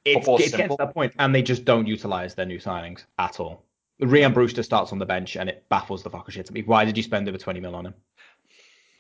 it's, 0.04 0.16
Football's 0.16 0.40
it's 0.40 0.50
getting 0.50 0.68
to 0.70 0.76
that 0.78 0.92
point, 0.92 1.12
and 1.20 1.32
they 1.32 1.42
just 1.42 1.64
don't 1.64 1.86
utilize 1.86 2.34
their 2.34 2.44
new 2.46 2.58
signings 2.58 3.04
at 3.18 3.38
all. 3.38 3.64
Rian 4.00 4.34
Brewster 4.34 4.62
starts 4.62 4.92
on 4.92 4.98
the 4.98 5.06
bench, 5.06 5.36
and 5.36 5.48
it 5.48 5.68
baffles 5.68 6.02
the 6.02 6.10
fuck 6.10 6.26
of 6.26 6.34
shit 6.34 6.46
to 6.46 6.52
me. 6.52 6.62
Why 6.62 6.84
did 6.84 6.96
you 6.96 7.02
spend 7.02 7.28
over 7.28 7.38
twenty 7.38 7.60
mil 7.60 7.74
on 7.74 7.86
him? 7.86 7.94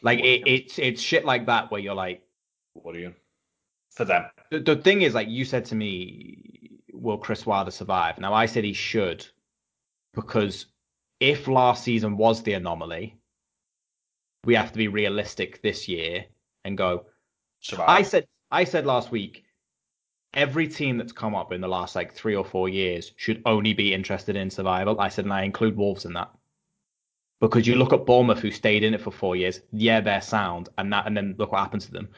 Like 0.02 0.20
it, 0.20 0.42
it's 0.46 0.78
it's 0.78 1.02
shit 1.02 1.24
like 1.24 1.46
that 1.46 1.70
where 1.70 1.80
you're 1.80 1.94
like, 1.94 2.22
what 2.74 2.94
are 2.94 3.00
you 3.00 3.14
for 3.90 4.04
them? 4.04 4.26
the, 4.50 4.60
the 4.60 4.76
thing 4.76 5.02
is 5.02 5.14
like 5.14 5.28
you 5.28 5.44
said 5.44 5.64
to 5.66 5.74
me, 5.74 6.80
will 6.92 7.18
Chris 7.18 7.46
Wilder 7.46 7.70
survive? 7.70 8.18
Now 8.18 8.34
I 8.34 8.46
said 8.46 8.64
he 8.64 8.72
should, 8.72 9.26
because 10.14 10.66
if 11.20 11.48
last 11.48 11.82
season 11.84 12.16
was 12.16 12.42
the 12.42 12.52
anomaly, 12.52 13.16
we 14.44 14.54
have 14.54 14.72
to 14.72 14.78
be 14.78 14.88
realistic 14.88 15.62
this 15.62 15.88
year 15.88 16.26
and 16.64 16.76
go, 16.78 17.06
Survive. 17.60 17.88
I 17.88 18.02
said 18.02 18.26
I 18.50 18.64
said 18.64 18.86
last 18.86 19.10
week, 19.10 19.44
every 20.34 20.68
team 20.68 20.98
that's 20.98 21.12
come 21.12 21.34
up 21.34 21.52
in 21.52 21.60
the 21.60 21.68
last 21.68 21.94
like 21.94 22.12
three 22.12 22.34
or 22.36 22.44
four 22.44 22.68
years 22.68 23.12
should 23.16 23.42
only 23.46 23.72
be 23.72 23.94
interested 23.94 24.36
in 24.36 24.50
survival. 24.50 25.00
I 25.00 25.08
said, 25.08 25.24
and 25.24 25.32
I 25.32 25.42
include 25.42 25.76
Wolves 25.76 26.04
in 26.04 26.12
that. 26.14 26.30
Because 27.40 27.66
you 27.66 27.74
look 27.74 27.92
at 27.92 28.06
Bournemouth 28.06 28.38
who 28.38 28.50
stayed 28.50 28.84
in 28.84 28.94
it 28.94 29.00
for 29.00 29.10
four 29.10 29.36
years, 29.36 29.60
yeah, 29.72 30.00
they're 30.00 30.20
sound, 30.20 30.68
and 30.78 30.92
that 30.92 31.06
and 31.06 31.16
then 31.16 31.34
look 31.38 31.52
what 31.52 31.60
happened 31.60 31.82
to 31.82 31.92
them. 31.92 32.08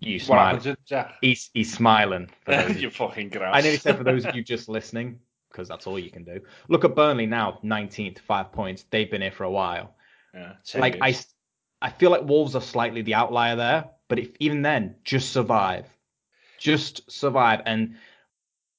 You 0.00 0.18
smile. 0.18 0.46
happened 0.46 0.62
to 0.62 0.76
Jack? 0.84 1.14
He's 1.20 1.50
he's 1.52 1.72
smiling. 1.72 2.30
You 2.76 2.90
fucking 2.90 3.30
grouse. 3.30 3.54
I 3.54 3.60
nearly 3.60 3.78
said 3.78 3.98
for 3.98 4.04
those 4.04 4.24
of 4.24 4.34
you 4.34 4.42
just 4.42 4.68
listening, 4.68 5.18
because 5.50 5.68
that's 5.68 5.86
all 5.86 5.98
you 5.98 6.10
can 6.10 6.24
do. 6.24 6.40
Look 6.68 6.84
at 6.84 6.94
Burnley 6.94 7.26
now, 7.26 7.58
19th, 7.64 8.18
five 8.20 8.52
points. 8.52 8.84
They've 8.90 9.10
been 9.10 9.22
here 9.22 9.32
for 9.32 9.44
a 9.44 9.50
while 9.50 9.94
Yeah, 10.32 10.52
10 10.64 10.80
like 10.80 10.98
I. 11.00 11.16
I 11.82 11.90
feel 11.90 12.10
like 12.10 12.24
Wolves 12.24 12.54
are 12.54 12.62
slightly 12.62 13.02
the 13.02 13.14
outlier 13.14 13.54
there, 13.56 13.90
but 14.08 14.18
if 14.18 14.30
even 14.40 14.62
then, 14.62 14.96
just 15.04 15.32
survive, 15.32 15.86
just 16.58 17.10
survive. 17.10 17.62
And 17.66 17.96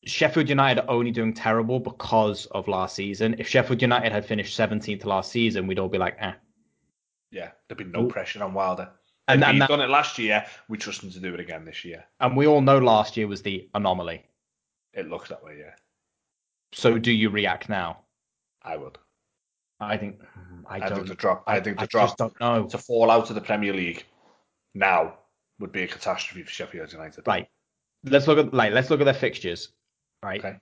Sheffield 0.05 0.49
United 0.49 0.81
are 0.81 0.89
only 0.89 1.11
doing 1.11 1.33
terrible 1.33 1.79
because 1.79 2.45
of 2.47 2.67
last 2.67 2.95
season. 2.95 3.35
If 3.37 3.47
Sheffield 3.47 3.81
United 3.81 4.11
had 4.11 4.25
finished 4.25 4.57
17th 4.57 5.05
last 5.05 5.31
season, 5.31 5.67
we'd 5.67 5.79
all 5.79 5.89
be 5.89 5.97
like, 5.97 6.15
eh. 6.19 6.33
yeah, 7.31 7.51
there'd 7.67 7.77
be 7.77 7.83
no 7.83 8.05
Ooh. 8.05 8.07
pressure 8.07 8.43
on 8.43 8.53
Wilder. 8.53 8.89
And, 9.27 9.43
He's 9.43 9.49
and, 9.49 9.61
that, 9.61 9.69
done 9.69 9.81
it 9.81 9.89
last 9.89 10.17
year. 10.17 10.45
We 10.69 10.77
trust 10.77 11.03
him 11.03 11.11
to 11.11 11.19
do 11.19 11.33
it 11.33 11.39
again 11.39 11.65
this 11.65 11.83
year. 11.83 12.05
and 12.21 12.37
we 12.37 12.47
all 12.47 12.61
know 12.61 12.77
last 12.77 13.17
year 13.17 13.27
was 13.27 13.41
the 13.41 13.69
anomaly. 13.73 14.23
It 14.93 15.09
looks 15.09 15.29
that 15.29 15.43
way. 15.43 15.57
Yeah, 15.59 15.73
So 16.73 16.97
do 16.97 17.11
you 17.11 17.29
react 17.29 17.67
now? 17.67 17.99
I 18.63 18.77
would. 18.77 18.97
I 19.79 19.97
think 19.97 20.21
hmm, 20.21 20.61
I, 20.67 20.77
I, 20.77 20.79
don't. 20.79 20.95
think 20.95 21.07
the 21.09 21.15
drop. 21.15 21.43
I, 21.45 21.59
think 21.59 21.77
the 21.77 21.83
I 21.83 21.85
drop 21.87 22.07
just 22.07 22.17
don't 22.17 22.39
know. 22.39 22.67
to 22.67 22.77
fall 22.77 23.11
out 23.11 23.29
of 23.29 23.35
the 23.35 23.41
Premier 23.41 23.73
League 23.73 24.05
now 24.73 25.19
would 25.59 25.71
be 25.71 25.83
a 25.83 25.87
catastrophe 25.87 26.43
for 26.43 26.49
Sheffield 26.49 26.91
United. 26.91 27.27
Right. 27.27 27.47
Let's 28.11 28.27
look 28.27 28.37
at 28.39 28.53
like 28.53 28.73
let's 28.73 28.89
look 28.89 28.99
at 29.01 29.05
their 29.05 29.13
fixtures, 29.13 29.69
right, 30.23 30.39
Okay. 30.43 30.57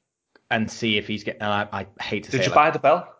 and 0.51 0.69
see 0.69 0.97
if 0.97 1.07
he's 1.07 1.23
getting. 1.23 1.41
I, 1.41 1.67
I 1.71 1.87
hate 2.01 2.23
to 2.25 2.31
say 2.31 2.37
Did 2.39 2.47
you 2.47 2.53
buy 2.53 2.71
the 2.71 2.79
bell? 2.79 3.11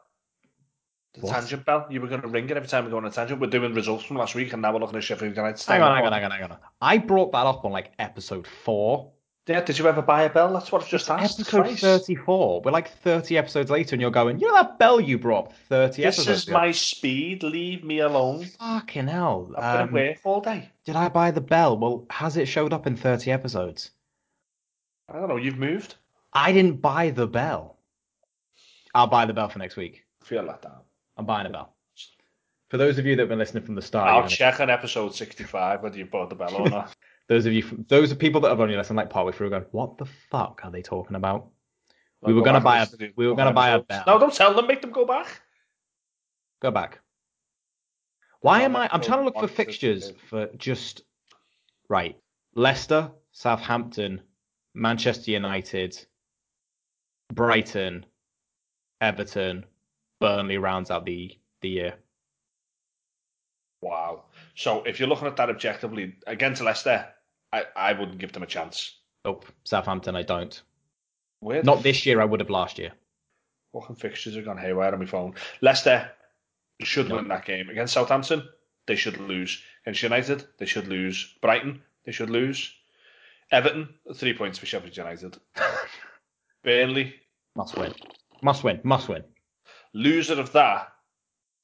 The 1.13 1.21
What? 1.21 1.33
tangent 1.33 1.65
bell? 1.65 1.87
You 1.89 2.01
were 2.01 2.07
going 2.07 2.21
to 2.21 2.27
ring 2.27 2.49
it 2.49 2.57
every 2.57 2.67
time 2.67 2.83
we 2.85 2.91
go 2.91 2.97
on 2.97 3.05
a 3.05 3.11
tangent. 3.11 3.39
We're 3.39 3.47
doing 3.49 3.73
results 3.73 4.03
from 4.03 4.17
last 4.17 4.35
week, 4.35 4.51
and 4.53 4.61
now 4.61 4.73
we're 4.73 4.79
looking 4.79 4.97
at 4.97 5.03
Sheffield 5.03 5.35
United. 5.35 5.65
Hang 5.65 5.81
on, 5.81 5.95
hang 5.95 6.05
on, 6.05 6.11
hang 6.11 6.23
on, 6.25 6.31
hang 6.31 6.43
on. 6.43 6.57
I 6.81 6.97
brought 6.97 7.31
that 7.31 7.45
up 7.45 7.63
on 7.63 7.71
like 7.71 7.91
episode 7.99 8.45
four. 8.45 9.11
Yeah, 9.47 9.61
did 9.61 9.77
you 9.77 9.87
ever 9.87 10.01
buy 10.01 10.23
a 10.23 10.29
bell? 10.29 10.51
That's 10.53 10.71
what 10.71 10.81
I've 10.81 10.89
just 10.89 11.07
asked. 11.09 11.39
Episode 11.39 11.61
twice. 11.65 11.79
34. 11.79 12.61
We're 12.65 12.71
like 12.71 12.89
30 12.89 13.37
episodes 13.37 13.69
later, 13.69 13.93
and 13.93 14.01
you're 14.01 14.09
going, 14.09 14.39
you 14.39 14.47
know 14.47 14.55
that 14.55 14.79
bell 14.79 14.99
you 14.99 15.19
brought 15.19 15.53
30 15.69 16.01
This 16.01 16.17
episodes 16.17 16.41
is 16.41 16.47
ago? 16.47 16.57
my 16.57 16.71
speed. 16.71 17.43
Leave 17.43 17.83
me 17.83 17.99
alone. 17.99 18.45
Fucking 18.59 19.05
hell. 19.07 19.51
I've 19.55 19.89
been 19.91 19.99
Um, 19.99 20.07
work 20.07 20.17
all 20.23 20.41
day. 20.41 20.71
did 20.83 20.95
I 20.95 21.09
buy 21.09 21.29
the 21.29 21.41
bell? 21.41 21.77
Well, 21.77 22.07
has 22.09 22.37
it 22.37 22.47
showed 22.47 22.73
up 22.73 22.87
in 22.87 22.95
30 22.95 23.31
episodes? 23.31 23.91
I 25.09 25.19
don't 25.19 25.29
know. 25.29 25.37
You've 25.37 25.57
moved. 25.57 25.95
I 26.33 26.51
didn't 26.51 26.81
buy 26.81 27.11
the 27.11 27.27
bell. 27.27 27.79
I'll 28.93 29.07
buy 29.07 29.25
the 29.25 29.33
bell 29.33 29.49
for 29.49 29.59
next 29.59 29.75
week. 29.75 30.03
Feel 30.23 30.43
let 30.43 30.61
down. 30.61 30.81
I'm 31.17 31.25
buying 31.25 31.45
a 31.45 31.49
bell. 31.49 31.75
For 32.69 32.77
those 32.77 32.97
of 32.97 33.05
you 33.05 33.15
that 33.15 33.23
have 33.23 33.29
been 33.29 33.37
listening 33.39 33.63
from 33.63 33.75
the 33.75 33.81
start, 33.81 34.09
I'll 34.09 34.27
check 34.27 34.59
on 34.59 34.69
episode 34.69 35.13
65 35.13 35.83
whether 35.83 35.97
you 35.97 36.05
bought 36.05 36.29
the 36.29 36.35
bell 36.35 36.55
or 36.55 36.69
not. 36.69 36.95
those 37.29 37.45
of 37.45 37.53
you, 37.53 37.85
those 37.87 38.11
are 38.11 38.15
people 38.15 38.41
that 38.41 38.49
have 38.49 38.59
only 38.59 38.75
listened 38.75 38.97
like 38.97 39.09
partway 39.09 39.31
through, 39.31 39.51
going, 39.51 39.65
"What 39.71 39.97
the 39.97 40.05
fuck 40.05 40.61
are 40.63 40.71
they 40.71 40.81
talking 40.81 41.15
about?" 41.15 41.49
We 42.21 42.33
were 42.33 42.41
gonna 42.41 42.59
buy 42.59 42.81
a- 42.81 42.85
to 42.87 43.13
we 43.15 43.27
were 43.27 43.35
gonna 43.35 43.53
buy 43.53 43.69
a 43.69 43.79
bell. 43.79 44.03
No, 44.07 44.19
don't 44.19 44.33
tell 44.33 44.53
them. 44.55 44.65
Make 44.65 44.81
them 44.81 44.91
go 44.91 45.05
back. 45.05 45.41
Go 46.59 46.71
back. 46.71 46.99
Why 48.41 48.61
am 48.61 48.75
I? 48.75 48.89
I'm 48.91 49.01
trying 49.01 49.19
to 49.19 49.25
look 49.25 49.37
for 49.39 49.47
fixtures 49.47 50.11
for 50.29 50.47
just 50.57 51.03
right. 51.87 52.17
Leicester, 52.55 53.11
Southampton, 53.31 54.21
Manchester 54.75 55.31
United, 55.31 56.05
Brighton, 57.33 58.05
Everton, 59.01 59.65
Burnley 60.19 60.57
rounds 60.57 60.91
out 60.91 61.05
the 61.05 61.31
the 61.61 61.69
year. 61.69 61.93
Wow. 63.81 64.23
So 64.55 64.83
if 64.83 64.99
you're 64.99 65.09
looking 65.09 65.27
at 65.27 65.37
that 65.37 65.49
objectively 65.49 66.15
against 66.27 66.61
Leicester, 66.61 67.07
I, 67.53 67.63
I 67.75 67.93
wouldn't 67.93 68.17
give 68.17 68.33
them 68.33 68.43
a 68.43 68.47
chance. 68.47 68.97
Oh, 69.23 69.41
Southampton, 69.63 70.15
I 70.15 70.23
don't. 70.23 70.61
Where 71.39 71.63
Not 71.63 71.83
this 71.83 72.05
year. 72.05 72.21
I 72.21 72.25
would 72.25 72.39
have 72.39 72.49
last 72.49 72.77
year. 72.77 72.91
fucking 73.73 73.95
fixtures 73.95 74.35
have 74.35 74.45
gone 74.45 74.57
haywire 74.57 74.93
on 74.93 74.99
my 74.99 75.05
phone. 75.05 75.35
Leicester 75.61 76.09
should 76.81 77.09
No. 77.09 77.15
win 77.17 77.27
that 77.29 77.45
game 77.45 77.69
against 77.69 77.93
Southampton. 77.93 78.47
They 78.87 78.95
should 78.95 79.17
lose 79.19 79.61
against 79.85 80.03
United. 80.03 80.45
They 80.57 80.65
should 80.65 80.87
lose. 80.87 81.33
Brighton. 81.41 81.81
They 82.05 82.11
should 82.11 82.29
lose. 82.29 82.73
Everton. 83.51 83.89
Three 84.15 84.33
points 84.35 84.57
for 84.57 84.65
Sheffield 84.65 84.95
United. 84.95 85.37
Burnley. 86.63 87.15
Must 87.55 87.77
win. 87.77 87.93
Must 88.41 88.63
win. 88.63 88.79
Must 88.83 89.07
win. 89.09 89.23
Loser 89.93 90.39
of 90.39 90.51
that 90.53 90.89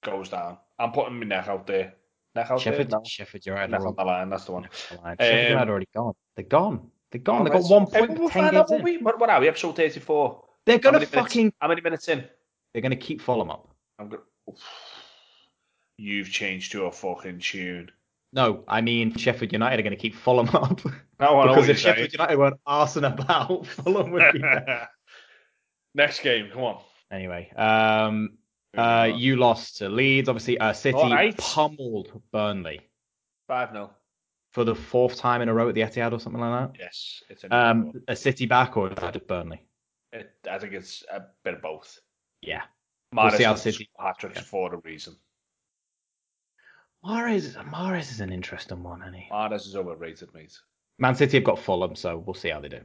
goes 0.04 0.30
down. 0.30 0.58
I'm 0.80 0.92
putting 0.92 1.20
my 1.20 1.26
neck 1.26 1.48
out 1.48 1.68
there. 1.68 1.94
Neck 2.36 2.50
out 2.50 2.62
Sheffield, 2.62 2.90
there. 2.90 3.00
No. 3.00 3.04
Sheffield 3.06 3.46
United. 3.46 3.72
Neck 3.72 3.82
on 3.82 3.96
the 3.98 4.04
line. 4.04 4.30
That's 4.30 4.46
the 4.46 4.52
one. 4.54 4.68
the 4.90 5.02
line. 5.02 5.18
Sheffield 5.20 5.46
Um, 5.46 5.52
United 5.52 5.70
already 5.70 5.88
gone. 5.94 6.14
They're 6.36 6.46
gone. 6.46 6.90
They're 7.12 7.20
gone. 7.22 7.44
They've 7.44 7.54
got 7.54 7.64
one 7.70 7.86
point 7.88 8.18
We'll 8.18 8.30
ten 8.30 8.44
find 8.44 8.52
games 8.56 8.62
out 8.62 8.70
what 8.70 8.84
we. 8.84 8.98
What, 9.00 9.20
what 9.20 9.30
are 9.30 9.42
we? 9.42 9.48
Episode 9.50 9.80
84. 9.80 10.44
They're 10.66 10.76
How 10.78 10.80
gonna 10.82 11.00
many 11.00 11.06
minutes- 11.12 11.12
fucking. 11.34 11.54
How 11.60 11.68
many 11.68 11.82
minutes 11.82 12.08
in? 12.08 12.24
They're 12.74 12.82
gonna 12.82 12.96
keep 12.96 13.22
Fulham 13.22 13.52
up. 13.52 13.68
I'm 14.00 14.08
going. 14.08 14.22
You've 15.98 16.30
changed 16.32 16.72
to 16.72 16.86
a 16.86 16.92
fucking 16.92 17.40
tune. 17.40 17.92
No, 18.34 18.64
I 18.68 18.82
mean 18.82 19.16
Sheffield 19.16 19.52
United 19.52 19.80
are 19.80 19.84
gonna 19.84 19.96
keep 19.96 20.16
Fulham 20.16 20.50
up. 20.54 20.82
No, 21.20 21.42
because 21.44 21.70
if 21.70 21.80
Sheffield 21.80 22.12
saying. 22.12 22.22
United 22.22 22.38
weren't 22.38 22.60
arsing 22.68 23.06
about, 23.12 23.66
Fulham 23.68 24.12
would 24.12 24.34
be. 24.34 24.42
Next 25.96 26.22
game, 26.22 26.50
come 26.52 26.64
on. 26.64 26.82
Anyway, 27.12 27.52
um, 27.58 28.38
uh, 28.78 29.10
you 29.14 29.36
lost 29.36 29.78
to 29.78 29.90
Leeds. 29.90 30.30
Obviously, 30.30 30.58
uh, 30.58 30.72
City 30.72 30.98
Alright. 30.98 31.38
pummeled 31.38 32.22
Burnley 32.32 32.80
Five 33.48 33.72
0 33.72 33.92
for 34.54 34.64
the 34.64 34.76
fourth 34.76 35.18
time 35.18 35.42
in 35.42 35.50
a 35.50 35.54
row 35.54 35.68
at 35.68 35.76
the 35.76 35.82
Etihad 35.82 36.14
or 36.14 36.20
something 36.20 36.40
like 36.42 36.74
that. 36.74 36.80
Yes, 36.80 37.24
it's 37.30 37.44
a. 37.44 37.54
Um, 37.56 37.92
a 38.08 38.16
City 38.16 38.46
back 38.46 38.78
or 38.78 38.90
just 38.90 39.28
Burnley? 39.28 39.62
it, 40.14 40.32
I 40.50 40.58
think 40.60 40.74
it's 40.74 41.04
a 41.12 41.24
bit 41.44 41.56
of 41.56 41.62
both. 41.62 42.00
Yeah. 42.42 42.62
We'll 43.14 43.30
see 43.32 43.44
how 43.44 43.56
City- 43.56 43.90
hat 44.00 44.20
tricks 44.20 44.38
yeah. 44.38 44.44
for 44.44 44.74
a 44.74 44.78
reason. 44.78 45.16
Mahrez, 47.06 47.56
Mahrez 47.72 48.12
is 48.12 48.22
an 48.22 48.32
interesting 48.32 48.84
one, 48.84 49.02
isn't 49.02 49.14
he? 49.14 49.28
Mahrez 49.32 49.68
is 49.68 49.76
overrated, 49.76 50.34
mate. 50.34 50.58
Man 51.00 51.16
City 51.16 51.38
have 51.38 51.44
got 51.44 51.60
Fulham, 51.60 51.96
so 51.96 52.18
we'll 52.18 52.34
see 52.34 52.50
how 52.50 52.60
they 52.60 52.70
do. 52.70 52.82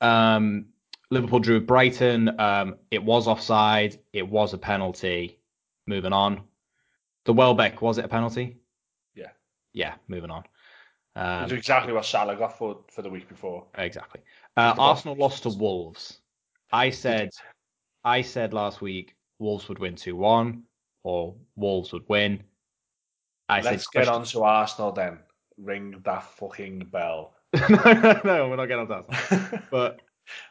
Um, 0.00 0.66
Liverpool 1.10 1.38
drew 1.38 1.56
with 1.56 1.66
Brighton. 1.66 2.40
Um, 2.40 2.76
it 2.90 3.02
was 3.02 3.28
offside. 3.28 3.98
It 4.12 4.28
was 4.28 4.52
a 4.52 4.58
penalty. 4.58 5.38
Moving 5.86 6.12
on. 6.12 6.42
The 7.24 7.32
Welbeck 7.32 7.80
was 7.80 7.98
it 7.98 8.04
a 8.04 8.08
penalty? 8.08 8.56
Yeah. 9.14 9.30
Yeah. 9.72 9.94
Moving 10.08 10.30
on. 10.30 10.44
Um, 11.16 11.50
exactly 11.52 11.92
what 11.92 12.04
Salah 12.04 12.34
got 12.34 12.58
for, 12.58 12.80
for 12.90 13.02
the 13.02 13.10
week 13.10 13.28
before. 13.28 13.66
exactly. 13.78 14.20
Uh. 14.56 14.74
Arsenal 14.76 15.16
lost 15.16 15.44
to 15.44 15.50
Wolves. 15.50 16.18
I 16.72 16.90
said, 16.90 17.30
I 18.02 18.22
said 18.22 18.52
last 18.52 18.80
week 18.80 19.14
Wolves 19.38 19.68
would 19.68 19.78
win 19.78 19.94
two 19.94 20.16
one, 20.16 20.64
or 21.04 21.36
Wolves 21.54 21.92
would 21.92 22.08
win. 22.08 22.42
I 23.48 23.60
Let's 23.60 23.84
said 23.92 24.04
get 24.04 24.08
on 24.08 24.24
to 24.24 24.42
Arsenal 24.42 24.92
then. 24.92 25.18
Ring 25.56 26.00
that 26.04 26.24
fucking 26.36 26.86
bell. 26.90 27.34
no, 27.54 27.66
no, 27.84 28.20
no, 28.24 28.48
we're 28.48 28.56
not 28.56 28.66
getting 28.66 28.80
on 28.80 28.88
to 28.88 29.04
Arsenal. 29.12 29.62
But 29.70 30.00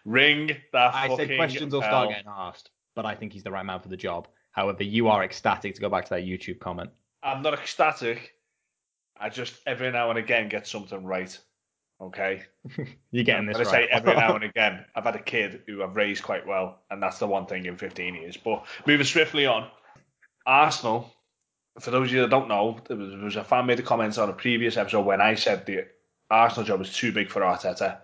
Ring 0.06 0.56
that 0.72 0.94
I 0.94 1.08
fucking 1.08 1.28
said 1.28 1.38
questions 1.38 1.74
will 1.74 1.82
bell. 1.82 1.89
start 1.89 2.10
getting 2.10 2.28
asked, 2.28 2.70
but 2.96 3.06
I 3.06 3.16
think 3.16 3.34
he's 3.34 3.44
the 3.44 3.52
right 3.52 3.66
man 3.66 3.80
for 3.80 3.89
the 3.89 3.98
job. 3.98 4.28
However, 4.52 4.84
you 4.84 5.08
are 5.08 5.24
ecstatic 5.24 5.74
to 5.76 5.82
go 5.82 5.89
back 5.89 6.06
to 6.06 6.10
that 6.12 6.24
YouTube 6.24 6.60
comment. 6.60 6.91
I'm 7.24 7.41
not 7.41 7.54
ecstatic. 7.56 8.36
I 9.18 9.30
just 9.30 9.56
every 9.66 9.91
now 9.91 10.10
and 10.10 10.20
again 10.20 10.48
get 10.50 10.68
something 10.68 11.04
right. 11.04 11.38
Okay. 12.02 12.44
You're 13.12 13.24
getting 13.24 13.46
this 13.46 13.58
When 13.58 13.68
I 13.68 13.72
right. 13.72 13.86
say 13.86 13.91
every 13.91 14.14
now 14.16 14.36
and 14.36 14.44
again, 14.44 14.86
I've 14.96 15.06
had 15.06 15.16
a 15.16 15.22
kid 15.22 15.62
who 15.66 15.84
I've 15.84 15.96
raised 15.96 16.24
quite 16.24 16.46
well, 16.46 16.82
and 16.91 17.02
that's 17.02 17.18
the 17.18 17.28
one 17.28 17.46
thing 17.46 17.66
in 17.66 17.78
15 17.78 18.16
years. 18.16 18.38
But 18.38 18.66
moving 18.86 19.06
swiftly 19.06 19.46
on, 19.46 19.70
Arsenal. 20.46 21.12
For 21.80 21.91
those 21.91 22.09
of 22.09 22.13
you 22.13 22.21
that 22.21 22.30
don't 22.30 22.47
know, 22.47 22.78
there 22.88 22.97
was, 22.97 23.09
there 23.09 23.19
was 23.19 23.36
a 23.36 23.43
fan 23.43 23.65
made 23.65 23.80
a 23.80 23.84
comment 23.84 24.17
on 24.17 24.30
a 24.30 24.34
previous 24.34 24.78
episode 24.78 25.05
when 25.05 25.21
I 25.21 25.36
said 25.36 25.65
the 25.65 25.86
Arsenal 26.30 26.65
job 26.65 26.80
was 26.80 26.93
too 26.93 27.11
big 27.11 27.30
for 27.30 27.41
Arteta, 27.41 27.97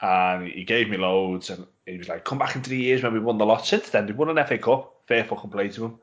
and 0.00 0.46
he 0.48 0.64
gave 0.64 0.88
me 0.88 0.96
loads, 0.96 1.50
and 1.50 1.66
he 1.86 1.98
was 1.98 2.08
like, 2.08 2.24
"Come 2.24 2.38
back 2.38 2.54
in 2.54 2.62
three 2.62 2.80
years 2.80 3.02
when 3.02 3.12
we 3.12 3.18
won 3.18 3.38
the 3.38 3.46
lot." 3.46 3.66
Since 3.66 3.90
then, 3.90 4.06
they've 4.06 4.16
won 4.16 4.36
an 4.36 4.46
FA 4.46 4.58
Cup. 4.58 5.02
Fair 5.06 5.24
fucking 5.24 5.50
play 5.50 5.68
to 5.70 5.86
him. 5.86 5.98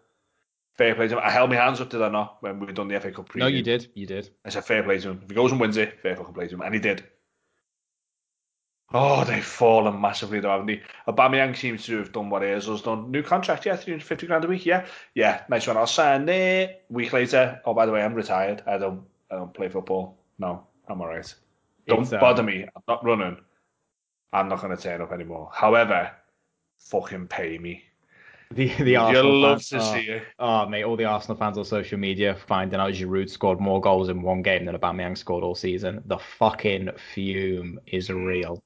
Fair 0.74 0.95
play 0.95 1.08
to 1.08 1.16
him. 1.16 1.22
I 1.24 1.32
held 1.32 1.49
my 1.49 1.55
hands 1.55 1.82
up, 1.82 1.89
did 1.89 2.01
I 2.01 2.10
not, 2.10 2.38
when 2.41 2.60
we 2.60 2.72
done 2.74 2.89
the 2.89 2.99
FA 2.99 3.12
Cup 3.12 3.30
preview? 3.30 3.39
no, 3.39 3.47
you 3.47 3.64
did. 3.64 3.88
You 3.95 4.05
did. 4.05 4.30
I 4.45 4.49
said 4.49 4.66
fair 4.66 4.84
play 4.84 4.99
to 4.99 5.12
him. 5.12 5.22
If 5.24 5.30
he 5.30 5.36
goes 5.36 5.51
and 5.51 5.60
wins 5.62 5.78
it, 5.78 5.99
fair 6.01 6.16
fucking 6.16 6.34
play 6.34 6.47
to 6.47 6.55
him. 6.55 6.62
And 6.62 6.74
he 6.74 6.80
did. 6.80 7.03
Oh, 8.94 9.26
they've 9.26 9.44
fallen 9.44 10.00
massively 10.00 10.40
though, 10.40 10.52
haven't 10.52 10.68
they? 10.68 10.82
Aubameyang 11.08 11.58
seems 11.58 11.86
to 11.86 11.98
have 11.98 12.14
done 12.14 12.30
what 12.30 12.42
Ozil's 12.42 12.82
done. 12.82 13.12
New 13.12 13.22
contract, 13.22 13.66
yeah, 13.66 13.76
350 13.76 14.28
grand 14.28 14.46
a 14.46 14.48
week, 14.48 14.66
yeah. 14.66 14.86
Yeah, 15.14 15.44
nice 15.50 15.68
one. 15.68 15.76
I'll 15.76 15.88
sign 15.88 16.28
it. 16.30 16.86
Week 16.90 17.12
later, 17.12 17.62
oh, 17.66 17.74
by 17.74 17.86
the 17.86 17.92
way, 17.92 18.02
I'm 18.02 18.14
retired. 18.14 18.64
I 18.66 18.78
don't, 18.78 19.04
I 19.30 19.36
don't 19.36 19.54
play 19.54 19.68
football. 19.68 20.18
No, 20.40 20.66
I'm 20.88 21.02
alright. 21.02 21.34
Don't 21.88 22.04
It's, 22.04 22.14
um, 22.14 22.22
bother 22.22 22.44
me. 22.44 22.64
I'm 22.64 22.84
not 22.88 23.04
running. 23.04 23.38
I'm 24.32 24.48
not 24.48 24.62
going 24.62 24.76
to 24.76 24.82
turn 24.82 25.02
up 25.02 25.12
anymore. 25.12 25.50
However, 25.54 26.12
fucking 26.80 27.28
pay 27.28 27.58
me. 27.58 27.84
The 28.52 28.68
the 28.82 28.96
Arsenal 28.96 29.26
You'll 29.26 29.42
love 29.42 29.62
fans, 29.62 29.70
to 29.70 29.78
oh, 29.78 29.94
see 29.94 30.10
it. 30.10 30.24
Oh 30.40 30.66
mate, 30.70 30.84
all 30.84 30.96
the 30.96 31.04
Arsenal 31.04 31.36
fans 31.36 31.58
on 31.58 31.66
social 31.66 31.98
media 32.00 32.34
finding 32.48 32.80
out 32.80 32.94
Giroud 32.94 33.30
scored 33.30 33.60
more 33.60 33.82
goals 33.82 34.08
in 34.08 34.22
one 34.22 34.42
game 34.42 34.64
than 34.64 34.78
Aubameyang 34.78 35.18
scored 35.18 35.44
all 35.44 35.54
season. 35.54 36.02
The 36.06 36.18
fucking 36.18 36.92
fume 37.14 37.78
is 37.88 38.10
real. 38.10 38.64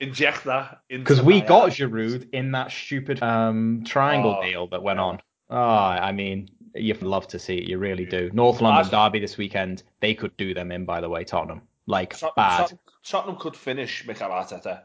Inject 0.00 0.44
that 0.44 0.80
into 0.88 1.02
Because 1.04 1.22
we 1.22 1.40
got. 1.40 1.70
Giroud 1.70 2.28
in 2.32 2.52
that 2.52 2.70
stupid 2.70 3.22
um 3.22 3.82
triangle 3.84 4.36
Oh, 4.38 4.42
deal 4.42 4.66
that 4.68 4.82
went 4.82 4.98
on. 4.98 5.20
Oh, 5.50 5.56
I 5.58 6.12
mean, 6.12 6.48
you'd 6.74 7.02
love 7.02 7.26
to 7.28 7.38
see 7.38 7.58
it. 7.58 7.64
You 7.68 7.78
really 7.78 8.06
do. 8.06 8.30
North 8.32 8.60
London 8.60 8.90
derby 8.90 9.18
this 9.20 9.36
weekend. 9.36 9.82
They 10.00 10.14
could 10.14 10.36
do 10.36 10.54
them 10.54 10.72
in, 10.72 10.84
by 10.84 11.00
the 11.00 11.08
way, 11.08 11.24
Tottenham. 11.24 11.62
Like 11.86 12.16
Tot- 12.16 12.34
bad. 12.36 12.68
Tot- 12.68 12.78
Tottenham 13.04 13.36
could 13.38 13.56
finish 13.56 14.06
Mikel 14.06 14.30
Arteta. 14.30 14.82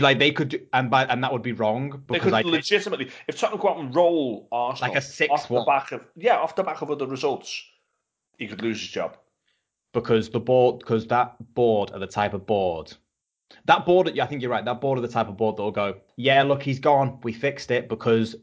Like 0.00 0.18
they 0.18 0.32
could, 0.32 0.48
do, 0.50 0.60
and 0.72 0.90
by 0.90 1.04
and 1.04 1.22
that 1.22 1.32
would 1.32 1.42
be 1.42 1.52
wrong 1.52 1.90
They 2.08 2.14
because 2.14 2.32
could 2.32 2.34
I 2.34 2.42
legitimately, 2.42 3.10
if 3.28 3.38
Tottenham 3.38 3.60
go 3.60 3.68
out 3.68 3.78
and 3.78 3.94
roll 3.94 4.48
Arsenal 4.50 4.92
Like 4.94 4.98
a 5.02 5.04
6-1. 5.06 5.30
off 5.30 5.48
the 5.48 5.64
back 5.66 5.92
of 5.92 6.00
yeah, 6.16 6.36
off 6.38 6.56
the 6.56 6.62
back 6.64 6.82
of 6.82 6.90
other 6.90 7.06
results, 7.06 7.62
he 8.38 8.46
could 8.48 8.62
lose 8.62 8.80
his 8.80 8.90
job. 8.90 9.16
because 9.92 10.28
the 10.30 10.40
board 10.40 10.80
because 10.80 11.06
that 11.08 11.36
board 11.54 11.90
are 11.92 11.98
the 12.00 12.06
type 12.06 12.34
of 12.34 12.46
board 12.46 12.92
that 13.66 13.86
board 13.86 14.18
I 14.18 14.26
think 14.26 14.42
you're 14.42 14.50
right. 14.50 14.64
That 14.64 14.80
board 14.80 14.98
are 14.98 15.02
the 15.02 15.08
type 15.08 15.28
of 15.28 15.36
board 15.36 15.56
that 15.56 15.62
will 15.62 15.70
go 15.70 15.96
yeah 16.16 16.42
look 16.42 16.62
he's 16.62 16.78
gone. 16.78 17.18
We 17.22 17.32
fixed 17.32 17.70
it 17.70 17.88
because 17.88 18.36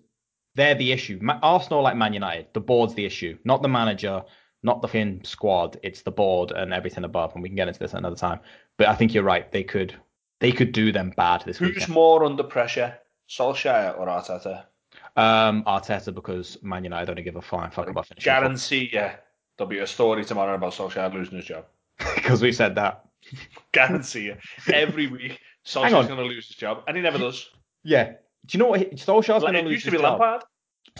they're 0.55 0.75
the 0.75 0.91
issue. 0.91 1.19
Arsenal 1.41 1.81
like 1.81 1.95
Man 1.95 2.13
United 2.13 2.47
the 2.53 2.61
board's 2.61 2.93
the 2.93 3.05
issue 3.05 3.37
not 3.43 3.61
the 3.61 3.67
manager 3.69 4.23
not 4.65 4.81
the 4.81 4.87
fin 4.87 5.21
squad. 5.25 5.77
It's 5.83 6.03
the 6.03 6.11
board 6.11 6.51
and 6.51 6.73
everything 6.73 7.03
above 7.03 7.33
and 7.33 7.43
we 7.43 7.49
can 7.49 7.55
get 7.55 7.67
into 7.67 7.79
this 7.79 7.93
another 7.93 8.15
time. 8.15 8.39
But 8.77 8.87
I 8.87 8.95
think 8.95 9.13
you're 9.13 9.23
right. 9.23 9.51
They 9.51 9.63
could 9.63 9.95
they 10.39 10.51
could 10.51 10.71
do 10.71 10.91
them 10.91 11.13
bad 11.15 11.43
this 11.45 11.57
Who's 11.57 11.75
weekend. 11.75 11.93
more 11.93 12.23
under 12.25 12.43
pressure, 12.43 12.97
Solskjaer 13.29 13.97
or 13.97 14.07
Arteta? 14.07 14.65
um 15.15 15.63
Arteta 15.65 16.13
because 16.13 16.57
Man 16.63 16.83
United 16.83 17.13
don't 17.13 17.23
give 17.23 17.35
a 17.35 17.41
flying 17.41 17.71
fuck 17.71 17.89
about 17.89 18.07
finishing 18.07 18.31
Guarantee 18.31 18.89
yeah. 18.93 19.15
there'll 19.57 19.69
be 19.69 19.79
a 19.79 19.87
story 19.87 20.23
tomorrow 20.23 20.55
about 20.55 20.73
Solskjaer 20.73 21.13
losing 21.13 21.37
his 21.37 21.45
job. 21.45 21.65
because 22.15 22.41
we 22.41 22.51
said 22.51 22.75
that 22.75 23.05
Guarantee 23.71 24.21
you. 24.21 24.38
Every 24.71 25.07
week. 25.07 25.39
Solskjaer's 25.65 26.07
going 26.07 26.19
to 26.19 26.26
lose 26.26 26.47
his 26.47 26.55
job, 26.57 26.84
and 26.88 26.97
he 26.97 27.01
never 27.03 27.17
does. 27.17 27.49
yeah 27.84 28.13
do 28.45 28.57
you 28.57 28.59
know 28.63 28.69
what 28.69 28.80
he- 28.82 28.86
Solskjaer's 28.88 29.41
going 29.43 29.53
to 29.53 29.61
lose 29.61 29.84
his 29.86 29.93
job. 29.93 30.19
Lampard. 30.19 30.43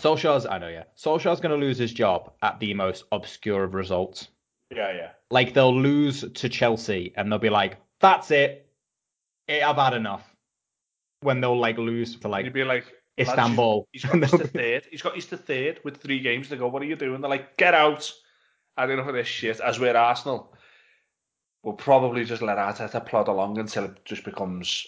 Solskjaer's, 0.00 0.46
I 0.46 0.56
know, 0.58 0.68
yeah. 0.68 0.84
Solskjaer's 0.96 1.40
going 1.40 1.58
to 1.58 1.66
lose 1.66 1.76
his 1.76 1.92
job 1.92 2.32
at 2.42 2.58
the 2.58 2.72
most 2.72 3.04
obscure 3.12 3.64
of 3.64 3.74
results. 3.74 4.28
Yeah, 4.74 4.92
yeah. 4.92 5.10
Like 5.30 5.52
they'll 5.52 5.76
lose 5.78 6.24
to 6.32 6.48
Chelsea 6.48 7.12
and 7.16 7.30
they'll 7.30 7.38
be 7.38 7.50
like, 7.50 7.76
"That's 8.00 8.30
it, 8.30 8.66
Eh, 9.48 9.62
I've 9.62 9.76
had 9.76 9.92
enough." 9.92 10.22
When 11.20 11.40
they'll 11.42 11.58
like 11.58 11.76
lose 11.78 12.16
to 12.20 12.28
like 12.28 12.44
You'd 12.46 12.54
be 12.54 12.64
like, 12.64 12.86
Istanbul, 13.20 13.86
He's 13.92 14.04
got 14.04 14.12
to 14.30 14.38
third. 14.48 14.86
He's 14.90 15.02
got 15.02 15.14
to 15.20 15.36
third 15.36 15.80
with 15.84 15.98
three 15.98 16.20
games 16.20 16.48
to 16.48 16.56
go. 16.56 16.68
What 16.68 16.82
are 16.82 16.86
you 16.86 16.96
doing? 16.96 17.20
They're 17.20 17.30
like, 17.30 17.56
get 17.58 17.74
out. 17.74 18.10
I 18.76 18.86
don't 18.86 18.96
know 18.96 19.04
for 19.04 19.12
this 19.12 19.28
shit. 19.28 19.60
As 19.60 19.78
we're 19.78 19.96
Arsenal, 19.96 20.54
we'll 21.64 21.74
probably 21.74 22.24
just 22.24 22.42
let 22.42 22.58
Arteta 22.58 23.04
plod 23.04 23.28
along 23.28 23.58
until 23.58 23.84
it 23.86 24.04
just 24.04 24.24
becomes 24.24 24.86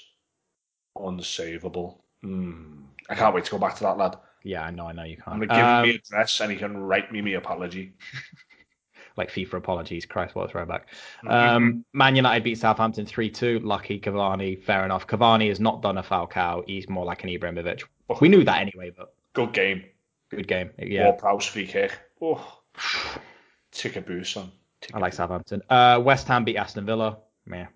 unsavable. 0.96 1.98
Hmm. 2.22 2.82
I 3.08 3.14
can't 3.14 3.34
wait 3.34 3.44
to 3.46 3.50
go 3.50 3.58
back 3.58 3.74
to 3.76 3.82
that 3.84 3.98
lad. 3.98 4.16
yeah, 4.42 4.62
I 4.62 4.70
know, 4.70 4.86
I 4.88 4.92
know 4.92 5.04
you 5.04 5.16
I'm 5.26 5.40
can't. 5.40 5.48
gonna 5.48 5.60
give 5.60 5.66
Um, 5.66 5.84
him 5.84 6.00
my 6.12 6.18
address 6.18 6.40
and 6.40 6.52
he 6.52 6.56
can 6.58 6.76
write 6.76 7.12
me 7.12 7.20
my 7.22 7.30
apology. 7.30 7.94
like 9.16 9.30
FIFA 9.30 9.54
apologies, 9.54 10.06
Christ, 10.06 10.34
what 10.34 10.48
a 10.48 10.48
throwback. 10.52 10.88
Mm-hmm. 11.24 11.28
Um, 11.56 11.84
Man 11.92 12.16
United 12.16 12.44
beat 12.44 12.58
Southampton 12.58 13.06
three 13.06 13.30
two. 13.30 13.58
Lucky 13.60 13.98
Cavani, 14.00 14.62
fair 14.62 14.84
enough. 14.84 15.06
Cavani 15.06 15.48
has 15.48 15.60
not 15.60 15.82
done 15.82 15.98
a 15.98 16.02
Falcao. 16.02 16.64
He's 16.66 16.88
more 16.88 17.04
like 17.04 17.24
an 17.24 17.30
Ibrahimovic. 17.30 17.82
We 18.20 18.28
knew 18.28 18.44
that 18.44 18.60
anyway, 18.60 18.92
but 18.96 19.14
Good 19.32 19.52
game. 19.52 19.84
good 20.30 20.48
game. 20.48 20.70
Yeah. 20.78 21.04
War 21.04 21.12
Prowse 21.14 21.46
free 21.46 21.66
kick. 21.66 21.98
Oh. 22.20 22.60
Tick 23.72 23.96
a 23.96 24.00
boost 24.00 24.36
on. 24.36 24.50
I 24.94 24.98
like 24.98 25.12
Southampton. 25.12 25.62
Uh, 25.68 26.00
West 26.02 26.28
Ham 26.28 26.44
beat 26.44 26.56
Aston 26.56 26.86
Villa. 26.86 27.18
Yeah. 27.50 27.66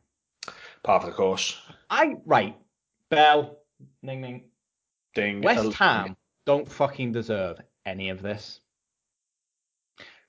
Part 0.82 1.02
of 1.02 1.10
the 1.10 1.14
course. 1.14 1.60
I 1.88 2.16
right. 2.24 2.56
Bell. 3.08 3.58
Ning 4.02 4.20
ning. 4.20 4.44
Ding. 5.14 5.42
West 5.42 5.72
Ham 5.74 6.16
don't 6.46 6.70
fucking 6.70 7.12
deserve 7.12 7.60
any 7.84 8.10
of 8.10 8.22
this. 8.22 8.60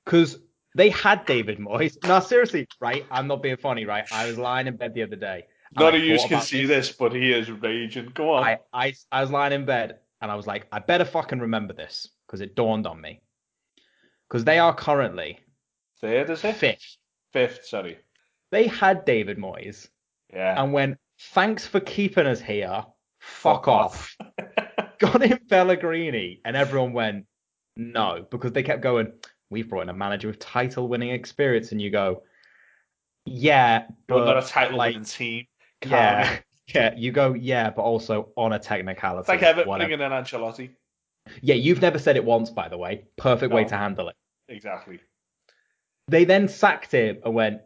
Because 0.04 0.40
they 0.76 0.90
had 0.90 1.26
David 1.26 1.60
Moyes. 1.60 1.98
No, 2.08 2.20
seriously, 2.20 2.68
right? 2.80 3.06
I'm 3.12 3.28
not 3.28 3.44
being 3.44 3.58
funny, 3.58 3.86
right? 3.86 4.06
I 4.12 4.28
was 4.28 4.38
lying 4.38 4.68
in 4.68 4.78
bed 4.78 4.94
the 4.94 5.04
other 5.04 5.16
day. 5.16 5.46
None 5.78 5.96
of 5.96 6.04
you 6.04 6.18
can 6.28 6.42
see 6.42 6.66
this, 6.66 6.92
but 6.92 7.14
he 7.14 7.32
is 7.32 7.50
raging. 7.50 8.12
Go 8.14 8.34
on. 8.34 8.44
I, 8.44 8.60
I, 8.74 8.94
I 9.12 9.22
was 9.22 9.32
lying 9.32 9.54
in 9.54 9.66
bed 9.66 10.00
and 10.22 10.32
I 10.32 10.36
was 10.36 10.48
like, 10.48 10.68
I 10.72 10.80
better 10.80 11.06
fucking 11.06 11.40
remember 11.40 11.74
this 11.74 12.10
because 12.26 12.42
it 12.42 12.56
dawned 12.56 12.88
on 12.88 13.00
me. 13.00 13.22
Because 14.28 14.44
they 14.44 14.60
are 14.60 14.74
currently 14.74 15.40
Third, 16.02 16.30
is 16.30 16.44
it? 16.44 16.56
fifth. 16.56 16.98
Fifth, 17.34 17.66
sorry. 17.66 17.98
They 18.52 18.68
had 18.68 19.06
David 19.06 19.38
Moyes 19.38 19.88
Yeah. 20.34 20.62
and 20.62 20.74
went, 20.74 20.98
thanks 21.34 21.66
for 21.66 21.80
keeping 21.80 22.26
us 22.28 22.42
here. 22.42 22.84
Fuck, 23.20 23.68
off. 23.68 24.16
Got 25.00 25.24
in 25.24 25.38
Pellegrini 25.50 26.42
and 26.44 26.56
everyone 26.56 26.94
went, 26.94 27.26
no, 27.78 28.26
because 28.30 28.52
they 28.52 28.64
kept 28.64 28.82
going, 28.82 29.14
we've 29.50 29.70
brought 29.70 29.82
in 29.84 29.90
a 29.90 29.94
manager 29.94 30.28
with 30.28 30.40
title 30.40 30.88
winning 30.88 31.10
experience. 31.12 31.72
And 31.72 31.82
you 31.82 31.90
go, 31.92 32.24
yeah, 33.26 33.86
But 34.08 34.26
not 34.26 34.26
but 34.26 34.44
a 34.44 34.48
title 34.48 34.78
like, 34.78 34.94
winning 34.94 35.06
team. 35.06 35.46
yeah, 35.86 36.26
Calm. 36.26 36.38
yeah, 36.76 36.94
you 36.98 37.12
go, 37.12 37.34
yeah, 37.34 37.70
but 37.70 37.84
also 37.84 38.30
on 38.36 38.54
a 38.54 38.60
technicality. 38.60 39.20
It's 39.22 39.30
like 39.30 39.44
Everton 39.44 39.78
bringing 39.78 40.02
in 40.02 40.12
Ancelotti. 40.12 40.72
Yeah, 41.42 41.56
you've 41.56 41.82
never 41.82 42.00
said 42.00 42.16
it 42.16 42.26
once, 42.26 42.50
by 42.50 42.68
the 42.68 42.78
way. 42.78 43.04
Perfect 43.18 43.54
way 43.54 43.64
to 43.66 43.78
handle 43.78 44.10
it. 44.10 44.16
Exactly. 44.50 45.00
They 46.12 46.26
then 46.26 46.50
sacked 46.50 46.92
him 46.92 47.20
and 47.24 47.34
went, 47.34 47.62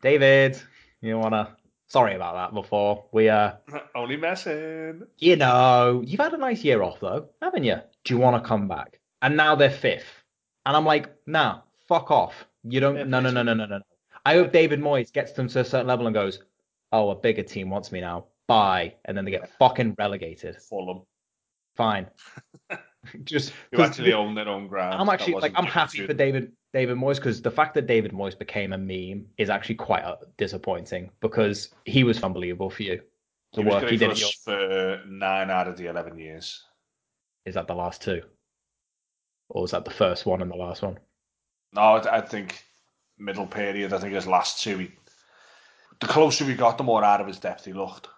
David, 0.00 0.58
you 1.02 1.18
wanna? 1.18 1.56
Sorry 1.88 2.14
about 2.14 2.34
that 2.36 2.54
before. 2.54 3.04
We 3.12 3.28
uh, 3.28 3.52
Only 3.94 4.16
messing. 4.16 5.02
you 5.18 5.36
know, 5.36 6.02
you've 6.06 6.20
had 6.20 6.32
a 6.32 6.38
nice 6.38 6.64
year 6.64 6.82
off 6.82 7.00
though, 7.00 7.28
haven't 7.42 7.64
you? 7.64 7.76
Do 8.04 8.14
you 8.14 8.18
want 8.18 8.42
to 8.42 8.48
come 8.48 8.66
back? 8.66 8.98
And 9.20 9.36
now 9.36 9.56
they're 9.56 9.68
fifth, 9.70 10.24
and 10.64 10.74
I'm 10.74 10.86
like, 10.86 11.10
nah, 11.26 11.60
fuck 11.86 12.10
off. 12.10 12.46
You 12.64 12.80
don't. 12.80 13.10
No, 13.10 13.20
no, 13.20 13.30
no, 13.30 13.42
no, 13.42 13.52
no, 13.52 13.66
no. 13.66 13.78
no. 13.78 13.80
I 14.24 14.34
hope 14.34 14.52
David 14.52 14.80
Moyes 14.80 15.12
gets 15.12 15.32
them 15.32 15.48
to 15.48 15.60
a 15.60 15.64
certain 15.64 15.86
level 15.86 16.06
and 16.06 16.14
goes, 16.14 16.40
oh, 16.92 17.10
a 17.10 17.14
bigger 17.14 17.42
team 17.42 17.68
wants 17.68 17.92
me 17.92 18.00
now. 18.00 18.26
Bye, 18.46 18.94
and 19.04 19.14
then 19.14 19.26
they 19.26 19.30
get 19.30 19.50
fucking 19.58 19.96
relegated. 19.98 20.56
Fulham. 20.56 21.02
Fine. 21.76 22.06
Just 23.24 23.52
Who 23.72 23.82
actually 23.82 24.12
own 24.12 24.34
their 24.34 24.48
own 24.48 24.66
ground. 24.68 24.94
I'm 25.00 25.08
actually 25.08 25.34
like 25.34 25.52
I'm 25.54 25.64
happy 25.64 26.06
for. 26.06 26.12
David 26.12 26.52
David 26.72 26.96
Moyes 26.96 27.16
because 27.16 27.42
the 27.42 27.50
fact 27.50 27.74
that 27.74 27.86
David 27.86 28.12
Moyes 28.12 28.38
became 28.38 28.72
a 28.72 28.78
meme 28.78 29.26
is 29.38 29.50
actually 29.50 29.76
quite 29.76 30.04
uh, 30.04 30.16
disappointing 30.36 31.10
because 31.20 31.70
he 31.84 32.04
was 32.04 32.22
unbelievable 32.22 32.70
for 32.70 32.82
you. 32.82 33.00
The 33.54 33.62
He 33.62 33.66
was 33.66 33.74
work 33.82 33.90
he 33.90 33.96
did 33.96 34.06
for 34.06 34.12
at 34.12 34.20
your, 34.20 34.30
for 34.44 35.02
nine 35.08 35.50
out 35.50 35.66
of 35.66 35.76
the 35.76 35.86
11 35.86 36.18
years. 36.18 36.62
is 37.46 37.54
that 37.54 37.66
the 37.66 37.74
last 37.74 38.02
two, 38.02 38.22
or 39.48 39.62
was 39.62 39.72
that 39.72 39.84
the 39.84 39.90
first 39.90 40.26
one 40.26 40.42
and 40.42 40.50
the 40.50 40.56
last 40.56 40.82
one? 40.82 40.98
No, 41.72 41.80
I 41.80 42.18
I 42.18 42.20
think 42.20 42.62
middle 43.18 43.46
period, 43.46 43.92
I 43.92 43.98
think 43.98 44.14
his 44.14 44.26
last 44.26 44.62
two, 44.62 44.78
he, 44.78 44.92
the 46.00 46.06
closer 46.06 46.44
we 46.44 46.54
got, 46.54 46.78
the 46.78 46.84
more 46.84 47.02
out 47.02 47.20
of 47.20 47.26
his 47.26 47.38
depth 47.38 47.64
he 47.64 47.72
looked. 47.72 48.08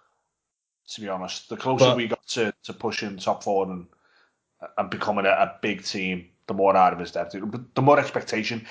To 0.89 1.01
be 1.01 1.07
honest, 1.09 1.49
the 1.49 1.57
closer 1.57 1.85
But- 1.85 1.97
we 1.97 2.07
got 2.07 2.27
to, 2.27 2.53
to 2.63 2.73
pushing 2.73 3.17
top 3.17 3.43
four 3.43 3.71
and 3.71 3.87
and 4.77 4.89
becoming 4.89 5.25
a, 5.25 5.29
a 5.29 5.55
big 5.61 5.83
team, 5.83 6.29
the 6.47 6.53
more 6.53 6.75
out 6.75 6.93
of 6.93 6.99
his 6.99 7.11
depth, 7.11 7.35
the 7.75 7.81
more 7.81 7.99
expectation 7.99 8.65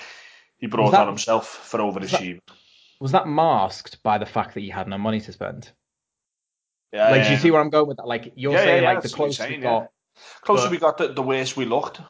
he 0.59 0.67
brought 0.67 0.93
that- 0.93 1.03
on 1.03 1.09
himself 1.09 1.47
for 1.49 1.79
overachieving. 1.79 2.41
Was 3.01 3.13
that 3.13 3.27
masked 3.27 4.01
by 4.05 4.19
the 4.19 4.27
fact 4.27 4.55
that 4.55 4.61
he 4.61 4.69
had 4.71 4.87
no 4.87 4.97
money 4.97 5.21
to 5.21 5.33
spend? 5.33 5.71
Yeah, 6.93 7.11
like, 7.11 7.25
do 7.25 7.31
you 7.31 7.37
see 7.37 7.51
where 7.51 7.61
I'm 7.61 7.71
going 7.71 7.89
with 7.89 7.97
that? 7.97 8.07
Like, 8.07 8.33
you're 8.37 8.53
Yeah, 8.53 8.59
yeah, 8.59 8.65
saying 8.65 8.83
yeah, 8.85 8.93
like 8.93 9.03
the 9.03 9.09
closer 9.09 9.49
we 9.49 9.57
got, 9.57 9.91
closer 10.43 10.71
we 10.71 10.79
got, 10.79 10.99
the, 10.99 11.09
the 11.09 11.23
worse 11.23 11.57
we 11.57 11.65
looked. 11.65 12.01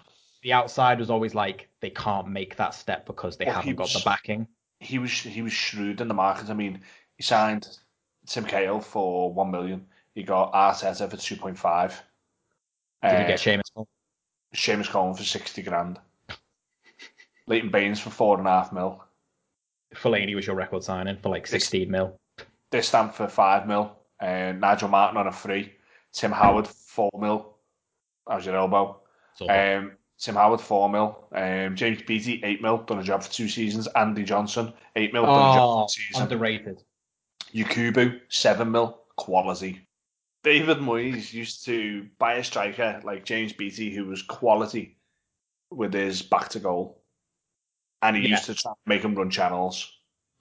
the 0.43 0.53
outside 0.53 0.99
was 0.99 1.09
always 1.09 1.35
like 1.35 1.69
they 1.81 1.91
can't 1.91 2.29
make 2.29 2.57
that 2.57 2.75
step 2.75 3.07
because 3.07 3.37
they 3.37 3.45
Well, 3.47 3.55
haven't 3.55 3.77
got 3.77 3.89
the 3.91 4.03
backing. 4.05 4.49
he 4.81 4.99
was 4.99 5.13
he 5.13 5.41
was 5.41 5.53
shrewd 5.53 6.01
in 6.01 6.09
the 6.09 6.15
market. 6.15 6.51
I 6.51 6.55
mean, 6.55 6.83
he 7.17 7.23
signed 7.23 7.79
Tim 8.27 8.45
Cahill 8.45 8.81
for 8.81 9.33
one 9.33 9.51
million. 9.51 9.87
He 10.15 10.25
got 10.25 10.53
Arteta 10.53 11.09
for 11.09 11.17
two 11.17 11.37
point 11.37 11.57
five. 11.59 12.03
Did 13.03 13.21
you 13.21 13.27
get 13.27 13.39
Seamus? 13.39 13.87
Seamus 14.55 14.89
Coleman 14.89 15.15
for 15.15 15.25
sixty 15.25 15.63
grand. 15.63 15.99
Leighton 17.47 17.71
Baines 17.71 18.01
for 18.01 18.11
four 18.11 18.39
and 18.39 18.47
a 18.47 18.51
half 18.51 18.73
mil. 18.73 19.03
Fellaini 19.95 20.35
was 20.35 20.47
your 20.47 20.57
record 20.57 20.83
signing 20.83 21.19
for 21.19 21.29
like 21.29 21.47
16 21.47 21.91
mil. 21.91 22.19
This 22.71 22.89
stamp 22.89 23.15
for 23.15 23.29
five 23.29 23.67
mil. 23.67 23.93
And 24.21 24.61
Nigel 24.61 24.89
Martyn 24.89 25.19
on 25.19 25.27
a 25.27 25.33
free. 25.33 25.73
Tim 26.13 26.33
Howard 26.33 26.67
four 26.67 27.11
mil. 27.19 27.57
How's 28.29 28.47
your 28.47 28.57
elbow? 28.57 29.01
Um, 29.49 29.93
Tim 30.19 30.37
Howard 30.37 30.61
four 30.61 30.89
mil. 30.89 31.27
Um, 31.33 31.75
James 31.75 32.03
Beattie 32.03 32.41
eight 32.45 32.63
mil. 32.63 32.79
Done 32.79 33.01
a 33.01 33.03
job 33.03 33.23
for 33.23 33.33
two 33.33 33.49
seasons. 33.49 33.89
Andy 33.89 34.23
Johnson 34.23 34.73
eight 34.97 35.13
mil. 35.13 35.25
Done 35.25 35.33
a 35.33 35.55
job 35.55 35.59
oh, 35.59 35.83
for 35.83 35.89
two 35.89 36.03
seasons. 36.03 36.23
underrated. 36.23 36.83
Yakubu, 37.53 38.21
seven 38.29 38.71
mil, 38.71 39.01
quality. 39.17 39.87
David 40.43 40.79
Moyes 40.79 41.33
used 41.33 41.65
to 41.67 42.09
buy 42.19 42.35
a 42.35 42.45
striker 42.45 43.01
like 43.05 43.25
James 43.25 43.53
Beattie, 43.53 43.95
who 43.95 44.07
was 44.07 44.23
quality 44.23 44.99
with 45.71 45.93
his 45.93 46.23
back 46.23 46.49
to 46.51 46.59
goal, 46.61 47.03
and 48.03 48.17
he 48.17 48.23
Yeah. 48.23 48.31
used 48.31 48.47
to 48.47 48.55
try 48.55 48.73
and 48.73 48.79
make 48.87 49.03
him 49.03 49.15
run 49.15 49.31
channels. 49.31 49.91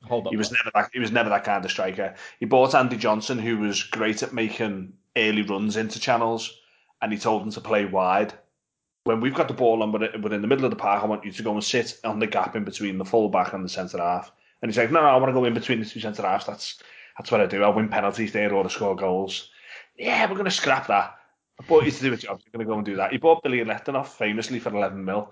Hold 0.04 0.28
on. 0.28 0.34
He 0.34 0.38
was 0.38 0.52
never 0.52 0.72
that. 0.74 0.90
He 0.94 1.00
was 1.00 1.12
never 1.12 1.30
that 1.30 1.44
kind 1.44 1.64
of 1.64 1.70
striker. 1.70 2.16
He 2.40 2.46
bought 2.46 2.74
Andy 2.74 2.98
Johnson, 2.98 3.38
who 3.38 3.60
was 3.60 3.84
great 3.84 4.24
at 4.24 4.34
making 4.34 4.94
early 5.16 5.44
runs 5.44 5.78
into 5.78 6.00
channels, 6.00 6.60
and 7.02 7.12
he 7.12 7.20
told 7.20 7.44
him 7.44 7.52
to 7.52 7.62
play 7.62 7.86
wide. 7.86 8.34
When 9.04 9.22
we've 9.22 9.34
got 9.34 9.48
the 9.48 9.54
ball 9.54 9.84
and 9.84 9.94
we're 9.94 10.12
we're 10.20 10.34
in 10.34 10.42
the 10.42 10.48
middle 10.48 10.66
of 10.66 10.72
the 10.72 10.78
park, 10.78 11.04
I 11.04 11.06
want 11.06 11.24
you 11.26 11.32
to 11.32 11.44
go 11.44 11.54
and 11.54 11.64
sit 11.64 12.00
on 12.04 12.20
the 12.20 12.28
gap 12.28 12.56
in 12.56 12.64
between 12.64 12.98
the 12.98 13.06
full 13.06 13.30
back 13.30 13.54
and 13.54 13.64
the 13.64 13.70
centre 13.70 14.00
half. 14.00 14.32
And 14.62 14.70
he's 14.72 14.78
like, 14.78 14.92
no, 14.92 15.02
no, 15.02 15.08
I 15.08 15.18
want 15.18 15.30
to 15.30 15.34
go 15.34 15.46
in 15.46 15.54
between 15.54 15.80
the 15.80 15.86
two 15.86 16.00
centre 16.00 16.24
halves. 16.24 16.48
That's 16.48 16.82
that's 17.18 17.32
what 17.32 17.42
I 17.42 17.46
do. 17.46 17.64
I 17.64 17.70
win 17.70 17.90
penalties 17.90 18.32
there 18.32 18.54
or 18.54 18.66
I 18.66 18.70
score 18.70 18.96
goals. 18.96 19.52
Yeah, 19.98 20.26
we're 20.26 20.36
going 20.36 20.46
to 20.46 20.52
scrap 20.52 20.88
that. 20.88 21.16
I 21.60 21.64
bought 21.66 21.86
you 21.86 21.92
to 21.92 22.02
do 22.02 22.14
a 22.14 22.18
job. 22.18 22.40
You're 22.44 22.52
going 22.52 22.66
to 22.66 22.72
go 22.72 22.78
and 22.78 22.86
do 22.86 22.96
that. 22.96 23.12
He 23.12 23.18
bought 23.18 23.44
Bilyaletdinov 23.44 24.08
famously 24.08 24.60
for 24.60 24.76
11 24.76 25.04
mil, 25.04 25.32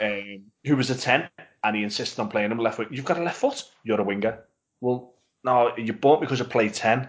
um, 0.00 0.42
who 0.64 0.76
was 0.76 0.90
a 0.90 0.94
10, 0.94 1.28
and 1.64 1.76
he 1.76 1.82
insisted 1.82 2.20
on 2.20 2.28
playing 2.28 2.52
him 2.52 2.58
left 2.58 2.76
foot. 2.76 2.88
You've 2.92 3.04
got 3.04 3.18
a 3.18 3.22
left 3.22 3.38
foot. 3.40 3.64
You're 3.82 4.00
a 4.00 4.04
winger. 4.04 4.44
Well, 4.80 5.14
no, 5.42 5.76
you 5.76 5.92
bought 5.92 6.20
because 6.20 6.40
I 6.40 6.44
play 6.44 6.68
10. 6.68 7.08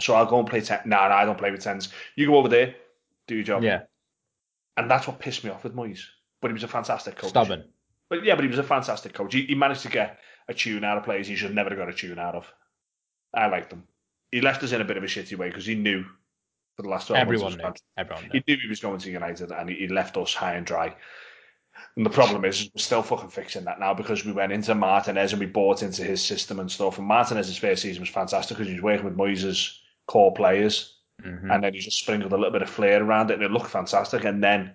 So 0.00 0.14
I'll 0.14 0.26
go 0.26 0.38
and 0.38 0.48
play 0.48 0.60
10. 0.60 0.82
No, 0.84 0.96
no, 0.96 1.14
I 1.14 1.24
don't 1.24 1.38
play 1.38 1.50
with 1.50 1.64
10s. 1.64 1.92
You 2.14 2.26
go 2.26 2.36
over 2.36 2.48
there, 2.48 2.76
do 3.26 3.34
your 3.34 3.44
job. 3.44 3.64
yeah, 3.64 3.82
And 4.76 4.88
that's 4.88 5.08
what 5.08 5.18
pissed 5.18 5.42
me 5.42 5.50
off 5.50 5.64
with 5.64 5.74
Moyes. 5.74 6.02
But 6.40 6.48
he 6.48 6.52
was 6.52 6.62
a 6.62 6.68
fantastic 6.68 7.16
coach. 7.16 7.30
stubborn. 7.30 7.64
But 8.08 8.24
yeah, 8.24 8.36
but 8.36 8.44
he 8.44 8.48
was 8.48 8.60
a 8.60 8.64
fantastic 8.64 9.12
coach. 9.12 9.34
He, 9.34 9.42
he 9.46 9.54
managed 9.56 9.82
to 9.82 9.88
get 9.88 10.20
a 10.48 10.54
tune 10.54 10.84
out 10.84 10.96
of 10.98 11.04
players 11.04 11.26
he 11.26 11.34
should 11.34 11.54
never 11.54 11.68
have 11.68 11.78
never 11.78 11.90
got 11.90 11.94
a 11.94 11.96
tune 11.98 12.18
out 12.18 12.34
of. 12.36 12.46
I 13.34 13.48
liked 13.48 13.72
him. 13.72 13.84
He 14.30 14.40
left 14.40 14.62
us 14.62 14.72
in 14.72 14.80
a 14.80 14.84
bit 14.84 14.96
of 14.96 15.02
a 15.02 15.06
shitty 15.06 15.36
way 15.36 15.48
because 15.48 15.66
he 15.66 15.74
knew 15.74 16.04
for 16.78 16.82
the 16.82 16.88
last 16.88 17.08
12 17.08 17.20
Everyone 17.20 17.58
months. 17.58 17.82
knew. 17.82 18.00
Everyone 18.02 18.22
knew. 18.24 18.30
He 18.46 18.52
knew 18.54 18.60
he 18.62 18.68
was 18.68 18.78
going 18.78 18.98
to 19.00 19.10
United 19.10 19.50
and 19.50 19.68
he, 19.68 19.88
left 19.88 20.16
us 20.16 20.32
high 20.32 20.54
and 20.54 20.64
dry. 20.64 20.94
And 21.96 22.06
the 22.06 22.10
problem 22.10 22.44
is, 22.44 22.70
we're 22.72 22.80
still 22.80 23.02
fucking 23.02 23.30
fixing 23.30 23.64
that 23.64 23.80
now 23.80 23.94
because 23.94 24.24
we 24.24 24.30
went 24.30 24.52
into 24.52 24.76
Martinez 24.76 25.32
and 25.32 25.40
we 25.40 25.46
bought 25.46 25.82
into 25.82 26.04
his 26.04 26.22
system 26.24 26.60
and 26.60 26.70
stuff. 26.70 26.98
And 26.98 27.06
Martinez's 27.08 27.56
first 27.58 27.82
season 27.82 28.00
was 28.00 28.10
fantastic 28.10 28.56
because 28.56 28.68
he 28.68 28.74
was 28.74 28.82
working 28.82 29.04
with 29.04 29.16
Moyes' 29.16 29.76
core 30.06 30.32
players 30.32 30.94
Mhm. 31.20 31.52
and 31.52 31.64
then 31.64 31.74
he 31.74 31.80
just 31.80 31.98
sprinkled 31.98 32.32
a 32.32 32.36
little 32.36 32.52
bit 32.52 32.62
of 32.62 32.70
flair 32.70 33.02
around 33.02 33.32
it 33.32 33.34
and 33.34 33.42
it 33.42 33.50
looked 33.50 33.66
fantastic. 33.66 34.22
And 34.24 34.40
then 34.42 34.72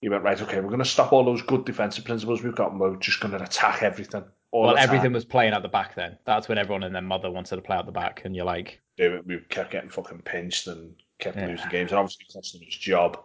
he 0.00 0.08
went, 0.08 0.22
right, 0.22 0.40
okay, 0.40 0.60
we're 0.60 0.68
going 0.68 0.78
to 0.78 0.84
stop 0.84 1.12
all 1.12 1.24
those 1.24 1.42
good 1.42 1.64
defensive 1.64 2.04
principles 2.04 2.40
we've 2.40 2.54
got 2.54 2.70
and 2.70 2.78
we're 2.78 2.94
just 2.98 3.18
going 3.18 3.36
to 3.36 3.42
attack 3.42 3.82
everything. 3.82 4.22
All 4.52 4.62
Well, 4.66 4.74
time. 4.76 4.82
everything 4.84 5.12
was 5.12 5.24
playing 5.24 5.54
at 5.54 5.62
the 5.62 5.68
back 5.68 5.96
then. 5.96 6.18
That's 6.24 6.46
when 6.46 6.56
everyone 6.58 6.84
and 6.84 6.94
their 6.94 7.02
mother 7.02 7.32
wanted 7.32 7.56
to 7.56 7.62
play 7.62 7.76
at 7.76 7.86
the 7.86 7.90
back, 7.92 8.22
and 8.24 8.36
you're 8.36 8.44
like, 8.44 8.80
it. 8.98 9.26
We 9.26 9.40
kept 9.48 9.70
getting 9.72 9.88
fucking 9.90 10.20
pinched 10.22 10.66
and 10.68 10.94
kept 11.22 11.36
Yeah. 11.36 11.46
losing 11.46 11.68
games, 11.70 11.90
and 11.92 11.98
obviously 11.98 12.26
cost 12.32 12.54
him 12.54 12.60
his 12.62 12.76
job. 12.76 13.16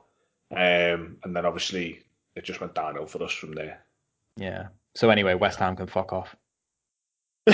Um, 0.52 1.18
and 1.24 1.36
then 1.36 1.46
obviously 1.46 2.04
it 2.36 2.46
just 2.46 2.62
went 2.62 2.74
downhill 2.76 3.06
for 3.08 3.22
us 3.24 3.34
from 3.34 3.54
there. 3.54 3.84
yeah. 4.38 4.68
So 4.96 5.10
anyway, 5.12 5.34
West 5.36 5.60
Ham 5.60 5.76
can 5.76 5.86
fuck 5.88 6.12
off. 6.14 6.36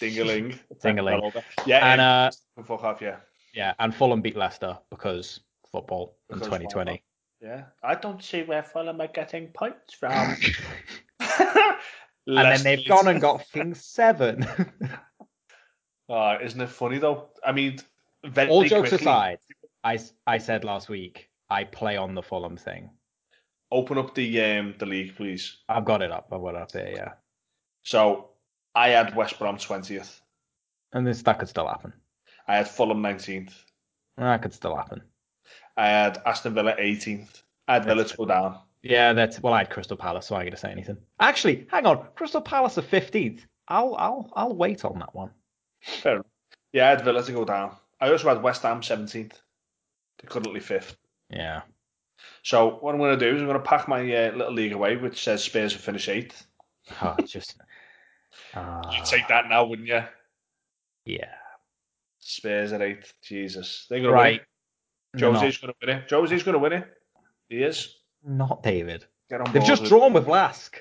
Dingaling, 0.00 0.58
Ding-a-ling. 0.82 1.32
Yeah, 1.66 1.92
And 1.92 2.00
uh, 2.00 2.30
um, 2.56 2.64
fuck 2.64 2.82
off, 2.84 3.00
yeah, 3.02 3.16
yeah, 3.54 3.74
and 3.78 3.94
Fulham 3.94 4.20
beat 4.22 4.36
Leicester 4.36 4.78
because 4.90 5.40
football 5.70 6.16
in 6.30 6.36
Because 6.38 6.48
2020. 6.48 7.02
yeah. 7.40 7.64
I 7.82 7.94
don't 7.94 8.22
see 8.22 8.42
where 8.42 8.62
Fulham 8.62 9.00
are 9.00 9.06
getting 9.08 9.48
points 9.48 9.94
from. 9.94 10.10
and 11.20 11.78
then 12.26 12.62
they've 12.62 12.88
gone 12.88 13.08
and 13.08 13.20
got 13.20 13.44
King 13.52 13.74
Seven. 13.74 14.46
Oh, 16.08 16.36
isn't 16.42 16.60
it 16.60 16.68
funny 16.68 16.98
though? 16.98 17.28
I 17.44 17.52
mean, 17.52 17.78
All 18.48 18.64
jokes 18.64 18.90
quickly, 18.90 19.06
aside, 19.06 19.38
I 20.26 20.38
said 20.38 20.64
last 20.64 20.88
week 20.88 21.30
I 21.48 21.64
play 21.64 21.96
on 21.96 22.14
the 22.14 22.22
Fulham 22.22 22.56
thing. 22.56 22.90
open 23.72 23.98
up 23.98 24.14
the 24.14 24.40
um 24.42 24.74
the 24.78 24.86
league, 24.86 25.16
please. 25.16 25.58
I've 25.68 25.84
got 25.84 26.02
it 26.02 26.10
up. 26.10 26.28
I've 26.32 26.40
got 26.40 26.54
it 26.54 26.62
up 26.62 26.72
there. 26.72 26.90
Yeah. 26.90 27.12
So 27.82 28.30
I 28.74 28.88
had 28.90 29.14
West 29.16 29.38
Brom 29.38 29.56
20th. 29.56 30.20
And 30.92 31.06
this 31.06 31.22
that 31.22 31.38
could 31.38 31.48
still 31.48 31.66
happen. 31.68 31.92
I 32.48 32.56
had 32.56 32.68
Fulham 32.68 33.02
19th. 33.02 33.52
That 34.16 34.42
could 34.42 34.52
still 34.52 34.76
happen. 34.76 35.02
I 35.76 35.86
had 35.86 36.20
Aston 36.26 36.52
Villa 36.54 36.74
18th. 36.78 37.42
I 37.68 37.74
had 37.74 37.84
Villa 37.84 38.04
to 38.04 38.16
go 38.16 38.26
down. 38.26 38.58
Yeah, 38.82 39.12
that's 39.12 39.40
well. 39.40 39.54
I 39.54 39.58
had 39.58 39.70
Crystal 39.70 39.96
Palace, 39.96 40.26
so 40.26 40.34
I'm 40.34 40.42
going 40.42 40.50
to 40.52 40.56
say 40.56 40.70
anything. 40.70 40.96
Actually, 41.20 41.66
hang 41.70 41.86
on, 41.86 42.06
Crystal 42.16 42.40
Palace 42.40 42.76
are 42.78 42.82
15th. 42.82 43.40
I'll 43.68 43.94
I'll 43.96 44.30
I'll 44.34 44.54
wait 44.56 44.84
on 44.84 44.98
that 44.98 45.14
one. 45.14 45.30
Fair 45.82 46.14
enough. 46.14 46.26
Yeah, 46.72 46.86
I 46.86 46.90
had 46.90 47.04
Villa 47.04 47.22
to 47.22 47.32
go 47.32 47.44
down. 47.44 47.76
I 48.00 48.10
also 48.10 48.28
had 48.28 48.42
West 48.42 48.62
Ham 48.62 48.80
17th. 48.80 49.32
They're 49.32 50.28
currently 50.28 50.60
fifth. 50.60 50.96
Yeah. 51.30 51.62
So 52.42 52.78
what 52.80 52.92
I'm 52.94 52.98
going 53.00 53.18
to 53.18 53.24
do 53.30 53.34
is 53.34 53.40
I'm 53.42 53.48
going 53.48 53.58
to 53.60 53.64
pack 53.64 53.88
my 53.88 54.00
uh, 54.00 54.32
little 54.32 54.52
league 54.52 54.72
away, 54.72 54.96
which 54.96 55.22
says 55.22 55.42
Spurs 55.42 55.74
will 55.74 55.80
finish 55.82 56.08
eighth. 56.08 56.46
Oh, 57.02 57.16
just. 57.26 57.56
Uh, 58.54 58.82
You'd 58.94 59.04
take 59.04 59.28
that 59.28 59.48
now, 59.48 59.64
wouldn't 59.64 59.88
you? 59.88 60.02
Yeah. 61.04 61.32
Spurs 62.18 62.72
at 62.72 62.82
eighth. 62.82 63.14
Jesus, 63.22 63.86
they're 63.88 64.00
going 64.00 64.12
Right. 64.14 64.40
to 65.16 65.26
win 65.28 65.34
it. 65.36 65.40
Josie's 65.40 65.58
going 65.58 65.72
to 65.72 65.86
win 65.86 65.96
it. 65.96 66.08
Josie's 66.08 66.42
going 66.42 66.52
to 66.54 66.58
win 66.58 66.72
it. 66.74 66.88
He 67.48 67.62
is. 67.62 67.96
Not, 68.24 68.62
David. 68.62 69.06
They've 69.52 69.64
just 69.64 69.84
drawn 69.84 70.12
with 70.12 70.26
LASK. 70.26 70.74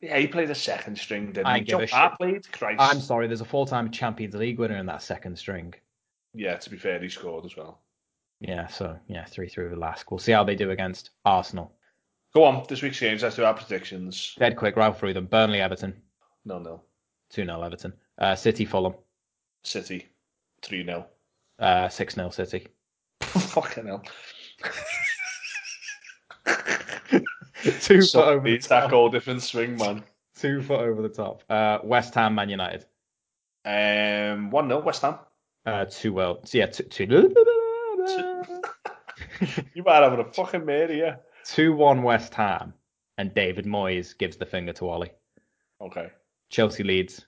Yeah, 0.00 0.16
he 0.18 0.26
played 0.26 0.50
a 0.50 0.54
second 0.54 0.96
string, 0.98 1.26
didn't 1.32 1.46
I 1.46 1.58
he? 1.58 1.64
give 1.64 1.78
a 1.80 1.86
Joe 1.86 2.08
shit. 2.08 2.18
played. 2.18 2.52
Christ. 2.52 2.76
I'm 2.80 3.00
sorry, 3.00 3.26
there's 3.26 3.42
a 3.42 3.46
full-time 3.46 3.90
Champions 3.90 4.34
League 4.34 4.58
winner 4.58 4.76
in 4.78 4.86
that 4.86 5.02
second 5.02 5.38
string. 5.38 5.74
Yeah, 6.34 6.56
to 6.56 6.70
be 6.70 6.76
fair, 6.76 7.00
he 7.00 7.08
scored 7.08 7.44
as 7.44 7.56
well. 7.56 7.80
Yeah, 8.40 8.66
so 8.68 8.96
yeah, 9.08 9.24
three 9.24 9.48
three 9.48 9.68
with 9.68 9.78
LASK. 9.78 10.10
We'll 10.10 10.18
see 10.18 10.32
how 10.32 10.44
they 10.44 10.54
do 10.56 10.70
against 10.70 11.10
Arsenal. 11.24 11.72
Go 12.32 12.44
on, 12.44 12.64
this 12.68 12.80
week's 12.82 13.00
games. 13.00 13.22
Let's 13.22 13.36
do 13.36 13.44
our 13.44 13.54
predictions. 13.54 14.36
Dead 14.38 14.56
quick, 14.56 14.76
right 14.76 14.96
through 14.96 15.14
them. 15.14 15.26
Burnley, 15.26 15.60
Everton, 15.60 15.94
No, 16.44 16.58
no. 16.58 16.82
two 17.28 17.44
0 17.44 17.60
Everton. 17.62 17.92
Uh, 18.18 18.34
City, 18.36 18.64
Fulham, 18.64 18.94
City, 19.64 20.06
3 20.62 20.84
0. 20.84 21.06
uh, 21.58 21.88
six 21.88 22.14
0 22.14 22.30
City. 22.30 22.68
Fucking 23.20 23.86
hell. 23.86 24.02
two 27.80 28.00
So 28.02 28.20
foot 28.22 28.28
over 28.28 28.48
the 28.48 28.54
it's 28.54 28.68
that 28.68 28.82
top. 28.82 28.90
goal 28.90 29.08
difference 29.10 29.50
swing, 29.50 29.76
man. 29.76 30.04
Two 30.38 30.62
foot 30.62 30.80
over 30.80 31.02
the 31.02 31.08
top. 31.08 31.42
Uh, 31.50 31.78
West 31.82 32.14
Ham, 32.14 32.34
Man 32.36 32.48
United. 32.48 32.86
Um, 33.64 34.50
1 34.50 34.68
0, 34.68 34.80
West 34.82 35.02
Ham. 35.02 35.16
Uh, 35.70 35.84
two 35.84 36.12
well. 36.12 36.40
So 36.44 36.58
yeah, 36.58 36.66
two 36.66 36.84
two. 36.84 37.34
You 39.74 39.82
might 39.84 40.02
have 40.02 40.18
a 40.18 40.24
fucking 40.24 40.66
mare 40.66 40.88
here. 40.88 41.20
Two 41.44 41.72
one 41.72 42.02
West 42.02 42.34
Ham, 42.34 42.74
and 43.16 43.32
David 43.32 43.64
Moyes 43.64 44.16
gives 44.18 44.36
the 44.36 44.44
finger 44.44 44.72
to 44.74 44.88
Ollie. 44.88 45.12
Okay. 45.80 46.10
Chelsea 46.50 46.82
Leeds. 46.82 47.24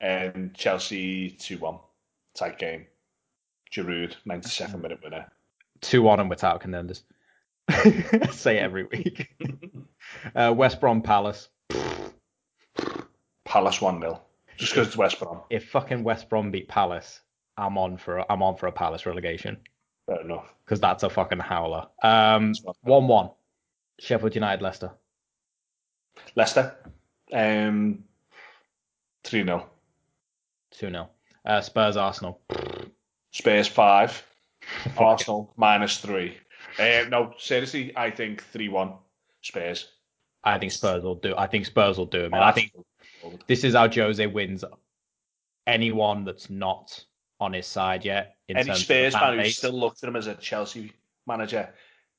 And 0.00 0.54
Chelsea 0.54 1.30
2 1.30 1.58
1. 1.58 1.78
Tight 2.34 2.58
game. 2.58 2.86
Giroud, 3.72 4.14
97 4.24 4.80
minute 4.80 5.00
winner. 5.02 5.26
Two 5.80 6.02
one 6.02 6.20
and 6.20 6.30
without 6.30 6.60
contenders. 6.60 7.04
Say 8.30 8.58
it 8.58 8.62
every 8.62 8.84
week. 8.84 9.28
uh, 10.34 10.52
West 10.56 10.80
Brom 10.80 11.02
Palace. 11.02 11.48
Palace 13.44 13.80
1 13.80 14.00
0. 14.00 14.20
Just 14.56 14.72
because 14.72 14.88
it's 14.88 14.96
West 14.96 15.18
Brom. 15.18 15.40
If 15.50 15.70
fucking 15.70 16.04
West 16.04 16.28
Brom 16.28 16.50
beat 16.50 16.68
Palace, 16.68 17.20
I'm 17.56 17.76
on 17.78 17.96
for 17.96 18.18
a, 18.18 18.26
I'm 18.30 18.42
on 18.42 18.56
for 18.56 18.66
a 18.66 18.72
Palace 18.72 19.06
relegation 19.06 19.58
Fair 20.06 20.20
enough. 20.22 20.52
because 20.64 20.80
that's 20.80 21.02
a 21.02 21.10
fucking 21.10 21.38
howler. 21.38 21.86
Um, 22.02 22.54
one 22.82 23.06
one. 23.08 23.30
Sheffield 23.98 24.34
United 24.34 24.62
Leicester. 24.62 24.92
Leicester, 26.34 26.74
um, 27.32 28.04
3 29.24 29.44
0. 29.44 29.70
Two 30.70 30.90
0 30.90 31.10
uh, 31.44 31.60
Spurs 31.60 31.96
Arsenal. 31.96 32.40
Spurs 33.32 33.68
5. 33.68 34.26
Arsenal 34.98 35.52
minus 35.56 35.98
3. 35.98 36.36
Um, 36.78 37.10
no, 37.10 37.34
seriously, 37.38 37.92
I 37.96 38.10
think 38.10 38.42
3 38.44 38.68
1. 38.68 38.92
Spurs. 39.42 39.88
I 40.44 40.58
think 40.58 40.72
Spurs 40.72 41.02
will 41.02 41.16
do. 41.16 41.34
I 41.36 41.46
think 41.46 41.66
Spurs 41.66 41.98
will 41.98 42.06
do 42.06 42.24
it, 42.24 42.30
man. 42.30 42.42
I 42.42 42.52
think 42.52 42.72
this 43.46 43.64
is 43.64 43.74
how 43.74 43.88
Jose 43.88 44.26
wins 44.26 44.64
anyone 45.66 46.24
that's 46.24 46.48
not 46.48 47.04
on 47.40 47.52
his 47.52 47.66
side 47.66 48.04
yet. 48.04 48.36
In 48.48 48.56
Any 48.56 48.74
Spurs 48.74 49.14
fan 49.14 49.38
who 49.38 49.48
still 49.50 49.72
looked 49.72 50.02
at 50.02 50.08
him 50.08 50.16
as 50.16 50.26
a 50.26 50.34
Chelsea 50.34 50.92
manager, 51.26 51.68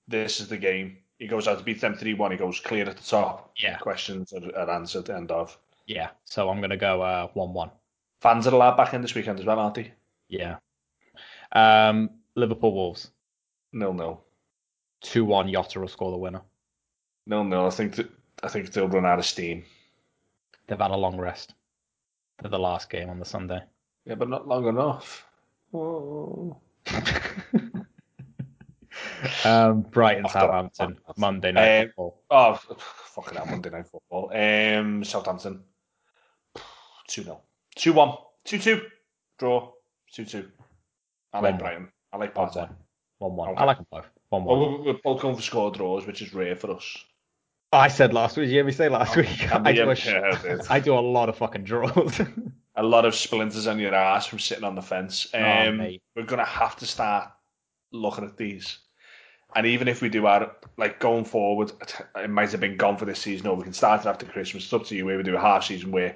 this 0.08 0.40
is 0.40 0.48
the 0.48 0.58
game. 0.58 0.98
He 1.20 1.28
goes 1.28 1.48
out 1.48 1.60
to 1.60 1.64
beat 1.64 1.80
them 1.80 1.96
3 1.96 2.16
1. 2.16 2.32
He 2.32 2.38
goes 2.38 2.60
clear 2.60 2.90
at 2.90 2.98
the 2.98 3.04
top. 3.04 3.54
Yeah. 3.58 3.78
Questions 3.78 4.34
are, 4.34 4.44
are 4.58 4.70
answered. 4.72 5.00
At 5.02 5.06
the 5.06 5.16
end 5.16 5.32
of. 5.32 5.58
Yeah, 5.86 6.10
so 6.26 6.50
I'm 6.50 6.62
gonna 6.62 6.78
go 6.78 7.02
uh 7.02 7.28
one 7.34 7.54
one. 7.54 7.70
Fans 8.22 8.48
are 8.48 8.54
allowed 8.54 8.78
back 8.78 8.94
in 8.94 9.02
this 9.02 9.14
weekend 9.16 9.40
as 9.40 9.46
well, 9.46 9.60
aren't 9.60 9.76
they? 9.76 9.92
Yeah. 10.30 10.58
Um, 11.52 12.10
Liverpool 12.36 12.74
Wolves 12.74 13.12
No, 13.74 13.92
no. 13.92 14.22
two 15.02 15.26
one. 15.26 15.52
Jota 15.52 15.80
will 15.80 15.88
score 15.88 16.12
the 16.12 16.18
winner. 16.18 16.42
No, 17.28 17.44
no. 17.44 17.66
I 17.68 17.72
think 17.72 17.96
that, 17.96 18.10
I 18.44 18.48
think 18.48 18.72
they'll 18.72 18.88
run 18.88 19.06
out 19.06 19.20
of 19.20 19.26
steam. 19.26 19.64
They've 20.68 20.80
had 20.80 20.92
a 20.92 20.96
long 20.98 21.18
rest. 21.18 21.54
They're 22.42 22.50
the 22.52 22.60
last 22.60 22.90
game 22.90 23.10
on 23.10 23.20
the 23.20 23.26
Sunday. 23.26 23.60
Yeah, 24.06 24.16
but 24.16 24.30
not 24.30 24.48
long 24.48 24.68
enough. 24.68 25.26
Oh. 25.74 26.58
um, 29.46 29.82
Brighton 29.84 30.28
Southampton 30.30 30.98
Monday 31.18 31.52
night 31.52 31.82
Um, 31.82 31.88
football. 31.88 32.22
Oh, 32.32 32.60
fucking 33.16 33.38
hell, 33.38 33.46
Monday 33.46 33.70
Night 33.70 33.86
Football. 33.88 34.32
Um, 34.34 35.04
Southampton. 35.04 35.62
2 37.08 37.24
0. 37.24 37.42
2 37.76 37.94
1. 37.94 38.18
2 38.46 38.58
2. 38.60 38.82
Draw. 39.40 39.72
2 40.14 40.26
2. 40.26 40.50
I 41.34 41.40
like 41.40 41.56
1-1. 41.56 41.60
Brighton. 41.60 41.88
I 42.14 42.18
like 42.18 42.36
One 42.36 42.50
one. 42.54 42.76
One 43.20 43.36
one. 43.36 43.50
Okay. 43.50 43.62
I 43.62 43.66
like 43.66 43.78
them 43.78 43.88
both. 43.92 44.06
One 44.30 44.46
Well, 44.46 44.60
one. 44.60 44.86
we're, 44.86 44.94
both 45.04 45.22
going 45.22 45.36
for 45.36 45.42
score 45.42 45.72
draws, 45.72 46.06
which 46.08 46.22
is 46.22 46.34
rare 46.34 46.56
for 46.56 46.72
us. 46.72 46.98
I 47.74 47.88
said 47.88 48.14
last 48.14 48.36
week. 48.36 48.48
You 48.48 48.56
hear 48.56 48.64
me 48.66 48.72
say 48.74 48.90
last 48.90 49.16
week? 49.16 49.30
I 49.54 49.72
do, 49.72 49.84
a, 49.84 49.90
um, 49.90 49.96
sh- 49.96 50.08
yeah, 50.08 50.32
I 50.34 50.42
did. 50.42 50.62
I 50.70 50.80
do 50.80 50.94
a 50.94 51.00
lot 51.00 51.30
of 51.30 51.38
fucking 51.38 51.64
draws. 51.64 52.20
A 52.76 52.84
lot 52.84 53.06
of 53.06 53.16
splinters 53.16 53.68
on 53.68 53.80
your 53.80 53.94
ass 53.94 54.26
from 54.26 54.40
sitting 54.40 54.64
on 54.64 54.76
the 54.76 54.82
fence. 54.82 55.28
Oh, 55.34 55.40
Um, 55.40 55.78
mate. 55.78 56.02
we're 56.16 56.24
going 56.26 56.40
to 56.40 56.46
have 56.46 56.76
to 56.78 56.86
start 56.86 57.32
looking 57.92 58.26
at 58.26 58.38
these. 58.38 58.80
And 59.56 59.66
even 59.66 59.90
if 59.90 60.02
we 60.02 60.08
do 60.08 60.26
our, 60.28 60.56
like 60.78 61.00
going 61.00 61.26
forward, 61.26 61.74
it 62.16 62.30
might 62.30 62.52
have 62.52 62.62
been 62.62 62.78
gone 62.78 62.96
for 62.98 63.04
this 63.04 63.20
season, 63.20 63.48
or 63.48 63.56
we 63.58 63.64
can 63.64 63.74
start 63.74 64.02
it 64.02 64.08
after 64.08 64.26
Christmas. 64.26 64.64
It's 64.64 64.74
up 64.74 64.86
to 64.86 64.96
you 64.96 65.06
where 65.06 65.18
we 65.18 65.24
do 65.24 65.36
a 65.36 65.42
half 65.42 65.66
season 65.66 65.92
where 65.92 66.16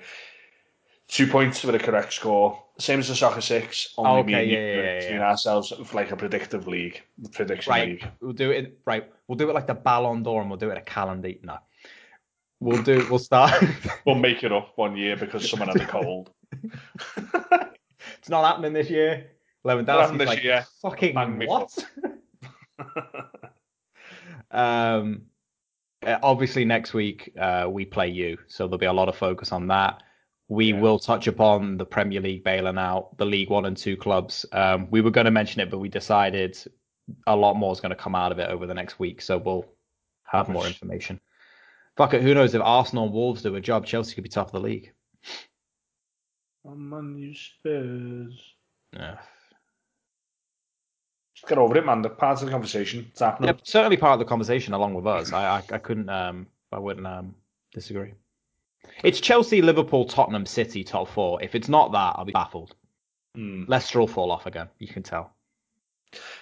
two 1.10 1.28
points 1.28 1.62
with 1.64 1.76
a 1.76 1.80
correct 1.80 2.14
score, 2.14 2.64
same 2.80 3.00
as 3.00 3.10
the 3.10 3.16
soccer 3.16 3.42
six, 3.42 3.94
only 3.98 4.24
me 4.24 4.34
Okay, 4.36 4.42
and 4.44 4.52
you 4.52 4.58
yeah, 4.58 4.64
do 4.64 4.80
yeah, 4.80 4.84
yeah, 4.86 5.00
between 5.00 5.18
yeah. 5.20 5.30
ourselves 5.30 5.74
for 5.86 5.96
like 5.98 6.12
a 6.12 6.16
predictive 6.16 6.68
league, 6.68 7.02
prediction 7.34 7.72
right. 7.72 7.88
league. 7.90 8.08
We'll 8.22 8.32
do 8.32 8.52
it. 8.52 8.80
Right. 8.86 9.12
We'll 9.28 9.38
do 9.38 9.50
it 9.50 9.54
like 9.54 9.68
the 9.68 9.74
Ballon 9.76 10.24
d'Or, 10.24 10.40
and 10.40 10.50
we'll 10.50 10.58
do 10.60 10.70
it 10.70 10.78
a 10.78 10.82
calendar. 10.82 11.32
No. 11.44 11.58
We'll 12.62 12.84
do. 12.84 13.06
We'll 13.10 13.20
start. 13.20 13.52
We'll 14.06 14.16
make 14.16 14.44
it 14.44 14.52
up 14.54 14.72
one 14.78 14.96
year 14.96 15.18
because 15.18 15.50
someone 15.50 15.68
had 15.68 15.82
a 15.82 15.88
cold. 15.88 16.32
It's 17.18 18.30
not 18.30 18.46
happening 18.46 18.74
this 18.74 18.90
year. 18.90 19.28
Lewandowski's 19.66 20.18
this 20.18 20.28
like, 20.28 20.44
year. 20.44 20.66
fucking 20.82 21.16
Bang 21.16 21.42
what? 21.48 21.72
um, 24.52 25.24
uh, 26.06 26.18
obviously 26.22 26.66
next 26.66 26.94
week 26.94 27.34
uh, 27.40 27.68
we 27.70 27.86
play 27.86 28.10
you, 28.10 28.38
so 28.48 28.68
there'll 28.68 28.78
be 28.78 28.86
a 28.86 28.94
lot 28.94 29.10
of 29.10 29.16
focus 29.16 29.52
on 29.52 29.68
that. 29.68 30.04
We 30.48 30.74
Yeah. 30.74 30.80
will 30.80 31.00
touch 31.00 31.26
upon 31.28 31.78
the 31.78 31.86
Premier 31.86 32.22
League 32.22 32.44
bailing 32.44 32.78
out 32.78 33.18
the 33.18 33.26
League 33.26 33.50
One 33.50 33.66
and 33.66 33.76
Two 33.76 33.98
clubs. 33.98 34.46
Um, 34.52 34.88
we 34.92 35.02
were 35.02 35.10
going 35.12 35.26
to 35.26 35.32
mention 35.32 35.62
it, 35.62 35.72
but 35.72 35.80
we 35.80 35.90
decided 35.90 36.58
a 37.26 37.36
lot 37.36 37.56
more 37.56 37.72
is 37.74 37.80
going 37.82 37.90
to 37.90 37.96
come 37.96 38.14
out 38.16 38.32
of 38.32 38.40
it 38.40 38.50
over 38.50 38.68
the 38.68 38.74
next 38.76 39.00
week, 39.00 39.22
so 39.22 39.38
we'll 39.40 39.66
have 40.26 40.50
more 40.50 40.68
information. 40.68 41.20
Fuck 41.98 42.14
it, 42.14 42.22
who 42.22 42.34
knows 42.36 42.54
if 42.54 42.62
Arsenal 42.62 43.06
and 43.06 43.14
Wolves 43.14 43.42
do 43.42 43.56
a 43.56 43.62
job, 43.62 43.86
Chelsea 43.86 44.14
could 44.16 44.24
be 44.24 44.30
top 44.30 44.48
of 44.48 44.52
the 44.54 44.60
league. 44.60 44.92
Come 46.66 46.94
on, 46.94 47.18
you 47.18 47.34
Spurs. 47.36 48.54
Yeah. 48.92 49.18
Just 51.36 51.48
get 51.48 51.58
over 51.58 51.78
it, 51.78 51.86
man. 51.86 52.02
The 52.02 52.10
part 52.10 52.40
of 52.40 52.46
the 52.46 52.52
conversation. 52.52 53.06
It's 53.12 53.20
happening. 53.20 53.50
Yeah, 53.50 53.60
certainly 53.64 53.98
part 53.98 54.14
of 54.14 54.20
the 54.20 54.26
conversation 54.26 54.74
along 54.74 54.96
with 54.96 55.06
us. 55.06 55.32
I 55.32 55.58
I, 55.58 55.64
I 55.74 55.78
couldn't 55.78 56.10
um 56.10 56.48
I 56.72 56.80
wouldn't 56.80 57.06
um 57.06 57.36
disagree. 57.74 58.14
It's 59.04 59.20
Chelsea, 59.20 59.62
Liverpool, 59.62 60.06
Tottenham, 60.06 60.46
City 60.46 60.84
top 60.84 61.10
four. 61.10 61.42
If 61.44 61.54
it's 61.56 61.70
not 61.70 61.92
that, 61.92 62.16
I'll 62.18 62.26
be 62.26 62.32
baffled. 62.32 62.74
Hmm. 63.36 63.66
Leicester 63.68 64.00
will 64.00 64.08
fall 64.08 64.32
off 64.32 64.46
again. 64.46 64.70
You 64.80 64.88
can 64.88 65.04
tell. 65.04 65.34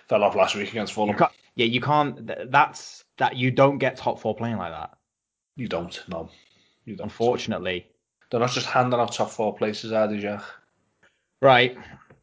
Fell 0.08 0.24
off 0.24 0.36
last 0.36 0.56
week 0.56 0.70
against 0.70 0.94
Fulham. 0.94 1.18
can't, 1.18 1.32
yeah, 1.56 1.66
you 1.66 1.82
can't. 1.82 2.30
That's 2.52 3.04
that 3.18 3.36
you 3.36 3.52
don't 3.52 3.80
get 3.80 3.98
top 3.98 4.20
four 4.20 4.36
playing 4.36 4.58
like 4.58 4.72
that. 4.72 4.96
You 5.56 5.68
don't, 5.68 6.02
no. 6.08 6.30
You 6.86 6.96
don't. 6.96 7.06
Unfortunately. 7.06 7.88
They're 8.34 8.40
not 8.40 8.50
just 8.50 8.66
handing 8.66 9.00
out 9.00 9.12
top 9.12 9.30
four 9.30 9.56
places, 9.56 9.92
are 9.92 10.08
they, 10.08 10.18
Jack? 10.18 10.42
Right. 11.40 11.78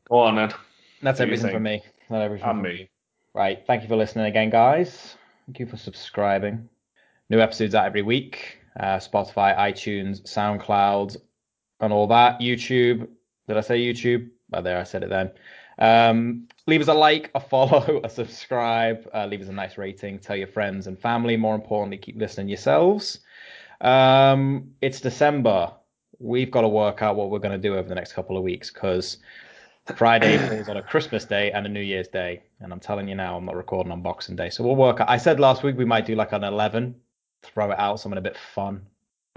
Go 0.08 0.18
on 0.18 0.34
then. 0.34 0.52
That's 1.02 1.20
your 1.20 1.26
everything 1.26 1.46
thing. 1.46 1.54
from 1.54 1.62
me. 1.62 1.84
Not 2.10 2.22
everything. 2.22 2.48
And 2.48 2.62
me. 2.62 2.90
Right. 3.32 3.62
Thank 3.64 3.82
you 3.82 3.88
for 3.88 3.94
listening 3.94 4.26
again, 4.26 4.50
guys. 4.50 5.14
Thank 5.46 5.60
you 5.60 5.66
for 5.66 5.76
subscribing. 5.76 6.68
New 7.28 7.38
episodes 7.38 7.76
out 7.76 7.86
every 7.86 8.02
week. 8.02 8.58
uh, 8.80 8.96
Spotify, 8.96 9.56
iTunes, 9.56 10.22
SoundCloud, 10.22 11.16
and 11.78 11.92
all 11.92 12.08
that. 12.08 12.40
YouTube. 12.40 13.06
Did 13.46 13.56
I 13.56 13.60
say 13.60 13.78
YouTube? 13.78 14.30
Oh, 14.52 14.62
there, 14.62 14.80
I 14.80 14.82
said 14.82 15.04
it 15.04 15.10
then. 15.10 15.30
Um, 15.78 16.48
leave 16.66 16.80
us 16.80 16.88
a 16.88 16.94
like, 16.94 17.30
a 17.36 17.40
follow, 17.40 18.00
a 18.04 18.10
subscribe. 18.10 19.08
Uh, 19.14 19.26
leave 19.26 19.42
us 19.42 19.48
a 19.48 19.52
nice 19.52 19.78
rating. 19.78 20.18
Tell 20.18 20.34
your 20.34 20.48
friends 20.48 20.88
and 20.88 20.98
family. 20.98 21.36
More 21.36 21.54
importantly, 21.54 21.98
keep 21.98 22.16
listening 22.18 22.48
yourselves. 22.48 23.20
Um, 23.80 24.72
it's 24.80 25.00
December. 25.00 25.72
We've 26.20 26.50
got 26.50 26.60
to 26.60 26.68
work 26.68 27.02
out 27.02 27.16
what 27.16 27.30
we're 27.30 27.38
going 27.38 27.60
to 27.60 27.68
do 27.68 27.74
over 27.74 27.88
the 27.88 27.94
next 27.94 28.12
couple 28.12 28.36
of 28.36 28.42
weeks 28.42 28.70
because 28.70 29.16
Friday 29.96 30.38
falls 30.48 30.68
on 30.68 30.76
a 30.76 30.82
Christmas 30.82 31.24
day 31.24 31.50
and 31.50 31.66
a 31.66 31.68
New 31.68 31.80
Year's 31.80 32.08
day. 32.08 32.42
And 32.60 32.72
I'm 32.72 32.80
telling 32.80 33.08
you 33.08 33.14
now, 33.14 33.36
I'm 33.36 33.44
not 33.44 33.56
recording 33.56 33.90
on 33.90 34.02
Boxing 34.02 34.36
Day. 34.36 34.50
So 34.50 34.62
we'll 34.62 34.76
work 34.76 35.00
out. 35.00 35.08
I 35.08 35.16
said 35.16 35.40
last 35.40 35.62
week 35.62 35.76
we 35.76 35.84
might 35.84 36.06
do 36.06 36.14
like 36.14 36.32
an 36.32 36.44
11, 36.44 36.94
throw 37.42 37.70
it 37.70 37.78
out, 37.78 38.00
something 38.00 38.18
a 38.18 38.22
bit 38.22 38.36
fun. 38.54 38.82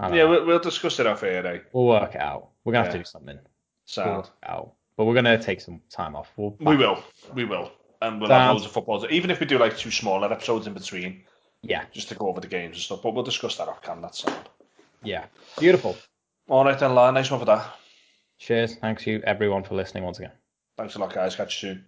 Yeah, 0.00 0.24
we'll, 0.24 0.44
we'll, 0.44 0.58
discuss 0.58 1.00
it 1.00 1.06
off 1.06 1.22
air, 1.22 1.46
eh? 1.46 1.60
We'll 1.72 1.86
work 1.86 2.14
it 2.14 2.20
out. 2.20 2.48
We're 2.64 2.72
going 2.72 2.84
to 2.84 2.90
have 2.90 2.92
to 2.92 2.98
do 2.98 3.04
something. 3.04 3.38
Sound. 3.86 4.06
We'll 4.06 4.30
out. 4.44 4.72
But 4.96 5.06
we're 5.06 5.14
going 5.14 5.24
to 5.24 5.42
take 5.42 5.60
some 5.60 5.80
time 5.88 6.14
off. 6.14 6.30
We'll 6.36 6.56
we 6.60 6.76
will. 6.76 7.02
We 7.34 7.44
will. 7.44 7.72
And 8.02 8.20
we'll 8.20 8.28
Sound. 8.28 8.42
have 8.42 8.52
loads 8.52 8.66
of 8.66 8.72
footballs. 8.72 9.06
Even 9.08 9.30
if 9.30 9.40
we 9.40 9.46
do 9.46 9.58
like 9.58 9.78
two 9.78 9.90
smaller 9.90 10.30
episodes 10.30 10.66
in 10.66 10.74
between. 10.74 11.22
Yeah. 11.62 11.84
Just 11.92 12.08
to 12.10 12.14
go 12.14 12.28
over 12.28 12.40
the 12.40 12.48
games 12.48 12.76
and 12.76 12.82
stuff. 12.82 13.02
But 13.02 13.14
we'll 13.14 13.24
discuss 13.24 13.56
that 13.56 13.68
off 13.68 13.80
cam. 13.80 14.02
That's 14.02 14.20
sound. 14.24 14.48
Yeah. 15.02 15.24
Beautiful. 15.58 15.96
All 16.48 16.64
right 16.64 16.78
then, 16.78 16.94
La. 16.94 17.10
Nice 17.10 17.30
one 17.30 17.40
for 17.40 17.46
that. 17.46 17.66
Cheers. 18.38 18.76
Thanks 18.76 19.06
you 19.06 19.22
everyone 19.24 19.62
for 19.62 19.74
listening 19.74 20.04
once 20.04 20.18
again. 20.18 20.32
Thanks 20.76 20.96
a 20.96 20.98
lot, 20.98 21.14
guys. 21.14 21.36
Catch 21.36 21.62
you 21.62 21.74
soon. 21.74 21.84